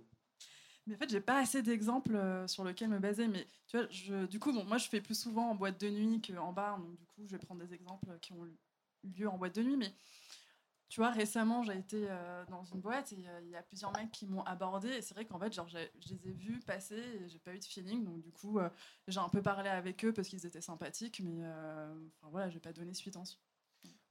Mais 0.87 0.95
en 0.95 0.97
fait, 0.97 1.09
j'ai 1.09 1.21
pas 1.21 1.39
assez 1.39 1.61
d'exemples 1.61 2.15
euh, 2.15 2.47
sur 2.47 2.63
lesquels 2.65 2.89
me 2.89 2.99
baser. 2.99 3.27
Mais 3.27 3.47
tu 3.67 3.77
vois, 3.77 3.87
je, 3.89 4.25
du 4.25 4.39
coup, 4.39 4.51
bon, 4.53 4.65
moi, 4.65 4.77
je 4.77 4.87
fais 4.89 5.01
plus 5.01 5.17
souvent 5.19 5.51
en 5.51 5.55
boîte 5.55 5.79
de 5.79 5.89
nuit 5.89 6.21
qu'en 6.21 6.51
bar. 6.51 6.79
Donc, 6.79 6.97
du 6.97 7.05
coup, 7.05 7.21
je 7.25 7.31
vais 7.31 7.37
prendre 7.37 7.63
des 7.63 7.73
exemples 7.73 8.07
qui 8.21 8.33
ont 8.33 8.45
lieu 9.17 9.29
en 9.29 9.37
boîte 9.37 9.55
de 9.55 9.63
nuit. 9.63 9.77
Mais 9.77 9.93
tu 10.89 10.99
vois, 11.01 11.09
récemment, 11.09 11.63
j'ai 11.63 11.77
été 11.77 12.05
euh, 12.09 12.43
dans 12.49 12.63
une 12.63 12.79
boîte 12.79 13.11
et 13.13 13.27
euh, 13.27 13.39
il 13.43 13.49
y 13.49 13.55
a 13.55 13.63
plusieurs 13.63 13.91
mecs 13.97 14.11
qui 14.11 14.27
m'ont 14.27 14.43
abordé. 14.43 14.89
Et 14.89 15.01
c'est 15.01 15.13
vrai 15.15 15.25
qu'en 15.25 15.39
fait, 15.39 15.51
genre, 15.53 15.67
je 15.67 15.77
les 15.77 16.29
ai 16.29 16.31
vus 16.33 16.59
passer 16.65 16.95
et 16.95 17.27
j'ai 17.27 17.39
pas 17.39 17.53
eu 17.53 17.59
de 17.59 17.65
feeling. 17.65 18.03
Donc, 18.05 18.21
du 18.21 18.31
coup, 18.31 18.59
euh, 18.59 18.69
j'ai 19.07 19.19
un 19.19 19.29
peu 19.29 19.41
parlé 19.41 19.69
avec 19.69 20.03
eux 20.05 20.13
parce 20.13 20.27
qu'ils 20.27 20.45
étaient 20.45 20.61
sympathiques. 20.61 21.21
Mais 21.23 21.39
euh, 21.43 21.93
enfin, 22.21 22.29
voilà, 22.31 22.49
j'ai 22.49 22.59
pas 22.59 22.71
donné 22.73 22.93
suite 22.93 23.17
ensuite. 23.17 23.39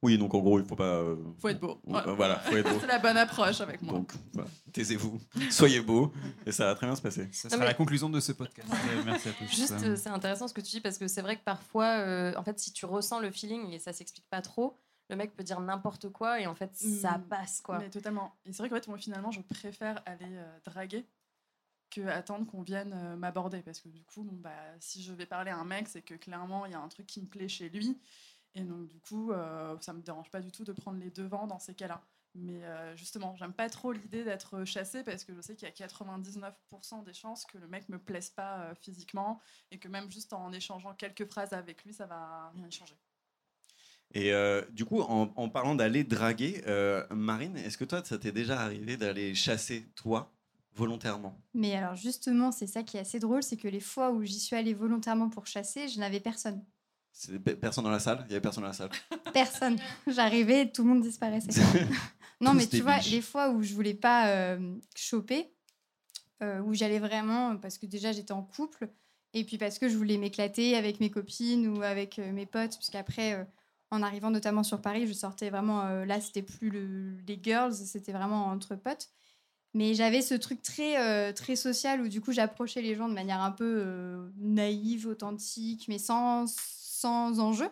Oui, 0.02 0.18
donc 0.18 0.34
en 0.34 0.40
gros, 0.40 0.60
il 0.60 0.66
faut 0.66 0.76
pas. 0.76 0.84
euh, 0.98 1.16
Faut 1.38 1.48
être 1.48 1.60
beau. 1.60 1.80
Voilà, 1.84 2.12
Voilà. 2.12 2.38
faut 2.40 2.54
être 2.56 2.68
beau. 2.70 2.76
C'est 2.80 2.86
la 2.86 2.98
bonne 2.98 3.16
approche 3.16 3.62
avec 3.62 3.80
moi. 3.80 3.94
Donc, 3.94 4.12
voilà, 4.34 4.50
taisez-vous, 4.70 5.18
soyez 5.50 5.80
beau, 5.80 6.12
et 6.44 6.52
ça 6.52 6.66
va 6.66 6.74
très 6.74 6.86
bien 6.86 6.94
se 6.94 7.00
passer. 7.00 7.26
Ça 7.32 7.48
sera 7.48 7.60
mais- 7.60 7.66
la 7.68 7.72
conclusion 7.74 8.10
de 8.10 8.20
ce 8.20 8.32
podcast. 8.32 8.68
Merci 9.06 9.30
à 9.30 9.32
tous. 9.32 9.46
Juste, 9.46 9.72
euh, 9.82 9.96
c'est 9.96 10.10
intéressant 10.10 10.46
ce 10.46 10.52
que 10.52 10.60
tu 10.60 10.72
dis 10.72 10.80
parce 10.82 10.98
que 10.98 11.08
c'est 11.08 11.22
vrai 11.22 11.36
que 11.38 11.42
parfois, 11.44 11.86
euh, 12.00 12.34
en 12.36 12.42
fait, 12.42 12.58
si 12.58 12.70
tu 12.74 12.84
ressens 12.84 13.18
le 13.20 13.30
feeling 13.30 13.70
et 13.72 13.78
ça 13.78 13.94
s'explique 13.94 14.26
pas 14.28 14.42
trop, 14.42 14.78
le 15.10 15.16
mec 15.16 15.34
peut 15.36 15.44
dire 15.44 15.60
n'importe 15.60 16.08
quoi 16.10 16.40
et 16.40 16.46
en 16.46 16.54
fait, 16.54 16.74
ça 16.76 17.18
Mm. 17.18 17.28
passe 17.28 17.60
quoi. 17.60 17.78
Mais 17.78 17.90
totalement. 17.90 18.36
Et 18.44 18.52
c'est 18.52 18.62
vrai 18.62 18.68
qu'en 18.70 18.76
fait, 18.76 18.88
moi, 18.88 18.98
finalement, 18.98 19.30
je 19.30 19.40
préfère 19.42 20.02
aller 20.06 20.24
euh, 20.36 20.58
draguer 20.64 21.06
que 21.90 22.00
attendre 22.08 22.46
qu'on 22.46 22.62
vienne 22.62 22.92
euh, 22.94 23.16
m'aborder. 23.16 23.62
Parce 23.62 23.80
que 23.80 23.88
du 23.88 24.02
coup, 24.04 24.24
bon, 24.24 24.36
bah, 24.36 24.50
si 24.80 25.02
je 25.02 25.12
vais 25.12 25.26
parler 25.26 25.50
à 25.50 25.58
un 25.58 25.64
mec, 25.64 25.88
c'est 25.88 26.02
que 26.02 26.14
clairement, 26.14 26.66
il 26.66 26.72
y 26.72 26.74
a 26.74 26.80
un 26.80 26.88
truc 26.88 27.06
qui 27.06 27.20
me 27.20 27.26
plaît 27.26 27.48
chez 27.48 27.68
lui. 27.68 28.00
Et 28.54 28.62
donc, 28.64 28.86
du 28.88 29.00
coup, 29.00 29.30
euh, 29.32 29.76
ça 29.80 29.92
me 29.92 30.00
dérange 30.02 30.30
pas 30.30 30.40
du 30.40 30.50
tout 30.52 30.64
de 30.64 30.72
prendre 30.72 30.98
les 30.98 31.10
devants 31.10 31.46
dans 31.46 31.58
ces 31.58 31.74
cas-là. 31.74 32.02
Mais 32.36 32.62
justement, 32.96 33.36
j'aime 33.36 33.52
pas 33.52 33.68
trop 33.70 33.92
l'idée 33.92 34.24
d'être 34.24 34.64
chassée 34.64 35.04
parce 35.04 35.22
que 35.22 35.32
je 35.32 35.40
sais 35.40 35.54
qu'il 35.54 35.68
y 35.68 35.70
a 35.70 35.74
99% 35.74 37.04
des 37.04 37.12
chances 37.12 37.44
que 37.46 37.58
le 37.58 37.68
mec 37.68 37.88
me 37.88 37.96
plaise 37.96 38.30
pas 38.30 38.74
physiquement 38.74 39.40
et 39.70 39.78
que 39.78 39.86
même 39.86 40.10
juste 40.10 40.32
en 40.32 40.50
échangeant 40.52 40.94
quelques 40.94 41.26
phrases 41.26 41.52
avec 41.52 41.84
lui, 41.84 41.94
ça 41.94 42.06
va 42.06 42.50
rien 42.56 42.68
changer. 42.70 42.96
Et 44.14 44.32
euh, 44.32 44.62
du 44.70 44.84
coup, 44.84 45.00
en, 45.00 45.32
en 45.34 45.48
parlant 45.48 45.74
d'aller 45.74 46.04
draguer, 46.04 46.62
euh, 46.68 47.04
Marine, 47.10 47.56
est-ce 47.56 47.76
que 47.76 47.84
toi, 47.84 48.00
ça 48.04 48.16
t'est 48.16 48.30
déjà 48.30 48.60
arrivé 48.60 48.96
d'aller 48.96 49.34
chasser, 49.34 49.88
toi, 49.96 50.32
volontairement? 50.72 51.36
Mais 51.52 51.74
alors 51.74 51.96
justement, 51.96 52.52
c'est 52.52 52.68
ça 52.68 52.84
qui 52.84 52.96
est 52.96 53.00
assez 53.00 53.18
drôle, 53.18 53.42
c'est 53.42 53.56
que 53.56 53.66
les 53.66 53.80
fois 53.80 54.12
où 54.12 54.22
j'y 54.22 54.38
suis 54.38 54.54
allée 54.54 54.72
volontairement 54.72 55.28
pour 55.30 55.48
chasser, 55.48 55.88
je 55.88 55.98
n'avais 55.98 56.20
personne. 56.20 56.64
Personne 57.60 57.84
dans 57.84 57.90
la 57.90 57.98
salle? 57.98 58.24
Il 58.28 58.30
y 58.30 58.34
avait 58.34 58.40
personne 58.40 58.62
dans 58.62 58.68
la 58.68 58.74
salle 58.74 58.90
Personne. 59.32 59.78
J'arrivais 60.06 60.70
tout 60.70 60.82
le 60.84 60.90
monde 60.90 61.02
disparaissait. 61.02 61.60
non, 62.40 62.54
mais 62.54 62.68
tu 62.68 62.82
vois, 62.82 62.98
biches. 62.98 63.10
les 63.10 63.20
fois 63.20 63.50
où 63.50 63.62
je 63.62 63.74
voulais 63.74 63.94
pas 63.94 64.28
euh, 64.28 64.76
choper, 64.94 65.50
où 66.64 66.74
j'allais 66.74 66.98
vraiment, 66.98 67.56
parce 67.56 67.78
que 67.78 67.86
déjà 67.86 68.12
j'étais 68.12 68.32
en 68.32 68.42
couple, 68.42 68.90
et 69.32 69.44
puis 69.44 69.56
parce 69.56 69.78
que 69.78 69.88
je 69.88 69.96
voulais 69.96 70.18
m'éclater 70.18 70.76
avec 70.76 71.00
mes 71.00 71.10
copines 71.10 71.66
ou 71.68 71.82
avec 71.82 72.18
mes 72.18 72.44
potes, 72.44 72.76
puisqu'après, 72.76 73.46
en 73.94 74.02
arrivant 74.02 74.30
notamment 74.30 74.62
sur 74.62 74.80
Paris, 74.82 75.06
je 75.06 75.12
sortais 75.12 75.50
vraiment, 75.50 75.82
euh, 75.82 76.04
là 76.04 76.20
c'était 76.20 76.42
plus 76.42 76.70
le- 76.70 77.16
les 77.26 77.38
girls, 77.42 77.72
c'était 77.74 78.12
vraiment 78.12 78.46
entre 78.46 78.74
potes. 78.76 79.08
Mais 79.74 79.94
j'avais 79.94 80.22
ce 80.22 80.34
truc 80.34 80.62
très, 80.62 80.98
euh, 81.00 81.32
très 81.32 81.56
social 81.56 82.00
où 82.00 82.08
du 82.08 82.20
coup 82.20 82.32
j'approchais 82.32 82.80
les 82.82 82.94
gens 82.94 83.08
de 83.08 83.14
manière 83.14 83.42
un 83.42 83.50
peu 83.50 83.64
euh, 83.84 84.30
naïve, 84.38 85.06
authentique, 85.08 85.86
mais 85.88 85.98
sans, 85.98 86.46
sans 86.48 87.40
enjeu. 87.40 87.68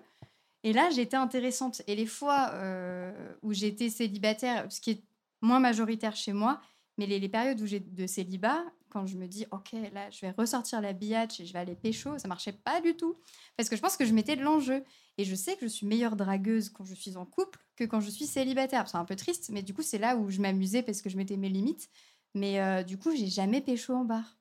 Et 0.65 0.73
là, 0.73 0.91
j'étais 0.91 1.17
intéressante. 1.17 1.83
Et 1.87 1.97
les 1.97 2.07
fois 2.07 2.51
euh, 2.55 3.13
où 3.43 3.53
j'étais 3.53 3.91
célibataire, 3.91 4.67
ce 4.71 4.81
qui 4.81 4.91
est 4.93 5.05
moins 5.41 5.61
majoritaire 5.61 6.15
chez 6.17 6.33
moi, 6.33 6.61
mais 6.99 7.07
les, 7.07 7.19
les 7.19 7.29
périodes 7.29 7.61
où 7.61 7.67
j'ai 7.67 7.81
de 7.81 8.07
célibat, 8.07 8.63
quand 8.91 9.07
je 9.07 9.17
me 9.17 9.27
dis, 9.27 9.47
OK, 9.51 9.73
là, 9.93 10.11
je 10.11 10.21
vais 10.21 10.31
ressortir 10.33 10.81
la 10.81 10.93
biatch 10.93 11.41
et 11.41 11.47
je 11.47 11.53
vais 11.53 11.59
aller 11.61 11.75
pécho, 11.75 12.19
ça 12.19 12.29
marchait 12.29 12.53
pas 12.53 12.81
du 12.81 12.95
tout. 12.97 13.17
Parce 13.57 13.69
que 13.69 13.77
je 13.77 13.81
pense 13.81 13.97
que 13.97 14.05
je 14.05 14.13
mettais 14.13 14.37
de 14.37 14.43
l'enjeu. 14.43 14.85
Et 15.19 15.25
je 15.25 15.35
sais 15.35 15.57
que 15.57 15.63
je 15.63 15.73
suis 15.73 15.87
meilleure 15.87 16.17
dragueuse 16.17 16.71
quand 16.71 16.85
je 16.85 16.95
suis 16.95 17.17
en 17.17 17.27
couple 17.27 17.59
que 17.77 17.85
quand 17.85 18.01
je 18.01 18.11
suis 18.11 18.27
célibataire. 18.27 18.89
C'est 18.89 18.97
un 18.97 19.05
peu 19.05 19.17
triste, 19.17 19.51
mais 19.53 19.63
du 19.63 19.75
coup, 19.75 19.83
c'est 19.83 19.99
là 19.99 20.17
où 20.17 20.31
je 20.31 20.41
m'amusais 20.41 20.83
parce 20.83 21.03
que 21.03 21.11
je 21.11 21.17
mettais 21.17 21.37
mes 21.37 21.49
limites. 21.51 21.89
Mais 22.35 22.61
euh, 22.61 22.83
du 22.83 22.97
coup, 22.97 23.15
j'ai 23.15 23.27
jamais 23.27 23.61
pécho 23.61 23.93
en 23.95 24.05
bar. 24.05 24.39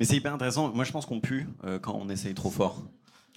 Mais 0.00 0.06
c'est 0.06 0.16
hyper 0.16 0.34
intéressant. 0.34 0.72
Moi, 0.74 0.84
je 0.84 0.90
pense 0.92 1.06
qu'on 1.06 1.20
pue 1.20 1.46
euh, 1.64 1.78
quand 1.78 1.94
on 1.94 2.08
essaye 2.08 2.34
trop 2.34 2.50
fort. 2.50 2.82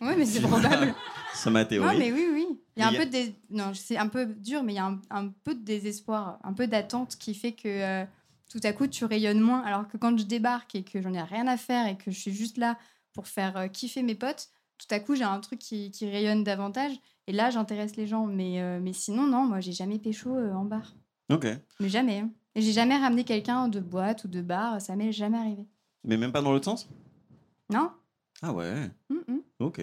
Oui, 0.02 0.14
mais 0.18 0.26
c'est 0.26 0.42
probable. 0.48 0.96
C'est 1.36 1.52
ma 1.52 1.64
théorie. 1.66 1.94
Non, 1.94 2.00
mais 2.00 2.12
oui, 2.12 2.28
oui. 2.34 2.48
Il 2.76 2.80
y 2.82 2.84
a 2.84 2.88
un 2.88 2.92
y 2.92 2.98
a- 2.98 3.00
peu 3.00 3.06
de 3.06 3.32
non, 3.52 3.74
c'est 3.76 3.98
un 3.98 4.08
peu 4.08 4.26
dur, 4.26 4.64
mais 4.64 4.74
il 4.74 4.78
y 4.78 4.80
a 4.80 4.86
un, 4.88 5.00
un 5.12 5.28
peu 5.28 5.54
de 5.54 5.64
désespoir, 5.64 6.40
un 6.44 6.54
peu 6.54 6.66
d'attente 6.66 7.18
qui 7.18 7.36
fait 7.36 7.52
que 7.52 7.68
euh, 7.68 8.06
tout 8.50 8.60
à 8.64 8.74
coup 8.74 8.88
tu 8.88 9.06
rayonnes 9.06 9.40
moins. 9.42 9.62
Alors 9.62 9.88
que 9.88 9.98
quand 9.98 10.18
je 10.18 10.24
débarque 10.24 10.74
et 10.74 10.84
que 10.84 11.00
j'en 11.02 11.14
ai 11.14 11.22
rien 11.22 11.46
à 11.46 11.58
faire 11.58 11.86
et 11.88 11.98
que 11.98 12.10
je 12.10 12.20
suis 12.20 12.34
juste 12.34 12.58
là 12.58 12.80
pour 13.14 13.28
faire 13.28 13.70
kiffer 13.72 14.02
mes 14.02 14.16
potes, 14.16 14.50
tout 14.82 14.94
à 14.96 15.00
coup, 15.00 15.16
j'ai 15.16 15.24
un 15.24 15.40
truc 15.40 15.60
qui, 15.60 15.92
qui 15.92 16.10
rayonne 16.10 16.44
davantage. 16.44 16.94
Et 17.28 17.32
là, 17.32 17.50
j'intéresse 17.52 17.96
les 17.96 18.08
gens. 18.08 18.26
Mais, 18.26 18.62
euh, 18.62 18.80
mais 18.82 18.94
sinon, 18.94 19.28
non, 19.28 19.46
moi, 19.46 19.60
j'ai 19.60 19.72
jamais 19.74 20.00
pécho 20.00 20.36
euh, 20.36 20.52
en 20.54 20.66
bar. 20.66 20.96
Ok. 21.32 21.46
Mais 21.80 21.90
jamais. 21.90 22.20
hein. 22.20 22.32
Et 22.56 22.62
j'ai 22.62 22.72
jamais 22.74 22.98
ramené 22.98 23.24
quelqu'un 23.24 23.68
de 23.68 23.80
boîte 23.80 24.24
ou 24.24 24.28
de 24.28 24.42
bar. 24.42 24.82
Ça 24.82 24.96
m'est 24.96 25.12
jamais 25.12 25.38
arrivé. 25.38 25.66
Mais 26.04 26.18
même 26.18 26.32
pas 26.32 26.42
dans 26.42 26.52
l'autre 26.52 26.66
sens? 26.66 26.90
Non 27.70 27.92
Ah 28.42 28.52
ouais. 28.54 28.90
Mm, 29.10 29.34
mm. 29.34 29.42
Ok. 29.60 29.82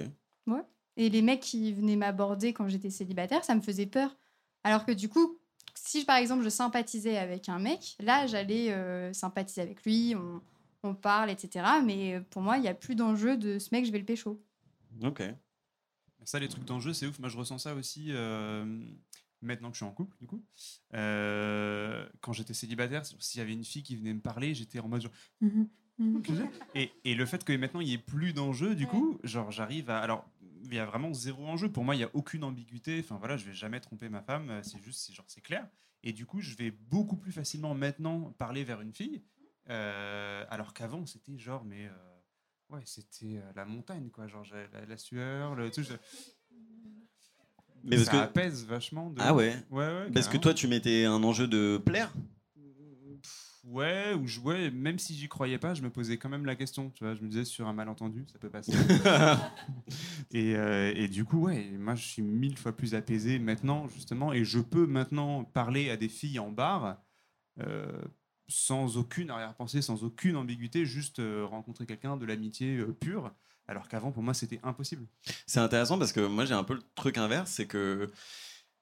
Et 1.00 1.10
les 1.10 1.22
mecs 1.22 1.38
qui 1.38 1.72
venaient 1.72 1.94
m'aborder 1.94 2.52
quand 2.52 2.66
j'étais 2.66 2.90
célibataire, 2.90 3.44
ça 3.44 3.54
me 3.54 3.60
faisait 3.60 3.86
peur. 3.86 4.16
Alors 4.64 4.84
que 4.84 4.90
du 4.90 5.08
coup, 5.08 5.38
si 5.74 6.04
par 6.04 6.16
exemple 6.16 6.42
je 6.42 6.48
sympathisais 6.48 7.16
avec 7.16 7.48
un 7.48 7.60
mec, 7.60 7.96
là 8.00 8.26
j'allais 8.26 8.72
euh, 8.72 9.12
sympathiser 9.12 9.60
avec 9.60 9.84
lui, 9.84 10.16
on, 10.16 10.40
on 10.82 10.94
parle, 10.96 11.30
etc. 11.30 11.64
Mais 11.84 12.20
pour 12.30 12.42
moi, 12.42 12.56
il 12.56 12.62
n'y 12.62 12.68
a 12.68 12.74
plus 12.74 12.96
d'enjeu 12.96 13.36
de 13.36 13.60
ce 13.60 13.68
mec, 13.70 13.86
je 13.86 13.92
vais 13.92 14.00
le 14.00 14.04
pécho. 14.04 14.40
Ok. 15.02 15.22
Ça, 16.24 16.38
les 16.38 16.48
trucs 16.48 16.64
d'enjeu, 16.64 16.92
c'est 16.92 17.06
ouf. 17.06 17.18
Moi, 17.18 17.28
je 17.28 17.36
ressens 17.36 17.58
ça 17.58 17.74
aussi 17.74 18.06
euh, 18.10 18.64
maintenant 19.40 19.68
que 19.70 19.74
je 19.74 19.78
suis 19.78 19.86
en 19.86 19.92
couple, 19.92 20.16
du 20.18 20.26
coup. 20.26 20.44
Euh, 20.94 22.06
quand 22.20 22.32
j'étais 22.32 22.54
célibataire, 22.54 23.04
s'il 23.06 23.38
y 23.38 23.42
avait 23.42 23.52
une 23.52 23.64
fille 23.64 23.82
qui 23.82 23.96
venait 23.96 24.12
me 24.14 24.20
parler, 24.20 24.54
j'étais 24.54 24.80
en 24.80 24.88
mode 24.88 25.02
genre. 25.02 25.12
Et, 26.74 26.92
et 27.04 27.14
le 27.14 27.26
fait 27.26 27.44
que 27.44 27.52
maintenant 27.56 27.80
il 27.80 27.86
n'y 27.86 27.94
ait 27.94 27.98
plus 27.98 28.32
d'enjeu, 28.32 28.74
du 28.74 28.84
Ouais. 28.84 28.90
coup, 28.90 29.18
genre 29.24 29.50
j'arrive 29.50 29.90
à. 29.90 29.98
Alors, 30.00 30.28
il 30.64 30.74
y 30.74 30.78
a 30.78 30.86
vraiment 30.86 31.12
zéro 31.14 31.46
enjeu. 31.46 31.70
Pour 31.70 31.84
moi, 31.84 31.94
il 31.94 31.98
n'y 31.98 32.04
a 32.04 32.10
aucune 32.14 32.44
ambiguïté. 32.44 33.00
Enfin 33.00 33.16
voilà, 33.18 33.36
je 33.36 33.44
vais 33.44 33.54
jamais 33.54 33.80
tromper 33.80 34.08
ma 34.08 34.22
femme. 34.22 34.50
euh, 34.50 34.62
C'est 34.62 34.82
juste, 34.82 35.00
c'est 35.00 35.12
genre, 35.12 35.24
c'est 35.28 35.40
clair. 35.40 35.66
Et 36.02 36.12
du 36.12 36.26
coup, 36.26 36.40
je 36.40 36.54
vais 36.56 36.70
beaucoup 36.70 37.16
plus 37.16 37.32
facilement 37.32 37.74
maintenant 37.74 38.32
parler 38.38 38.64
vers 38.64 38.80
une 38.80 38.92
fille. 38.92 39.22
euh, 39.70 40.44
alors 40.50 40.72
qu'avant, 40.74 41.06
c'était 41.06 41.38
genre, 41.38 41.64
mais. 41.64 41.88
Ouais, 42.70 42.80
c'était 42.84 43.36
euh, 43.38 43.52
la 43.54 43.64
montagne, 43.64 44.10
quoi. 44.10 44.26
Genre, 44.26 44.44
la, 44.72 44.84
la 44.86 44.96
sueur, 44.96 45.54
le 45.54 45.70
tout. 45.70 45.82
je- 45.82 45.92
Mais 47.84 47.96
parce 47.96 48.04
ça 48.04 48.12
que. 48.12 48.16
apaise 48.18 48.64
vachement. 48.66 49.10
De... 49.10 49.20
Ah 49.20 49.34
ouais. 49.34 49.54
Ouais, 49.70 49.86
ouais. 49.86 50.10
Parce 50.12 50.28
que 50.28 50.36
toi, 50.36 50.54
tu 50.54 50.66
mettais 50.68 51.04
un 51.04 51.22
enjeu 51.22 51.46
de 51.46 51.78
plaire 51.78 52.12
Ouais, 53.64 54.14
ou 54.14 54.26
je, 54.26 54.40
ouais, 54.40 54.70
même 54.70 54.98
si 54.98 55.14
j'y 55.14 55.28
croyais 55.28 55.58
pas, 55.58 55.74
je 55.74 55.82
me 55.82 55.90
posais 55.90 56.16
quand 56.16 56.30
même 56.30 56.46
la 56.46 56.56
question. 56.56 56.90
Tu 56.90 57.04
vois, 57.04 57.14
je 57.14 57.20
me 57.20 57.28
disais 57.28 57.44
sur 57.44 57.68
un 57.68 57.74
malentendu, 57.74 58.24
ça 58.32 58.38
peut 58.38 58.48
passer. 58.48 58.72
et, 60.30 60.56
euh, 60.56 60.90
et 60.96 61.06
du 61.08 61.26
coup, 61.26 61.40
ouais, 61.40 61.68
moi 61.78 61.94
je 61.94 62.02
suis 62.06 62.22
mille 62.22 62.56
fois 62.56 62.74
plus 62.74 62.94
apaisé 62.94 63.38
maintenant, 63.38 63.86
justement, 63.88 64.32
et 64.32 64.42
je 64.42 64.58
peux 64.60 64.86
maintenant 64.86 65.44
parler 65.44 65.90
à 65.90 65.98
des 65.98 66.08
filles 66.08 66.38
en 66.38 66.50
bar 66.50 67.02
euh, 67.60 68.00
sans 68.48 68.96
aucune 68.96 69.30
arrière-pensée, 69.30 69.82
sans 69.82 70.04
aucune 70.04 70.36
ambiguïté, 70.36 70.84
juste 70.86 71.18
euh, 71.18 71.44
rencontrer 71.44 71.86
quelqu'un 71.86 72.16
de 72.16 72.26
l'amitié 72.26 72.78
euh, 72.78 72.92
pure. 72.92 73.32
Alors 73.66 73.88
qu'avant, 73.88 74.10
pour 74.10 74.22
moi, 74.22 74.32
c'était 74.32 74.60
impossible. 74.62 75.06
C'est 75.46 75.60
intéressant 75.60 75.98
parce 75.98 76.12
que 76.12 76.20
moi 76.20 76.46
j'ai 76.46 76.54
un 76.54 76.64
peu 76.64 76.74
le 76.74 76.82
truc 76.94 77.18
inverse, 77.18 77.50
c'est 77.50 77.66
que 77.66 78.10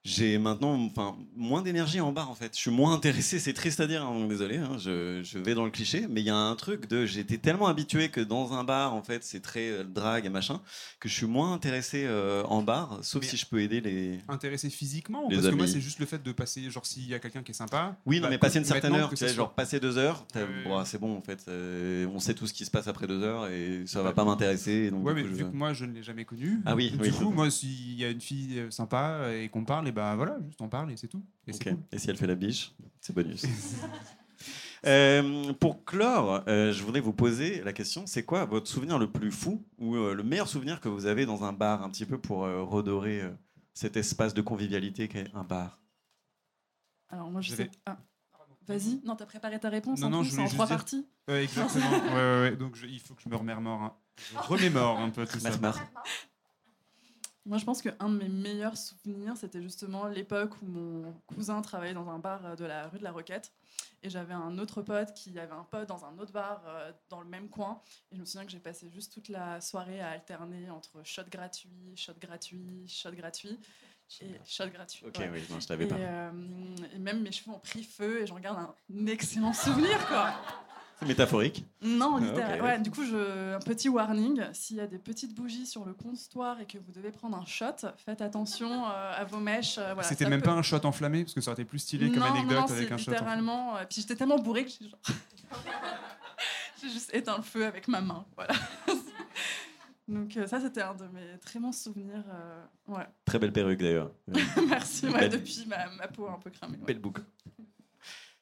j'ai 0.07 0.39
maintenant 0.39 0.75
enfin, 0.87 1.17
moins 1.35 1.63
d'énergie 1.63 2.01
en 2.01 2.13
bar 2.13 2.31
en 2.31 2.35
fait. 2.35 2.53
Je 2.55 2.61
suis 2.61 2.71
moins 2.71 2.95
intéressé, 2.95 3.39
c'est 3.41 3.53
triste 3.53 3.81
à 3.81 3.87
dire, 3.89 4.05
hein, 4.05 4.13
donc 4.19 4.29
désolé, 4.29 4.57
hein, 4.59 4.77
je, 4.79 5.21
je 5.25 5.39
vais 5.39 5.55
dans 5.55 5.65
le 5.65 5.71
cliché, 5.73 6.07
mais 6.09 6.21
il 6.21 6.27
y 6.27 6.31
a 6.31 6.37
un 6.37 6.55
truc 6.55 6.89
de 6.89 7.05
j'étais 7.07 7.39
tellement 7.39 7.67
habitué 7.67 8.09
que 8.09 8.21
dans 8.21 8.53
un 8.53 8.63
bar 8.63 8.95
en 8.95 9.03
fait 9.03 9.25
c'est 9.25 9.41
très 9.41 9.69
euh, 9.69 9.85
drague 9.85 10.25
et 10.25 10.29
machin, 10.29 10.61
que 11.01 11.09
je 11.09 11.15
suis 11.15 11.27
moins 11.27 11.53
intéressé 11.53 12.05
euh, 12.07 12.45
en 12.45 12.63
bar, 12.63 13.01
sauf 13.03 13.23
Mais- 13.23 13.29
si 13.29 13.37
je 13.37 13.47
peux 13.47 13.61
aider 13.61 13.81
les. 13.81 14.21
Intéressé 14.29 14.71
physiquement, 14.71 15.29
Les 15.29 15.37
parce 15.37 15.49
que 15.49 15.55
moi, 15.55 15.67
c'est 15.67 15.81
juste 15.81 15.99
le 15.99 16.07
fait 16.07 16.23
de 16.23 16.33
passer, 16.33 16.71
genre 16.71 16.87
s'il 16.87 17.09
y 17.09 17.15
a 17.15 17.19
quelqu'un 17.19 17.43
qui 17.43 17.51
est 17.51 17.55
sympa. 17.55 17.97
Oui, 18.07 18.17
non, 18.17 18.23
bah, 18.25 18.29
mais 18.31 18.39
passer 18.39 18.59
une 18.59 18.65
certaine 18.65 18.95
heure, 18.95 19.11
tu 19.11 19.17
sais, 19.17 19.29
genre 19.35 19.53
passer 19.55 19.81
deux 19.81 19.99
heures, 19.99 20.25
ouais. 20.37 20.43
c'est 20.85 21.01
bon 21.01 21.17
en 21.17 21.21
fait, 21.23 21.45
euh, 21.49 22.07
on 22.15 22.19
sait 22.21 22.35
tout 22.35 22.47
ce 22.47 22.53
qui 22.55 22.65
se 22.65 22.71
passe 22.71 22.87
après 22.87 23.07
deux 23.07 23.23
heures 23.23 23.49
et 23.49 23.83
ça 23.87 24.03
va 24.03 24.13
pas 24.13 24.25
m'intéresser. 24.25 24.91
Ouais, 24.91 25.15
mais 25.15 25.23
coup, 25.23 25.29
vu 25.29 25.39
je- 25.39 25.43
que 25.45 25.57
moi 25.57 25.73
je 25.73 25.85
ne 25.85 25.93
l'ai 25.95 26.03
jamais 26.03 26.25
connu, 26.25 26.61
Ah 26.65 26.75
oui, 26.77 26.91
du 26.91 26.99
oui. 27.01 27.11
coup, 27.11 27.31
moi 27.31 27.51
s'il 27.51 27.99
y 27.99 28.05
a 28.05 28.11
une 28.11 28.21
fille 28.21 28.59
euh, 28.61 28.71
sympa 28.71 29.31
et 29.33 29.49
qu'on 29.49 29.65
parle, 29.65 29.89
et 29.89 29.93
ben 29.97 30.15
voilà, 30.15 30.39
juste 30.47 30.61
on 30.61 30.69
parle 30.69 30.93
et 30.93 30.97
c'est 30.97 31.09
tout. 31.09 31.25
Et 31.49 31.53
cool. 31.53 31.77
Si 31.97 32.09
elle 32.11 32.17
fait 32.17 32.27
la 32.29 32.35
biche, 32.37 32.73
c'est 33.01 33.13
bonus. 33.15 33.45
Euh, 34.85 35.53
pour 35.55 35.85
clore, 35.85 36.45
euh, 36.47 36.71
je 36.71 36.85
voudrais 36.85 37.01
vous 37.01 37.15
poser 37.15 37.63
la 37.65 37.73
question 37.73 38.07
c'est 38.07 38.23
quoi 38.25 38.45
votre 38.45 38.69
souvenir 38.69 38.99
le 38.99 39.11
plus 39.11 39.33
fou 39.33 39.65
ou 39.79 39.97
euh, 39.97 40.15
le 40.15 40.23
meilleur 40.23 40.47
souvenir 40.49 40.81
que 40.81 40.89
vous 40.89 41.07
avez 41.07 41.25
dans 41.27 41.43
un 41.45 41.53
bar, 41.53 41.83
un 41.83 41.89
petit 41.91 42.05
peu 42.05 42.19
pour 42.19 42.45
euh, 42.45 42.63
redorer 42.63 43.23
euh, 43.23 43.31
cet 43.73 43.97
espace 43.97 44.35
de 44.35 44.43
convivialité 44.43 45.09
qu'est 45.09 45.35
un 45.35 45.43
bar? 45.43 45.81
Alors 47.09 47.31
moi 47.31 47.41
je 47.41 47.53
sais. 47.55 47.71
Ah. 47.87 47.97
Vas-y, 48.69 49.01
non, 49.05 49.17
t'as 49.17 49.27
préparé 49.27 49.59
ta 49.59 49.71
réponse 49.71 50.01
Non, 50.01 50.09
en 50.09 50.11
non, 50.11 50.21
plus, 50.21 50.29
je 50.29 50.35
c'est 50.35 50.41
en 50.41 50.45
voulais 50.45 50.55
trois 50.55 50.67
dire- 50.67 50.77
parties. 50.77 51.07
Exactement. 51.29 51.91
ouais, 51.91 52.13
ouais, 52.13 52.41
ouais. 52.51 52.57
Donc 52.57 52.77
je- 52.77 52.87
il 52.87 53.01
faut 53.01 53.15
que 53.15 53.23
je 53.23 53.29
me 53.31 53.37
remémore. 53.37 53.81
hein. 53.83 53.95
Je 54.19 54.39
remémore 54.47 54.99
un 55.01 55.11
peu 55.11 55.27
tout 55.27 55.41
ça. 55.41 55.51
Moi, 57.47 57.59
je 57.59 57.65
pense 57.65 57.81
qu'un 57.81 58.09
de 58.09 58.19
mes 58.19 58.29
meilleurs 58.29 58.77
souvenirs, 58.77 59.37
c'était 59.37 59.63
justement 59.63 60.07
l'époque 60.09 60.61
où 60.63 60.67
mon 60.67 61.13
cousin 61.27 61.63
travaillait 61.63 61.95
dans 61.95 62.09
un 62.09 62.19
bar 62.19 62.45
euh, 62.45 62.57
de 62.57 62.65
la 62.65 62.89
rue 62.89 62.99
de 62.99 63.05
la 63.05 63.13
Roquette. 63.13 63.53
Et 64.03 64.11
j'avais 64.11 64.35
un 64.35 64.59
autre 64.59 64.83
pote 64.83 65.15
qui 65.15 65.39
avait 65.39 65.53
un 65.53 65.63
pote 65.65 65.89
dans 65.89 66.05
un 66.05 66.19
autre 66.19 66.33
bar 66.33 66.63
euh, 66.67 66.93
dans 67.09 67.21
le 67.21 67.29
même 67.29 67.49
coin. 67.49 67.81
Et 68.11 68.17
je 68.17 68.21
me 68.21 68.27
souviens 68.27 68.45
que 68.45 68.51
j'ai 68.51 68.59
passé 68.59 68.91
juste 68.91 69.13
toute 69.13 69.29
la 69.29 69.61
soirée 69.61 70.01
à 70.01 70.11
alterner 70.11 70.71
entre 70.71 71.01
shot 71.05 71.23
gratuit, 71.31 71.71
shot 71.97 72.15
gratuit, 72.21 72.85
shot 72.89 73.13
gratuit 73.13 73.59
et 74.21 74.41
shot 74.45 74.69
gratuit. 74.69 75.07
Ok, 75.07 75.17
ouais. 75.19 75.31
oui, 75.33 75.43
non, 75.49 75.61
je 75.61 75.67
t'avais 75.69 75.87
pas. 75.87 75.97
euh, 75.97 76.31
et 76.95 76.99
même 76.99 77.23
mes 77.23 77.33
cheveux 77.33 77.51
ont 77.55 77.61
pris 77.61 77.85
feu 77.85 78.23
et 78.23 78.27
j'en 78.27 78.39
garde 78.41 78.59
un 78.59 79.07
excellent 79.07 79.53
souvenir, 79.53 80.05
quoi. 80.09 80.35
C'est 80.99 81.07
métaphorique. 81.07 81.67
Non, 81.83 82.17
Ah, 82.17 82.21
littéralement. 82.25 82.65
Ouais, 82.65 82.81
du 82.81 82.91
coup, 82.91 83.05
je, 83.05 83.55
un 83.55 83.59
petit 83.59 83.89
warning. 83.91 84.43
S'il 84.55 84.77
y 84.77 84.81
a 84.81 84.87
des 84.87 84.99
petites 84.99 85.35
bougies 85.35 85.67
sur 85.67 85.85
le 85.85 85.93
comptoir 85.93 86.59
et 86.61 86.67
que 86.67 86.79
vous 86.79 86.91
devez 86.93 87.11
prendre 87.11 87.37
un 87.37 87.45
shot, 87.45 87.87
faites 87.99 88.23
attention 88.23 88.87
euh, 88.89 89.13
à 89.15 89.25
vos 89.25 89.39
mèches. 89.39 89.77
euh, 89.77 89.93
voilà, 89.93 90.09
C'était 90.09 90.27
même 90.29 90.41
peut- 90.41 90.47
pas 90.47 90.55
un 90.55 90.63
shot 90.63 90.85
enflammé, 90.87 91.23
parce 91.25 91.35
que 91.35 91.41
ça 91.43 91.51
aurait 91.51 91.61
été 91.61 91.69
plus 91.69 91.81
stylé 91.81 92.09
comme 92.11 92.21
non, 92.21 92.27
anecdote 92.33 92.53
non, 92.61 92.67
non, 92.67 92.73
avec 92.73 92.91
un 92.93 92.97
shot 92.97 93.11
enflammé. 93.13 93.19
littéralement. 93.19 93.77
euh, 93.77 93.85
puis 93.89 94.01
j'étais 94.01 94.17
tellement 94.17 94.39
bourrée 94.39 94.65
que 94.65 94.71
j'ai 94.71 94.89
genre. 94.89 94.99
juste 96.83 97.13
éteint 97.15 97.37
le 97.37 97.43
feu 97.43 97.67
avec 97.67 97.89
ma 97.89 98.01
main. 98.01 98.25
Voilà. 98.37 98.55
Donc, 100.09 100.37
euh, 100.37 100.47
ça, 100.47 100.61
c'était 100.61 100.83
un 100.83 100.95
de 100.95 101.05
mes 101.09 101.37
très 101.45 101.59
bons 101.59 101.73
souvenirs. 101.73 102.23
euh, 102.33 102.63
ouais. 102.89 103.07
Très 103.25 103.39
belle 103.41 103.53
perruque 103.53 103.81
d'ailleurs. 103.81 104.13
Merci. 104.69 105.07
ouais, 105.09 105.19
Belle- 105.21 105.31
depuis, 105.31 105.67
ma, 105.67 105.91
ma 105.91 106.07
peau 106.07 106.27
a 106.27 106.33
un 106.33 106.39
peu 106.39 106.51
cramé. 106.51 106.79
ouais. 106.79 106.85
belle 106.85 107.01
boucle. 107.01 107.23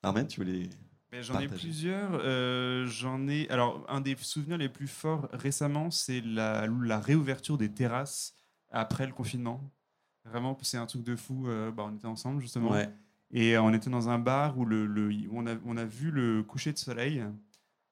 Armen, 0.02 0.26
tu 0.26 0.40
voulais. 0.40 0.68
Ben, 1.14 1.22
J'en 1.22 1.38
ai 1.38 1.46
plusieurs. 1.46 2.10
euh, 2.14 2.86
J'en 2.86 3.28
ai. 3.28 3.48
Alors, 3.50 3.84
un 3.88 4.00
des 4.00 4.16
souvenirs 4.16 4.58
les 4.58 4.68
plus 4.68 4.88
forts 4.88 5.28
récemment, 5.32 5.90
c'est 5.92 6.20
la, 6.20 6.66
la 6.66 6.98
réouverture 6.98 7.56
des 7.56 7.70
terrasses 7.70 8.34
après 8.70 9.06
le 9.06 9.12
confinement. 9.12 9.60
Vraiment, 10.24 10.58
c'est 10.62 10.76
un 10.78 10.86
truc 10.86 11.04
de 11.04 11.14
fou. 11.14 11.46
euh, 11.48 11.70
bah, 11.70 11.84
on 11.86 11.94
était 11.94 12.06
ensemble 12.06 12.40
justement. 12.40 12.70
Ouais. 12.72 12.88
Et 13.30 13.56
euh, 13.56 13.62
on 13.62 13.72
était 13.72 13.90
dans 13.90 14.08
un 14.08 14.18
bar 14.18 14.58
où, 14.58 14.64
le, 14.64 14.86
le- 14.86 15.08
où 15.28 15.38
on, 15.38 15.46
a, 15.46 15.54
on 15.64 15.76
a 15.76 15.84
vu 15.84 16.10
le 16.10 16.42
coucher 16.42 16.72
de 16.72 16.78
soleil. 16.78 17.22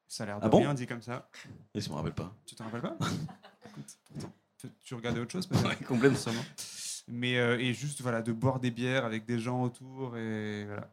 Ça 0.09 0.25
a 0.25 0.27
l'air 0.27 0.41
de 0.41 0.45
Ah 0.45 0.49
bon 0.49 0.59
rien 0.59 0.75
dit 0.75 0.87
comme 0.89 1.03
ça. 1.03 1.29
Et 1.75 1.81
je 1.81 1.89
me 1.91 1.95
rappelle 1.95 2.15
pas. 2.15 2.35
Tu 2.45 2.55
te 2.57 2.63
rappelles 2.63 2.83
pas? 2.83 2.97
Écoute, 3.69 3.99
tu- 4.59 4.69
Tu 4.85 4.95
regardais 4.95 5.21
autre 5.21 5.31
chose 5.33 5.47
peut-être 5.47 5.69
Ouais, 5.69 5.77
complètement. 5.87 6.33
Mais 7.09 7.39
euh, 7.39 7.59
et 7.59 7.73
juste 7.73 8.01
voilà 8.01 8.21
de 8.23 8.33
boire 8.33 8.59
des 8.61 8.71
bières 8.71 9.05
avec 9.05 9.27
des 9.27 9.39
gens 9.39 9.63
autour 9.63 10.17
et 10.17 10.65
voilà. 10.67 10.93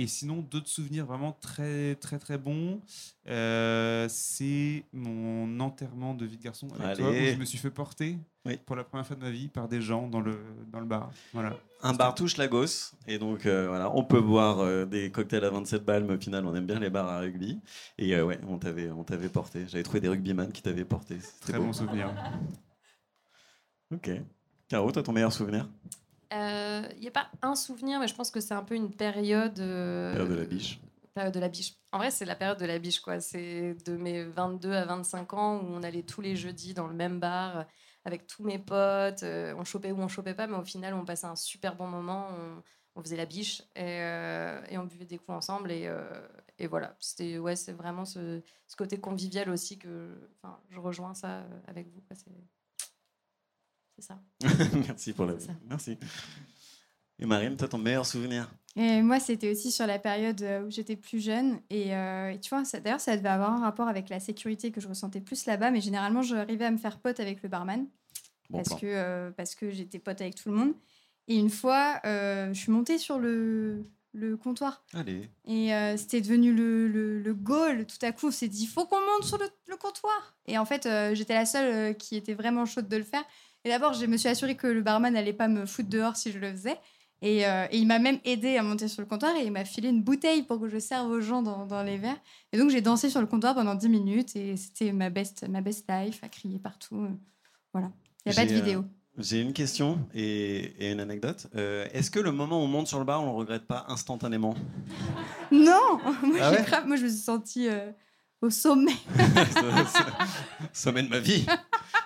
Et 0.00 0.06
sinon 0.06 0.42
d'autres 0.42 0.68
souvenirs 0.68 1.04
vraiment 1.06 1.32
très 1.32 1.96
très 1.96 2.18
très 2.20 2.38
bons. 2.38 2.80
euh, 3.28 4.06
c'est 4.08 4.84
mon 4.92 5.58
enterrement 5.60 6.14
de 6.14 6.24
vie 6.24 6.36
de 6.36 6.42
garçon 6.42 6.68
avec 6.78 6.96
toi 6.98 7.06
où 7.06 7.10
Allez. 7.10 7.32
je 7.34 7.38
me 7.38 7.44
suis 7.44 7.58
fait 7.58 7.70
porter 7.72 8.16
Oui. 8.46 8.58
pour 8.64 8.76
la 8.76 8.84
première 8.84 9.04
fois 9.04 9.16
de 9.16 9.20
ma 9.22 9.30
vie 9.30 9.48
par 9.48 9.66
des 9.68 9.82
gens 9.82 10.06
dans 10.06 10.20
le 10.20 10.38
dans 10.72 10.78
le 10.80 10.86
bar. 10.86 11.10
Voilà. 11.32 11.56
Un 11.82 11.94
bar 11.94 12.14
touche 12.14 12.36
la 12.36 12.46
gosse, 12.48 12.94
et 13.06 13.18
donc 13.18 13.44
euh, 13.46 13.66
voilà, 13.68 13.94
on 13.94 14.02
peut 14.04 14.20
boire 14.20 14.60
euh, 14.60 14.84
des 14.84 15.10
cocktails 15.10 15.44
à 15.44 15.50
27 15.50 15.84
balles, 15.84 16.04
mais 16.04 16.14
au 16.14 16.20
final, 16.20 16.44
on 16.46 16.54
aime 16.54 16.66
bien 16.66 16.78
les 16.80 16.90
bars 16.90 17.08
à 17.08 17.18
rugby. 17.20 17.60
Et 17.98 18.20
ouais, 18.20 18.38
on 18.48 18.58
t'avait, 18.58 18.90
on 18.90 19.04
t'avait 19.04 19.28
porté. 19.28 19.64
J'avais 19.68 19.82
trouvé 19.84 20.00
des 20.00 20.08
rugbyman 20.08 20.50
qui 20.52 20.62
t'avaient 20.62 20.84
porté. 20.84 21.18
Très 21.40 21.52
beau. 21.58 21.66
bon 21.66 21.72
souvenir. 21.72 22.12
Ok. 23.92 24.10
Caro, 24.68 24.90
toi, 24.92 25.02
ton 25.02 25.12
meilleur 25.12 25.32
souvenir? 25.32 25.68
Il 26.32 27.00
n'y 27.00 27.08
a 27.08 27.12
pas 27.12 27.30
un 27.42 27.54
souvenir, 27.54 28.00
mais 28.00 28.08
je 28.08 28.14
pense 28.14 28.30
que 28.30 28.40
c'est 28.40 28.54
un 28.54 28.62
peu 28.64 28.74
une 28.74 28.90
période. 28.94 29.58
euh, 29.60 30.12
Période 30.12 30.30
de 30.30 30.36
la 30.40 30.44
biche. 30.46 30.80
Période 31.14 31.34
de 31.34 31.40
la 31.40 31.48
biche. 31.48 31.74
En 31.92 31.98
vrai, 31.98 32.10
c'est 32.10 32.24
la 32.24 32.36
période 32.36 32.58
de 32.58 32.66
la 32.66 32.78
biche, 32.78 33.00
quoi. 33.00 33.20
C'est 33.20 33.74
de 33.86 33.96
mes 33.96 34.24
22 34.24 34.72
à 34.72 34.84
25 34.84 35.32
ans 35.34 35.58
où 35.58 35.66
on 35.66 35.82
allait 35.82 36.02
tous 36.02 36.20
les 36.20 36.36
jeudis 36.36 36.74
dans 36.74 36.86
le 36.86 36.94
même 36.94 37.18
bar 37.18 37.58
euh, 37.58 37.62
avec 38.04 38.26
tous 38.26 38.44
mes 38.44 38.58
potes. 38.58 39.22
euh, 39.22 39.54
on 39.56 39.64
chopait 39.64 39.90
ou 39.92 39.98
on 40.00 40.08
chopait 40.08 40.34
pas, 40.34 40.46
mais 40.46 40.56
au 40.56 40.64
final, 40.64 40.94
on 40.94 41.04
passait 41.04 41.26
un 41.26 41.34
super 41.36 41.74
bon 41.76 41.86
moment. 41.88 42.28
On, 42.30 42.62
on 42.96 43.02
faisait 43.02 43.16
la 43.16 43.26
biche 43.26 43.62
et, 43.76 44.00
euh, 44.02 44.60
et 44.70 44.76
on 44.78 44.84
buvait 44.84 45.06
des 45.06 45.18
coups 45.18 45.30
ensemble. 45.36 45.70
Et, 45.72 45.86
euh, 45.86 46.04
et 46.58 46.66
voilà, 46.66 46.96
c'était 47.00 47.38
ouais, 47.38 47.56
c'est 47.56 47.72
vraiment 47.72 48.04
ce, 48.04 48.42
ce 48.66 48.76
côté 48.76 48.98
convivial 48.98 49.48
aussi 49.50 49.78
que 49.78 50.14
je 50.70 50.78
rejoins 50.80 51.14
ça 51.14 51.38
euh, 51.38 51.60
avec 51.68 51.88
vous. 51.88 52.00
quoi. 52.02 52.16
C'est 53.98 54.14
c'est 54.40 54.46
ça. 54.62 54.68
Merci 54.86 55.12
pour 55.12 55.26
la. 55.26 55.38
Ça. 55.38 55.52
Merci. 55.68 55.98
Et 57.18 57.26
Marine, 57.26 57.56
toi, 57.56 57.66
ton 57.68 57.78
meilleur 57.78 58.06
souvenir? 58.06 58.48
Et 58.76 59.02
moi, 59.02 59.18
c'était 59.18 59.50
aussi 59.50 59.72
sur 59.72 59.86
la 59.86 59.98
période 59.98 60.40
euh, 60.42 60.62
où 60.64 60.70
j'étais 60.70 60.94
plus 60.94 61.20
jeune. 61.20 61.58
Et, 61.68 61.96
euh, 61.96 62.30
et 62.30 62.38
tu 62.38 62.50
vois, 62.50 62.62
d'ailleurs, 62.80 63.00
ça 63.00 63.16
devait 63.16 63.28
avoir 63.28 63.52
un 63.52 63.60
rapport 63.60 63.88
avec 63.88 64.08
la 64.08 64.20
sécurité 64.20 64.70
que 64.70 64.80
je 64.80 64.86
ressentais 64.86 65.20
plus 65.20 65.46
là-bas. 65.46 65.72
Mais 65.72 65.80
généralement, 65.80 66.22
j'arrivais 66.22 66.66
à 66.66 66.70
me 66.70 66.76
faire 66.78 66.98
pote 67.00 67.18
avec 67.18 67.42
le 67.42 67.48
barman. 67.48 67.86
Bon 68.50 68.58
parce 68.58 68.68
plan. 68.68 68.78
que, 68.78 68.86
euh, 68.86 69.30
parce 69.32 69.54
que 69.56 69.70
j'étais 69.70 69.98
pote 69.98 70.20
avec 70.20 70.36
tout 70.36 70.50
le 70.50 70.56
monde. 70.56 70.74
Et 71.26 71.36
une 71.36 71.50
fois, 71.50 72.00
euh, 72.06 72.52
je 72.54 72.58
suis 72.58 72.70
montée 72.72 72.98
sur 72.98 73.18
le, 73.18 73.84
le 74.12 74.36
comptoir. 74.36 74.84
Allez. 74.94 75.28
Et 75.44 75.74
euh, 75.74 75.96
c'était 75.96 76.20
devenu 76.20 76.54
le, 76.54 76.88
le, 76.88 77.20
le 77.20 77.34
goal. 77.34 77.86
Tout 77.86 77.98
à 78.02 78.12
coup, 78.12 78.28
on 78.28 78.30
s'est 78.30 78.48
dit, 78.48 78.62
il 78.62 78.68
faut 78.68 78.86
qu'on 78.86 79.00
monte 79.00 79.24
sur 79.24 79.38
le, 79.38 79.48
le 79.66 79.76
comptoir. 79.76 80.36
Et 80.46 80.56
en 80.56 80.64
fait, 80.64 80.86
euh, 80.86 81.14
j'étais 81.14 81.34
la 81.34 81.46
seule 81.46 81.74
euh, 81.74 81.92
qui 81.92 82.16
était 82.16 82.34
vraiment 82.34 82.64
chaude 82.64 82.88
de 82.88 82.96
le 82.96 83.02
faire. 83.02 83.24
Et 83.68 83.70
d'abord, 83.70 83.92
je 83.92 84.06
me 84.06 84.16
suis 84.16 84.30
assurée 84.30 84.54
que 84.56 84.66
le 84.66 84.80
barman 84.80 85.12
n'allait 85.12 85.34
pas 85.34 85.46
me 85.46 85.66
foutre 85.66 85.90
dehors 85.90 86.16
si 86.16 86.32
je 86.32 86.38
le 86.38 86.50
faisais. 86.52 86.78
Et, 87.20 87.44
euh, 87.46 87.66
et 87.70 87.76
il 87.76 87.86
m'a 87.86 87.98
même 87.98 88.18
aidé 88.24 88.56
à 88.56 88.62
monter 88.62 88.88
sur 88.88 89.02
le 89.02 89.06
comptoir 89.06 89.36
et 89.36 89.44
il 89.44 89.52
m'a 89.52 89.66
filé 89.66 89.90
une 89.90 90.02
bouteille 90.02 90.42
pour 90.44 90.58
que 90.58 90.68
je 90.70 90.78
serve 90.78 91.10
aux 91.10 91.20
gens 91.20 91.42
dans, 91.42 91.66
dans 91.66 91.82
les 91.82 91.98
verres. 91.98 92.16
Et 92.54 92.56
donc, 92.58 92.70
j'ai 92.70 92.80
dansé 92.80 93.10
sur 93.10 93.20
le 93.20 93.26
comptoir 93.26 93.54
pendant 93.54 93.74
10 93.74 93.90
minutes 93.90 94.36
et 94.36 94.56
c'était 94.56 94.90
ma 94.92 95.10
best, 95.10 95.46
ma 95.50 95.60
best 95.60 95.84
life, 95.86 96.20
à 96.22 96.28
crier 96.30 96.58
partout. 96.58 97.08
Voilà. 97.74 97.90
Il 98.24 98.32
n'y 98.32 98.38
a 98.38 98.40
pas 98.40 98.46
de 98.46 98.52
euh, 98.52 98.54
vidéo. 98.54 98.84
J'ai 99.18 99.42
une 99.42 99.52
question 99.52 99.98
et, 100.14 100.72
et 100.86 100.90
une 100.92 101.00
anecdote. 101.00 101.48
Euh, 101.54 101.86
Est-ce 101.92 102.10
que 102.10 102.20
le 102.20 102.32
moment 102.32 102.58
où 102.58 102.64
on 102.64 102.68
monte 102.68 102.86
sur 102.86 103.00
le 103.00 103.04
bar, 103.04 103.22
on 103.22 103.26
le 103.26 103.36
regrette 103.36 103.66
pas 103.66 103.84
instantanément? 103.88 104.54
Non 105.52 105.98
moi, 106.22 106.38
Ah 106.40 106.50
j'ai 106.52 106.56
ouais? 106.56 106.62
grave- 106.64 106.86
moi, 106.86 106.96
je 106.96 107.02
me 107.04 107.08
suis 107.10 107.18
sentie 107.18 107.68
au 108.40 108.48
sommet. 108.48 108.92
Sommet 110.72 111.02
de 111.02 111.08
ma 111.08 111.18
vie. 111.18 111.44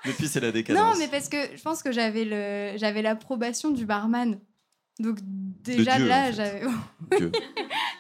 Depuis, 0.07 0.29
c'est 0.29 0.41
la 0.41 0.53
décadence. 0.53 0.83
Non, 0.83 0.99
mais 0.99 1.09
parce 1.09 1.29
que 1.29 1.37
je 1.57 1.63
pense 1.63 1.83
que 1.83 1.93
j'avais 1.93 2.25
le 2.25 2.77
j'avais 2.79 3.03
l'approbation 3.03 3.71
du 3.71 3.87
barman. 3.87 4.39
Donc 5.01 5.19
déjà 5.23 5.97
Dieu, 5.97 6.07
là, 6.07 6.23
en 6.23 6.27
fait. 6.27 6.33
j'avais 6.35 6.63
Dieu. 7.19 7.33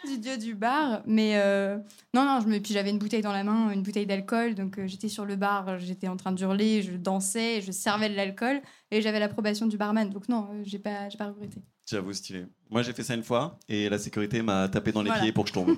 du 0.07 0.19
dieu 0.19 0.37
du 0.37 0.55
bar, 0.55 1.03
mais 1.07 1.33
euh, 1.37 1.79
non 2.13 2.25
non, 2.25 2.41
je 2.43 2.47
me 2.49 2.59
puis 2.59 2.75
j'avais 2.75 2.91
une 2.91 2.99
bouteille 2.99 3.23
dans 3.23 3.33
la 3.33 3.45
main, 3.45 3.71
une 3.71 3.83
bouteille 3.83 4.05
d'alcool, 4.07 4.55
donc 4.55 4.79
euh, 4.79 4.87
j'étais 4.87 5.09
sur 5.09 5.25
le 5.25 5.37
bar, 5.37 5.79
j'étais 5.79 6.07
en 6.09 6.17
train 6.17 6.33
de 6.33 6.43
hurler, 6.43 6.83
je 6.83 6.93
dansais, 6.93 7.63
je 7.63 7.73
servais 7.73 8.11
de 8.11 8.15
l'alcool 8.15 8.61
et 8.91 9.01
j'avais 9.01 9.21
l'approbation 9.21 9.67
du 9.67 9.79
barman. 9.79 10.11
Donc 10.11 10.29
non, 10.29 10.49
euh, 10.53 10.63
j'ai 10.65 10.79
pas 10.79 11.09
j'ai 11.09 11.17
pas 11.17 11.27
regretté. 11.29 11.63
J'avoue, 11.91 12.13
stylé. 12.13 12.45
Moi, 12.71 12.83
j'ai 12.83 12.93
fait 12.93 13.03
ça 13.03 13.15
une 13.15 13.25
fois 13.25 13.59
et 13.69 13.89
la 13.89 13.99
sécurité 13.99 14.41
m'a 14.43 14.69
tapé 14.69 14.93
dans 14.93 15.03
les 15.03 15.09
Voilà. 15.09 15.23
pieds 15.23 15.33
pour 15.33 15.45
que 15.45 15.49
je 15.49 15.55
tombe. 15.55 15.77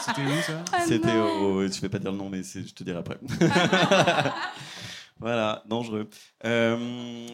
C'était 0.00 0.20
où 0.22 0.42
ça? 0.46 0.64
Ah 0.72 0.80
C'était 0.86 1.16
au. 1.18 1.66
Je 1.66 1.80
vais 1.80 1.88
pas 1.88 1.98
dire 1.98 2.12
le 2.12 2.18
nom, 2.18 2.28
mais 2.28 2.42
c'est- 2.42 2.66
je 2.68 2.72
te 2.74 2.84
dirai 2.84 2.98
après. 2.98 3.18
voilà, 5.22 5.62
dangereux. 5.68 6.08
Euh, 6.44 6.76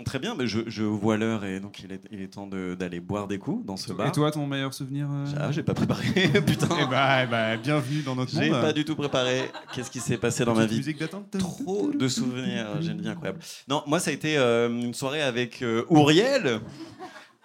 très 0.05 0.19
bien, 0.19 0.35
mais 0.37 0.47
je, 0.47 0.61
je 0.67 0.85
vois 0.85 1.17
l'heure 1.17 1.45
et 1.45 1.59
donc 1.59 1.81
il 1.83 1.91
est, 1.93 2.03
il 2.13 2.21
est 2.21 2.29
temps 2.29 2.47
de- 2.47 2.77
d'aller 2.79 3.01
boire 3.01 3.27
des 3.27 3.39
coups 3.39 3.67
dans 3.67 3.77
ce 3.77 3.93
bar. 3.93 4.07
Et 4.07 4.13
toi, 4.13 4.31
ton 4.31 4.47
meilleur 4.47 4.73
souvenir 4.75 5.09
euh 5.11 5.25
Ah, 5.39 5.51
j'ai 5.51 5.63
pas 5.63 5.75
préparé, 5.75 6.05
putain. 6.47 6.69
Eh 6.83 6.87
bah, 6.87 7.25
eh 7.25 7.27
bah, 7.27 7.57
bienvenue 7.57 8.03
dans 8.03 8.15
notre 8.15 8.31
J'ai 8.33 8.51
monde. 8.51 8.61
pas 8.61 8.73
du 8.73 8.85
tout 8.85 8.95
préparé. 8.95 9.51
Qu'est-ce 9.75 9.91
qui 9.91 10.01
s'est 10.01 10.19
passé 10.19 10.45
dans 10.45 10.55
ma 10.55 10.67
vie. 10.67 10.95
Trop 11.39 11.91
de 11.91 12.09
souvenirs, 12.09 12.81
j'ai 12.81 12.93
une 12.93 13.01
vie 13.01 13.09
incroyable. 13.09 13.41
Non, 13.69 13.83
moi 13.87 13.99
ça 14.01 14.11
a 14.11 14.15
été 14.15 14.37
euh, 14.39 14.69
une 14.69 14.95
soirée 14.95 15.23
avec 15.23 15.65
Ouriel. 15.89 16.61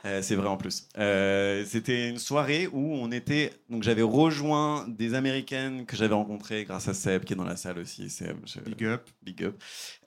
Euh, 0.05 0.21
c'est 0.21 0.35
vrai 0.35 0.47
en 0.47 0.57
plus. 0.57 0.87
Euh, 0.97 1.63
C'était 1.65 2.09
une 2.09 2.17
soirée 2.17 2.67
où 2.67 2.93
on 2.95 3.09
était. 3.11 3.53
Donc 3.69 3.83
j'avais 3.83 4.01
rejoint 4.01 4.85
des 4.87 5.13
Américaines 5.13 5.85
que 5.85 5.95
j'avais 5.95 6.13
rencontrées 6.13 6.65
grâce 6.65 6.87
à 6.89 6.93
Seb 6.93 7.23
qui 7.23 7.33
est 7.33 7.35
dans 7.37 7.45
la 7.45 7.55
salle 7.55 7.79
aussi. 7.79 8.09
Seb, 8.09 8.35
je- 8.45 8.59
Big 8.59 8.83
up. 8.83 9.09
big 9.21 9.43
up. 9.45 9.55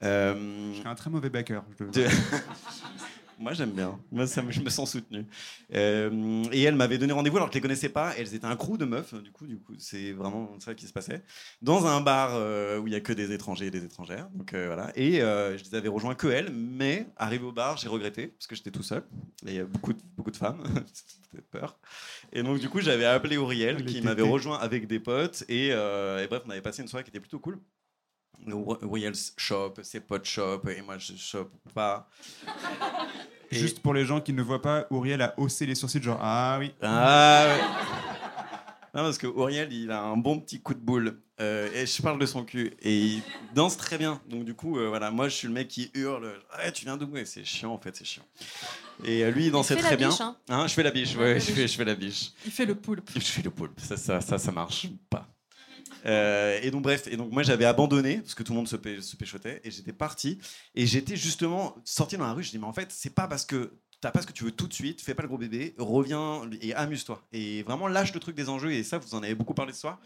Euh, 0.03 0.35
Je 0.75 0.79
suis 0.81 0.89
un 0.89 0.95
très 0.95 1.09
mauvais 1.11 1.31
backer. 1.31 1.65
je 1.79 1.85
Moi, 3.39 3.53
j'aime 3.53 3.73
bien. 3.73 4.01
Moi, 4.11 4.27
ça 4.27 4.43
je 4.49 4.61
me 4.61 4.71
sens 4.71 4.93
soutenu. 4.93 5.27
Euh, 5.75 6.45
et 6.53 6.63
elle 6.63 6.75
m'avait 6.75 6.97
donné 6.97 7.13
rendez-vous 7.13 7.37
alors 7.37 7.49
que 7.49 7.53
je 7.53 7.59
les 7.59 7.63
connaissais 7.63 7.91
pas. 7.91 8.15
Elles 8.17 8.35
étaient 8.35 8.47
un 8.47 8.57
crew 8.57 8.79
de 8.79 8.87
meufs. 8.87 9.15
Du 9.23 9.31
coup, 9.31 9.47
du 9.47 9.59
coup, 9.59 9.75
c'est 9.79 10.13
vraiment 10.13 10.59
ça 10.59 10.75
qui 10.75 10.87
se 10.87 10.93
passait 10.93 11.23
dans 11.61 11.87
un 11.87 12.01
bar 12.01 12.31
euh, 12.33 12.79
où 12.79 12.87
il 12.87 12.93
y 12.93 12.97
a 12.97 13.01
que 13.01 13.13
des 13.13 13.33
étrangers 13.33 13.67
et 13.67 13.71
des 13.71 13.85
étrangères. 13.85 14.29
Donc 14.35 14.55
euh, 14.55 14.67
voilà. 14.67 14.91
Et 14.97 15.19
je 15.19 15.63
les 15.65 15.75
avais 15.75 15.89
rejoints 15.89 16.15
que 16.15 16.29
elles. 16.29 16.51
Mais 16.51 17.07
arrivé 17.17 17.45
au 17.45 17.53
bar, 17.53 17.77
j'ai 17.77 17.89
regretté 17.89 18.29
parce 18.29 18.47
que 18.47 18.55
j'étais 18.55 18.71
tout 18.71 18.83
seul. 18.83 19.03
Et 19.47 19.51
il 19.51 19.55
y 19.55 19.61
a 19.61 19.65
beaucoup 19.65 19.93
de, 19.93 20.01
beaucoup 20.17 20.31
de 20.31 20.37
femmes. 20.37 20.63
C'était 20.95 21.43
peur. 21.43 21.79
Et 22.33 22.43
donc 22.43 22.59
du 22.59 22.69
coup, 22.71 22.81
j'avais 22.81 23.05
appelé 23.05 23.37
Auriel 23.37 23.77
Les 23.77 23.85
qui 23.85 24.01
m'avait 24.01 24.23
rejoint 24.23 24.59
avec 24.59 24.87
des 24.87 25.01
potes. 25.01 25.45
Et, 25.49 25.69
et 25.69 26.27
bref, 26.29 26.43
on 26.47 26.51
avait 26.51 26.63
passé 26.63 26.81
une 26.83 26.89
soirée 26.89 27.05
qui 27.05 27.11
était 27.11 27.21
plutôt 27.21 27.39
cool. 27.39 27.61
Auriel 28.83 29.15
shop, 29.37 29.75
ses 29.83 30.01
potes 30.01 30.25
shop, 30.27 30.63
et 30.69 30.81
moi 30.83 30.99
je 30.99 31.15
shop 31.17 31.51
pas. 31.75 32.09
Et- 33.53 33.57
Juste 33.59 33.79
pour 33.81 33.95
les 33.95 34.05
gens 34.05 34.21
qui 34.21 34.33
ne 34.33 34.43
voient 34.43 34.61
pas, 34.63 34.87
Auriel 34.91 35.23
a 35.23 35.33
haussé 35.39 35.67
les 35.67 35.77
sourcils, 35.77 36.03
genre 36.03 36.19
Ah 36.21 36.57
oui. 36.59 36.73
Ah 36.83 37.47
ouais. 37.47 37.63
Non, 38.95 39.03
parce 39.03 39.19
que 39.19 39.27
Auriel, 39.29 39.73
il 39.73 39.91
a 39.93 40.03
un 40.03 40.17
bon 40.17 40.41
petit 40.41 40.61
coup 40.61 40.75
de 40.75 40.81
boule. 40.81 41.21
Euh, 41.39 41.69
et 41.75 41.85
je 41.87 42.01
parle 42.03 42.19
de 42.19 42.25
son 42.25 42.45
cul. 42.45 42.73
Et 42.81 42.97
il 42.99 43.23
danse 43.55 43.77
très 43.77 43.99
bien. 43.99 44.21
Donc, 44.27 44.45
du 44.47 44.55
coup, 44.55 44.79
euh, 44.79 44.89
voilà, 44.89 45.11
moi, 45.11 45.29
je 45.29 45.35
suis 45.37 45.47
le 45.47 45.53
mec 45.53 45.69
qui 45.69 45.91
hurle. 45.95 46.33
Ouais, 46.59 46.73
tu 46.73 46.87
viens 46.87 46.97
d'où? 46.97 47.15
Et 47.17 47.27
c'est 47.27 47.45
chiant, 47.45 47.73
en 47.75 47.79
fait, 47.79 47.95
c'est 47.95 48.07
chiant. 48.07 48.25
Et 49.05 49.23
euh, 49.23 49.31
lui, 49.31 49.47
il 49.47 49.53
dansait 49.53 49.77
très 49.77 49.97
bien. 49.99 50.09
biche, 50.09 50.21
hein. 50.23 50.35
Hein, 50.49 50.67
je 50.67 50.73
fais 50.73 50.83
la 50.83 50.91
biche, 50.91 51.15
Ouais, 51.15 51.39
fais, 51.39 51.69
je 51.69 51.77
fais 51.77 51.85
la 51.85 51.95
biche. 51.95 52.33
Il 52.47 52.51
fait 52.51 52.65
le 52.65 52.75
poulpe. 52.75 53.11
Je 53.15 53.21
fais 53.21 53.43
le 53.43 53.51
poulpe. 53.51 53.79
Ça, 53.81 53.99
ça, 53.99 54.21
ça, 54.23 54.39
ça 54.39 54.51
marche 54.51 54.87
pas. 55.11 55.29
Euh, 56.07 56.59
et 56.63 56.71
donc 56.71 56.83
bref, 56.83 57.09
et 57.09 57.17
donc 57.17 57.33
moi 57.33 57.43
j'avais 57.43 57.65
abandonné 57.65 58.19
parce 58.19 58.35
que 58.35 58.43
tout 58.43 58.53
le 58.53 58.57
monde 58.59 58.69
se, 58.69 58.77
pé- 58.77 59.03
se 59.03 59.17
péchotait 59.17 59.61
et 59.65 59.71
j'étais 59.71 59.93
parti 59.93 60.39
et 60.75 60.87
j'étais 60.87 61.17
justement 61.17 61.77
sorti 61.85 62.17
dans 62.17 62.27
la 62.27 62.33
rue. 62.33 62.45
Je 62.45 62.51
dis 62.51 62.59
mais 62.59 62.67
en 62.67 62.73
fait 62.73 62.93
c'est 62.93 63.11
pas 63.15 63.27
parce 63.27 63.45
que 63.45 63.73
t'as 64.01 64.11
pas 64.13 64.23
ce 64.23 64.27
que 64.27 64.33
tu 64.33 64.45
veux 64.45 64.53
tout 64.53 64.69
de 64.69 64.75
suite, 64.75 65.01
fais 65.01 65.15
pas 65.15 65.23
le 65.23 65.29
gros 65.29 65.39
bébé, 65.39 65.75
reviens 65.79 66.49
et 66.61 66.75
amuse-toi 66.75 67.27
et 67.33 67.63
vraiment 67.65 67.89
lâche 67.89 68.15
le 68.15 68.21
truc 68.21 68.37
des 68.37 68.49
enjeux 68.49 68.73
et 68.73 68.85
ça 68.85 68.99
vous 68.99 69.15
en 69.15 69.23
avez 69.23 69.35
beaucoup 69.35 69.55
parlé 69.55 69.73
ce 69.73 69.81
soir. 69.81 70.01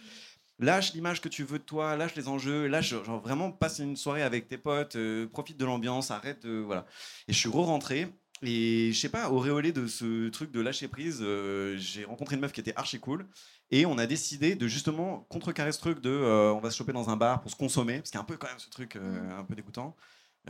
Lâche 0.59 0.93
l'image 0.93 1.21
que 1.23 1.29
tu 1.29 1.43
veux 1.43 1.59
de 1.59 1.65
toi, 1.65 1.97
lâche 1.97 2.15
les 2.15 2.29
enjeux, 2.29 2.67
lâche 2.67 2.93
vraiment 2.93 3.51
passe 3.51 3.79
une 3.79 3.97
soirée 3.97 4.23
avec 4.23 4.47
tes 4.47 4.59
potes, 4.59 4.97
euh, 4.97 5.27
profite 5.27 5.57
de 5.57 5.65
l'ambiance, 5.65 6.11
arrête 6.11 6.45
de 6.47 6.59
voilà. 6.59 6.87
Et 7.29 7.33
je 7.33 7.39
suis 7.39 7.49
re-rentré 7.49 8.09
et 8.43 8.91
je 8.93 8.99
sais 8.99 9.09
pas, 9.09 9.31
auréolé 9.31 9.73
de 9.73 9.87
ce 9.87 10.29
truc 10.31 10.51
de 10.51 10.61
lâcher 10.61 10.89
prise, 10.89 11.19
euh, 11.23 11.77
j'ai 11.79 12.05
rencontré 12.05 12.37
une 12.37 12.43
meuf 12.43 12.53
qui 12.53 12.61
était 12.61 12.75
archi 12.77 12.99
cool. 13.01 13.27
Et 13.71 13.87
on 13.87 13.99
a 13.99 14.07
décidé 14.07 14.55
de 14.57 14.67
justement 14.67 15.27
contrecarrer 15.29 15.73
ce 15.73 15.79
truc 15.79 16.01
de 16.01 16.11
euh, 16.11 16.53
on 16.53 16.61
va 16.61 16.71
se 16.71 16.77
choper 16.77 16.93
dans 16.93 17.11
un 17.11 17.17
bar 17.17 17.41
pour 17.43 17.51
se 17.51 17.57
consommer, 17.57 17.99
parce 17.99 18.11
qu'il 18.11 18.19
y 18.19 18.21
a 18.21 18.23
un 18.23 18.25
peu 18.25 18.37
quand 18.37 18.49
même 18.49 18.59
ce 18.59 18.71
truc 18.71 18.97
euh, 18.97 19.39
un 19.39 19.45
peu 19.45 19.55
dégoûtant, 19.55 19.97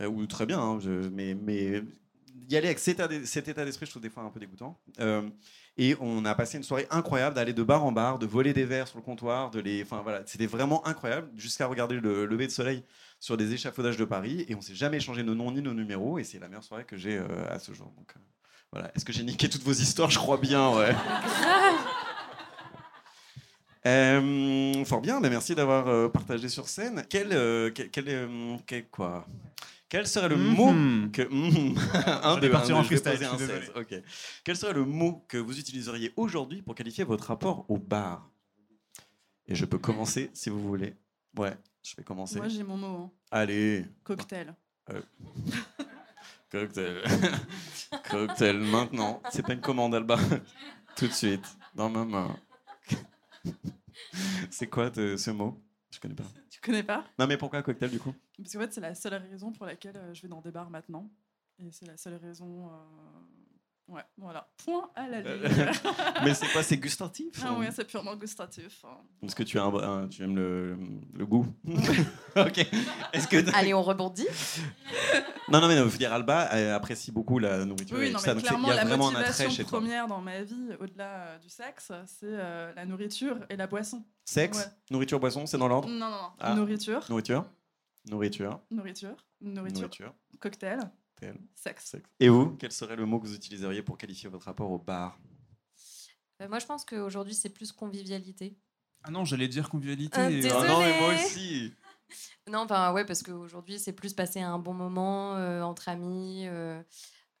ou 0.07 0.25
très 0.25 0.45
bien, 0.45 0.59
hein, 0.59 0.79
je- 0.79 1.09
mais, 1.09 1.35
mais 1.35 1.83
y 2.49 2.55
aller 2.57 2.67
avec 2.67 2.79
cet 2.79 3.01
cet 3.25 3.47
état 3.49 3.65
d'esprit, 3.65 3.85
je 3.85 3.91
trouve 3.91 4.01
des 4.01 4.09
fois 4.09 4.23
un 4.23 4.29
peu 4.29 4.39
dégoûtant. 4.39 4.79
Et 5.77 5.95
on 6.01 6.25
a 6.25 6.35
passé 6.35 6.57
une 6.57 6.63
soirée 6.63 6.87
incroyable 6.89 7.35
d'aller 7.35 7.53
de 7.53 7.63
bar 7.63 7.83
en 7.85 7.91
bar, 7.91 8.19
de 8.19 8.25
voler 8.25 8.53
des 8.53 8.65
verres 8.65 8.87
sur 8.87 8.97
le 8.97 9.03
comptoir, 9.03 9.51
de 9.51 9.59
les, 9.59 9.83
enfin 9.83 10.01
voilà, 10.01 10.21
c'était 10.25 10.45
vraiment 10.45 10.85
incroyable 10.85 11.29
jusqu'à 11.35 11.65
regarder 11.67 11.99
le 11.99 12.25
lever 12.25 12.47
de 12.47 12.51
soleil 12.51 12.83
sur 13.21 13.37
des 13.37 13.53
échafaudages 13.53 13.95
de 13.95 14.03
Paris. 14.03 14.45
Et 14.49 14.55
on 14.55 14.61
s'est 14.61 14.75
jamais 14.75 14.97
échangé 14.97 15.23
nos 15.23 15.35
noms 15.35 15.51
ni 15.53 15.61
nos 15.61 15.73
numéros, 15.73 16.19
et 16.19 16.25
c'est 16.25 16.39
la 16.39 16.49
meilleure 16.49 16.63
soirée 16.65 16.83
que 16.83 16.97
j'ai 16.97 17.17
euh, 17.17 17.25
à 17.49 17.59
ce 17.59 17.71
jour. 17.71 17.87
Donc 17.95 18.11
euh, 18.17 18.19
voilà, 18.73 18.91
est-ce 18.95 19.05
que 19.05 19.13
j'ai 19.13 19.23
niqué 19.23 19.47
toutes 19.47 19.63
vos 19.63 19.71
histoires? 19.71 20.09
Je 20.09 20.17
crois 20.19 20.37
bien, 20.37 20.75
ouais. 20.75 20.93
Euh, 23.85 24.85
fort 24.85 25.01
bien, 25.01 25.19
mais 25.19 25.29
merci 25.31 25.55
d'avoir 25.55 26.11
partagé 26.11 26.49
sur 26.49 26.67
scène. 26.69 27.03
Quel, 27.09 27.29
quel, 27.73 27.89
quel, 27.89 28.29
quel- 28.67 28.87
quoi? 28.89 29.25
Quel 29.89 30.05
serait 30.07 30.29
le 30.29 30.37
Mhm. 30.37 30.55
mot 30.55 31.09
que 31.11 31.23
un 32.23 32.37
deux, 32.37 32.51
partir 32.51 32.75
un 32.77 32.79
en 32.79 32.81
deux, 32.83 32.89
je 32.89 32.93
vais 32.93 33.01
freestyle, 33.01 33.11
poser 33.11 33.25
je 33.25 33.29
un 33.31 33.37
suis 33.37 33.47
16, 33.65 33.71
ok. 33.75 34.03
Quel 34.43 34.55
serait 34.55 34.73
le 34.73 34.85
mot 34.85 35.25
que 35.27 35.37
vous 35.37 35.59
utiliseriez 35.59 36.13
aujourd'hui 36.15 36.61
pour 36.61 36.75
qualifier 36.75 37.03
votre 37.03 37.25
rapport 37.25 37.65
au 37.69 37.77
bar? 37.79 38.29
Et 39.47 39.55
je 39.55 39.65
peux 39.65 39.79
commencer 39.79 40.29
si 40.33 40.51
vous 40.51 40.61
voulez. 40.61 40.93
Ouais, 41.35 41.57
je 41.83 41.95
vais 41.95 42.03
commencer. 42.03 42.37
Moi, 42.37 42.47
j'ai 42.47 42.63
mon 42.63 42.77
mot. 42.77 42.97
hein. 43.05 43.11
Allez, 43.31 43.85
Cocktail. 44.03 44.55
cocktail. 46.51 47.01
cocktail 48.09 48.57
maintenant. 48.59 49.21
C'est 49.31 49.43
pas 49.43 49.53
une 49.53 49.61
commande, 49.61 49.95
Alba. 49.95 50.17
Tout 50.95 51.07
de 51.07 51.13
suite, 51.13 51.45
dans 51.75 51.89
ma 51.89 52.03
main. 52.03 52.35
C'est 54.49 54.67
quoi 54.67 54.91
ce 54.93 55.31
mot? 55.31 55.61
Je 55.91 55.99
connais 55.99 56.15
pas. 56.15 56.25
Tu 56.49 56.59
connais 56.61 56.83
pas? 56.83 57.05
Non, 57.17 57.27
mais 57.27 57.37
pourquoi 57.37 57.61
cocktail 57.63 57.89
du 57.89 57.99
coup? 57.99 58.13
Parce 58.37 58.53
qu'en 58.53 58.59
fait, 58.59 58.73
c'est 58.73 58.81
la 58.81 58.95
seule 58.95 59.15
raison 59.15 59.51
pour 59.51 59.65
laquelle 59.65 59.97
euh, 59.97 60.13
je 60.13 60.21
vais 60.21 60.27
dans 60.27 60.41
des 60.41 60.51
bars 60.51 60.69
maintenant. 60.69 61.09
Et 61.59 61.71
c'est 61.71 61.85
la 61.85 61.97
seule 61.97 62.15
raison. 62.15 62.69
euh, 62.69 62.71
Ouais, 63.91 64.03
voilà. 64.17 64.47
Point 64.63 64.89
à 64.95 65.05
la 65.09 65.17
Euh, 65.17 65.47
ligne. 65.47 65.71
Mais 66.23 66.33
c'est 66.33 66.47
quoi 66.53 66.63
C'est 66.63 66.77
gustatif 66.77 67.41
ah 67.43 67.51
ouais, 67.59 67.69
c'est 67.71 67.83
purement 67.85 68.15
gustatif. 68.15 68.85
hein. 68.85 68.97
Parce 69.19 69.35
que 69.35 69.43
tu, 69.43 69.59
as 69.59 69.63
un, 69.65 69.73
un- 70.03 70.07
tu 70.07 70.23
aimes 70.23 70.35
le, 70.37 70.77
le 71.13 71.25
goût. 71.25 71.45
ok. 72.37 72.65
Est-ce 73.11 73.27
que 73.27 73.53
Allez, 73.53 73.73
on 73.73 73.81
rebondit. 73.83 74.27
non, 75.49 75.59
non, 75.59 75.67
mais 75.67 75.75
non, 75.75 75.83
je 75.83 75.89
veux 75.89 75.97
dire, 75.97 76.13
Alba 76.13 76.39
apprécie 76.73 77.11
beaucoup 77.11 77.37
la 77.37 77.65
nourriture 77.65 77.97
Oui, 77.97 78.05
et 78.07 78.11
non, 78.11 78.19
tout 78.19 78.23
ça. 78.23 78.33
mais 78.33 78.35
Donc 78.35 78.43
il 78.43 78.47
clairement, 78.47 78.67
y 78.69 78.71
a 78.71 78.75
la 78.75 78.85
vraiment 78.85 79.09
un 79.09 79.15
attrait 79.15 79.23
motivation 79.27 79.49
chez 79.49 79.63
toi. 79.65 79.79
première 79.79 80.07
dans 80.07 80.21
ma 80.21 80.41
vie, 80.41 80.69
au-delà 80.79 81.09
euh, 81.27 81.37
du 81.39 81.49
sexe, 81.49 81.91
c'est 82.05 82.23
euh, 82.23 82.71
la 82.73 82.85
nourriture 82.85 83.39
et 83.49 83.57
la 83.57 83.67
boisson. 83.67 84.05
Sexe, 84.23 84.57
Ouais. 84.59 84.63
nourriture, 84.91 85.19
boisson, 85.19 85.45
c'est 85.45 85.57
dans 85.57 85.67
l'ordre. 85.67 85.89
Non, 85.89 85.95
non, 86.05 86.11
non. 86.11 86.29
Ah. 86.39 86.53
Nourriture, 86.55 87.03
Nourriture, 87.09 87.43
nourriture, 88.09 88.61
nourriture, 88.71 89.17
nourriture, 89.41 89.81
nourriture, 89.81 90.13
cocktail, 90.39 90.79
tel, 91.21 91.39
sexe. 91.55 91.85
sexe. 91.91 92.09
Et 92.19 92.29
vous, 92.29 92.55
quel 92.57 92.71
serait 92.71 92.95
le 92.95 93.05
mot 93.05 93.19
que 93.19 93.27
vous 93.27 93.35
utiliseriez 93.35 93.83
pour 93.83 93.97
qualifier 93.97 94.27
votre 94.29 94.45
rapport 94.47 94.71
au 94.71 94.79
bar? 94.79 95.19
Euh, 96.41 96.49
moi, 96.49 96.57
je 96.59 96.65
pense 96.65 96.83
qu'aujourd'hui, 96.83 97.35
c'est 97.35 97.49
plus 97.49 97.71
convivialité. 97.71 98.57
Ah 99.03 99.11
non, 99.11 99.23
j'allais 99.23 99.47
dire 99.47 99.69
convivialité. 99.69 100.19
Euh, 100.19 100.29
désolé. 100.29 100.53
Ah 100.55 100.67
non, 100.67 100.81
mais 100.81 100.99
moi 100.99 101.13
aussi 101.13 101.73
Non, 102.47 102.59
enfin, 102.59 102.91
ouais, 102.93 103.05
parce 103.05 103.21
qu'aujourd'hui, 103.23 103.79
c'est 103.79 103.93
plus 103.93 104.13
passer 104.13 104.41
un 104.41 104.57
bon 104.57 104.73
moment 104.73 105.35
euh, 105.35 105.61
entre 105.61 105.89
amis, 105.89 106.47
euh, 106.47 106.81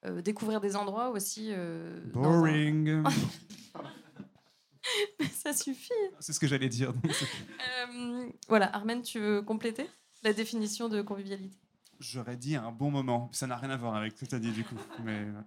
euh, 0.05 0.21
découvrir 0.21 0.61
des 0.61 0.75
endroits 0.75 1.09
aussi. 1.09 1.47
euh, 1.51 1.99
un- 2.13 2.19
Boring. 2.19 3.03
Ça 5.33 5.53
suffit. 5.53 5.91
C'est 6.19 6.33
ce 6.33 6.39
que 6.39 6.47
j'allais 6.47 6.69
dire. 6.69 6.93
Euh, 6.93 8.29
voilà, 8.47 8.73
Armen, 8.75 9.01
tu 9.01 9.19
veux 9.19 9.41
compléter 9.41 9.87
la 10.23 10.33
définition 10.33 10.87
de 10.89 11.01
convivialité? 11.01 11.57
J'aurais 12.01 12.35
dit 12.35 12.55
un 12.55 12.71
bon 12.71 12.89
moment. 12.89 13.29
Ça 13.31 13.45
n'a 13.45 13.57
rien 13.57 13.69
à 13.69 13.77
voir 13.77 13.95
avec 13.95 14.13
ce 14.13 14.21
que 14.21 14.25
tu 14.25 14.33
as 14.33 14.39
dit 14.39 14.51
du 14.51 14.63
coup. 14.63 14.75
Mais 15.03 15.19
euh, 15.19 15.41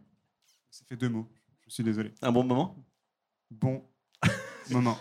ça 0.70 0.84
fait 0.88 0.96
deux 0.96 1.08
mots. 1.08 1.28
Je 1.66 1.74
suis 1.74 1.82
désolé. 1.82 2.14
Un 2.22 2.30
bon 2.30 2.44
moment? 2.44 2.76
Bon 3.50 3.84
moment. 4.70 4.96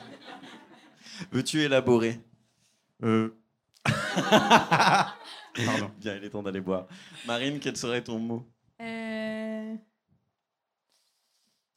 Veux-tu 1.32 1.62
élaborer? 1.62 2.20
Euh, 3.04 3.38
Pardon. 3.86 5.92
Bien, 6.00 6.16
il 6.16 6.24
est 6.24 6.32
temps 6.32 6.42
d'aller 6.42 6.62
boire. 6.62 6.88
Marine, 7.28 7.60
quel 7.60 7.78
serait 7.78 8.04
ton 8.04 8.18
mot? 8.18 8.52
Euh, 8.82 9.76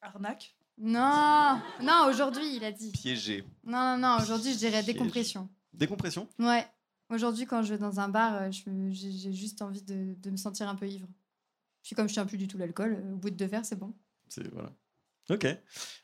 Arnaque. 0.01 0.57
Non, 0.78 1.61
non, 1.82 2.07
aujourd'hui, 2.09 2.57
il 2.57 2.65
a 2.65 2.73
dit. 2.73 2.93
Piégé. 2.93 3.44
Non, 3.65 3.97
non, 3.97 3.98
non, 3.98 4.23
aujourd'hui, 4.23 4.55
je 4.55 4.59
dirais 4.59 4.82
décompression. 4.82 5.51
Décompression? 5.74 6.28
Ouais. 6.39 6.66
Aujourd'hui, 7.11 7.47
quand 7.47 7.62
je 7.62 7.73
vais 7.74 7.78
dans 7.78 8.01
un 8.01 8.09
bar, 8.09 8.35
euh, 8.35 8.49
j'ai 8.51 9.33
juste 9.33 9.62
envie 9.62 9.83
de, 9.83 10.15
de 10.20 10.31
me 10.31 10.37
sentir 10.37 10.69
un 10.69 10.74
peu 10.74 10.89
ivre. 10.89 11.07
Puis 11.83 11.95
comme 11.95 12.09
je 12.09 12.15
tiens 12.15 12.27
plus 12.27 12.39
du 12.39 12.49
tout 12.49 12.59
l'alcool, 12.59 12.95
euh, 13.01 13.12
au 13.15 13.16
bout 13.16 13.31
de 13.31 13.37
deux 13.37 13.47
verres, 13.47 13.65
c'est 13.65 13.78
bon. 13.78 13.95
C'est 14.28 14.53
voilà. 14.53 14.73
Ok. 15.31 15.47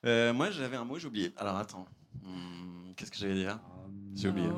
Euh, 0.06 0.32
moi, 0.32 0.50
j'avais 0.50 0.76
un 0.76 0.84
mot, 0.84 0.98
j'ai 0.98 1.08
oublié. 1.08 1.32
Alors 1.36 1.56
attends. 1.56 1.86
Hmm, 2.22 2.92
Qu'est-ce 2.96 3.10
que 3.10 3.16
j'allais 3.16 3.34
dire 3.34 3.58
J'ai 4.14 4.28
oublié. 4.28 4.48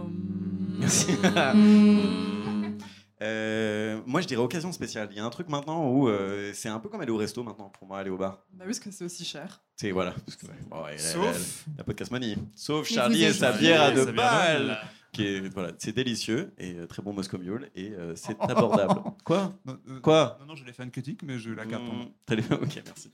Merci. 0.79 1.07
Euh, 3.23 4.03
moi, 4.07 4.21
je 4.21 4.27
dirais 4.27 4.43
occasion 4.43 4.73
spéciale. 4.73 5.09
Il 5.13 5.17
y 5.17 5.21
a 5.21 5.25
un 5.25 5.31
truc 5.31 5.49
maintenant 5.49 5.89
où 5.89 6.09
euh, 6.09 6.51
c'est 6.53 6.69
un 6.69 6.79
peu 6.81 6.89
comme 6.89 7.01
aller 7.01 7.13
au 7.13 7.17
resto 7.17 7.43
maintenant 7.43 7.71
pour 7.71 7.87
moi, 7.87 8.01
aller 8.01 8.11
au 8.11 8.19
bar. 8.19 8.45
Bah 8.53 8.65
oui, 8.67 8.73
parce 8.73 8.81
que 8.81 8.91
c'est 8.91 9.05
aussi 9.05 9.25
cher. 9.25 9.63
C'est 9.77 9.93
voilà. 9.93 10.11
Parce 10.13 10.37
que, 10.37 10.47
bon, 10.69 10.83
ouais, 10.85 10.99
Sauf. 10.99 11.65
la, 11.69 11.75
la 11.79 11.85
podcast 11.85 12.11
money. 12.11 12.37
Sauf 12.55 12.87
Charlie 12.89 13.23
et 13.25 13.33
sa 13.33 13.53
bière 13.53 13.83
à 13.83 13.91
deux 13.93 14.13
balles. 14.13 14.79
Balles. 15.23 15.27
Qui 15.41 15.47
est, 15.47 15.49
voilà, 15.53 15.71
c'est 15.79 15.93
délicieux 15.95 16.53
et 16.59 16.75
euh, 16.75 16.87
très 16.87 17.03
bon 17.03 17.13
Moscow 17.13 17.39
Mule 17.39 17.71
et 17.75 17.91
euh, 17.93 18.15
c'est 18.17 18.37
abordable. 18.41 19.01
Quoi? 19.25 19.53
Non, 19.65 19.79
euh, 19.89 20.01
Quoi? 20.01 20.37
Non, 20.41 20.47
non, 20.47 20.55
je 20.57 20.65
l'ai 20.65 20.73
fait 20.73 20.83
une 20.85 20.91
critique, 20.91 21.21
mais 21.25 21.39
je 21.39 21.51
la 21.51 21.65
garde. 21.67 21.85
Mmh, 21.85 22.35
les- 22.35 22.43
Ok, 22.53 22.83
merci. 22.85 23.11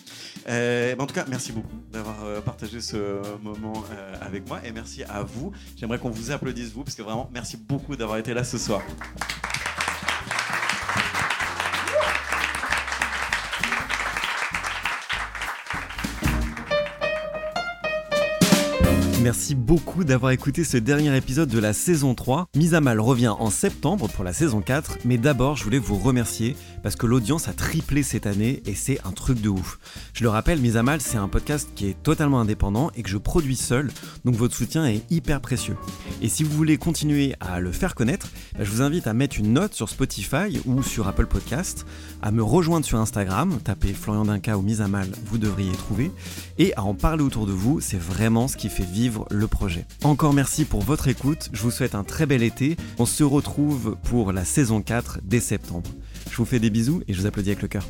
En 1.01 1.06
tout 1.06 1.14
cas, 1.14 1.24
merci 1.28 1.52
beaucoup 1.52 1.77
d'avoir 1.90 2.43
partagé 2.43 2.81
ce 2.81 3.36
moment 3.39 3.85
avec 4.20 4.48
moi 4.48 4.60
et 4.64 4.72
merci 4.72 5.02
à 5.05 5.22
vous. 5.22 5.52
J'aimerais 5.77 5.98
qu'on 5.98 6.10
vous 6.10 6.31
applaudisse, 6.31 6.72
vous, 6.72 6.85
parce 6.85 6.97
que 6.97 7.02
vraiment, 7.02 7.28
merci 7.32 7.56
beaucoup 7.56 7.97
d'avoir 7.97 8.18
été 8.18 8.35
là 8.35 8.44
ce 8.44 8.59
soir. 8.59 8.82
Merci 19.22 19.55
beaucoup 19.55 20.02
d'avoir 20.02 20.32
écouté 20.32 20.64
ce 20.64 20.78
dernier 20.78 21.14
épisode 21.14 21.51
de 21.51 21.59
la 21.59 21.74
saison 21.74 22.14
3. 22.14 22.47
Mise 22.56 22.72
à 22.72 22.80
mal 22.80 23.01
revient 23.01 23.28
en 23.28 23.51
septembre 23.51 24.09
pour 24.09 24.24
la 24.24 24.32
saison 24.32 24.62
4, 24.62 25.01
mais 25.05 25.18
d'abord 25.18 25.56
je 25.56 25.64
voulais 25.64 25.78
vous 25.78 25.98
remercier 25.98 26.56
parce 26.82 26.97
que 26.97 27.05
l'audience 27.05 27.47
a 27.47 27.52
triplé 27.52 28.02
cette 28.02 28.26
année 28.26 28.62
et 28.64 28.74
c'est 28.74 28.98
un 29.05 29.12
truc 29.12 29.42
de 29.42 29.51
ouf. 29.51 29.78
Je 30.14 30.22
le 30.22 30.30
rappelle, 30.30 30.59
Mise 30.59 30.78
à 30.78 30.82
mal 30.82 31.02
c'est 31.02 31.18
un 31.18 31.28
podcast 31.28 31.68
qui 31.74 31.86
est 31.88 32.02
totalement 32.02 32.40
indépendant 32.40 32.90
et 32.97 33.02
que 33.02 33.10
je 33.10 33.18
produis 33.18 33.56
seul, 33.56 33.90
donc 34.24 34.36
votre 34.36 34.56
soutien 34.56 34.86
est 34.86 35.02
hyper 35.10 35.42
précieux. 35.42 35.76
Et 36.22 36.30
si 36.30 36.42
vous 36.42 36.56
voulez 36.56 36.78
continuer 36.78 37.34
à 37.40 37.60
le 37.60 37.72
faire 37.72 37.94
connaître, 37.94 38.28
bah, 38.56 38.64
je 38.64 38.70
vous 38.70 38.80
invite 38.80 39.06
à 39.06 39.12
mettre 39.12 39.38
une 39.38 39.52
note 39.52 39.74
sur 39.74 39.90
Spotify 39.90 40.62
ou 40.64 40.82
sur 40.82 41.09
Apple 41.09 41.26
Podcast, 41.26 41.84
à 42.22 42.30
me 42.30 42.42
rejoindre 42.42 42.86
sur 42.86 42.98
Instagram, 42.98 43.59
tapez 43.62 43.92
Florian 43.92 44.24
Dinka 44.24 44.56
ou 44.56 44.62
Mise 44.62 44.80
à 44.80 44.88
mal, 44.88 45.09
vous 45.26 45.36
devriez 45.36 45.72
trouver, 45.72 46.10
et 46.56 46.74
à 46.76 46.84
en 46.84 46.94
parler 46.94 47.22
autour 47.22 47.44
de 47.44 47.52
vous, 47.52 47.82
c'est 47.82 48.01
vraiment 48.01 48.48
ce 48.48 48.56
qui 48.56 48.70
fait 48.70 48.82
vivre 48.82 49.10
le 49.31 49.47
projet. 49.47 49.87
Encore 50.03 50.32
merci 50.32 50.65
pour 50.65 50.82
votre 50.82 51.09
écoute, 51.09 51.49
je 51.53 51.62
vous 51.62 51.70
souhaite 51.70 51.95
un 51.95 52.05
très 52.05 52.27
bel 52.27 52.43
été, 52.43 52.77
on 52.99 53.07
se 53.07 53.24
retrouve 53.24 53.97
pour 54.05 54.32
la 54.32 54.45
saison 54.45 54.82
4 54.82 55.20
dès 55.23 55.41
septembre. 55.41 55.91
Je 56.31 56.37
vous 56.37 56.45
fais 56.45 56.59
des 56.59 56.70
bisous 56.70 57.03
et 57.09 57.15
je 57.15 57.20
vous 57.20 57.27
applaudis 57.27 57.51
avec 57.51 57.62
le 57.62 57.69
cœur. 57.69 57.85